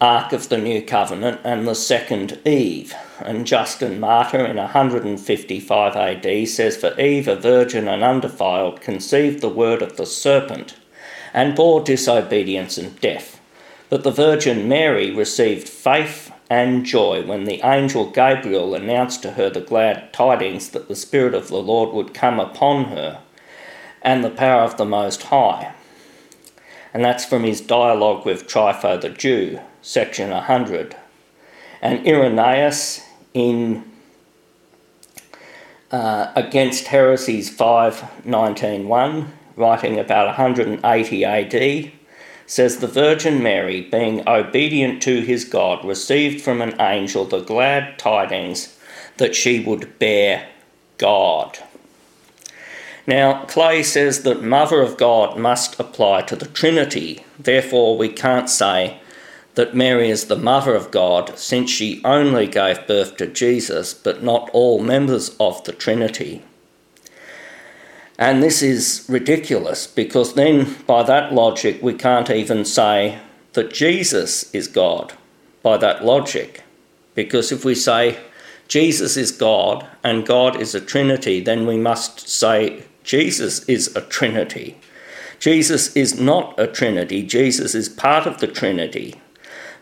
Ark 0.00 0.32
of 0.32 0.48
the 0.48 0.56
New 0.56 0.80
Covenant 0.80 1.40
and 1.44 1.66
the 1.66 1.74
second 1.74 2.38
Eve. 2.46 2.94
And 3.18 3.46
Justin 3.46 4.00
Martyr 4.00 4.46
in 4.46 4.56
155 4.56 5.96
AD 5.96 6.48
says, 6.48 6.76
For 6.76 6.98
Eve, 6.98 7.28
a 7.28 7.36
virgin 7.36 7.88
and 7.88 8.02
undefiled, 8.02 8.80
conceived 8.80 9.40
the 9.40 9.50
word 9.50 9.82
of 9.82 9.96
the 9.96 10.06
serpent 10.06 10.76
and 11.32 11.56
bore 11.56 11.82
disobedience 11.82 12.78
and 12.78 12.98
death. 13.00 13.40
But 13.88 14.04
the 14.04 14.10
Virgin 14.10 14.68
Mary 14.68 15.10
received 15.10 15.68
faith 15.68 16.32
and 16.48 16.84
joy 16.84 17.22
when 17.22 17.44
the 17.44 17.60
angel 17.64 18.10
Gabriel 18.10 18.74
announced 18.74 19.22
to 19.22 19.32
her 19.32 19.50
the 19.50 19.60
glad 19.60 20.12
tidings 20.12 20.70
that 20.70 20.88
the 20.88 20.96
Spirit 20.96 21.34
of 21.34 21.48
the 21.48 21.62
Lord 21.62 21.94
would 21.94 22.12
come 22.12 22.40
upon 22.40 22.86
her 22.86 23.20
and 24.02 24.24
the 24.24 24.30
power 24.30 24.62
of 24.62 24.76
the 24.76 24.84
Most 24.84 25.24
High. 25.24 25.74
And 26.92 27.04
that's 27.04 27.24
from 27.24 27.44
his 27.44 27.60
dialogue 27.60 28.26
with 28.26 28.48
Trypho 28.48 29.00
the 29.00 29.10
Jew, 29.10 29.60
section 29.80 30.30
100. 30.30 30.96
And 31.80 32.06
Irenaeus 32.06 33.06
in 33.32 33.84
uh, 35.92 36.32
Against 36.36 36.88
Heresies 36.88 37.50
5.19.1, 37.56 39.28
writing 39.60 39.98
about 39.98 40.26
180 40.26 41.24
AD, 41.24 41.92
says 42.46 42.78
the 42.78 42.88
Virgin 42.88 43.42
Mary, 43.42 43.82
being 43.82 44.26
obedient 44.26 45.00
to 45.02 45.20
his 45.20 45.44
God, 45.44 45.84
received 45.84 46.42
from 46.42 46.60
an 46.60 46.74
angel 46.80 47.24
the 47.24 47.40
glad 47.40 47.98
tidings 47.98 48.76
that 49.18 49.36
she 49.36 49.60
would 49.60 49.98
bear 50.00 50.48
God. 50.98 51.58
Now, 53.06 53.44
Clay 53.44 53.82
says 53.82 54.22
that 54.22 54.42
Mother 54.42 54.80
of 54.82 54.96
God 54.96 55.38
must 55.38 55.78
apply 55.78 56.22
to 56.22 56.36
the 56.36 56.46
Trinity. 56.46 57.24
Therefore, 57.38 57.96
we 57.96 58.08
can't 58.08 58.50
say 58.50 59.00
that 59.54 59.74
Mary 59.74 60.10
is 60.10 60.26
the 60.26 60.36
Mother 60.36 60.74
of 60.74 60.90
God 60.90 61.38
since 61.38 61.70
she 61.70 62.00
only 62.04 62.46
gave 62.46 62.86
birth 62.86 63.16
to 63.16 63.26
Jesus, 63.26 63.94
but 63.94 64.22
not 64.22 64.48
all 64.52 64.80
members 64.80 65.36
of 65.40 65.62
the 65.64 65.72
Trinity. 65.72 66.42
And 68.20 68.42
this 68.42 68.62
is 68.62 69.06
ridiculous 69.08 69.86
because 69.86 70.34
then, 70.34 70.76
by 70.86 71.02
that 71.04 71.32
logic, 71.32 71.82
we 71.82 71.94
can't 71.94 72.28
even 72.28 72.66
say 72.66 73.18
that 73.54 73.72
Jesus 73.72 74.54
is 74.54 74.68
God 74.68 75.14
by 75.62 75.78
that 75.78 76.04
logic. 76.04 76.62
Because 77.14 77.50
if 77.50 77.64
we 77.64 77.74
say 77.74 78.18
Jesus 78.68 79.16
is 79.16 79.32
God 79.32 79.86
and 80.04 80.26
God 80.26 80.60
is 80.60 80.74
a 80.74 80.82
Trinity, 80.82 81.40
then 81.40 81.66
we 81.66 81.78
must 81.78 82.28
say 82.28 82.84
Jesus 83.04 83.64
is 83.64 83.96
a 83.96 84.02
Trinity. 84.02 84.76
Jesus 85.38 85.96
is 85.96 86.20
not 86.20 86.60
a 86.60 86.66
Trinity, 86.66 87.22
Jesus 87.22 87.74
is 87.74 87.88
part 87.88 88.26
of 88.26 88.38
the 88.40 88.46
Trinity, 88.46 89.18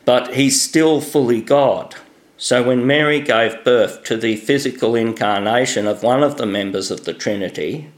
but 0.04 0.34
he's 0.34 0.62
still 0.62 1.00
fully 1.00 1.42
God. 1.42 1.96
So 2.36 2.62
when 2.62 2.86
Mary 2.86 3.20
gave 3.20 3.64
birth 3.64 4.04
to 4.04 4.16
the 4.16 4.36
physical 4.36 4.94
incarnation 4.94 5.88
of 5.88 6.04
one 6.04 6.22
of 6.22 6.36
the 6.36 6.46
members 6.46 6.92
of 6.92 7.04
the 7.04 7.12
Trinity, 7.12 7.90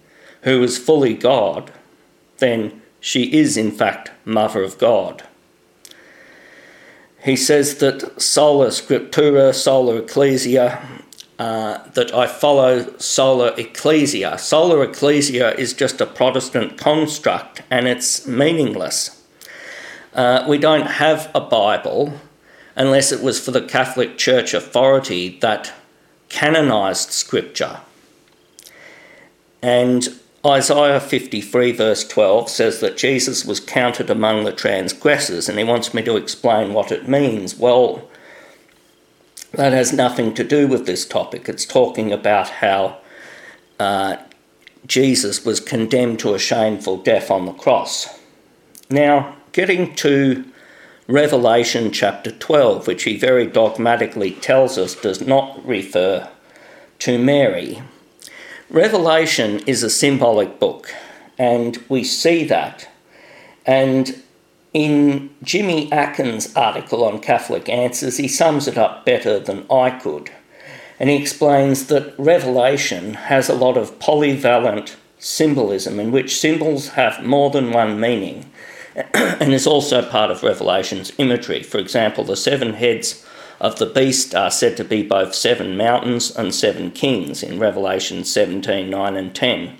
who 0.43 0.63
is 0.63 0.79
fully 0.79 1.15
God, 1.15 1.71
then 2.39 2.81
she 3.01 3.33
is 3.33 3.57
in 3.57 3.71
fact 3.71 4.11
Mother 4.25 4.63
of 4.63 4.79
God. 4.79 5.25
He 7.23 7.37
says 7.37 7.77
that 7.77 8.21
sola 8.21 8.69
scriptura, 8.69 9.55
sola 9.55 9.97
ecclesia, 9.97 10.81
uh, 11.39 11.79
that 11.95 12.15
I 12.15 12.27
follow 12.27 12.97
sola 12.99 13.49
ecclesia. 13.57 14.39
Sola 14.39 14.81
ecclesia 14.81 15.53
is 15.53 15.73
just 15.73 16.01
a 16.01 16.07
Protestant 16.07 16.79
construct 16.79 17.63
and 17.71 17.87
it's 17.87 18.27
meaningless. 18.27 19.23
Uh, 20.15 20.45
we 20.49 20.59
don't 20.59 20.87
have 20.87 21.31
a 21.35 21.41
Bible 21.41 22.21
unless 22.77 23.13
it 23.13 23.23
was 23.23 23.39
for 23.39 23.51
the 23.51 23.63
Catholic 23.63 24.19
Church 24.19 24.55
authority 24.55 25.39
that 25.41 25.73
canonised 26.29 27.11
Scripture. 27.11 27.81
And 29.63 30.20
Isaiah 30.45 31.01
53, 31.01 31.73
verse 31.73 32.07
12, 32.09 32.49
says 32.49 32.81
that 32.81 32.97
Jesus 32.97 33.45
was 33.45 33.61
counted 33.61 34.09
among 34.09 34.45
the 34.45 34.53
transgressors, 34.53 35.49
and 35.49 35.59
he 35.59 35.65
wants 35.65 35.93
me 35.93 36.03
to 36.03 36.17
explain 36.17 36.73
what 36.73 36.91
it 36.91 37.07
means. 37.07 37.57
Well, 37.57 38.09
that 39.53 39.73
has 39.73 39.93
nothing 39.93 40.33
to 40.35 40.45
do 40.45 40.67
with 40.67 40.87
this 40.87 41.05
topic. 41.05 41.49
It's 41.49 41.67
talking 41.67 42.11
about 42.11 42.49
how 42.49 42.99
uh, 43.79 44.17
Jesus 44.87 45.45
was 45.45 45.61
condemned 45.61 46.21
to 46.21 46.35
a 46.35 46.39
shameful 46.39 46.97
death 46.97 47.31
on 47.31 47.45
the 47.45 47.53
cross. 47.53 48.19
Now, 48.89 49.37
getting 49.53 49.95
to 49.97 50.45
Revelation 51.07 51.91
chapter 51.91 52.31
12, 52.31 52.87
which 52.87 53.03
he 53.03 53.17
very 53.17 53.47
dogmatically 53.47 54.31
tells 54.31 54.79
us 54.79 54.95
does 54.95 55.21
not 55.21 55.65
refer 55.67 56.31
to 57.01 57.19
Mary. 57.19 57.83
Revelation 58.71 59.59
is 59.67 59.83
a 59.83 59.91
symbolic 59.91 60.61
book, 60.61 60.95
and 61.37 61.83
we 61.89 62.05
see 62.05 62.45
that. 62.45 62.89
And 63.67 64.23
in 64.73 65.35
Jimmy 65.43 65.91
Akin's 65.91 66.55
article 66.55 67.03
on 67.03 67.19
Catholic 67.19 67.69
Answers, 67.69 68.19
he 68.19 68.29
sums 68.29 68.69
it 68.69 68.79
up 68.79 69.05
better 69.05 69.41
than 69.41 69.67
I 69.69 69.91
could. 69.91 70.31
And 71.01 71.11
he 71.11 71.17
explains 71.17 71.89
that 71.89 72.15
Revelation 72.17 73.15
has 73.15 73.49
a 73.49 73.55
lot 73.55 73.77
of 73.77 73.99
polyvalent 73.99 74.95
symbolism 75.19 75.99
in 75.99 76.13
which 76.13 76.39
symbols 76.39 76.91
have 76.91 77.25
more 77.25 77.51
than 77.51 77.73
one 77.73 77.99
meaning 77.99 78.53
and 79.15 79.53
is 79.53 79.67
also 79.67 80.09
part 80.09 80.31
of 80.31 80.45
Revelation's 80.45 81.11
imagery. 81.19 81.65
For 81.65 81.79
example, 81.79 82.23
the 82.23 82.37
seven 82.37 82.75
heads 82.75 83.27
of 83.61 83.79
the 83.79 83.87
beast 83.87 84.35
are 84.35 84.51
said 84.51 84.77
to 84.79 84.85
be 84.85 85.03
both 85.03 85.35
seven 85.35 85.77
mountains 85.77 86.31
and 86.35 86.55
seven 86.55 86.91
kings 86.91 87.43
in 87.43 87.59
Revelation 87.59 88.25
17 88.25 88.89
9 88.89 89.17
and 89.17 89.35
10. 89.35 89.79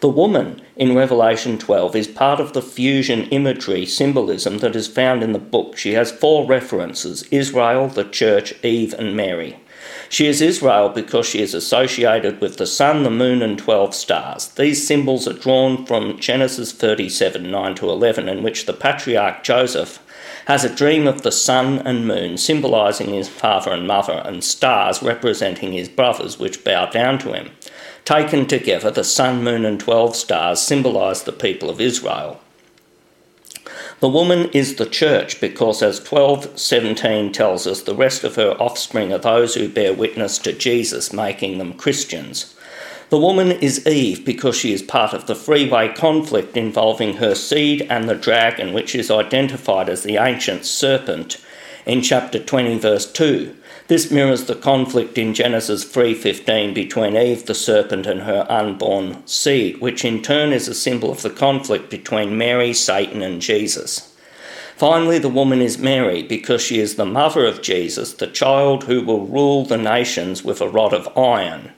The 0.00 0.08
woman 0.08 0.62
in 0.76 0.94
Revelation 0.94 1.58
12 1.58 1.96
is 1.96 2.06
part 2.06 2.38
of 2.38 2.52
the 2.52 2.62
fusion 2.62 3.24
imagery 3.24 3.84
symbolism 3.84 4.58
that 4.58 4.76
is 4.76 4.86
found 4.86 5.24
in 5.24 5.32
the 5.32 5.40
book. 5.40 5.76
She 5.76 5.94
has 5.94 6.12
four 6.12 6.46
references 6.46 7.24
Israel, 7.30 7.88
the 7.88 8.04
church, 8.04 8.54
Eve, 8.64 8.94
and 8.94 9.16
Mary. 9.16 9.58
She 10.10 10.26
is 10.26 10.40
Israel 10.40 10.88
because 10.88 11.26
she 11.26 11.42
is 11.42 11.52
associated 11.52 12.40
with 12.40 12.56
the 12.56 12.66
sun, 12.66 13.02
the 13.02 13.10
moon, 13.10 13.42
and 13.42 13.58
12 13.58 13.94
stars. 13.94 14.48
These 14.48 14.86
symbols 14.86 15.28
are 15.28 15.34
drawn 15.34 15.84
from 15.84 16.18
Genesis 16.18 16.72
37 16.72 17.50
9 17.50 17.74
to 17.74 17.90
11, 17.90 18.28
in 18.28 18.42
which 18.42 18.64
the 18.64 18.72
patriarch 18.72 19.44
Joseph 19.44 19.98
has 20.46 20.64
a 20.64 20.74
dream 20.74 21.06
of 21.06 21.22
the 21.22 21.30
sun 21.30 21.80
and 21.80 22.06
moon, 22.06 22.38
symbolizing 22.38 23.12
his 23.12 23.28
father 23.28 23.70
and 23.70 23.86
mother, 23.86 24.22
and 24.24 24.42
stars 24.42 25.02
representing 25.02 25.72
his 25.72 25.90
brothers, 25.90 26.38
which 26.38 26.64
bow 26.64 26.86
down 26.86 27.18
to 27.18 27.34
him. 27.34 27.50
Taken 28.06 28.46
together, 28.46 28.90
the 28.90 29.04
sun, 29.04 29.44
moon, 29.44 29.66
and 29.66 29.78
12 29.78 30.16
stars 30.16 30.60
symbolize 30.60 31.24
the 31.24 31.32
people 31.32 31.68
of 31.68 31.82
Israel. 31.82 32.40
The 34.00 34.08
woman 34.08 34.48
is 34.52 34.76
the 34.76 34.86
church 34.86 35.40
because, 35.40 35.82
as 35.82 35.98
12:17 35.98 37.32
tells 37.32 37.66
us, 37.66 37.80
the 37.80 37.96
rest 37.96 38.22
of 38.22 38.36
her 38.36 38.52
offspring 38.60 39.12
are 39.12 39.18
those 39.18 39.54
who 39.54 39.68
bear 39.68 39.92
witness 39.92 40.38
to 40.38 40.52
Jesus, 40.52 41.12
making 41.12 41.58
them 41.58 41.72
Christians. 41.72 42.54
The 43.10 43.18
woman 43.18 43.50
is 43.50 43.84
Eve 43.88 44.24
because 44.24 44.54
she 44.54 44.72
is 44.72 44.82
part 44.82 45.14
of 45.14 45.26
the 45.26 45.34
freeway 45.34 45.88
conflict 45.88 46.56
involving 46.56 47.14
her 47.14 47.34
seed 47.34 47.88
and 47.90 48.08
the 48.08 48.14
dragon, 48.14 48.72
which 48.72 48.94
is 48.94 49.10
identified 49.10 49.88
as 49.88 50.04
the 50.04 50.16
ancient 50.18 50.64
serpent 50.64 51.38
in 51.84 52.00
chapter 52.00 52.38
20, 52.38 52.78
verse 52.78 53.10
2. 53.10 53.56
This 53.88 54.10
mirrors 54.10 54.44
the 54.44 54.54
conflict 54.54 55.16
in 55.16 55.32
Genesis 55.32 55.82
3:15 55.82 56.74
between 56.74 57.16
Eve 57.16 57.46
the 57.46 57.54
serpent 57.54 58.06
and 58.06 58.20
her 58.24 58.44
unborn 58.50 59.26
seed, 59.26 59.80
which 59.80 60.04
in 60.04 60.20
turn 60.20 60.52
is 60.52 60.68
a 60.68 60.74
symbol 60.74 61.10
of 61.10 61.22
the 61.22 61.30
conflict 61.30 61.88
between 61.88 62.36
Mary, 62.36 62.74
Satan, 62.74 63.22
and 63.22 63.40
Jesus. 63.40 64.10
Finally, 64.76 65.18
the 65.18 65.30
woman 65.30 65.62
is 65.62 65.78
Mary 65.78 66.22
because 66.22 66.60
she 66.60 66.80
is 66.80 66.96
the 66.96 67.06
mother 67.06 67.46
of 67.46 67.62
Jesus, 67.62 68.12
the 68.12 68.26
child 68.26 68.84
who 68.84 69.00
will 69.00 69.24
rule 69.24 69.64
the 69.64 69.78
nations 69.78 70.44
with 70.44 70.60
a 70.60 70.68
rod 70.68 70.92
of 70.92 71.08
iron. 71.16 71.72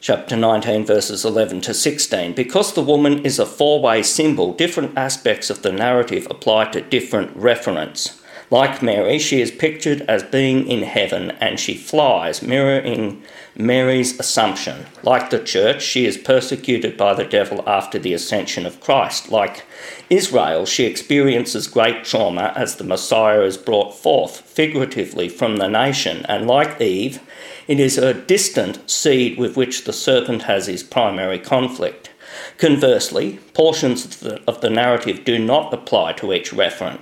Chapter 0.00 0.36
19, 0.36 0.84
verses 0.84 1.24
11 1.24 1.60
to 1.60 1.72
16. 1.72 2.32
Because 2.32 2.72
the 2.72 2.82
woman 2.82 3.24
is 3.24 3.38
a 3.38 3.46
four 3.46 3.80
way 3.80 4.02
symbol, 4.02 4.52
different 4.52 4.98
aspects 4.98 5.50
of 5.50 5.62
the 5.62 5.70
narrative 5.70 6.26
apply 6.28 6.64
to 6.72 6.80
different 6.80 7.38
referents. 7.38 8.20
Like 8.48 8.80
Mary, 8.80 9.18
she 9.18 9.40
is 9.40 9.50
pictured 9.50 10.02
as 10.02 10.22
being 10.22 10.68
in 10.68 10.84
heaven 10.84 11.32
and 11.40 11.58
she 11.58 11.76
flies, 11.76 12.42
mirroring 12.42 13.22
Mary's 13.56 14.18
assumption. 14.20 14.86
Like 15.02 15.30
the 15.30 15.42
church, 15.42 15.82
she 15.82 16.06
is 16.06 16.16
persecuted 16.16 16.96
by 16.96 17.14
the 17.14 17.24
devil 17.24 17.64
after 17.66 17.98
the 17.98 18.12
ascension 18.12 18.64
of 18.64 18.80
Christ. 18.80 19.30
Like 19.30 19.64
Israel, 20.10 20.64
she 20.64 20.84
experiences 20.84 21.66
great 21.66 22.04
trauma 22.04 22.52
as 22.54 22.76
the 22.76 22.84
Messiah 22.84 23.42
is 23.42 23.56
brought 23.56 23.96
forth, 23.96 24.42
figuratively, 24.42 25.28
from 25.28 25.56
the 25.56 25.68
nation. 25.68 26.24
And 26.28 26.46
like 26.46 26.80
Eve, 26.80 27.20
it 27.66 27.80
is 27.80 27.98
a 27.98 28.14
distant 28.14 28.88
seed 28.88 29.38
with 29.38 29.56
which 29.56 29.84
the 29.84 29.92
serpent 29.92 30.42
has 30.42 30.66
his 30.66 30.84
primary 30.84 31.40
conflict. 31.40 32.10
Conversely, 32.58 33.40
portions 33.54 34.22
of 34.46 34.60
the, 34.60 34.70
narrative 34.70 35.24
do 35.24 35.38
not 35.38 35.74
apply 35.74 36.12
to 36.12 36.32
each 36.32 36.52
referent. 36.52 37.00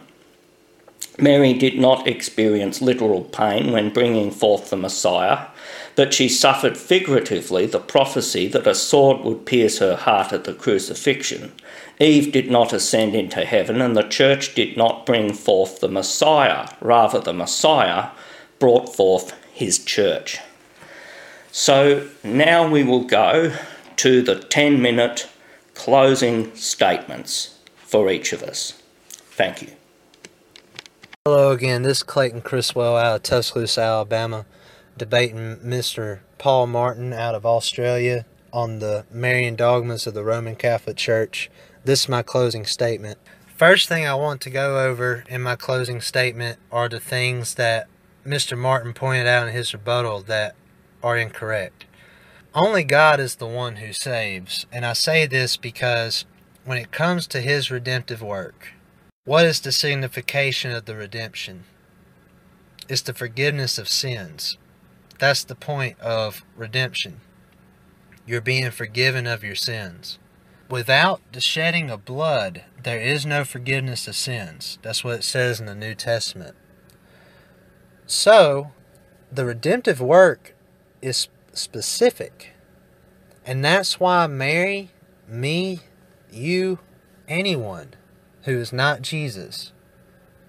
Mary 1.18 1.52
did 1.52 1.78
not 1.78 2.08
experience 2.08 2.82
literal 2.82 3.22
pain 3.22 3.70
when 3.70 3.92
bringing 3.92 4.30
forth 4.30 4.70
the 4.70 4.76
Messiah, 4.76 5.46
but 5.94 6.12
she 6.12 6.28
suffered 6.28 6.76
figuratively 6.76 7.66
the 7.66 7.78
prophecy 7.78 8.48
that 8.48 8.66
a 8.66 8.74
sword 8.74 9.24
would 9.24 9.46
pierce 9.46 9.78
her 9.78 9.94
heart 9.94 10.32
at 10.32 10.44
the 10.44 10.52
crucifixion. 10.52 11.52
Eve 12.00 12.32
did 12.32 12.50
not 12.50 12.72
ascend 12.72 13.14
into 13.14 13.44
heaven, 13.44 13.80
and 13.80 13.96
the 13.96 14.02
church 14.02 14.54
did 14.54 14.76
not 14.76 15.06
bring 15.06 15.32
forth 15.32 15.78
the 15.78 15.88
Messiah. 15.88 16.68
Rather, 16.80 17.20
the 17.20 17.32
Messiah 17.32 18.10
brought 18.58 18.94
forth 18.94 19.32
his 19.52 19.78
church. 19.84 20.40
So 21.52 22.08
now 22.24 22.68
we 22.68 22.82
will 22.82 23.04
go 23.04 23.56
to 23.96 24.22
the 24.22 24.34
10 24.40 24.82
minute 24.82 25.28
closing 25.74 26.54
statements 26.56 27.58
for 27.76 28.10
each 28.10 28.32
of 28.32 28.42
us. 28.42 28.82
Thank 29.06 29.62
you. 29.62 29.68
Hello 31.26 31.52
again, 31.52 31.80
this 31.80 31.96
is 31.96 32.02
Clayton 32.02 32.42
Criswell 32.42 32.98
out 32.98 33.16
of 33.16 33.22
Tuscaloosa, 33.22 33.80
Alabama, 33.80 34.44
debating 34.98 35.56
Mr. 35.56 36.18
Paul 36.36 36.66
Martin 36.66 37.14
out 37.14 37.34
of 37.34 37.46
Australia 37.46 38.26
on 38.52 38.78
the 38.78 39.06
Marian 39.10 39.56
dogmas 39.56 40.06
of 40.06 40.12
the 40.12 40.22
Roman 40.22 40.54
Catholic 40.54 40.98
Church. 40.98 41.50
This 41.82 42.02
is 42.02 42.08
my 42.10 42.20
closing 42.20 42.66
statement. 42.66 43.18
First 43.56 43.88
thing 43.88 44.04
I 44.04 44.14
want 44.16 44.42
to 44.42 44.50
go 44.50 44.78
over 44.86 45.24
in 45.26 45.40
my 45.40 45.56
closing 45.56 46.02
statement 46.02 46.58
are 46.70 46.90
the 46.90 47.00
things 47.00 47.54
that 47.54 47.88
Mr. 48.26 48.54
Martin 48.58 48.92
pointed 48.92 49.26
out 49.26 49.48
in 49.48 49.54
his 49.54 49.72
rebuttal 49.72 50.20
that 50.24 50.54
are 51.02 51.16
incorrect. 51.16 51.86
Only 52.54 52.84
God 52.84 53.18
is 53.18 53.36
the 53.36 53.46
one 53.46 53.76
who 53.76 53.94
saves, 53.94 54.66
and 54.70 54.84
I 54.84 54.92
say 54.92 55.24
this 55.24 55.56
because 55.56 56.26
when 56.66 56.76
it 56.76 56.92
comes 56.92 57.26
to 57.28 57.40
his 57.40 57.70
redemptive 57.70 58.20
work, 58.20 58.74
what 59.26 59.46
is 59.46 59.60
the 59.60 59.72
signification 59.72 60.70
of 60.70 60.84
the 60.84 60.94
redemption? 60.94 61.64
It's 62.90 63.00
the 63.00 63.14
forgiveness 63.14 63.78
of 63.78 63.88
sins. 63.88 64.58
That's 65.18 65.44
the 65.44 65.54
point 65.54 65.98
of 65.98 66.44
redemption. 66.54 67.22
You're 68.26 68.42
being 68.42 68.70
forgiven 68.70 69.26
of 69.26 69.42
your 69.42 69.54
sins. 69.54 70.18
Without 70.68 71.22
the 71.32 71.40
shedding 71.40 71.90
of 71.90 72.04
blood, 72.04 72.64
there 72.82 73.00
is 73.00 73.24
no 73.24 73.44
forgiveness 73.44 74.06
of 74.06 74.14
sins. 74.14 74.78
That's 74.82 75.02
what 75.02 75.20
it 75.20 75.24
says 75.24 75.58
in 75.58 75.66
the 75.66 75.74
New 75.74 75.94
Testament. 75.94 76.54
So, 78.06 78.72
the 79.32 79.46
redemptive 79.46 80.02
work 80.02 80.54
is 81.00 81.28
specific. 81.54 82.52
And 83.46 83.64
that's 83.64 83.98
why 83.98 84.26
Mary, 84.26 84.90
me, 85.26 85.80
you, 86.30 86.78
anyone 87.26 87.94
who 88.44 88.58
is 88.58 88.72
not 88.72 89.02
Jesus 89.02 89.72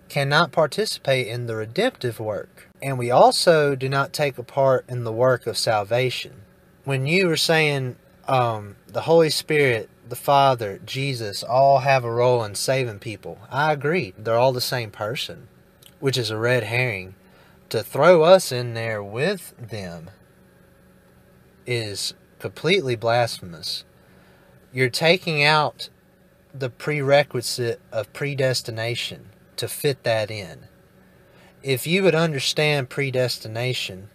cannot 0.09 0.51
participate 0.51 1.27
in 1.27 1.47
the 1.47 1.55
redemptive 1.55 2.19
work. 2.19 2.69
And 2.81 2.97
we 2.97 3.09
also 3.09 3.75
do 3.75 3.89
not 3.89 4.13
take 4.13 4.37
a 4.37 4.43
part 4.43 4.85
in 4.87 5.03
the 5.03 5.11
work 5.11 5.47
of 5.47 5.57
salvation. 5.57 6.41
When 6.83 7.07
you 7.07 7.27
were 7.27 7.37
saying 7.37 7.95
um, 8.27 8.75
the 8.87 9.01
Holy 9.01 9.29
Spirit, 9.29 9.89
the 10.07 10.15
Father, 10.15 10.79
Jesus 10.85 11.43
all 11.43 11.79
have 11.79 12.03
a 12.03 12.11
role 12.11 12.43
in 12.43 12.55
saving 12.55 12.99
people, 12.99 13.39
I 13.49 13.73
agree. 13.73 14.13
They're 14.17 14.37
all 14.37 14.53
the 14.53 14.61
same 14.61 14.91
person, 14.91 15.47
which 15.99 16.17
is 16.17 16.29
a 16.29 16.37
red 16.37 16.63
herring. 16.63 17.15
To 17.69 17.81
throw 17.81 18.21
us 18.21 18.51
in 18.51 18.75
there 18.75 19.03
with 19.03 19.55
them 19.57 20.11
is 21.65 22.13
completely 22.37 22.95
blasphemous. 22.95 23.83
You're 24.71 24.89
taking 24.89 25.43
out 25.43 25.89
the 26.59 26.69
prerequisite 26.69 27.81
of 27.91 28.11
predestination 28.13 29.29
to 29.57 29.67
fit 29.67 30.03
that 30.03 30.31
in. 30.31 30.67
If 31.63 31.87
you 31.87 32.03
would 32.03 32.15
understand 32.15 32.89
predestination, 32.89 34.09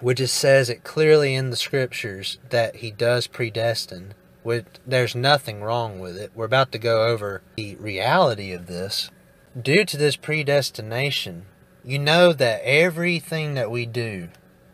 which 0.00 0.20
it 0.20 0.28
says 0.28 0.68
it 0.68 0.82
clearly 0.82 1.34
in 1.34 1.50
the 1.50 1.56
scriptures 1.56 2.38
that 2.50 2.76
he 2.76 2.90
does 2.90 3.26
predestine, 3.26 4.14
which 4.42 4.66
there's 4.86 5.14
nothing 5.14 5.62
wrong 5.62 6.00
with 6.00 6.16
it. 6.16 6.32
We're 6.34 6.46
about 6.46 6.72
to 6.72 6.78
go 6.78 7.06
over 7.06 7.42
the 7.56 7.76
reality 7.76 8.52
of 8.52 8.66
this. 8.66 9.10
Due 9.60 9.84
to 9.84 9.96
this 9.96 10.16
predestination, 10.16 11.46
you 11.84 11.98
know 11.98 12.32
that 12.32 12.62
everything 12.64 13.54
that 13.54 13.70
we 13.70 13.86
do 13.86 14.30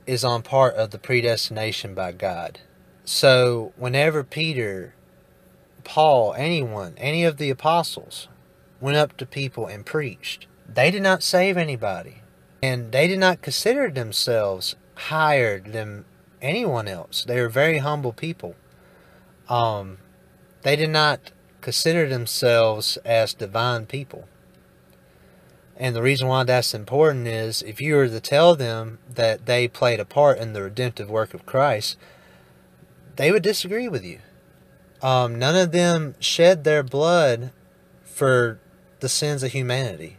is 0.07 0.25
on 0.25 0.43
part 0.43 0.75
of 0.77 0.91
the 0.91 0.99
predestination 0.99 1.95
by 1.95 2.13
God. 2.13 2.61
So, 3.05 3.73
whenever 3.77 4.25
Peter, 4.25 4.95
Paul, 5.89 6.35
anyone, 6.37 6.93
any 6.99 7.25
of 7.25 7.39
the 7.39 7.49
apostles 7.49 8.29
went 8.79 8.99
up 8.99 9.17
to 9.17 9.25
people 9.25 9.67
and 9.67 9.87
preached, 9.87 10.47
they 10.69 10.91
did 10.91 11.03
not 11.03 11.23
save 11.23 11.57
anybody. 11.57 12.21
And 12.63 12.93
they 12.93 13.09
did 13.09 13.19
not 13.19 13.41
consider 13.41 13.89
themselves 13.89 14.77
higher 14.95 15.59
than 15.59 16.05
anyone 16.43 16.89
else. 16.89 17.25
They 17.25 17.41
were 17.41 17.49
very 17.49 17.79
humble 17.79 18.13
people. 18.13 18.55
Um, 19.49 19.97
they 20.61 20.77
did 20.77 20.91
not 20.91 21.33
consider 21.63 22.07
themselves 22.07 22.99
as 22.99 23.33
divine 23.33 23.87
people. 23.87 24.29
And 25.75 25.97
the 25.97 26.03
reason 26.03 26.29
why 26.29 26.45
that's 26.45 26.75
important 26.75 27.27
is 27.27 27.63
if 27.63 27.81
you 27.81 27.95
were 27.95 28.09
to 28.09 28.21
tell 28.21 28.55
them 28.55 28.99
that 29.09 29.47
they 29.47 29.67
played 29.67 30.01
a 30.01 30.05
part 30.05 30.37
in 30.37 30.53
the 30.53 30.63
redemptive 30.63 31.09
work 31.09 31.33
of 31.33 31.47
Christ, 31.47 31.97
they 33.17 33.33
would 33.33 33.43
disagree 33.43 33.89
with 33.89 34.05
you. 34.05 34.19
Um, 35.03 35.39
none 35.39 35.57
of 35.57 35.73
them 35.73 36.15
shed 36.19 36.65
their 36.65 36.83
blood 36.83 37.53
for 38.05 38.59
the 39.01 39.09
sins 39.09 39.43
of 39.43 39.53
humanity. 39.53 40.17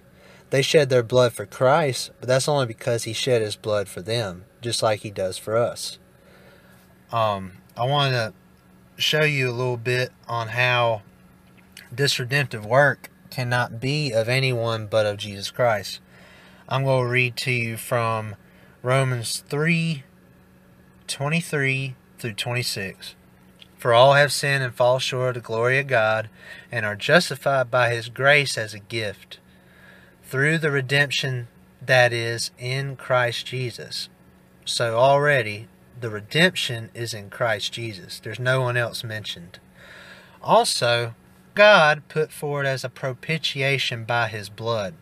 They 0.49 0.61
shed 0.61 0.89
their 0.89 1.03
blood 1.03 1.33
for 1.33 1.45
Christ, 1.45 2.11
but 2.19 2.27
that's 2.27 2.47
only 2.47 2.65
because 2.65 3.03
he 3.03 3.13
shed 3.13 3.41
his 3.41 3.55
blood 3.55 3.87
for 3.87 4.01
them, 4.01 4.45
just 4.61 4.81
like 4.81 5.01
he 5.01 5.11
does 5.11 5.37
for 5.37 5.57
us. 5.57 5.99
Um, 7.11 7.53
I 7.75 7.85
want 7.85 8.13
to 8.13 8.33
show 8.97 9.23
you 9.23 9.49
a 9.49 9.51
little 9.51 9.77
bit 9.77 10.11
on 10.27 10.49
how 10.49 11.01
this 11.91 12.19
redemptive 12.19 12.65
work 12.65 13.09
cannot 13.29 13.79
be 13.79 14.11
of 14.11 14.27
anyone 14.27 14.87
but 14.87 15.05
of 15.05 15.17
Jesus 15.17 15.51
Christ. 15.51 15.99
I'm 16.67 16.83
going 16.83 17.05
to 17.05 17.11
read 17.11 17.35
to 17.37 17.51
you 17.51 17.77
from 17.77 18.35
Romans 18.81 19.43
3 19.47 20.03
23 21.07 21.95
through 22.19 22.33
26. 22.33 23.15
For 23.79 23.93
all 23.93 24.13
have 24.13 24.33
sinned 24.33 24.61
and 24.61 24.73
fall 24.75 24.99
short 24.99 25.37
of 25.37 25.43
the 25.43 25.47
glory 25.47 25.79
of 25.79 25.87
God, 25.87 26.29
and 26.69 26.85
are 26.85 26.97
justified 26.97 27.71
by 27.71 27.91
his 27.91 28.09
grace 28.09 28.57
as 28.57 28.73
a 28.73 28.79
gift, 28.79 29.39
through 30.21 30.57
the 30.57 30.69
redemption 30.69 31.47
that 31.81 32.11
is 32.11 32.51
in 32.59 32.97
Christ 32.97 33.47
Jesus. 33.47 34.09
So 34.65 34.97
already, 34.97 35.69
the 35.97 36.09
redemption 36.09 36.89
is 36.93 37.13
in 37.13 37.29
Christ 37.29 37.71
Jesus. 37.71 38.19
There's 38.19 38.39
no 38.39 38.59
one 38.59 38.75
else 38.75 39.01
mentioned. 39.01 39.59
Also, 40.41 41.15
God 41.55 42.03
put 42.09 42.33
forward 42.33 42.65
as 42.65 42.83
a 42.83 42.89
propitiation 42.89 44.03
by 44.03 44.27
his 44.27 44.49
blood. 44.49 44.93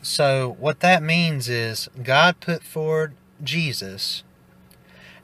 So, 0.00 0.56
what 0.58 0.80
that 0.80 1.02
means 1.02 1.50
is 1.50 1.88
God 2.02 2.40
put 2.40 2.62
forward 2.62 3.14
Jesus 3.44 4.24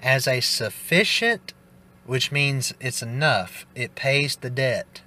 as 0.03 0.29
a 0.29 0.41
sufficient 0.41 1.55
which 2.07 2.33
means 2.33 2.75
it's 2.81 3.03
enough. 3.03 3.67
It 3.75 3.95
pays 3.95 4.37
the 4.37 4.51
debt. 4.51 5.03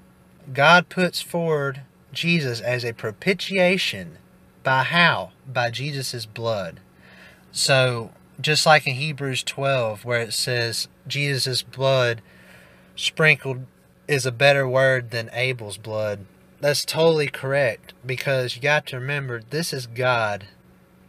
God 0.54 0.90
puts 0.90 1.22
forward 1.22 1.82
Jesus 2.14 2.62
as 2.62 2.84
a 2.84 2.94
propitiation 2.94 4.18
by 4.64 4.84
how? 4.84 5.32
By 5.48 5.70
Jesus' 5.70 6.26
blood. 6.26 6.80
So, 7.52 8.12
just 8.42 8.66
like 8.66 8.88
in 8.88 8.96
Hebrews 8.96 9.44
12, 9.44 10.06
where 10.06 10.22
it 10.22 10.34
says 10.34 10.88
Jesus' 11.08 11.62
blood 11.62 12.22
sprinkled 12.96 13.66
is 14.08 14.26
a 14.26 14.32
better 14.32 14.68
word 14.68 15.12
than 15.12 15.30
Abel's 15.34 15.78
blood, 15.78 16.26
that's 16.60 16.86
totally 16.86 17.28
correct 17.28 17.94
because 18.06 18.56
you 18.56 18.62
got 18.62 18.88
to 18.88 19.00
remember 19.00 19.42
this 19.50 19.74
is 19.74 19.88
God 19.88 20.46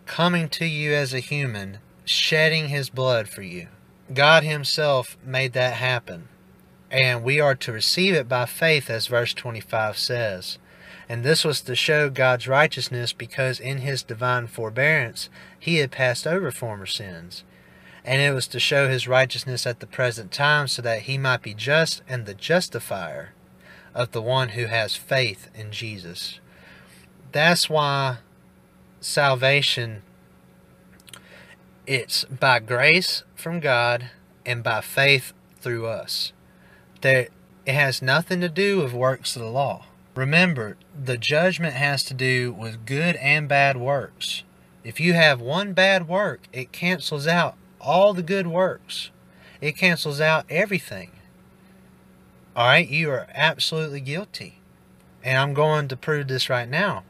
coming 0.05 0.49
to 0.51 0.67
you 0.67 0.93
as 0.93 1.15
a 1.15 1.21
human, 1.21 1.79
shedding 2.05 2.69
his 2.69 2.91
blood 2.91 3.29
for 3.29 3.43
you. 3.43 3.69
God 4.12 4.45
Himself 4.45 5.16
made 5.24 5.53
that 5.55 5.74
happen. 5.74 6.28
And 6.91 7.24
we 7.24 7.41
are 7.41 7.57
to 7.57 7.73
receive 7.73 8.15
it 8.15 8.28
by 8.28 8.47
faith, 8.47 8.89
as 8.89 9.09
verse 9.09 9.35
25 9.35 9.99
says. 9.99 10.59
And 11.09 11.24
this 11.24 11.45
was 11.45 11.61
to 11.62 11.74
show 11.74 12.11
God's 12.11 12.49
righteousness 12.49 13.12
because 13.12 13.61
in 13.61 13.78
His 13.78 14.03
divine 14.03 14.47
forbearance 14.47 15.28
He 15.59 15.77
had 15.77 15.91
passed 15.91 16.27
over 16.27 16.51
former 16.51 16.87
sins. 16.87 17.45
And 18.05 18.23
it 18.23 18.33
was 18.33 18.47
to 18.49 18.61
show 18.61 18.89
His 18.89 19.09
righteousness 19.09 19.66
at 19.66 19.81
the 19.81 19.87
present 19.87 20.31
time 20.31 20.69
so 20.69 20.81
that 20.83 21.03
He 21.03 21.19
might 21.19 21.43
be 21.43 21.55
just 21.55 22.03
and 22.09 22.24
the 22.24 22.35
justifier 22.35 23.33
of 23.95 24.12
the 24.12 24.23
one 24.23 24.51
who 24.51 24.66
has 24.66 24.95
faith 24.95 25.49
in 25.55 25.73
Jesus. 25.73 26.39
That's 27.33 27.69
why 27.69 28.19
salvation 29.01 30.03
it's 31.87 32.25
by 32.25 32.59
grace 32.59 33.23
from 33.35 33.61
God 33.61 34.11
and 34.45 34.63
by 34.63 34.81
faith 34.81 35.33
through 35.61 35.87
us. 35.87 36.33
That 37.01 37.29
it 37.65 37.75
has 37.75 38.03
nothing 38.03 38.41
to 38.41 38.49
do 38.49 38.79
with 38.79 38.93
works 38.93 39.37
of 39.37 39.43
the 39.43 39.49
law. 39.49 39.87
Remember, 40.15 40.77
the 40.99 41.17
judgment 41.17 41.75
has 41.75 42.03
to 42.05 42.15
do 42.15 42.53
with 42.53 42.87
good 42.87 43.17
and 43.17 43.49
bad 43.49 43.77
works. 43.77 44.43
If 44.83 44.99
you 44.99 45.15
have 45.15 45.41
one 45.41 45.73
bad 45.73 46.09
work, 46.09 46.49
it 46.53 46.73
cancels 46.73 47.27
out 47.27 47.57
all 47.81 48.15
the 48.15 48.23
good 48.23 48.47
works. 48.47 49.11
It 49.61 49.77
cancels 49.77 50.21
out 50.21 50.47
everything. 50.49 51.11
All 52.55 52.67
right, 52.67 52.89
you 52.89 53.11
are 53.11 53.27
absolutely 53.35 54.01
guilty. 54.01 54.61
And 55.23 55.37
I'm 55.37 55.55
going 55.55 55.89
to 55.89 55.97
prove 55.97 56.29
this 56.29 56.49
right 56.49 56.69
now. 56.69 57.05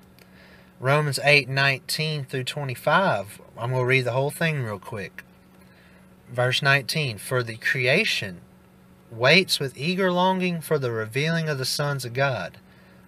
Romans 0.81 1.21
8 1.23 1.49
19 1.49 2.25
through 2.25 2.45
25. 2.45 3.41
I'm 3.59 3.71
going 3.71 3.83
to 3.83 3.87
read 3.87 4.05
the 4.05 4.13
whole 4.13 4.31
thing 4.31 4.63
real 4.63 4.79
quick. 4.79 5.25
Verse 6.31 6.63
19 6.63 7.19
For 7.19 7.43
the 7.43 7.57
creation 7.57 8.41
waits 9.11 9.59
with 9.59 9.77
eager 9.77 10.13
longing 10.13 10.61
for 10.61 10.79
the 10.79 10.91
revealing 10.91 11.49
of 11.49 11.59
the 11.59 11.65
sons 11.65 12.05
of 12.05 12.13
God. 12.13 12.59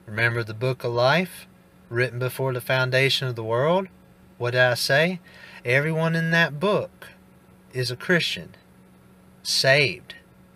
Remember 0.07 0.43
the 0.43 0.55
book 0.55 0.85
of 0.85 0.93
life, 0.93 1.47
written 1.91 2.19
before 2.19 2.53
the 2.53 2.61
foundation 2.61 3.29
of 3.29 3.37
the 3.37 3.45
world? 3.45 3.89
What 4.39 4.53
did 4.53 4.61
I 4.61 4.75
say? 4.75 5.21
Everyone 5.65 6.15
in 6.15 6.31
that 6.31 6.59
book 6.59 7.09
is 7.75 7.91
a 7.91 7.97
Christian, 7.97 8.55
saved 9.43 10.15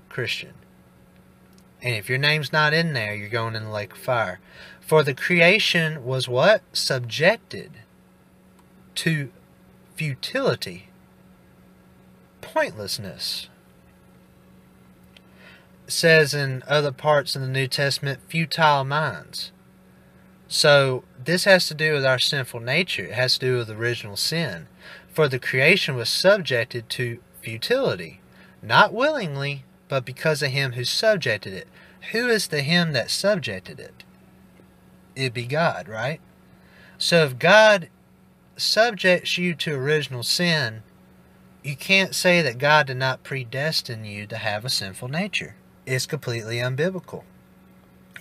Christian. 0.08 0.54
And 1.82 1.96
if 1.96 2.08
your 2.08 2.18
name's 2.18 2.52
not 2.52 2.72
in 2.72 2.92
there, 2.92 3.14
you're 3.14 3.28
going 3.28 3.56
in 3.56 3.64
the 3.64 3.70
lake 3.70 3.92
of 3.92 3.98
fire. 3.98 4.38
For 4.80 5.02
the 5.02 5.14
creation 5.14 6.04
was 6.04 6.28
what? 6.28 6.62
Subjected 6.72 7.72
to 8.96 9.30
futility, 9.94 10.88
pointlessness. 12.40 13.48
It 15.86 15.92
says 15.92 16.34
in 16.34 16.62
other 16.66 16.92
parts 16.92 17.34
in 17.36 17.42
the 17.42 17.48
New 17.48 17.66
Testament, 17.66 18.20
futile 18.28 18.84
minds. 18.84 19.52
So 20.48 21.04
this 21.22 21.44
has 21.44 21.66
to 21.68 21.74
do 21.74 21.92
with 21.94 22.04
our 22.04 22.18
sinful 22.18 22.60
nature. 22.60 23.04
It 23.04 23.14
has 23.14 23.34
to 23.34 23.46
do 23.46 23.56
with 23.56 23.70
original 23.70 24.16
sin. 24.16 24.68
For 25.12 25.28
the 25.28 25.38
creation 25.38 25.94
was 25.94 26.08
subjected 26.08 26.88
to 26.90 27.20
futility, 27.40 28.20
not 28.62 28.92
willingly, 28.92 29.64
but 29.88 30.04
because 30.04 30.42
of 30.42 30.50
him 30.50 30.72
who 30.72 30.84
subjected 30.84 31.52
it. 31.52 31.68
Who 32.12 32.28
is 32.28 32.48
the 32.48 32.62
him 32.62 32.92
that 32.92 33.10
subjected 33.10 33.78
it? 33.78 34.04
It'd 35.14 35.34
be 35.34 35.46
God, 35.46 35.88
right? 35.88 36.20
So 36.98 37.24
if 37.24 37.38
God 37.38 37.88
subjects 38.62 39.36
you 39.36 39.54
to 39.54 39.74
original 39.74 40.22
sin, 40.22 40.82
you 41.62 41.76
can't 41.76 42.14
say 42.14 42.42
that 42.42 42.58
God 42.58 42.86
did 42.86 42.96
not 42.96 43.22
predestine 43.22 44.04
you 44.04 44.26
to 44.26 44.36
have 44.36 44.64
a 44.64 44.70
sinful 44.70 45.08
nature. 45.08 45.54
It's 45.86 46.06
completely 46.06 46.56
unbiblical. 46.56 47.24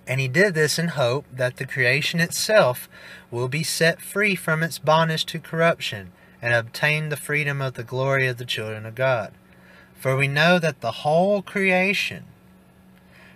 And 0.07 0.19
he 0.19 0.27
did 0.27 0.53
this 0.53 0.79
in 0.79 0.89
hope 0.89 1.25
that 1.31 1.57
the 1.57 1.65
creation 1.65 2.19
itself 2.19 2.89
will 3.29 3.47
be 3.47 3.63
set 3.63 4.01
free 4.01 4.35
from 4.35 4.63
its 4.63 4.79
bondage 4.79 5.25
to 5.27 5.39
corruption 5.39 6.11
and 6.41 6.53
obtain 6.53 7.09
the 7.09 7.17
freedom 7.17 7.61
of 7.61 7.75
the 7.75 7.83
glory 7.83 8.27
of 8.27 8.37
the 8.37 8.45
children 8.45 8.85
of 8.85 8.95
God. 8.95 9.31
For 9.95 10.17
we 10.17 10.27
know 10.27 10.57
that 10.57 10.81
the 10.81 10.91
whole 10.91 11.41
creation 11.41 12.25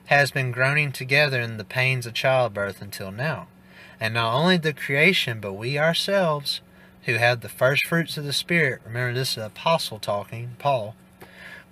has 0.05 0.31
been 0.31 0.51
groaning 0.51 0.91
together 0.91 1.39
in 1.39 1.57
the 1.57 1.63
pains 1.63 2.05
of 2.05 2.13
childbirth 2.13 2.81
until 2.81 3.11
now. 3.11 3.47
And 3.99 4.13
not 4.13 4.33
only 4.33 4.57
the 4.57 4.73
creation, 4.73 5.39
but 5.39 5.53
we 5.53 5.79
ourselves, 5.79 6.61
who 7.05 7.13
have 7.15 7.41
the 7.41 7.49
first 7.49 7.85
fruits 7.87 8.17
of 8.17 8.25
the 8.25 8.33
Spirit, 8.33 8.81
remember 8.85 9.13
this 9.13 9.37
is 9.37 9.43
apostle 9.43 9.99
talking, 9.99 10.55
Paul, 10.59 10.95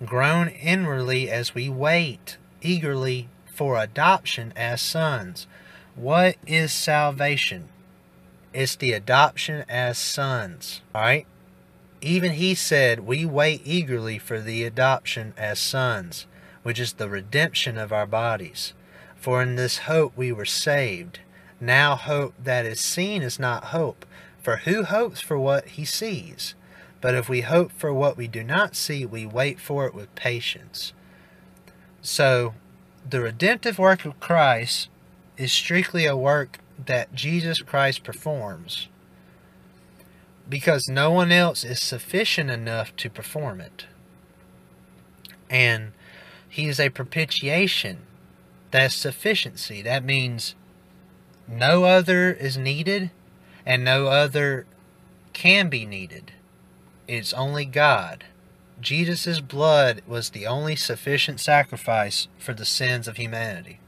groan 0.04 0.48
inwardly 0.48 1.30
as 1.30 1.54
we 1.54 1.68
wait 1.68 2.36
eagerly 2.62 3.28
for 3.46 3.78
adoption 3.78 4.52
as 4.56 4.80
sons. 4.80 5.46
What 5.94 6.36
is 6.46 6.72
salvation? 6.72 7.68
It's 8.52 8.76
the 8.76 8.92
adoption 8.92 9.64
as 9.68 9.98
sons. 9.98 10.80
Alright? 10.94 11.26
Even 12.00 12.32
he 12.32 12.54
said, 12.54 13.00
We 13.00 13.24
wait 13.24 13.62
eagerly 13.64 14.18
for 14.18 14.40
the 14.40 14.64
adoption 14.64 15.34
as 15.36 15.58
sons, 15.58 16.26
which 16.62 16.78
is 16.78 16.94
the 16.94 17.08
redemption 17.08 17.78
of 17.78 17.92
our 17.92 18.06
bodies. 18.06 18.72
For 19.16 19.42
in 19.42 19.56
this 19.56 19.78
hope 19.78 20.16
we 20.16 20.30
were 20.32 20.44
saved. 20.44 21.20
Now 21.60 21.96
hope 21.96 22.34
that 22.42 22.66
is 22.66 22.80
seen 22.80 23.22
is 23.22 23.38
not 23.38 23.66
hope. 23.66 24.04
For 24.44 24.58
who 24.58 24.82
hopes 24.84 25.22
for 25.22 25.38
what 25.38 25.68
he 25.68 25.86
sees? 25.86 26.54
But 27.00 27.14
if 27.14 27.30
we 27.30 27.40
hope 27.40 27.72
for 27.72 27.94
what 27.94 28.18
we 28.18 28.28
do 28.28 28.44
not 28.44 28.76
see, 28.76 29.06
we 29.06 29.24
wait 29.24 29.58
for 29.58 29.86
it 29.86 29.94
with 29.94 30.14
patience. 30.14 30.92
So, 32.02 32.52
the 33.08 33.22
redemptive 33.22 33.78
work 33.78 34.04
of 34.04 34.20
Christ 34.20 34.90
is 35.38 35.50
strictly 35.50 36.04
a 36.04 36.14
work 36.14 36.58
that 36.84 37.14
Jesus 37.14 37.62
Christ 37.62 38.04
performs 38.04 38.88
because 40.46 40.88
no 40.88 41.10
one 41.10 41.32
else 41.32 41.64
is 41.64 41.80
sufficient 41.80 42.50
enough 42.50 42.94
to 42.96 43.08
perform 43.08 43.62
it. 43.62 43.86
And 45.48 45.92
he 46.46 46.68
is 46.68 46.78
a 46.78 46.90
propitiation. 46.90 48.00
That's 48.70 48.94
sufficiency. 48.94 49.80
That 49.80 50.04
means 50.04 50.54
no 51.48 51.84
other 51.84 52.30
is 52.30 52.58
needed 52.58 53.10
and 53.66 53.84
no 53.84 54.06
other 54.06 54.66
can 55.32 55.68
be 55.68 55.84
needed. 55.86 56.32
It's 57.06 57.32
only 57.32 57.64
God. 57.64 58.24
Jesus' 58.80 59.40
blood 59.40 60.02
was 60.06 60.30
the 60.30 60.46
only 60.46 60.76
sufficient 60.76 61.40
sacrifice 61.40 62.28
for 62.38 62.54
the 62.54 62.64
sins 62.64 63.06
of 63.06 63.16
humanity, 63.16 63.80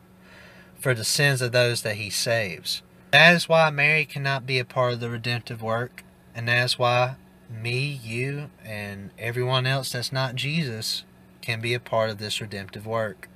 for 0.79 0.95
the 0.95 1.05
sins 1.05 1.43
of 1.43 1.53
those 1.53 1.83
that 1.83 1.97
he 1.97 2.11
saves. 2.11 2.83
That 3.11 3.35
is 3.35 3.49
why 3.49 3.71
Mary 3.71 4.05
cannot 4.05 4.47
be 4.47 4.59
a 4.59 4.65
part 4.65 4.95
of 4.95 5.01
the 5.01 5.11
redemptive 5.11 5.63
work, 5.63 6.05
and 6.35 6.49
that's 6.49 6.79
why 6.79 7.17
me, 7.51 8.01
you, 8.03 8.51
and 8.65 9.11
everyone 9.19 9.67
else 9.67 9.93
that's 9.93 10.13
not 10.13 10.35
Jesus 10.35 11.05
can 11.41 11.61
be 11.61 11.75
a 11.75 11.81
part 11.81 12.11
of 12.11 12.19
this 12.19 12.41
redemptive 12.41 12.87
work. 12.87 13.29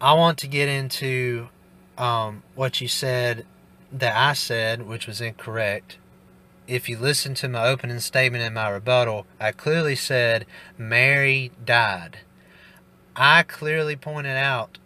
I 0.00 0.12
want 0.12 0.38
to 0.38 0.46
get 0.46 0.68
into 0.68 1.48
um, 1.96 2.42
what 2.54 2.80
you 2.80 2.88
said 2.88 3.46
that 3.92 4.16
I 4.16 4.32
said, 4.32 4.86
which 4.86 5.06
was 5.06 5.20
incorrect. 5.20 5.98
If 6.66 6.88
you 6.88 6.98
listen 6.98 7.34
to 7.34 7.48
my 7.48 7.66
opening 7.66 8.00
statement 8.00 8.42
and 8.42 8.54
my 8.54 8.68
rebuttal, 8.68 9.26
I 9.38 9.52
clearly 9.52 9.94
said 9.94 10.46
Mary 10.76 11.52
died. 11.64 12.18
I 13.14 13.44
clearly 13.44 13.96
pointed 13.96 14.36
out 14.36 14.78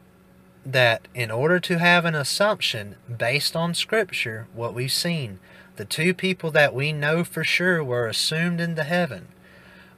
that 0.65 1.09
in 1.15 1.31
order 1.31 1.59
to 1.61 1.79
have 1.79 2.05
an 2.05 2.15
assumption 2.15 2.97
based 3.15 3.57
on 3.57 3.75
Scripture, 3.75 4.47
what 4.55 4.75
we've 4.75 4.93
seen, 4.93 5.41
the 5.77 5.85
two 5.85 6.13
people 6.13 6.51
that 6.51 6.75
we 6.75 6.93
know 6.93 7.25
for 7.25 7.43
sure 7.43 7.83
were 7.83 8.07
assumed 8.07 8.61
into 8.61 8.85
heaven 8.85 9.29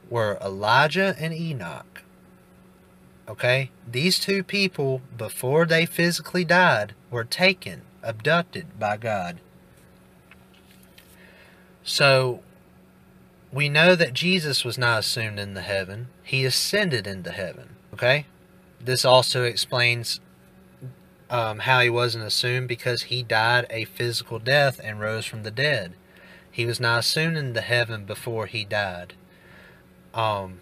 were 0.09 0.37
Elijah 0.41 1.15
and 1.19 1.33
Enoch. 1.33 2.03
Okay? 3.27 3.71
These 3.89 4.19
two 4.19 4.43
people, 4.43 5.01
before 5.17 5.65
they 5.65 5.85
physically 5.85 6.45
died, 6.45 6.93
were 7.11 7.23
taken, 7.23 7.81
abducted 8.03 8.79
by 8.79 8.97
God. 8.97 9.39
So, 11.83 12.41
we 13.51 13.69
know 13.69 13.95
that 13.95 14.13
Jesus 14.13 14.63
was 14.63 14.77
not 14.77 14.99
assumed 14.99 15.39
into 15.39 15.61
heaven, 15.61 16.07
he 16.23 16.45
ascended 16.45 17.07
into 17.07 17.31
heaven. 17.31 17.75
Okay? 17.93 18.25
This 18.79 19.05
also 19.05 19.43
explains 19.43 20.19
um, 21.29 21.59
how 21.59 21.81
he 21.81 21.89
wasn't 21.89 22.25
assumed 22.25 22.67
because 22.67 23.03
he 23.03 23.23
died 23.23 23.65
a 23.69 23.85
physical 23.85 24.39
death 24.39 24.79
and 24.83 24.99
rose 24.99 25.25
from 25.25 25.43
the 25.43 25.51
dead. 25.51 25.93
He 26.51 26.65
was 26.65 26.79
not 26.79 26.99
assumed 26.99 27.37
into 27.37 27.61
heaven 27.61 28.05
before 28.05 28.45
he 28.45 28.63
died. 28.63 29.13
Um, 30.13 30.59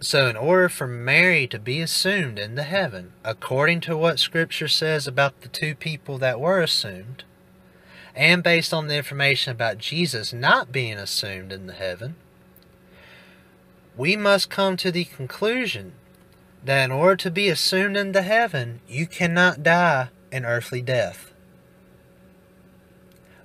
so, 0.00 0.28
in 0.28 0.36
order 0.36 0.68
for 0.68 0.86
Mary 0.86 1.48
to 1.48 1.58
be 1.58 1.80
assumed 1.80 2.38
into 2.38 2.62
heaven, 2.62 3.12
according 3.24 3.80
to 3.80 3.96
what 3.96 4.20
Scripture 4.20 4.68
says 4.68 5.08
about 5.08 5.40
the 5.40 5.48
two 5.48 5.74
people 5.74 6.18
that 6.18 6.38
were 6.38 6.60
assumed, 6.60 7.24
and 8.14 8.42
based 8.42 8.72
on 8.72 8.86
the 8.86 8.96
information 8.96 9.50
about 9.50 9.78
Jesus 9.78 10.32
not 10.32 10.70
being 10.70 10.98
assumed 10.98 11.52
into 11.52 11.72
heaven, 11.72 12.14
we 13.96 14.14
must 14.14 14.50
come 14.50 14.76
to 14.76 14.92
the 14.92 15.04
conclusion 15.04 15.94
that 16.64 16.84
in 16.84 16.92
order 16.92 17.16
to 17.16 17.30
be 17.30 17.48
assumed 17.48 17.96
into 17.96 18.22
heaven, 18.22 18.80
you 18.86 19.04
cannot 19.04 19.64
die 19.64 20.10
an 20.30 20.44
earthly 20.44 20.80
death. 20.80 21.32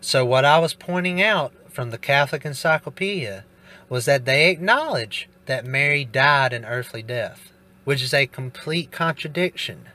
So, 0.02 0.24
what 0.24 0.46
I 0.46 0.60
was 0.60 0.76
pointing 0.76 1.20
out 1.20 1.52
from 1.72 1.90
the 1.90 1.98
Catholic 1.98 2.46
Encyclopedia 2.46 3.46
was 3.90 4.06
that 4.06 4.26
they 4.26 4.52
acknowledge 4.52 5.30
that 5.46 5.66
Mary 5.66 6.06
died 6.06 6.54
an 6.54 6.66
earthly 6.66 7.04
death, 7.04 7.52
which 7.84 8.02
is 8.02 8.14
a 8.14 8.28
complete 8.28 8.92
contradiction 8.92 9.90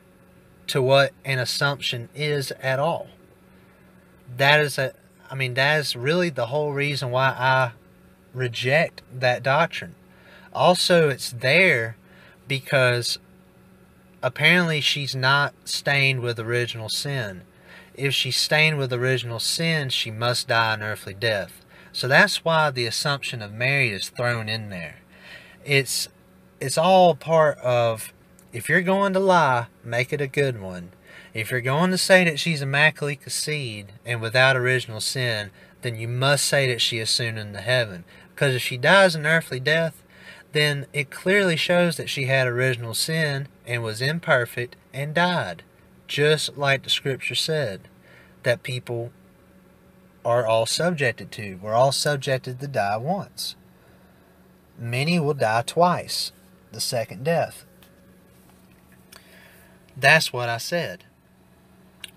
to 0.67 0.83
what 0.83 1.13
an 1.25 1.39
assumption 1.39 2.09
is 2.15 2.53
at 2.63 2.79
all. 2.79 3.09
That 4.37 4.61
is 4.61 4.79
a 4.79 4.93
I 5.31 5.35
mean 5.35 5.55
that 5.55 5.81
is 5.81 5.97
really 5.97 6.31
the 6.31 6.47
whole 6.47 6.73
reason 6.73 7.11
why 7.11 7.29
I 7.29 7.73
reject 8.33 9.03
that 9.13 9.43
doctrine. 9.43 9.95
Also 10.55 11.09
it's 11.09 11.31
there 11.31 11.97
because 12.47 13.19
apparently 14.23 14.81
she's 14.81 15.15
not 15.15 15.55
stained 15.65 16.21
with 16.21 16.39
original 16.39 16.89
sin. 16.89 17.43
If 17.95 18.15
she's 18.15 18.37
stained 18.37 18.79
with 18.79 18.93
original 18.93 19.41
sin, 19.41 19.89
she 19.91 20.11
must 20.11 20.49
die 20.49 20.75
an 20.75 20.83
earthly 20.83 21.15
death. 21.15 21.65
So 21.93 22.07
that's 22.07 22.45
why 22.45 22.71
the 22.71 22.87
assumption 22.87 23.43
of 23.43 23.53
Mary 23.53 23.91
is 23.91 24.09
thrown 24.09 24.49
in 24.49 24.71
there 24.71 24.97
it's 25.69 26.09
it's 26.61 26.79
all 26.79 27.15
part 27.15 27.59
of 27.59 28.13
if 28.53 28.69
you're 28.69 28.81
going 28.81 29.13
to 29.13 29.21
lie, 29.21 29.67
make 29.85 30.13
it 30.13 30.21
a 30.21 30.27
good 30.27 30.61
one. 30.61 30.91
If 31.35 31.51
you're 31.51 31.61
going 31.61 31.91
to 31.91 31.99
say 31.99 32.25
that 32.25 32.41
she's 32.41 32.63
immaculately 32.63 33.17
conceived 33.17 33.93
and 34.07 34.23
without 34.23 34.57
original 34.57 35.01
sin, 35.01 35.51
then 35.83 35.95
you 35.95 36.09
must 36.09 36.47
say 36.47 36.67
that 36.69 36.81
she 36.81 36.99
is 36.99 37.11
soon 37.11 37.37
into 37.37 37.61
heaven. 37.61 38.05
Because 38.35 38.55
if 38.55 38.63
she 38.63 38.79
dies 38.79 39.15
an 39.15 39.27
earthly 39.27 39.61
death, 39.61 40.03
then 40.53 40.87
it 40.95 41.11
clearly 41.11 41.57
shows 41.57 41.99
that 41.99 42.09
she 42.09 42.25
had 42.25 42.47
original 42.47 42.95
sin 42.95 43.47
and 43.67 43.83
was 43.83 44.01
imperfect 44.01 44.75
and 44.95 45.15
died. 45.15 45.63
Just 46.07 46.57
like 46.57 46.83
the 46.83 46.91
scripture 46.91 47.35
said, 47.35 47.89
that 48.43 48.63
people 48.63 49.13
are 50.25 50.47
all 50.47 50.65
subjected 50.65 51.31
to. 51.33 51.59
We're 51.63 51.75
all 51.75 51.93
subjected 51.93 52.59
to 52.61 52.67
die 52.67 52.97
once 52.97 53.55
many 54.79 55.19
will 55.19 55.35
die 55.35 55.63
twice, 55.63 56.33
the 56.73 56.81
second 56.81 57.25
death. 57.25 57.65
That's 59.97 60.33
what 60.33 60.49
I 60.49 60.59
said. 60.59 61.05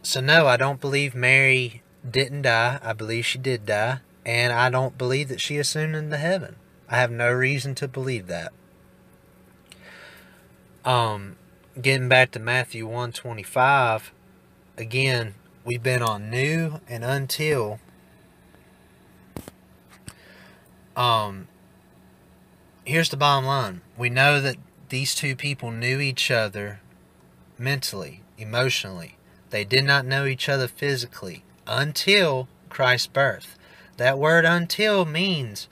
So, 0.03 0.21
no, 0.21 0.47
I 0.47 0.57
don't 0.57 0.79
believe 0.79 1.15
Mary 1.15 1.81
didn't 2.09 2.43
die. 2.43 2.79
I 2.83 2.93
believe 2.93 3.25
she 3.25 3.37
did 3.37 3.65
die. 3.65 3.99
And 4.25 4.53
I 4.53 4.69
don't 4.69 4.97
believe 4.97 5.29
that 5.29 5.41
she 5.41 5.57
ascended 5.57 6.03
into 6.03 6.17
heaven. 6.17 6.55
I 6.89 6.97
have 6.97 7.11
no 7.11 7.31
reason 7.31 7.73
to 7.75 7.87
believe 7.87 8.27
that. 8.27 8.51
Um, 10.83 11.37
getting 11.79 12.09
back 12.09 12.31
to 12.31 12.39
Matthew 12.39 12.85
125, 12.85 14.11
again, 14.77 15.35
we've 15.63 15.81
been 15.81 16.01
on 16.01 16.29
new 16.29 16.81
and 16.87 17.03
until. 17.03 17.79
Um, 20.95 21.47
here's 22.85 23.09
the 23.09 23.17
bottom 23.17 23.45
line 23.45 23.81
we 23.97 24.09
know 24.09 24.41
that 24.41 24.57
these 24.89 25.15
two 25.15 25.35
people 25.35 25.71
knew 25.71 25.99
each 25.99 26.29
other 26.29 26.81
mentally, 27.57 28.21
emotionally. 28.37 29.15
They 29.49 29.63
did 29.63 29.85
not 29.85 30.05
know 30.05 30.25
each 30.25 30.49
other 30.49 30.67
physically 30.67 31.43
until 31.67 32.47
Christ's 32.69 33.07
birth. 33.07 33.57
That 33.97 34.17
word 34.17 34.45
until 34.45 35.05
means 35.05 35.69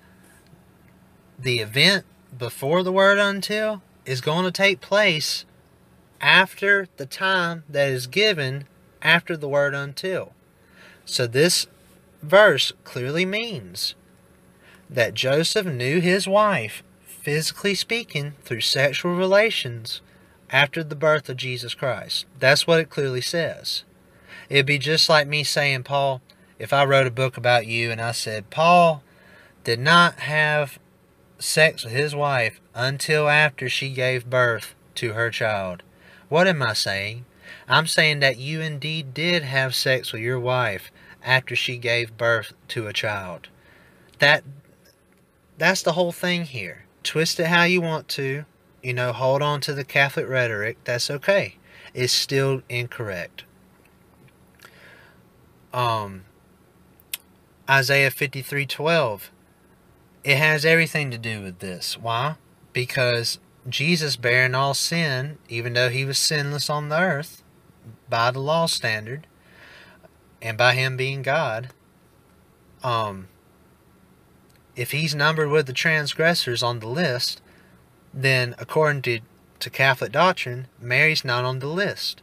the 1.38 1.60
event 1.60 2.06
before 2.38 2.84
the 2.84 2.92
word 2.92 3.18
until 3.18 3.82
is 4.06 4.22
going 4.22 4.46
to 4.46 4.52
take 4.52 4.82
place 4.82 5.46
after 6.22 6.88
the 6.98 7.06
time 7.06 7.64
that 7.68 7.90
is 7.90 8.08
given 8.08 8.66
after 9.02 9.36
the 9.36 9.48
word 9.48 9.74
until. 9.74 10.34
So 11.06 11.26
this 11.26 11.68
verse 12.22 12.72
clearly 12.84 13.26
means 13.26 13.96
that 14.90 15.14
Joseph 15.14 15.66
knew 15.66 16.00
his 16.02 16.28
wife 16.28 16.84
physically 17.22 17.76
speaking, 17.76 18.34
through 18.44 18.62
sexual 18.62 19.16
relations 19.16 20.02
after 20.50 20.84
the 20.84 20.96
birth 20.96 21.30
of 21.30 21.38
Jesus 21.38 21.76
Christ. 21.76 22.26
That's 22.40 22.66
what 22.66 22.80
it 22.80 22.90
clearly 22.90 23.22
says. 23.22 23.84
It'd 24.50 24.66
be 24.66 24.80
just 24.80 25.10
like 25.10 25.28
me 25.28 25.44
saying, 25.44 25.84
Paul, 25.84 26.22
if 26.58 26.74
I 26.74 26.84
wrote 26.86 27.08
a 27.08 27.12
book 27.12 27.38
about 27.38 27.68
you 27.68 27.92
and 27.92 28.02
I 28.02 28.12
said, 28.12 28.50
Paul 28.50 29.04
did 29.64 29.80
not 29.80 30.22
have 30.22 30.80
sex 31.38 31.84
with 31.84 31.94
his 31.94 32.16
wife 32.16 32.60
until 32.74 33.30
after 33.30 33.70
she 33.70 33.90
gave 33.90 34.30
birth 34.30 34.76
to 34.96 35.14
her 35.14 35.30
child. 35.30 35.84
What 36.28 36.48
am 36.48 36.62
I 36.62 36.74
saying? 36.74 37.26
I'm 37.68 37.88
saying 37.88 38.20
that 38.20 38.38
you 38.38 38.62
indeed 38.62 39.14
did 39.14 39.44
have 39.44 39.76
sex 39.76 40.12
with 40.12 40.22
your 40.22 40.40
wife 40.40 40.92
after 41.24 41.56
she 41.56 41.78
gave 41.78 42.18
birth 42.18 42.54
to 42.70 42.88
a 42.88 42.94
child. 42.94 43.50
That 44.20 44.44
that's 45.58 45.82
the 45.82 45.94
whole 45.94 46.12
thing 46.12 46.46
here 46.46 46.86
twist 47.04 47.40
it 47.40 47.48
how 47.48 47.64
you 47.64 47.82
want 47.82 48.08
to, 48.10 48.46
you 48.84 48.94
know, 48.94 49.14
hold 49.14 49.42
on 49.42 49.62
to 49.62 49.74
the 49.74 49.84
Catholic 49.84 50.28
rhetoric, 50.28 50.78
that's 50.84 51.10
okay. 51.10 51.56
It's 51.94 52.14
still 52.14 52.62
incorrect. 52.70 53.44
Um, 55.74 56.26
Isaiah 57.70 58.12
53:12 58.12 59.30
it 60.24 60.38
has 60.38 60.66
everything 60.66 61.12
to 61.12 61.18
do 61.18 61.42
with 61.42 61.60
this. 61.60 61.98
Why? 61.98 62.36
Because 62.74 63.40
Jesus 63.68 64.16
bearing 64.16 64.56
all 64.56 64.74
sin, 64.74 65.38
even 65.48 65.74
though 65.74 65.90
he 65.90 66.06
was 66.06 66.18
sinless 66.18 66.70
on 66.70 66.90
the 66.90 67.00
earth 67.00 67.44
by 68.10 68.32
the 68.32 68.40
law 68.40 68.66
standard 68.66 69.28
and 70.42 70.58
by 70.58 70.74
him 70.74 70.98
being 70.98 71.22
God, 71.22 71.70
um, 72.84 73.28
if 74.80 74.92
he's 74.92 75.14
numbered 75.14 75.50
with 75.50 75.66
the 75.66 75.74
transgressors 75.74 76.64
on 76.64 76.80
the 76.80 76.88
list, 76.88 77.42
then 78.14 78.56
according 78.58 79.02
to, 79.02 79.20
to 79.60 79.70
Catholic 79.70 80.14
doctrine, 80.14 80.68
Mary's 80.80 81.26
not 81.26 81.44
on 81.44 81.60
the 81.60 81.68
list. 81.68 82.22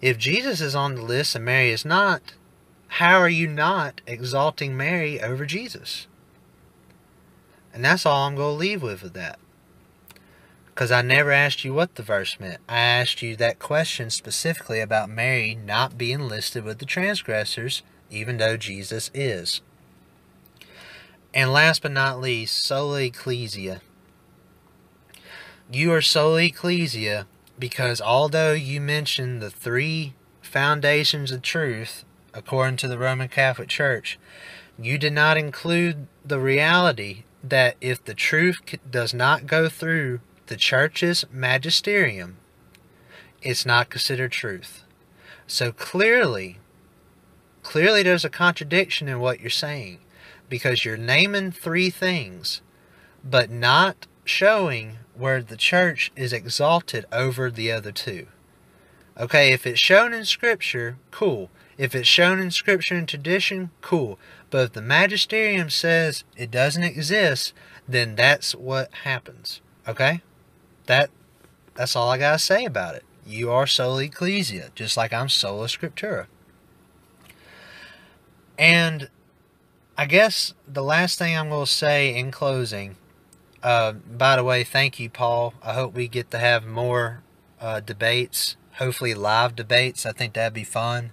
If 0.00 0.16
Jesus 0.16 0.62
is 0.62 0.74
on 0.74 0.94
the 0.94 1.02
list 1.02 1.36
and 1.36 1.44
Mary 1.44 1.68
is 1.70 1.84
not, 1.84 2.32
how 2.88 3.18
are 3.18 3.28
you 3.28 3.46
not 3.46 4.00
exalting 4.06 4.74
Mary 4.74 5.20
over 5.20 5.44
Jesus? 5.44 6.06
And 7.74 7.84
that's 7.84 8.06
all 8.06 8.26
I'm 8.26 8.36
going 8.36 8.54
to 8.54 8.58
leave 8.58 8.82
with 8.82 9.02
with 9.02 9.12
that. 9.12 9.38
Because 10.68 10.90
I 10.90 11.02
never 11.02 11.30
asked 11.30 11.62
you 11.62 11.74
what 11.74 11.96
the 11.96 12.02
verse 12.02 12.40
meant. 12.40 12.62
I 12.70 12.78
asked 12.78 13.20
you 13.20 13.36
that 13.36 13.58
question 13.58 14.08
specifically 14.08 14.80
about 14.80 15.10
Mary 15.10 15.54
not 15.54 15.98
being 15.98 16.26
listed 16.26 16.64
with 16.64 16.78
the 16.78 16.86
transgressors, 16.86 17.82
even 18.10 18.38
though 18.38 18.56
Jesus 18.56 19.10
is. 19.12 19.60
And 21.34 21.52
last 21.52 21.82
but 21.82 21.92
not 21.92 22.20
least, 22.20 22.64
sola 22.64 23.02
ecclesia. 23.02 23.80
You 25.70 25.92
are 25.92 26.02
sola 26.02 26.42
ecclesia 26.42 27.26
because 27.58 28.00
although 28.00 28.52
you 28.52 28.80
mention 28.80 29.40
the 29.40 29.50
three 29.50 30.14
foundations 30.40 31.32
of 31.32 31.42
truth 31.42 32.04
according 32.32 32.76
to 32.76 32.88
the 32.88 32.98
Roman 32.98 33.28
Catholic 33.28 33.68
Church, 33.68 34.18
you 34.78 34.98
did 34.98 35.12
not 35.12 35.36
include 35.36 36.06
the 36.24 36.38
reality 36.38 37.24
that 37.42 37.76
if 37.80 38.04
the 38.04 38.14
truth 38.14 38.60
does 38.90 39.14
not 39.14 39.46
go 39.46 39.68
through 39.68 40.20
the 40.46 40.56
church's 40.56 41.24
magisterium, 41.30 42.36
it's 43.42 43.66
not 43.66 43.90
considered 43.90 44.32
truth. 44.32 44.84
So 45.46 45.72
clearly, 45.72 46.58
clearly 47.62 48.02
there's 48.02 48.24
a 48.24 48.30
contradiction 48.30 49.08
in 49.08 49.20
what 49.20 49.40
you're 49.40 49.50
saying 49.50 49.98
because 50.48 50.84
you're 50.84 50.96
naming 50.96 51.50
three 51.50 51.90
things, 51.90 52.62
but 53.24 53.50
not 53.50 54.06
showing 54.24 54.98
where 55.14 55.42
the 55.42 55.56
church 55.56 56.12
is 56.16 56.32
exalted 56.32 57.06
over 57.12 57.50
the 57.50 57.72
other 57.72 57.92
two. 57.92 58.26
Okay, 59.18 59.52
if 59.52 59.66
it's 59.66 59.80
shown 59.80 60.12
in 60.12 60.24
Scripture, 60.24 60.98
cool. 61.10 61.50
If 61.78 61.94
it's 61.94 62.08
shown 62.08 62.38
in 62.38 62.50
Scripture 62.50 62.94
and 62.96 63.08
tradition, 63.08 63.70
cool. 63.80 64.18
But 64.50 64.64
if 64.64 64.72
the 64.74 64.82
magisterium 64.82 65.70
says 65.70 66.24
it 66.36 66.50
doesn't 66.50 66.82
exist, 66.82 67.52
then 67.88 68.14
that's 68.14 68.54
what 68.54 68.92
happens. 69.04 69.60
Okay? 69.88 70.22
That 70.86 71.10
that's 71.74 71.96
all 71.96 72.10
I 72.10 72.18
gotta 72.18 72.38
say 72.38 72.64
about 72.64 72.94
it. 72.94 73.04
You 73.26 73.50
are 73.50 73.66
sola 73.66 74.04
ecclesia, 74.04 74.70
just 74.74 74.96
like 74.96 75.12
I'm 75.12 75.28
sola 75.28 75.66
scriptura. 75.66 76.26
And 78.58 79.10
I 79.98 80.04
guess 80.04 80.52
the 80.68 80.82
last 80.82 81.18
thing 81.18 81.34
I'm 81.34 81.48
going 81.48 81.64
to 81.64 81.70
say 81.70 82.14
in 82.14 82.30
closing, 82.30 82.96
uh, 83.62 83.92
by 83.92 84.36
the 84.36 84.44
way, 84.44 84.62
thank 84.62 85.00
you, 85.00 85.08
Paul. 85.08 85.54
I 85.62 85.72
hope 85.72 85.94
we 85.94 86.06
get 86.06 86.30
to 86.32 86.38
have 86.38 86.66
more 86.66 87.22
uh, 87.62 87.80
debates, 87.80 88.56
hopefully 88.74 89.14
live 89.14 89.56
debates. 89.56 90.04
I 90.04 90.12
think 90.12 90.34
that'd 90.34 90.52
be 90.52 90.64
fun. 90.64 91.12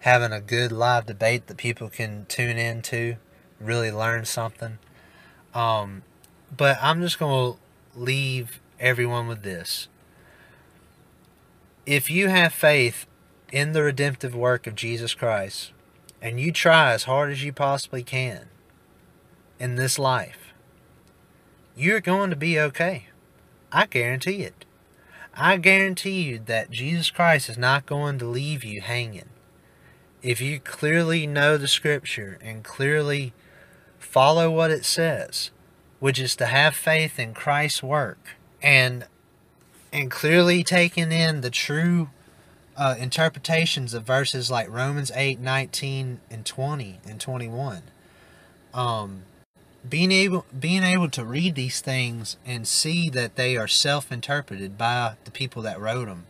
Having 0.00 0.32
a 0.32 0.40
good 0.40 0.72
live 0.72 1.04
debate 1.04 1.48
that 1.48 1.58
people 1.58 1.90
can 1.90 2.24
tune 2.24 2.56
into, 2.56 3.16
really 3.60 3.92
learn 3.92 4.24
something. 4.24 4.78
Um, 5.54 6.02
but 6.56 6.78
I'm 6.80 7.02
just 7.02 7.18
going 7.18 7.52
to 7.52 7.58
leave 7.98 8.58
everyone 8.80 9.28
with 9.28 9.42
this. 9.42 9.88
If 11.84 12.08
you 12.08 12.28
have 12.28 12.54
faith 12.54 13.06
in 13.52 13.72
the 13.72 13.82
redemptive 13.82 14.34
work 14.34 14.66
of 14.66 14.74
Jesus 14.74 15.12
Christ, 15.12 15.72
and 16.24 16.40
you 16.40 16.50
try 16.50 16.94
as 16.94 17.04
hard 17.04 17.30
as 17.30 17.44
you 17.44 17.52
possibly 17.52 18.02
can 18.02 18.46
in 19.58 19.76
this 19.76 19.98
life, 19.98 20.54
you're 21.76 22.00
going 22.00 22.30
to 22.30 22.36
be 22.36 22.58
okay. 22.58 23.08
I 23.70 23.84
guarantee 23.84 24.40
it. 24.40 24.64
I 25.34 25.58
guarantee 25.58 26.22
you 26.22 26.38
that 26.46 26.70
Jesus 26.70 27.10
Christ 27.10 27.50
is 27.50 27.58
not 27.58 27.84
going 27.84 28.18
to 28.20 28.24
leave 28.24 28.64
you 28.64 28.80
hanging. 28.80 29.28
If 30.22 30.40
you 30.40 30.60
clearly 30.60 31.26
know 31.26 31.58
the 31.58 31.68
scripture 31.68 32.38
and 32.40 32.64
clearly 32.64 33.34
follow 33.98 34.50
what 34.50 34.70
it 34.70 34.86
says, 34.86 35.50
which 36.00 36.18
is 36.18 36.34
to 36.36 36.46
have 36.46 36.74
faith 36.74 37.18
in 37.18 37.34
Christ's 37.34 37.82
work 37.82 38.36
and 38.62 39.06
and 39.92 40.10
clearly 40.10 40.64
taking 40.64 41.12
in 41.12 41.42
the 41.42 41.50
true 41.50 42.08
uh, 42.76 42.94
interpretations 42.98 43.94
of 43.94 44.04
verses 44.04 44.50
like 44.50 44.68
Romans 44.70 45.10
8, 45.14 45.40
19, 45.40 46.20
and 46.30 46.44
20 46.44 47.00
and 47.08 47.20
21. 47.20 47.82
Um, 48.72 49.22
being 49.88 50.10
able 50.10 50.46
being 50.58 50.82
able 50.82 51.10
to 51.10 51.24
read 51.24 51.54
these 51.54 51.80
things 51.80 52.36
and 52.46 52.66
see 52.66 53.10
that 53.10 53.36
they 53.36 53.56
are 53.56 53.68
self-interpreted 53.68 54.78
by 54.78 55.14
the 55.24 55.30
people 55.30 55.60
that 55.62 55.78
wrote 55.78 56.06
them 56.06 56.24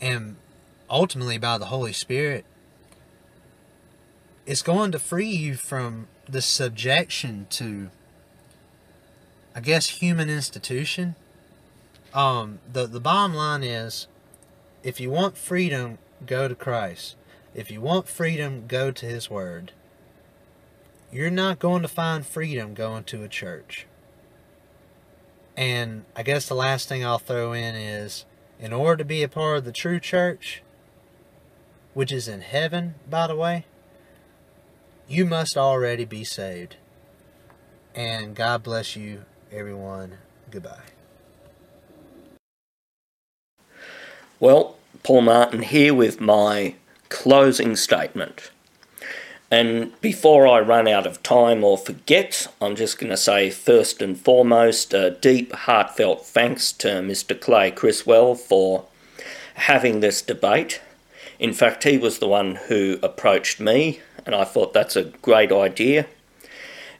and 0.00 0.36
ultimately 0.88 1.36
by 1.36 1.58
the 1.58 1.66
Holy 1.66 1.92
Spirit 1.92 2.46
it's 4.46 4.62
going 4.62 4.90
to 4.90 4.98
free 4.98 5.28
you 5.28 5.54
from 5.54 6.06
the 6.26 6.40
subjection 6.40 7.46
to 7.50 7.90
I 9.56 9.60
guess 9.60 9.86
human 9.88 10.28
institution. 10.28 11.14
Um, 12.12 12.58
the 12.70 12.86
the 12.86 13.00
bottom 13.00 13.34
line 13.34 13.62
is, 13.62 14.06
if 14.86 15.00
you 15.00 15.10
want 15.10 15.36
freedom, 15.36 15.98
go 16.24 16.46
to 16.46 16.54
Christ. 16.54 17.16
If 17.56 17.72
you 17.72 17.80
want 17.80 18.06
freedom, 18.06 18.66
go 18.68 18.92
to 18.92 19.04
His 19.04 19.28
Word. 19.28 19.72
You're 21.10 21.28
not 21.28 21.58
going 21.58 21.82
to 21.82 21.88
find 21.88 22.24
freedom 22.24 22.72
going 22.72 23.02
to 23.04 23.24
a 23.24 23.28
church. 23.28 23.88
And 25.56 26.04
I 26.14 26.22
guess 26.22 26.46
the 26.46 26.54
last 26.54 26.88
thing 26.88 27.04
I'll 27.04 27.18
throw 27.18 27.52
in 27.52 27.74
is, 27.74 28.26
in 28.60 28.72
order 28.72 28.98
to 28.98 29.04
be 29.04 29.24
a 29.24 29.28
part 29.28 29.58
of 29.58 29.64
the 29.64 29.72
true 29.72 29.98
church, 29.98 30.62
which 31.92 32.12
is 32.12 32.28
in 32.28 32.42
heaven, 32.42 32.94
by 33.10 33.26
the 33.26 33.34
way, 33.34 33.64
you 35.08 35.26
must 35.26 35.56
already 35.56 36.04
be 36.04 36.22
saved. 36.22 36.76
And 37.92 38.36
God 38.36 38.62
bless 38.62 38.94
you 38.94 39.24
everyone. 39.50 40.18
Goodbye. 40.48 40.95
Well, 44.38 44.76
Paul 45.02 45.22
Martin 45.22 45.62
here 45.62 45.94
with 45.94 46.20
my 46.20 46.74
closing 47.08 47.74
statement. 47.74 48.50
And 49.50 49.98
before 50.02 50.46
I 50.46 50.60
run 50.60 50.86
out 50.86 51.06
of 51.06 51.22
time 51.22 51.64
or 51.64 51.78
forget, 51.78 52.46
I'm 52.60 52.76
just 52.76 52.98
going 52.98 53.08
to 53.08 53.16
say 53.16 53.48
first 53.48 54.02
and 54.02 54.18
foremost 54.18 54.92
a 54.92 55.12
deep, 55.12 55.52
heartfelt 55.54 56.26
thanks 56.26 56.70
to 56.72 56.88
Mr. 56.88 57.40
Clay 57.40 57.70
Criswell 57.70 58.34
for 58.34 58.84
having 59.54 60.00
this 60.00 60.20
debate. 60.20 60.82
In 61.38 61.54
fact, 61.54 61.84
he 61.84 61.96
was 61.96 62.18
the 62.18 62.28
one 62.28 62.56
who 62.68 62.98
approached 63.02 63.58
me, 63.58 64.00
and 64.26 64.34
I 64.34 64.44
thought 64.44 64.74
that's 64.74 64.96
a 64.96 65.04
great 65.22 65.50
idea. 65.50 66.08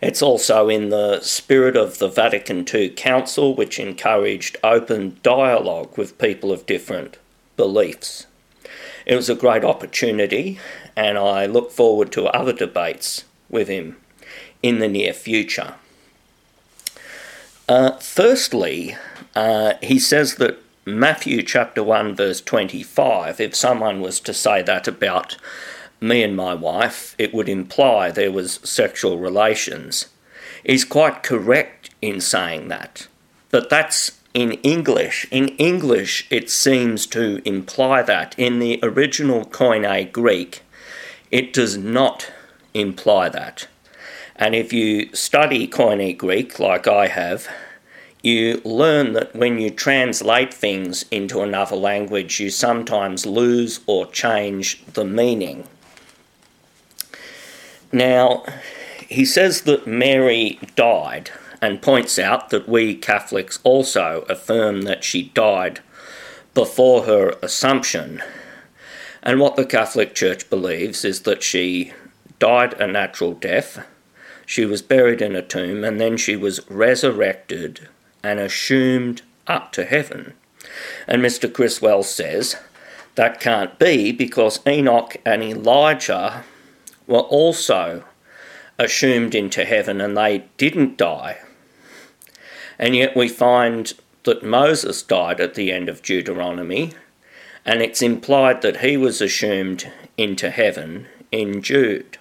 It's 0.01 0.23
also 0.23 0.71
in 0.71 0.89
the 0.89 1.21
spirit 1.21 1.77
of 1.77 1.99
the 1.99 2.09
Vatican 2.09 2.65
II 2.73 2.89
Council, 2.91 3.55
which 3.55 3.79
encouraged 3.79 4.57
open 4.65 5.19
dialogue 5.23 5.99
with 5.99 6.17
people 6.17 6.51
of 6.51 6.65
different 6.65 7.19
beliefs. 7.57 8.27
It 9.05 9.15
was 9.15 9.31
a 9.31 9.35
great 9.35 9.65
opportunity, 9.65 10.59
and 10.97 11.16
I 11.16 11.47
look 11.47 11.70
forward 11.70 12.11
to 12.12 12.27
other 12.27 12.53
debates 12.53 13.24
with 13.49 13.69
him 13.69 13.97
in 14.62 14.78
the 14.78 14.89
near 14.89 15.12
future. 15.12 15.74
Uh, 17.69 17.93
firstly, 17.99 18.97
uh, 19.35 19.74
he 19.83 19.99
says 19.99 20.37
that 20.37 20.59
Matthew 20.85 21.43
chapter 21.43 21.83
1, 21.83 22.15
verse 22.15 22.41
25, 22.41 23.41
if 23.41 23.55
someone 23.55 24.01
was 24.01 24.20
to 24.20 24.33
say 24.33 24.62
that 24.62 24.87
about 24.87 25.37
me 26.01 26.23
and 26.23 26.37
my 26.37 26.55
wife, 26.55 27.15
it 27.19 27.35
would 27.35 27.49
imply 27.49 28.11
there 28.11 28.31
was 28.31 28.61
sexual 28.62 29.19
relations. 29.19 30.07
He's 30.65 30.85
quite 30.85 31.23
correct 31.23 31.91
in 32.01 32.20
saying 32.20 32.69
that. 32.69 33.09
But 33.51 33.70
that's 33.70 34.16
in 34.37 34.53
English. 34.63 35.27
In 35.31 35.49
English, 35.57 36.27
it 36.29 36.51
seems 36.51 37.07
to 37.07 37.41
imply 37.49 38.03
that. 38.03 38.35
In 38.37 38.59
the 38.59 38.79
original 38.83 39.47
Koine 39.47 40.13
Greek, 40.13 40.61
it 41.31 41.55
does 41.55 41.79
not 41.79 42.31
imply 42.75 43.31
that. 43.31 43.67
And 44.37 44.55
if 44.55 44.75
you 44.75 45.09
study 45.15 45.67
Koine 45.67 46.19
Greek, 46.19 46.61
like 46.61 46.87
I 46.87 47.07
have, 47.07 47.49
you 48.23 48.61
learn 48.63 49.15
that 49.15 49.35
when 49.35 49.59
you 49.59 49.71
translate 49.71 50.53
things 50.53 51.07
into 51.11 51.41
another 51.41 51.77
language, 51.77 52.39
you 52.39 52.51
sometimes 52.51 53.25
lose 53.25 53.81
or 53.87 54.05
change 54.05 54.85
the 54.93 55.07
meaning. 55.07 55.67
Now, 57.91 58.45
he 59.09 59.25
says 59.25 59.63
that 59.63 59.87
Mary 59.87 60.59
died, 60.75 61.31
and 61.61 61.83
points 61.83 62.19
out 62.19 62.51
that 62.51 62.69
we 62.69 62.95
Catholics 62.95 63.59
also 63.65 64.24
affirm 64.28 64.83
that 64.83 65.05
she 65.05 65.31
died 65.35 65.81
before 66.55 67.05
her 67.05 67.35
Assumption. 67.43 68.23
And 69.23 69.41
what 69.41 69.57
the 69.57 69.66
Catholic 69.66 70.15
Church 70.15 70.49
believes 70.49 71.05
is 71.05 71.23
that 71.23 71.43
she 71.43 71.93
died 72.39 72.74
a 72.74 72.87
natural 72.87 73.33
death, 73.33 73.87
she 74.47 74.65
was 74.65 74.83
buried 74.83 75.20
in 75.20 75.35
a 75.35 75.43
tomb, 75.43 75.83
and 75.85 76.01
then 76.01 76.16
she 76.16 76.37
was 76.37 76.61
resurrected 76.70 77.89
and 78.23 78.39
assumed 78.39 79.23
up 79.47 79.73
to 79.73 79.85
heaven. 79.85 80.35
And 81.07 81.23
Mr. 81.23 81.53
Criswell 81.53 82.03
says 82.03 82.57
that 83.16 83.41
can't 83.41 83.78
be 83.78 84.12
because 84.12 84.61
Enoch 84.66 85.16
and 85.24 85.43
Elijah 85.43 86.45
were 87.07 87.20
also 87.20 88.05
assumed 88.78 89.35
into 89.35 89.65
heaven 89.65 90.01
and 90.01 90.16
they 90.16 90.45
didn't 90.57 90.99
die. 90.99 91.39
And 92.78 92.94
yet 92.94 93.16
we 93.16 93.28
find 93.28 93.93
that 94.24 94.43
Moses 94.43 95.03
died 95.03 95.40
at 95.40 95.55
the 95.55 95.73
end 95.73 95.89
of 95.89 96.03
Deuteronomy, 96.03 96.93
and 97.65 97.82
it's 97.82 98.03
implied 98.03 98.62
that 98.62 98.78
he 98.81 98.97
was 98.97 99.20
assumed 99.20 99.90
into 100.16 100.51
heaven 100.51 101.07
in 101.32 101.62
Jude. 101.62 102.19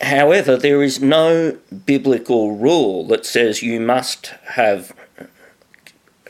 However, 0.00 0.56
there 0.56 0.82
is 0.82 1.00
no 1.00 1.58
biblical 1.86 2.52
rule 2.52 3.06
that 3.06 3.24
says 3.24 3.62
you 3.62 3.80
must 3.80 4.26
have 4.50 4.94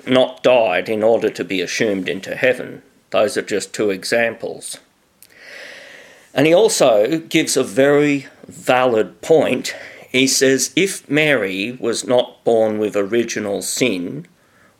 not 0.07 0.43
died 0.43 0.89
in 0.89 1.03
order 1.03 1.29
to 1.31 1.45
be 1.45 1.61
assumed 1.61 2.09
into 2.09 2.37
heaven. 2.37 2.83
Those 3.11 3.37
are 3.37 3.43
just 3.43 3.75
two 3.75 3.91
examples. 3.91 4.79
And 6.33 6.47
he 6.47 6.55
also 6.55 7.19
gives 7.19 7.57
a 7.57 7.65
very 7.65 8.27
valid 8.47 9.21
point. 9.21 9.75
He 10.11 10.27
says, 10.27 10.73
if 10.77 11.09
Mary 11.11 11.73
was 11.73 12.07
not 12.07 12.43
born 12.45 12.79
with 12.79 12.97
original 12.97 13.63
sin, 13.63 14.27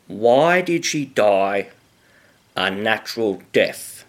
why 0.07 0.61
did 0.61 0.85
she 0.85 1.05
die 1.05 1.69
a 2.57 2.71
natural 2.71 3.43
death? 3.53 4.05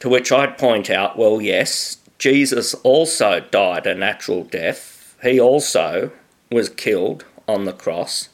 To 0.00 0.08
which 0.08 0.32
I'd 0.32 0.58
point 0.58 0.90
out, 0.90 1.18
well, 1.18 1.40
yes, 1.40 1.98
Jesus 2.18 2.74
also 2.74 3.40
died 3.40 3.86
a 3.86 3.94
natural 3.94 4.44
death. 4.44 5.16
He 5.22 5.38
also 5.40 6.10
was 6.50 6.68
killed 6.68 7.24
on 7.48 7.64
the 7.64 7.72
cross, 7.72 8.28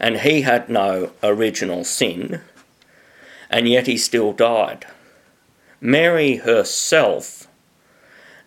and 0.00 0.18
he 0.18 0.42
had 0.42 0.68
no 0.68 1.12
original 1.22 1.84
sin, 1.84 2.40
and 3.50 3.68
yet 3.68 3.86
he 3.86 3.96
still 3.96 4.32
died. 4.32 4.86
Mary 5.80 6.36
herself 6.36 7.46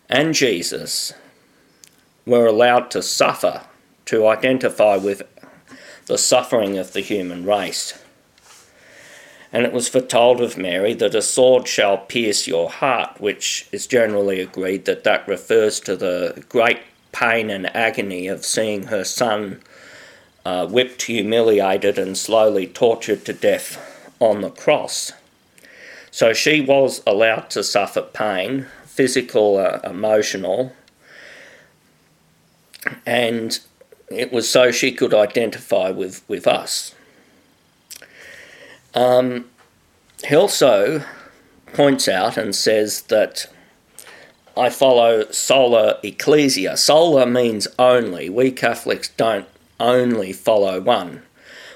and 0.08 0.34
Jesus 0.34 1.14
were 2.24 2.46
allowed 2.46 2.90
to 2.92 3.02
suffer, 3.02 3.62
to 4.06 4.26
identify 4.26 4.96
with 4.96 5.22
the 6.06 6.18
suffering 6.18 6.78
of 6.78 6.92
the 6.92 7.00
human 7.00 7.44
race. 7.44 7.98
And 9.52 9.66
it 9.66 9.72
was 9.72 9.88
foretold 9.88 10.40
of 10.40 10.56
Mary 10.56 10.94
that 10.94 11.14
a 11.14 11.20
sword 11.22 11.68
shall 11.68 11.98
pierce 11.98 12.46
your 12.46 12.70
heart, 12.70 13.20
which 13.20 13.68
is 13.70 13.86
generally 13.86 14.40
agreed 14.40 14.86
that 14.86 15.04
that 15.04 15.28
refers 15.28 15.78
to 15.80 15.94
the 15.94 16.44
great 16.48 16.80
pain 17.12 17.50
and 17.50 17.74
agony 17.76 18.28
of 18.28 18.46
seeing 18.46 18.84
her 18.84 19.04
son 19.04 19.60
uh, 20.44 20.66
whipped, 20.66 21.02
humiliated, 21.02 21.98
and 21.98 22.16
slowly 22.16 22.66
tortured 22.66 23.24
to 23.26 23.32
death 23.32 23.78
on 24.18 24.40
the 24.40 24.50
cross. 24.50 25.12
So 26.10 26.32
she 26.32 26.60
was 26.60 27.02
allowed 27.06 27.50
to 27.50 27.62
suffer 27.62 28.02
pain, 28.02 28.66
physical, 28.84 29.58
uh, 29.58 29.80
emotional, 29.84 30.72
and 33.06 33.60
it 34.10 34.32
was 34.32 34.48
so 34.48 34.70
she 34.70 34.92
could 34.92 35.14
identify 35.14 35.90
with, 35.90 36.22
with 36.28 36.46
us. 36.46 36.94
Um, 38.94 39.46
he 40.26 40.34
also 40.34 41.02
points 41.72 42.08
out 42.08 42.36
and 42.36 42.54
says 42.54 43.02
that 43.02 43.46
I 44.56 44.68
follow 44.68 45.30
sola 45.30 45.98
ecclesia. 46.02 46.76
Sola 46.76 47.26
means 47.26 47.66
only. 47.78 48.28
We 48.28 48.50
Catholics 48.50 49.08
don't 49.08 49.48
only 49.80 50.32
follow 50.32 50.80
one. 50.80 51.22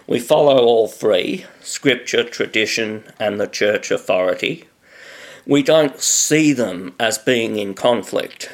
We 0.07 0.20
follow 0.20 0.59
all 0.59 0.86
three 0.86 1.47
scripture, 1.60 2.23
tradition, 2.23 3.05
and 3.18 3.41
the 3.41 3.49
church 3.49 3.91
authority. 3.91 4.65
We 5.47 5.62
don't 5.62 5.99
see 6.01 6.52
them 6.52 6.94
as 7.01 7.18
being 7.18 7.59
in 7.59 7.75
conflict. 7.75 8.51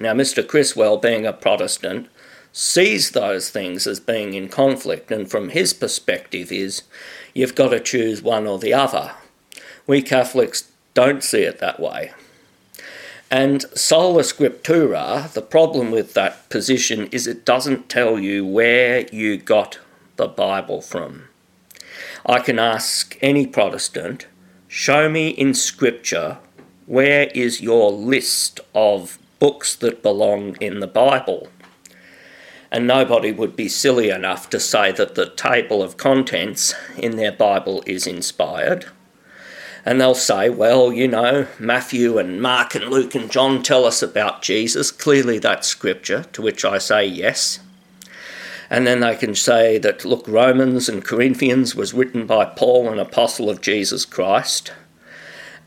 Now, 0.00 0.14
Mr. 0.14 0.46
Criswell, 0.46 0.96
being 0.96 1.26
a 1.26 1.32
Protestant, 1.34 2.08
sees 2.54 3.10
those 3.10 3.50
things 3.50 3.86
as 3.86 4.00
being 4.00 4.32
in 4.32 4.48
conflict, 4.48 5.10
and 5.12 5.30
from 5.30 5.50
his 5.50 5.74
perspective, 5.74 6.50
is 6.50 6.84
you've 7.34 7.54
got 7.54 7.68
to 7.68 7.80
choose 7.80 8.22
one 8.22 8.46
or 8.46 8.58
the 8.58 8.72
other. 8.72 9.12
We 9.86 10.00
Catholics 10.00 10.72
don't 10.94 11.22
see 11.22 11.42
it 11.42 11.58
that 11.58 11.78
way. 11.78 12.12
And 13.30 13.66
sola 13.74 14.22
scriptura, 14.22 15.30
the 15.34 15.42
problem 15.42 15.90
with 15.90 16.14
that 16.14 16.48
position 16.48 17.08
is 17.12 17.26
it 17.26 17.44
doesn't 17.44 17.90
tell 17.90 18.18
you 18.18 18.46
where 18.46 19.06
you 19.12 19.36
got 19.36 19.80
the 20.16 20.28
Bible 20.28 20.80
from. 20.80 21.28
I 22.24 22.38
can 22.38 22.58
ask 22.58 23.18
any 23.20 23.46
Protestant, 23.46 24.28
show 24.66 25.10
me 25.10 25.28
in 25.28 25.52
Scripture 25.52 26.38
where 26.86 27.30
is 27.34 27.60
your 27.60 27.92
list 27.92 28.60
of 28.74 29.19
books 29.40 29.74
that 29.74 30.04
belong 30.04 30.56
in 30.60 30.78
the 30.78 30.86
Bible? 30.86 31.48
And 32.70 32.86
nobody 32.86 33.32
would 33.32 33.56
be 33.56 33.68
silly 33.68 34.10
enough 34.10 34.48
to 34.50 34.60
say 34.60 34.92
that 34.92 35.16
the 35.16 35.28
table 35.28 35.82
of 35.82 35.96
contents 35.96 36.72
in 36.96 37.16
their 37.16 37.32
Bible 37.32 37.82
is 37.84 38.06
inspired. 38.06 38.86
And 39.84 40.00
they'll 40.00 40.14
say, 40.14 40.50
well, 40.50 40.92
you 40.92 41.08
know, 41.08 41.48
Matthew 41.58 42.18
and 42.18 42.40
Mark 42.40 42.74
and 42.74 42.84
Luke 42.84 43.14
and 43.16 43.30
John 43.30 43.62
tell 43.62 43.84
us 43.84 44.02
about 44.02 44.42
Jesus. 44.42 44.92
Clearly 44.92 45.38
that's 45.38 45.66
scripture, 45.66 46.24
to 46.32 46.42
which 46.42 46.64
I 46.64 46.78
say 46.78 47.06
yes. 47.06 47.58
And 48.68 48.86
then 48.86 49.00
they 49.00 49.16
can 49.16 49.34
say 49.34 49.78
that, 49.78 50.04
look, 50.04 50.28
Romans 50.28 50.88
and 50.88 51.04
Corinthians 51.04 51.74
was 51.74 51.92
written 51.92 52.24
by 52.24 52.44
Paul, 52.44 52.88
an 52.88 53.00
apostle 53.00 53.50
of 53.50 53.60
Jesus 53.60 54.04
Christ. 54.04 54.72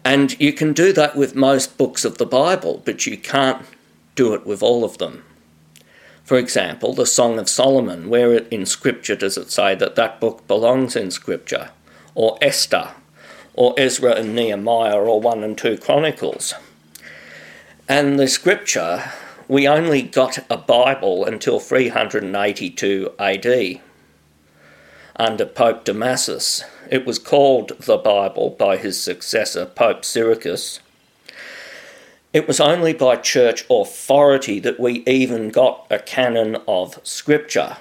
And 0.06 0.40
you 0.40 0.54
can 0.54 0.74
do 0.74 0.92
that 0.94 1.16
with 1.16 1.36
most 1.36 1.78
books 1.78 2.04
of 2.04 2.18
the 2.18 2.26
Bible, 2.26 2.82
but 2.86 3.06
you 3.06 3.18
can't 3.18 3.66
do 4.16 4.34
it 4.34 4.46
with 4.46 4.62
all 4.62 4.84
of 4.84 4.98
them. 4.98 5.24
For 6.24 6.38
example, 6.38 6.94
the 6.94 7.06
Song 7.06 7.40
of 7.40 7.50
Solomon, 7.50 8.10
where 8.10 8.34
in 8.34 8.66
Scripture 8.66 9.16
does 9.16 9.38
it 9.38 9.52
say 9.52 9.76
that 9.76 9.96
that 9.96 10.20
book 10.20 10.48
belongs 10.48 10.96
in 10.96 11.12
Scripture? 11.12 11.72
Or 12.16 12.38
Esther, 12.42 12.92
or 13.54 13.74
Ezra 13.78 14.14
and 14.14 14.36
Nehemiah, 14.36 15.00
or 15.00 15.20
1 15.20 15.44
and 15.44 15.58
2 15.58 15.78
Chronicles. 15.78 16.54
And 17.88 18.20
the 18.20 18.28
Scripture 18.28 19.12
we 19.48 19.68
only 19.68 20.02
got 20.02 20.40
a 20.50 20.58
Bible 20.58 21.26
until 21.26 21.60
382 21.60 23.12
AD 23.20 23.82
under 25.18 25.46
Pope 25.46 25.86
Damasus. 25.86 26.64
It 26.90 27.06
was 27.06 27.20
called 27.20 27.74
the 27.80 27.98
Bible 27.98 28.52
by 28.52 28.78
his 28.78 29.02
successor, 29.02 29.66
Pope 29.66 30.02
Siricius. 30.02 30.80
It 32.34 32.48
was 32.48 32.60
only 32.60 32.94
by 32.94 33.18
church 33.18 33.66
authority 33.70 34.60
that 34.60 34.80
we 34.80 35.04
even 35.06 35.50
got 35.50 35.86
a 35.92 36.00
canon 36.00 36.58
of 36.68 37.00
Scripture. 37.04 37.78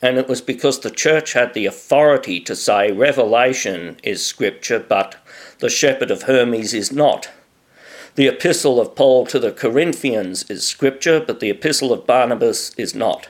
And 0.00 0.18
it 0.18 0.28
was 0.28 0.40
because 0.40 0.80
the 0.80 0.90
church 0.90 1.34
had 1.34 1.54
the 1.54 1.66
authority 1.66 2.40
to 2.40 2.56
say 2.56 2.90
Revelation 2.90 3.98
is 4.02 4.24
Scripture, 4.24 4.80
but 4.80 5.16
the 5.58 5.68
Shepherd 5.68 6.10
of 6.10 6.22
Hermas 6.22 6.74
is 6.74 6.90
not. 6.90 7.30
The 8.14 8.28
epistle 8.28 8.78
of 8.78 8.94
Paul 8.94 9.24
to 9.26 9.38
the 9.38 9.52
Corinthians 9.52 10.44
is 10.50 10.66
scripture, 10.66 11.18
but 11.18 11.40
the 11.40 11.48
epistle 11.48 11.94
of 11.94 12.06
Barnabas 12.06 12.74
is 12.74 12.94
not. 12.94 13.26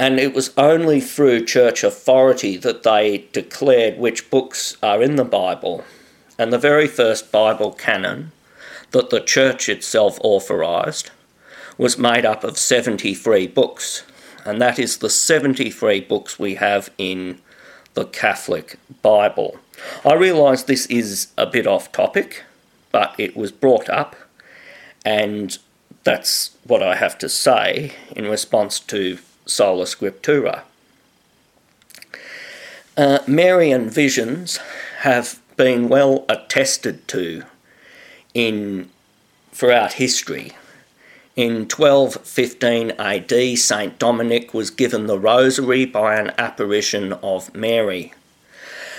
And 0.00 0.18
it 0.18 0.32
was 0.32 0.54
only 0.56 0.98
through 0.98 1.44
church 1.44 1.84
authority 1.84 2.56
that 2.56 2.84
they 2.84 3.28
declared 3.32 3.98
which 3.98 4.30
books 4.30 4.78
are 4.82 5.02
in 5.02 5.16
the 5.16 5.26
Bible. 5.26 5.84
And 6.38 6.50
the 6.50 6.58
very 6.58 6.86
first 6.86 7.30
Bible 7.30 7.72
canon 7.72 8.32
that 8.92 9.10
the 9.10 9.20
church 9.20 9.68
itself 9.68 10.18
authorised 10.22 11.10
was 11.76 11.98
made 11.98 12.24
up 12.24 12.44
of 12.44 12.56
73 12.56 13.46
books. 13.48 14.04
And 14.46 14.58
that 14.62 14.78
is 14.78 14.96
the 14.96 15.10
73 15.10 16.00
books 16.00 16.38
we 16.38 16.54
have 16.54 16.88
in 16.96 17.38
the 17.92 18.06
Catholic 18.06 18.78
Bible. 19.02 19.58
I 20.02 20.14
realise 20.14 20.62
this 20.62 20.86
is 20.86 21.28
a 21.36 21.44
bit 21.44 21.66
off 21.66 21.92
topic, 21.92 22.44
but 22.90 23.14
it 23.18 23.36
was 23.36 23.52
brought 23.52 23.90
up, 23.90 24.16
and 25.04 25.58
that's 26.04 26.56
what 26.64 26.82
I 26.82 26.96
have 26.96 27.18
to 27.18 27.28
say 27.28 27.92
in 28.16 28.26
response 28.26 28.80
to 28.80 29.18
Sola 29.50 29.84
Scriptura. 29.84 30.62
Uh, 32.96 33.18
Marian 33.26 33.90
visions 33.90 34.58
have 35.00 35.40
been 35.56 35.88
well 35.88 36.24
attested 36.28 37.06
to 37.08 37.42
in 38.34 38.90
throughout 39.52 39.94
history. 39.94 40.52
In 41.36 41.68
1215 41.68 42.92
AD, 42.92 43.58
St. 43.58 43.98
Dominic 43.98 44.52
was 44.52 44.70
given 44.70 45.06
the 45.06 45.18
rosary 45.18 45.84
by 45.84 46.16
an 46.16 46.32
apparition 46.38 47.12
of 47.14 47.54
Mary. 47.54 48.12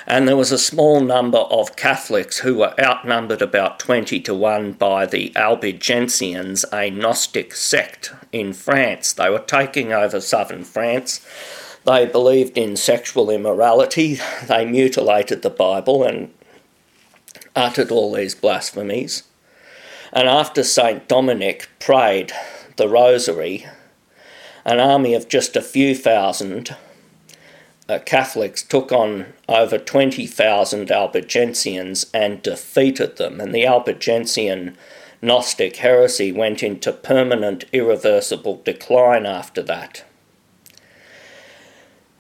And 0.07 0.27
there 0.27 0.37
was 0.37 0.51
a 0.51 0.57
small 0.57 0.99
number 1.01 1.37
of 1.37 1.75
Catholics 1.75 2.39
who 2.39 2.55
were 2.55 2.73
outnumbered 2.79 3.41
about 3.41 3.79
20 3.79 4.19
to 4.21 4.33
1 4.33 4.73
by 4.73 5.05
the 5.05 5.31
Albigensians, 5.35 6.65
a 6.73 6.89
Gnostic 6.89 7.53
sect 7.53 8.11
in 8.31 8.53
France. 8.53 9.13
They 9.13 9.29
were 9.29 9.39
taking 9.39 9.93
over 9.93 10.19
southern 10.19 10.63
France. 10.63 11.25
They 11.85 12.05
believed 12.05 12.57
in 12.57 12.75
sexual 12.75 13.29
immorality. 13.29 14.19
They 14.47 14.65
mutilated 14.65 15.41
the 15.41 15.49
Bible 15.49 16.03
and 16.03 16.33
uttered 17.55 17.91
all 17.91 18.13
these 18.13 18.35
blasphemies. 18.35 19.23
And 20.13 20.27
after 20.27 20.63
St. 20.63 21.07
Dominic 21.07 21.69
prayed 21.79 22.31
the 22.77 22.89
rosary, 22.89 23.65
an 24.65 24.79
army 24.79 25.13
of 25.13 25.27
just 25.27 25.55
a 25.55 25.61
few 25.61 25.95
thousand 25.95 26.75
Uh, 27.91 27.99
Catholics 27.99 28.63
took 28.63 28.93
on 28.93 29.33
over 29.49 29.77
20,000 29.77 30.87
Albigensians 30.87 32.09
and 32.13 32.41
defeated 32.41 33.17
them. 33.17 33.41
And 33.41 33.53
the 33.53 33.65
Albigensian 33.65 34.77
Gnostic 35.21 35.75
heresy 35.75 36.31
went 36.31 36.63
into 36.63 36.93
permanent, 36.93 37.65
irreversible 37.73 38.61
decline 38.63 39.25
after 39.25 39.61
that. 39.63 40.05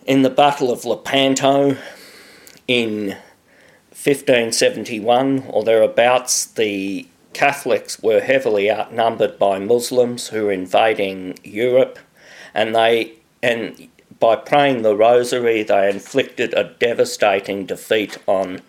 In 0.05 0.23
the 0.23 0.29
Battle 0.29 0.73
of 0.73 0.83
Lepanto 0.83 1.77
in 2.67 3.15
1571 3.91 5.45
or 5.47 5.63
thereabouts, 5.63 6.47
the 6.47 7.07
Catholics 7.31 8.03
were 8.03 8.19
heavily 8.19 8.69
outnumbered 8.69 9.39
by 9.39 9.57
Muslims 9.57 10.27
who 10.27 10.47
were 10.47 10.51
invading 10.51 11.39
Europe, 11.45 11.97
and 12.53 12.75
they 12.75 13.13
and 13.43 13.87
by 14.21 14.37
praying 14.37 14.83
the 14.83 14.95
Rosary, 14.95 15.63
they 15.63 15.89
inflicted 15.89 16.53
a 16.53 16.63
devastating 16.79 17.65
defeat 17.65 18.17
on 18.27 18.61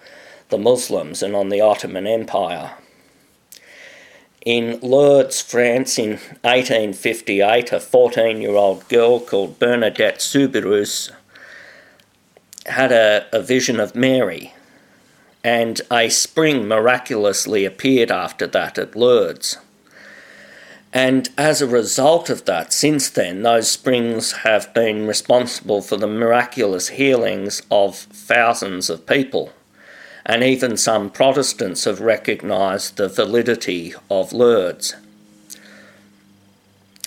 the 0.48 0.58
Muslims 0.58 1.22
and 1.22 1.36
on 1.36 1.50
the 1.50 1.60
Ottoman 1.60 2.06
Empire. 2.08 2.72
In 4.44 4.80
Lourdes, 4.80 5.40
France, 5.40 5.98
in 5.98 6.12
1858, 6.42 7.70
a 7.70 7.78
14 7.78 8.40
year 8.40 8.56
old 8.56 8.88
girl 8.88 9.20
called 9.20 9.60
Bernadette 9.60 10.20
Soubirous 10.20 11.12
had 12.66 12.90
a, 12.90 13.26
a 13.32 13.40
vision 13.40 13.78
of 13.78 13.94
Mary 13.94 14.54
and 15.44 15.80
a 15.90 16.08
spring 16.08 16.66
miraculously 16.66 17.64
appeared 17.64 18.10
after 18.10 18.46
that 18.46 18.78
at 18.78 18.96
Lourdes. 18.96 19.58
And 20.92 21.30
as 21.38 21.62
a 21.62 21.66
result 21.66 22.28
of 22.28 22.44
that, 22.44 22.72
since 22.72 23.08
then, 23.08 23.42
those 23.42 23.70
springs 23.70 24.32
have 24.32 24.74
been 24.74 25.06
responsible 25.06 25.80
for 25.80 25.96
the 25.96 26.06
miraculous 26.06 26.88
healings 26.88 27.62
of 27.70 27.96
thousands 27.96 28.90
of 28.90 29.06
people. 29.06 29.52
And 30.26 30.44
even 30.44 30.76
some 30.76 31.08
Protestants 31.08 31.84
have 31.84 32.00
recognised 32.00 32.96
the 32.96 33.08
validity 33.08 33.94
of 34.10 34.32
Lourdes. 34.32 34.94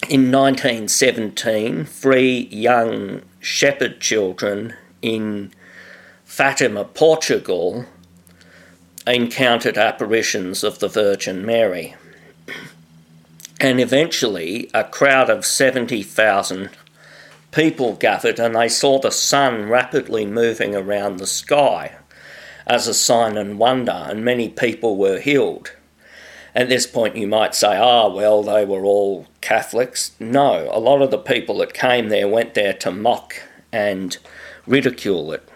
In 0.10 0.32
1917, 0.32 1.86
three 1.86 2.48
young 2.52 3.22
shepherd 3.40 4.02
children 4.02 4.74
in 5.02 5.52
Fatima, 6.26 6.84
Portugal, 6.84 7.86
encountered 9.08 9.78
apparitions 9.78 10.64
of 10.64 10.80
the 10.80 10.88
Virgin 10.88 11.46
Mary. 11.46 11.96
And 13.66 13.82
eventually, 13.82 14.70
a 14.76 14.84
crowd 14.84 15.28
of 15.28 15.44
70,000 15.44 16.70
people 17.52 17.96
gathered 17.96 18.40
and 18.40 18.56
they 18.56 18.70
saw 18.70 19.00
the 19.00 19.10
sun 19.10 19.70
rapidly 19.70 20.24
moving 20.24 20.76
around 20.76 21.18
the 21.18 21.26
sky 21.26 21.96
as 22.68 22.88
a 22.88 22.94
sign 22.94 23.38
and 23.38 23.58
wonder, 23.58 24.06
and 24.08 24.24
many 24.24 24.50
people 24.50 24.98
were 24.98 25.20
healed. 25.20 25.72
At 26.54 26.70
this 26.70 26.86
point, 26.86 27.16
you 27.16 27.26
might 27.26 27.56
say, 27.56 27.76
ah, 27.76 28.08
well, 28.08 28.44
they 28.44 28.66
were 28.66 28.86
all 28.86 29.26
Catholics. 29.42 30.12
No, 30.20 30.70
a 30.72 30.80
lot 30.80 31.02
of 31.02 31.10
the 31.10 31.18
people 31.18 31.58
that 31.58 31.74
came 31.74 32.10
there 32.10 32.28
went 32.28 32.54
there 32.54 32.74
to 32.74 32.92
mock 32.92 33.42
and 33.72 34.16
ridicule 34.68 35.32
it 35.32 35.50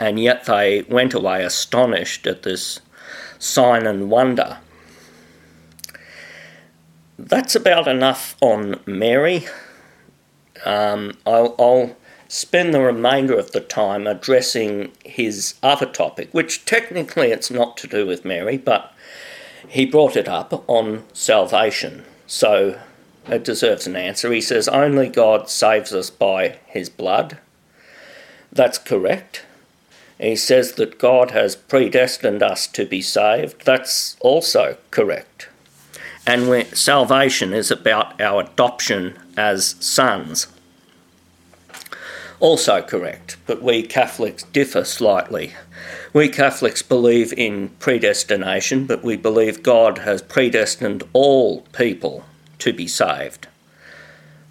and 0.00 0.18
yet 0.18 0.46
they 0.46 0.82
went 0.88 1.12
away 1.12 1.44
astonished 1.44 2.26
at 2.26 2.42
this 2.42 2.80
sign 3.38 3.86
and 3.86 4.10
wonder. 4.10 4.56
That's 7.18 7.54
about 7.54 7.86
enough 7.86 8.36
on 8.40 8.80
Mary. 8.86 9.46
Um, 10.64 11.16
I'll, 11.26 11.54
I'll 11.58 11.96
spend 12.28 12.74
the 12.74 12.80
remainder 12.80 13.38
of 13.38 13.52
the 13.52 13.60
time 13.60 14.06
addressing 14.06 14.90
his 15.04 15.54
other 15.62 15.86
topic, 15.86 16.28
which 16.32 16.64
technically 16.64 17.30
it's 17.30 17.50
not 17.50 17.76
to 17.78 17.86
do 17.86 18.06
with 18.06 18.24
Mary, 18.24 18.56
but 18.56 18.92
he 19.68 19.86
brought 19.86 20.16
it 20.16 20.28
up 20.28 20.64
on 20.68 21.04
salvation. 21.12 22.04
So 22.26 22.80
it 23.28 23.44
deserves 23.44 23.86
an 23.86 23.96
answer. 23.96 24.32
He 24.32 24.40
says, 24.40 24.68
Only 24.68 25.08
God 25.08 25.48
saves 25.48 25.92
us 25.92 26.10
by 26.10 26.58
his 26.66 26.88
blood. 26.88 27.38
That's 28.52 28.78
correct. 28.78 29.44
He 30.18 30.36
says 30.36 30.72
that 30.72 30.98
God 30.98 31.32
has 31.32 31.56
predestined 31.56 32.42
us 32.42 32.66
to 32.68 32.84
be 32.84 33.02
saved. 33.02 33.64
That's 33.64 34.16
also 34.20 34.78
correct. 34.90 35.48
And 36.26 36.66
salvation 36.68 37.52
is 37.52 37.70
about 37.70 38.20
our 38.20 38.42
adoption 38.42 39.18
as 39.36 39.76
sons. 39.80 40.46
Also 42.40 42.82
correct, 42.82 43.36
but 43.46 43.62
we 43.62 43.82
Catholics 43.82 44.42
differ 44.44 44.84
slightly. 44.84 45.54
We 46.12 46.28
Catholics 46.28 46.82
believe 46.82 47.32
in 47.32 47.70
predestination, 47.78 48.86
but 48.86 49.04
we 49.04 49.16
believe 49.16 49.62
God 49.62 49.98
has 49.98 50.22
predestined 50.22 51.02
all 51.12 51.62
people 51.72 52.24
to 52.58 52.72
be 52.72 52.86
saved. 52.86 53.48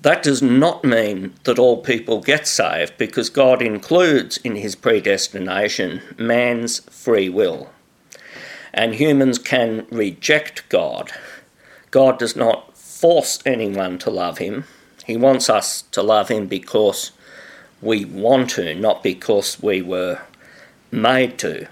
That 0.04 0.22
does 0.22 0.42
not 0.42 0.84
mean 0.84 1.34
that 1.46 1.58
all 1.58 1.82
people 1.82 2.20
get 2.20 2.46
saved 2.46 2.98
because 2.98 3.30
God 3.30 3.62
includes 3.62 4.38
in 4.38 4.58
his 4.58 4.76
predestination 4.76 6.02
man's 6.18 6.80
free 6.90 7.30
will. 7.30 7.70
And 8.74 8.96
humans 8.96 9.38
can 9.40 9.86
reject 9.90 10.68
God. 10.68 11.12
God 11.94 12.18
does 12.18 12.36
not 12.36 12.76
force 12.76 13.38
anyone 13.46 14.00
to 14.00 14.10
love 14.10 14.40
him. 14.40 14.64
He 15.06 15.16
wants 15.16 15.48
us 15.48 15.84
to 15.92 16.02
love 16.02 16.28
him 16.28 16.48
because 16.48 17.12
we 17.84 18.04
want 18.04 18.50
to, 18.52 18.74
not 18.74 19.04
because 19.04 19.62
we 19.62 19.84
were 19.84 20.20
made 20.92 21.38
to. 21.38 21.68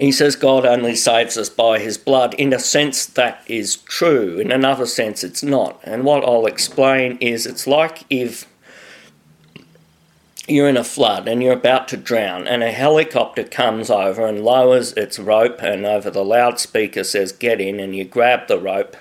He 0.00 0.10
says 0.10 0.36
God 0.36 0.64
only 0.64 0.96
saves 0.96 1.36
us 1.36 1.50
by 1.50 1.78
his 1.78 1.98
blood. 1.98 2.32
In 2.34 2.54
a 2.54 2.58
sense, 2.58 3.04
that 3.04 3.44
is 3.46 3.76
true. 3.76 4.38
In 4.38 4.50
another 4.50 4.86
sense, 4.86 5.22
it's 5.22 5.42
not. 5.42 5.78
And 5.84 6.04
what 6.04 6.24
I'll 6.24 6.46
explain 6.46 7.18
is 7.20 7.44
it's 7.44 7.66
like 7.66 8.04
if 8.08 8.46
you're 10.46 10.68
in 10.68 10.76
a 10.76 10.84
flood 10.84 11.26
and 11.26 11.42
you're 11.42 11.52
about 11.52 11.88
to 11.88 11.96
drown, 11.96 12.46
and 12.46 12.62
a 12.62 12.70
helicopter 12.70 13.44
comes 13.44 13.90
over 13.90 14.26
and 14.26 14.44
lowers 14.44 14.92
its 14.92 15.18
rope, 15.18 15.62
and 15.62 15.86
over 15.86 16.10
the 16.10 16.24
loudspeaker 16.24 17.04
says, 17.04 17.32
Get 17.32 17.60
in, 17.60 17.80
and 17.80 17.96
you 17.96 18.04
grab 18.04 18.48
the 18.48 18.58
rope, 18.58 18.96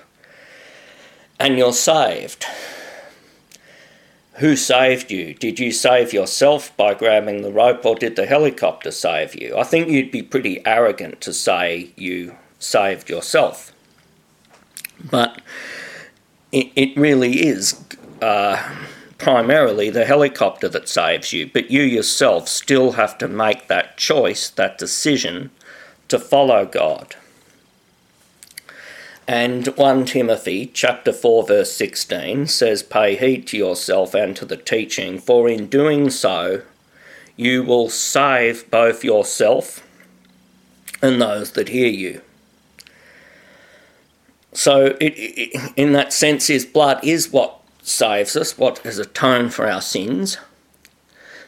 and 1.40 1.58
you're 1.58 1.74
saved. 1.74 2.46
Who 4.38 4.56
saved 4.56 5.12
you? 5.12 5.36
Did 5.36 5.60
you 5.60 5.72
save 5.72 6.12
yourself 6.12 6.76
by 6.76 6.96
grabbing 6.96 7.42
the 7.42 7.52
rope, 7.52 7.86
or 7.86 7.96
did 7.96 8.16
the 8.16 8.26
helicopter 8.26 8.90
save 8.90 9.40
you? 9.40 9.58
I 9.58 9.64
think 9.64 9.90
you'd 9.90 10.12
be 10.12 10.24
pretty 10.24 10.66
arrogant 10.66 11.22
to 11.22 11.34
say 11.34 11.92
you 11.96 12.36
saved 12.58 13.10
yourself. 13.10 13.72
But 15.12 15.42
it, 16.52 16.72
it 16.76 16.98
really 16.98 17.46
is 17.46 17.84
uh, 18.22 18.76
primarily 19.24 19.90
the 19.90 20.06
helicopter 20.06 20.68
that 20.68 20.90
saves 20.90 21.32
you, 21.32 21.50
but 21.52 21.72
you 21.72 21.82
yourself 21.82 22.50
still 22.50 22.92
have 22.94 23.18
to 23.18 23.28
make 23.28 23.70
that 23.70 23.96
choice, 23.96 24.50
that 24.50 24.78
decision 24.78 25.50
to 26.10 26.20
follow 26.20 26.66
God. 26.66 27.16
And 29.26 29.68
1 29.68 30.06
Timothy 30.06 30.66
chapter 30.66 31.14
4 31.14 31.48
verse 31.48 31.72
16 31.72 32.48
says 32.48 32.84
pay 32.84 33.16
heed 33.16 33.48
to 33.48 33.58
yourself 33.58 34.14
and 34.14 34.36
to 34.36 34.44
the 34.44 34.58
teaching 34.58 35.18
for 35.18 35.48
in 35.48 35.68
doing 35.68 36.10
so 36.10 36.62
you 37.38 37.64
will 37.64 37.90
save 37.90 38.70
both 38.70 39.06
yourself 39.06 39.88
and 41.02 41.22
those 41.22 41.54
that 41.54 41.70
hear 41.70 41.88
you. 41.88 42.22
So 44.52 44.98
it, 45.00 45.14
it, 45.16 45.74
in 45.78 45.94
that 45.94 46.12
sense 46.12 46.48
his 46.48 46.66
blood 46.66 47.00
is 47.02 47.32
what 47.32 47.63
saves 47.84 48.36
us, 48.36 48.58
what 48.58 48.80
has 48.80 48.98
atoned 48.98 49.54
for 49.54 49.70
our 49.70 49.82
sins. 49.82 50.38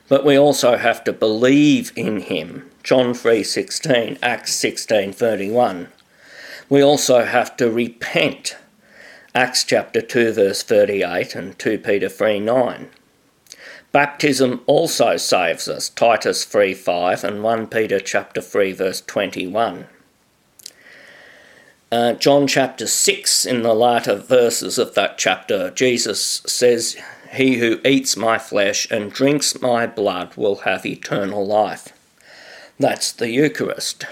But 0.08 0.24
we 0.24 0.38
also 0.38 0.78
have 0.78 1.04
to 1.06 1.14
believe 1.14 1.92
in 1.96 2.20
him. 2.20 2.70
John 2.84 3.14
3:16, 3.16 4.20
Acts 4.22 4.54
16:31 4.54 5.88
we 6.70 6.82
also 6.82 7.26
have 7.26 7.56
to 7.58 7.70
repent 7.70 8.58
Acts 9.34 9.64
chapter 9.64 10.02
2, 10.02 10.34
verse 10.34 10.64
38, 10.64 11.36
and 11.36 11.60
2 11.60 11.78
Peter 11.78 12.10
3 12.10 12.40
9. 12.40 12.90
Baptism 13.92 14.62
also 14.66 15.18
saves 15.18 15.68
us, 15.68 15.90
Titus 15.90 16.44
3 16.46 16.74
5 16.74 17.24
and 17.24 17.44
1 17.44 17.68
Peter 17.68 18.00
chapter 18.00 18.42
3, 18.42 18.72
verse 18.72 19.02
21. 19.02 19.88
Uh, 21.96 22.12
John 22.12 22.46
chapter 22.46 22.88
6, 22.88 23.46
in 23.46 23.62
the 23.62 23.74
latter 23.74 24.16
verses 24.16 24.78
of 24.78 24.96
that 24.96 25.18
chapter, 25.18 25.72
Jesus 25.72 26.42
says, 26.46 26.98
He 27.32 27.56
who 27.60 27.80
eats 27.86 28.18
my 28.18 28.38
flesh 28.38 28.86
and 28.92 29.14
drinks 29.14 29.62
my 29.62 29.88
blood 29.88 30.36
will 30.36 30.58
have 30.66 30.86
eternal 30.86 31.48
life. 31.48 31.94
That's 32.78 33.14
the 33.14 33.30
Eucharist. 33.30 34.06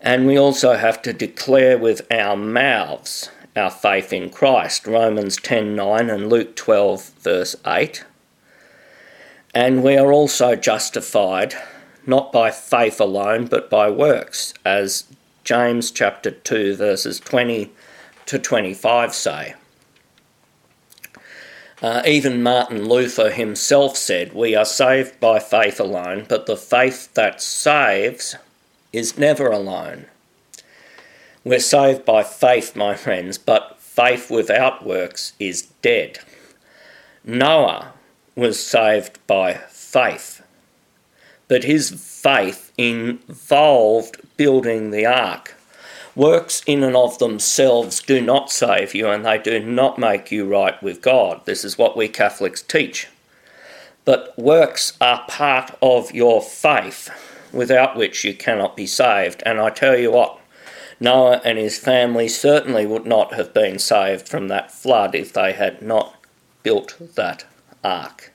And 0.00 0.26
we 0.26 0.36
also 0.36 0.74
have 0.74 1.00
to 1.02 1.12
declare 1.12 1.78
with 1.78 2.10
our 2.10 2.34
mouths 2.34 3.30
our 3.54 3.70
faith 3.70 4.12
in 4.12 4.28
Christ, 4.28 4.84
Romans 4.84 5.36
10 5.36 5.76
9 5.76 6.10
and 6.10 6.28
Luke 6.28 6.56
12, 6.56 7.10
verse 7.20 7.54
8. 7.64 8.04
And 9.54 9.84
we 9.84 9.96
are 9.96 10.12
also 10.12 10.56
justified 10.56 11.54
not 12.04 12.32
by 12.32 12.50
faith 12.50 13.00
alone, 13.00 13.46
but 13.46 13.70
by 13.70 13.88
works, 13.88 14.54
as 14.64 15.04
James 15.44 15.90
chapter 15.90 16.30
2, 16.30 16.76
verses 16.76 17.18
20 17.20 17.70
to 18.26 18.38
25 18.38 19.14
say. 19.14 19.54
Uh, 21.82 22.00
even 22.06 22.44
Martin 22.44 22.88
Luther 22.88 23.32
himself 23.32 23.96
said, 23.96 24.32
We 24.32 24.54
are 24.54 24.64
saved 24.64 25.18
by 25.18 25.40
faith 25.40 25.80
alone, 25.80 26.26
but 26.28 26.46
the 26.46 26.56
faith 26.56 27.12
that 27.14 27.42
saves 27.42 28.36
is 28.92 29.18
never 29.18 29.48
alone. 29.48 30.06
We're 31.44 31.58
saved 31.58 32.04
by 32.04 32.22
faith, 32.22 32.76
my 32.76 32.94
friends, 32.94 33.36
but 33.36 33.80
faith 33.80 34.30
without 34.30 34.86
works 34.86 35.32
is 35.40 35.62
dead. 35.82 36.20
Noah 37.24 37.94
was 38.36 38.64
saved 38.64 39.18
by 39.26 39.54
faith, 39.54 40.40
but 41.48 41.64
his 41.64 41.90
faith 41.90 42.71
involved 42.90 44.20
building 44.36 44.90
the 44.90 45.06
ark. 45.06 45.54
Works 46.14 46.62
in 46.66 46.82
and 46.82 46.94
of 46.94 47.18
themselves 47.18 48.02
do 48.02 48.20
not 48.20 48.50
save 48.50 48.94
you 48.94 49.08
and 49.08 49.24
they 49.24 49.38
do 49.38 49.60
not 49.60 49.98
make 49.98 50.30
you 50.30 50.44
right 50.46 50.80
with 50.82 51.00
God. 51.00 51.40
This 51.46 51.64
is 51.64 51.78
what 51.78 51.96
we 51.96 52.08
Catholics 52.08 52.60
teach. 52.60 53.08
But 54.04 54.36
works 54.36 54.96
are 55.00 55.24
part 55.28 55.76
of 55.80 56.12
your 56.12 56.42
faith, 56.42 57.08
without 57.52 57.96
which 57.96 58.24
you 58.24 58.34
cannot 58.34 58.76
be 58.76 58.86
saved. 58.86 59.42
And 59.46 59.60
I 59.60 59.70
tell 59.70 59.96
you 59.96 60.10
what, 60.10 60.38
Noah 60.98 61.40
and 61.44 61.56
his 61.56 61.78
family 61.78 62.28
certainly 62.28 62.84
would 62.84 63.06
not 63.06 63.34
have 63.34 63.54
been 63.54 63.78
saved 63.78 64.28
from 64.28 64.48
that 64.48 64.72
flood 64.72 65.14
if 65.14 65.32
they 65.32 65.52
had 65.52 65.82
not 65.82 66.16
built 66.62 66.96
that 67.14 67.44
ark. 67.84 68.31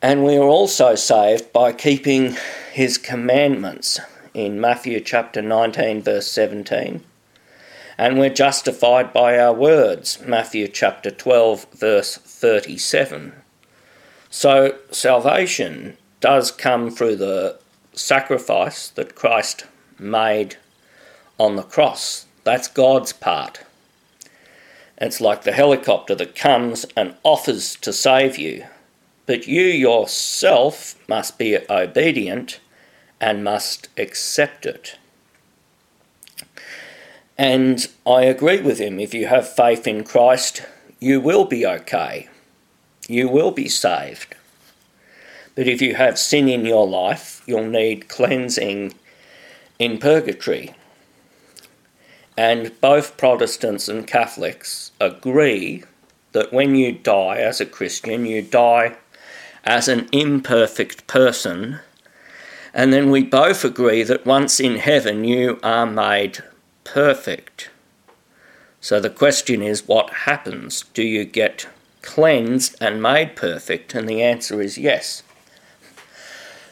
And 0.00 0.24
we 0.24 0.36
are 0.36 0.46
also 0.46 0.94
saved 0.94 1.52
by 1.52 1.72
keeping 1.72 2.36
his 2.72 2.98
commandments 2.98 3.98
in 4.32 4.60
Matthew 4.60 5.00
chapter 5.00 5.42
19, 5.42 6.02
verse 6.02 6.30
17. 6.30 7.02
And 7.96 8.16
we're 8.16 8.30
justified 8.30 9.12
by 9.12 9.36
our 9.40 9.52
words, 9.52 10.20
Matthew 10.24 10.68
chapter 10.68 11.10
12, 11.10 11.66
verse 11.72 12.16
37. 12.16 13.32
So 14.30 14.76
salvation 14.92 15.96
does 16.20 16.52
come 16.52 16.92
through 16.92 17.16
the 17.16 17.58
sacrifice 17.92 18.90
that 18.90 19.16
Christ 19.16 19.66
made 19.98 20.58
on 21.38 21.56
the 21.56 21.64
cross. 21.64 22.26
That's 22.44 22.68
God's 22.68 23.12
part. 23.12 23.62
It's 25.00 25.20
like 25.20 25.42
the 25.42 25.52
helicopter 25.52 26.14
that 26.14 26.36
comes 26.36 26.86
and 26.96 27.16
offers 27.24 27.74
to 27.76 27.92
save 27.92 28.38
you, 28.38 28.64
but 29.28 29.46
you 29.46 29.60
yourself 29.60 30.94
must 31.06 31.36
be 31.36 31.58
obedient 31.68 32.60
and 33.20 33.44
must 33.44 33.86
accept 33.98 34.64
it. 34.64 34.96
And 37.36 37.86
I 38.06 38.22
agree 38.22 38.62
with 38.62 38.78
him 38.78 38.98
if 38.98 39.12
you 39.12 39.26
have 39.26 39.46
faith 39.46 39.86
in 39.86 40.02
Christ, 40.02 40.62
you 40.98 41.20
will 41.20 41.44
be 41.44 41.66
okay. 41.66 42.30
You 43.06 43.28
will 43.28 43.50
be 43.50 43.68
saved. 43.68 44.34
But 45.54 45.68
if 45.68 45.82
you 45.82 45.96
have 45.96 46.18
sin 46.18 46.48
in 46.48 46.64
your 46.64 46.88
life, 46.88 47.42
you'll 47.46 47.68
need 47.68 48.08
cleansing 48.08 48.94
in 49.78 49.98
purgatory. 49.98 50.74
And 52.34 52.72
both 52.80 53.18
Protestants 53.18 53.90
and 53.90 54.06
Catholics 54.06 54.92
agree 54.98 55.84
that 56.32 56.50
when 56.50 56.74
you 56.76 56.92
die 56.92 57.38
as 57.40 57.60
a 57.60 57.66
Christian, 57.66 58.24
you 58.24 58.40
die 58.40 58.96
as 59.68 59.86
an 59.86 60.08
imperfect 60.12 61.06
person 61.06 61.78
and 62.72 62.92
then 62.92 63.10
we 63.10 63.22
both 63.22 63.64
agree 63.64 64.02
that 64.02 64.24
once 64.24 64.60
in 64.60 64.76
heaven 64.76 65.24
you 65.24 65.58
are 65.62 65.84
made 65.86 66.38
perfect. 66.84 67.70
So 68.80 69.00
the 69.00 69.10
question 69.10 69.62
is 69.62 69.86
what 69.86 70.10
happens? 70.10 70.84
Do 70.94 71.02
you 71.02 71.24
get 71.24 71.68
cleansed 72.02 72.76
and 72.80 73.02
made 73.02 73.36
perfect? 73.36 73.94
And 73.94 74.08
the 74.08 74.22
answer 74.22 74.62
is 74.62 74.78
yes. 74.78 75.22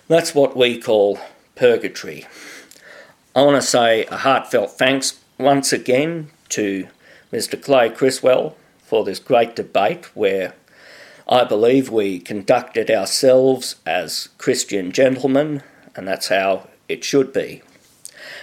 That's 0.09 0.35
what 0.35 0.57
we 0.57 0.79
call 0.79 1.19
purgatory. 1.55 2.27
I 3.35 3.43
want 3.43 3.61
to 3.61 3.67
say 3.67 4.07
a 4.07 4.19
heartfelt 4.19 4.79
thanks 4.79 5.21
once 5.39 5.73
again 5.73 6.31
to 6.51 6.89
Mr. 7.33 7.61
Clay 7.61 7.91
Criswell 7.91 8.57
for 8.79 9.05
this 9.05 9.19
great 9.19 9.57
debate 9.57 10.17
where 10.17 10.55
I 11.29 11.43
believe 11.43 11.91
we 11.91 12.21
conducted 12.21 12.89
ourselves 12.89 13.77
as 13.85 14.29
Christian 14.39 14.93
gentlemen 14.93 15.65
and 15.97 16.07
that's 16.07 16.29
how 16.29 16.69
it 16.89 17.03
should 17.03 17.33
be. 17.33 17.63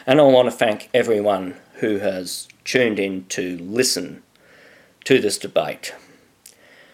And 0.06 0.20
I 0.20 0.24
want 0.24 0.48
to 0.48 0.52
thank 0.52 0.90
everyone 0.94 1.56
who 1.76 2.00
has 2.00 2.50
tuned 2.66 3.00
in 3.00 3.26
to 3.28 3.58
listen 3.60 4.22
to 5.06 5.22
this 5.22 5.38
debate. 5.38 5.96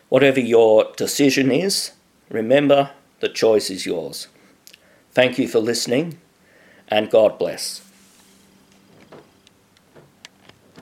Whatever 0.09 0.40
your 0.40 0.92
decision 0.95 1.51
is, 1.51 1.92
remember 2.30 2.92
the 3.19 3.30
choice 3.30 3.72
is 3.72 3.88
yours. 3.88 4.27
Thank 5.11 5.40
you 5.40 5.48
for 5.48 5.59
listening, 5.59 6.19
and 6.88 7.09
God 7.09 7.40
bless. 7.40 7.89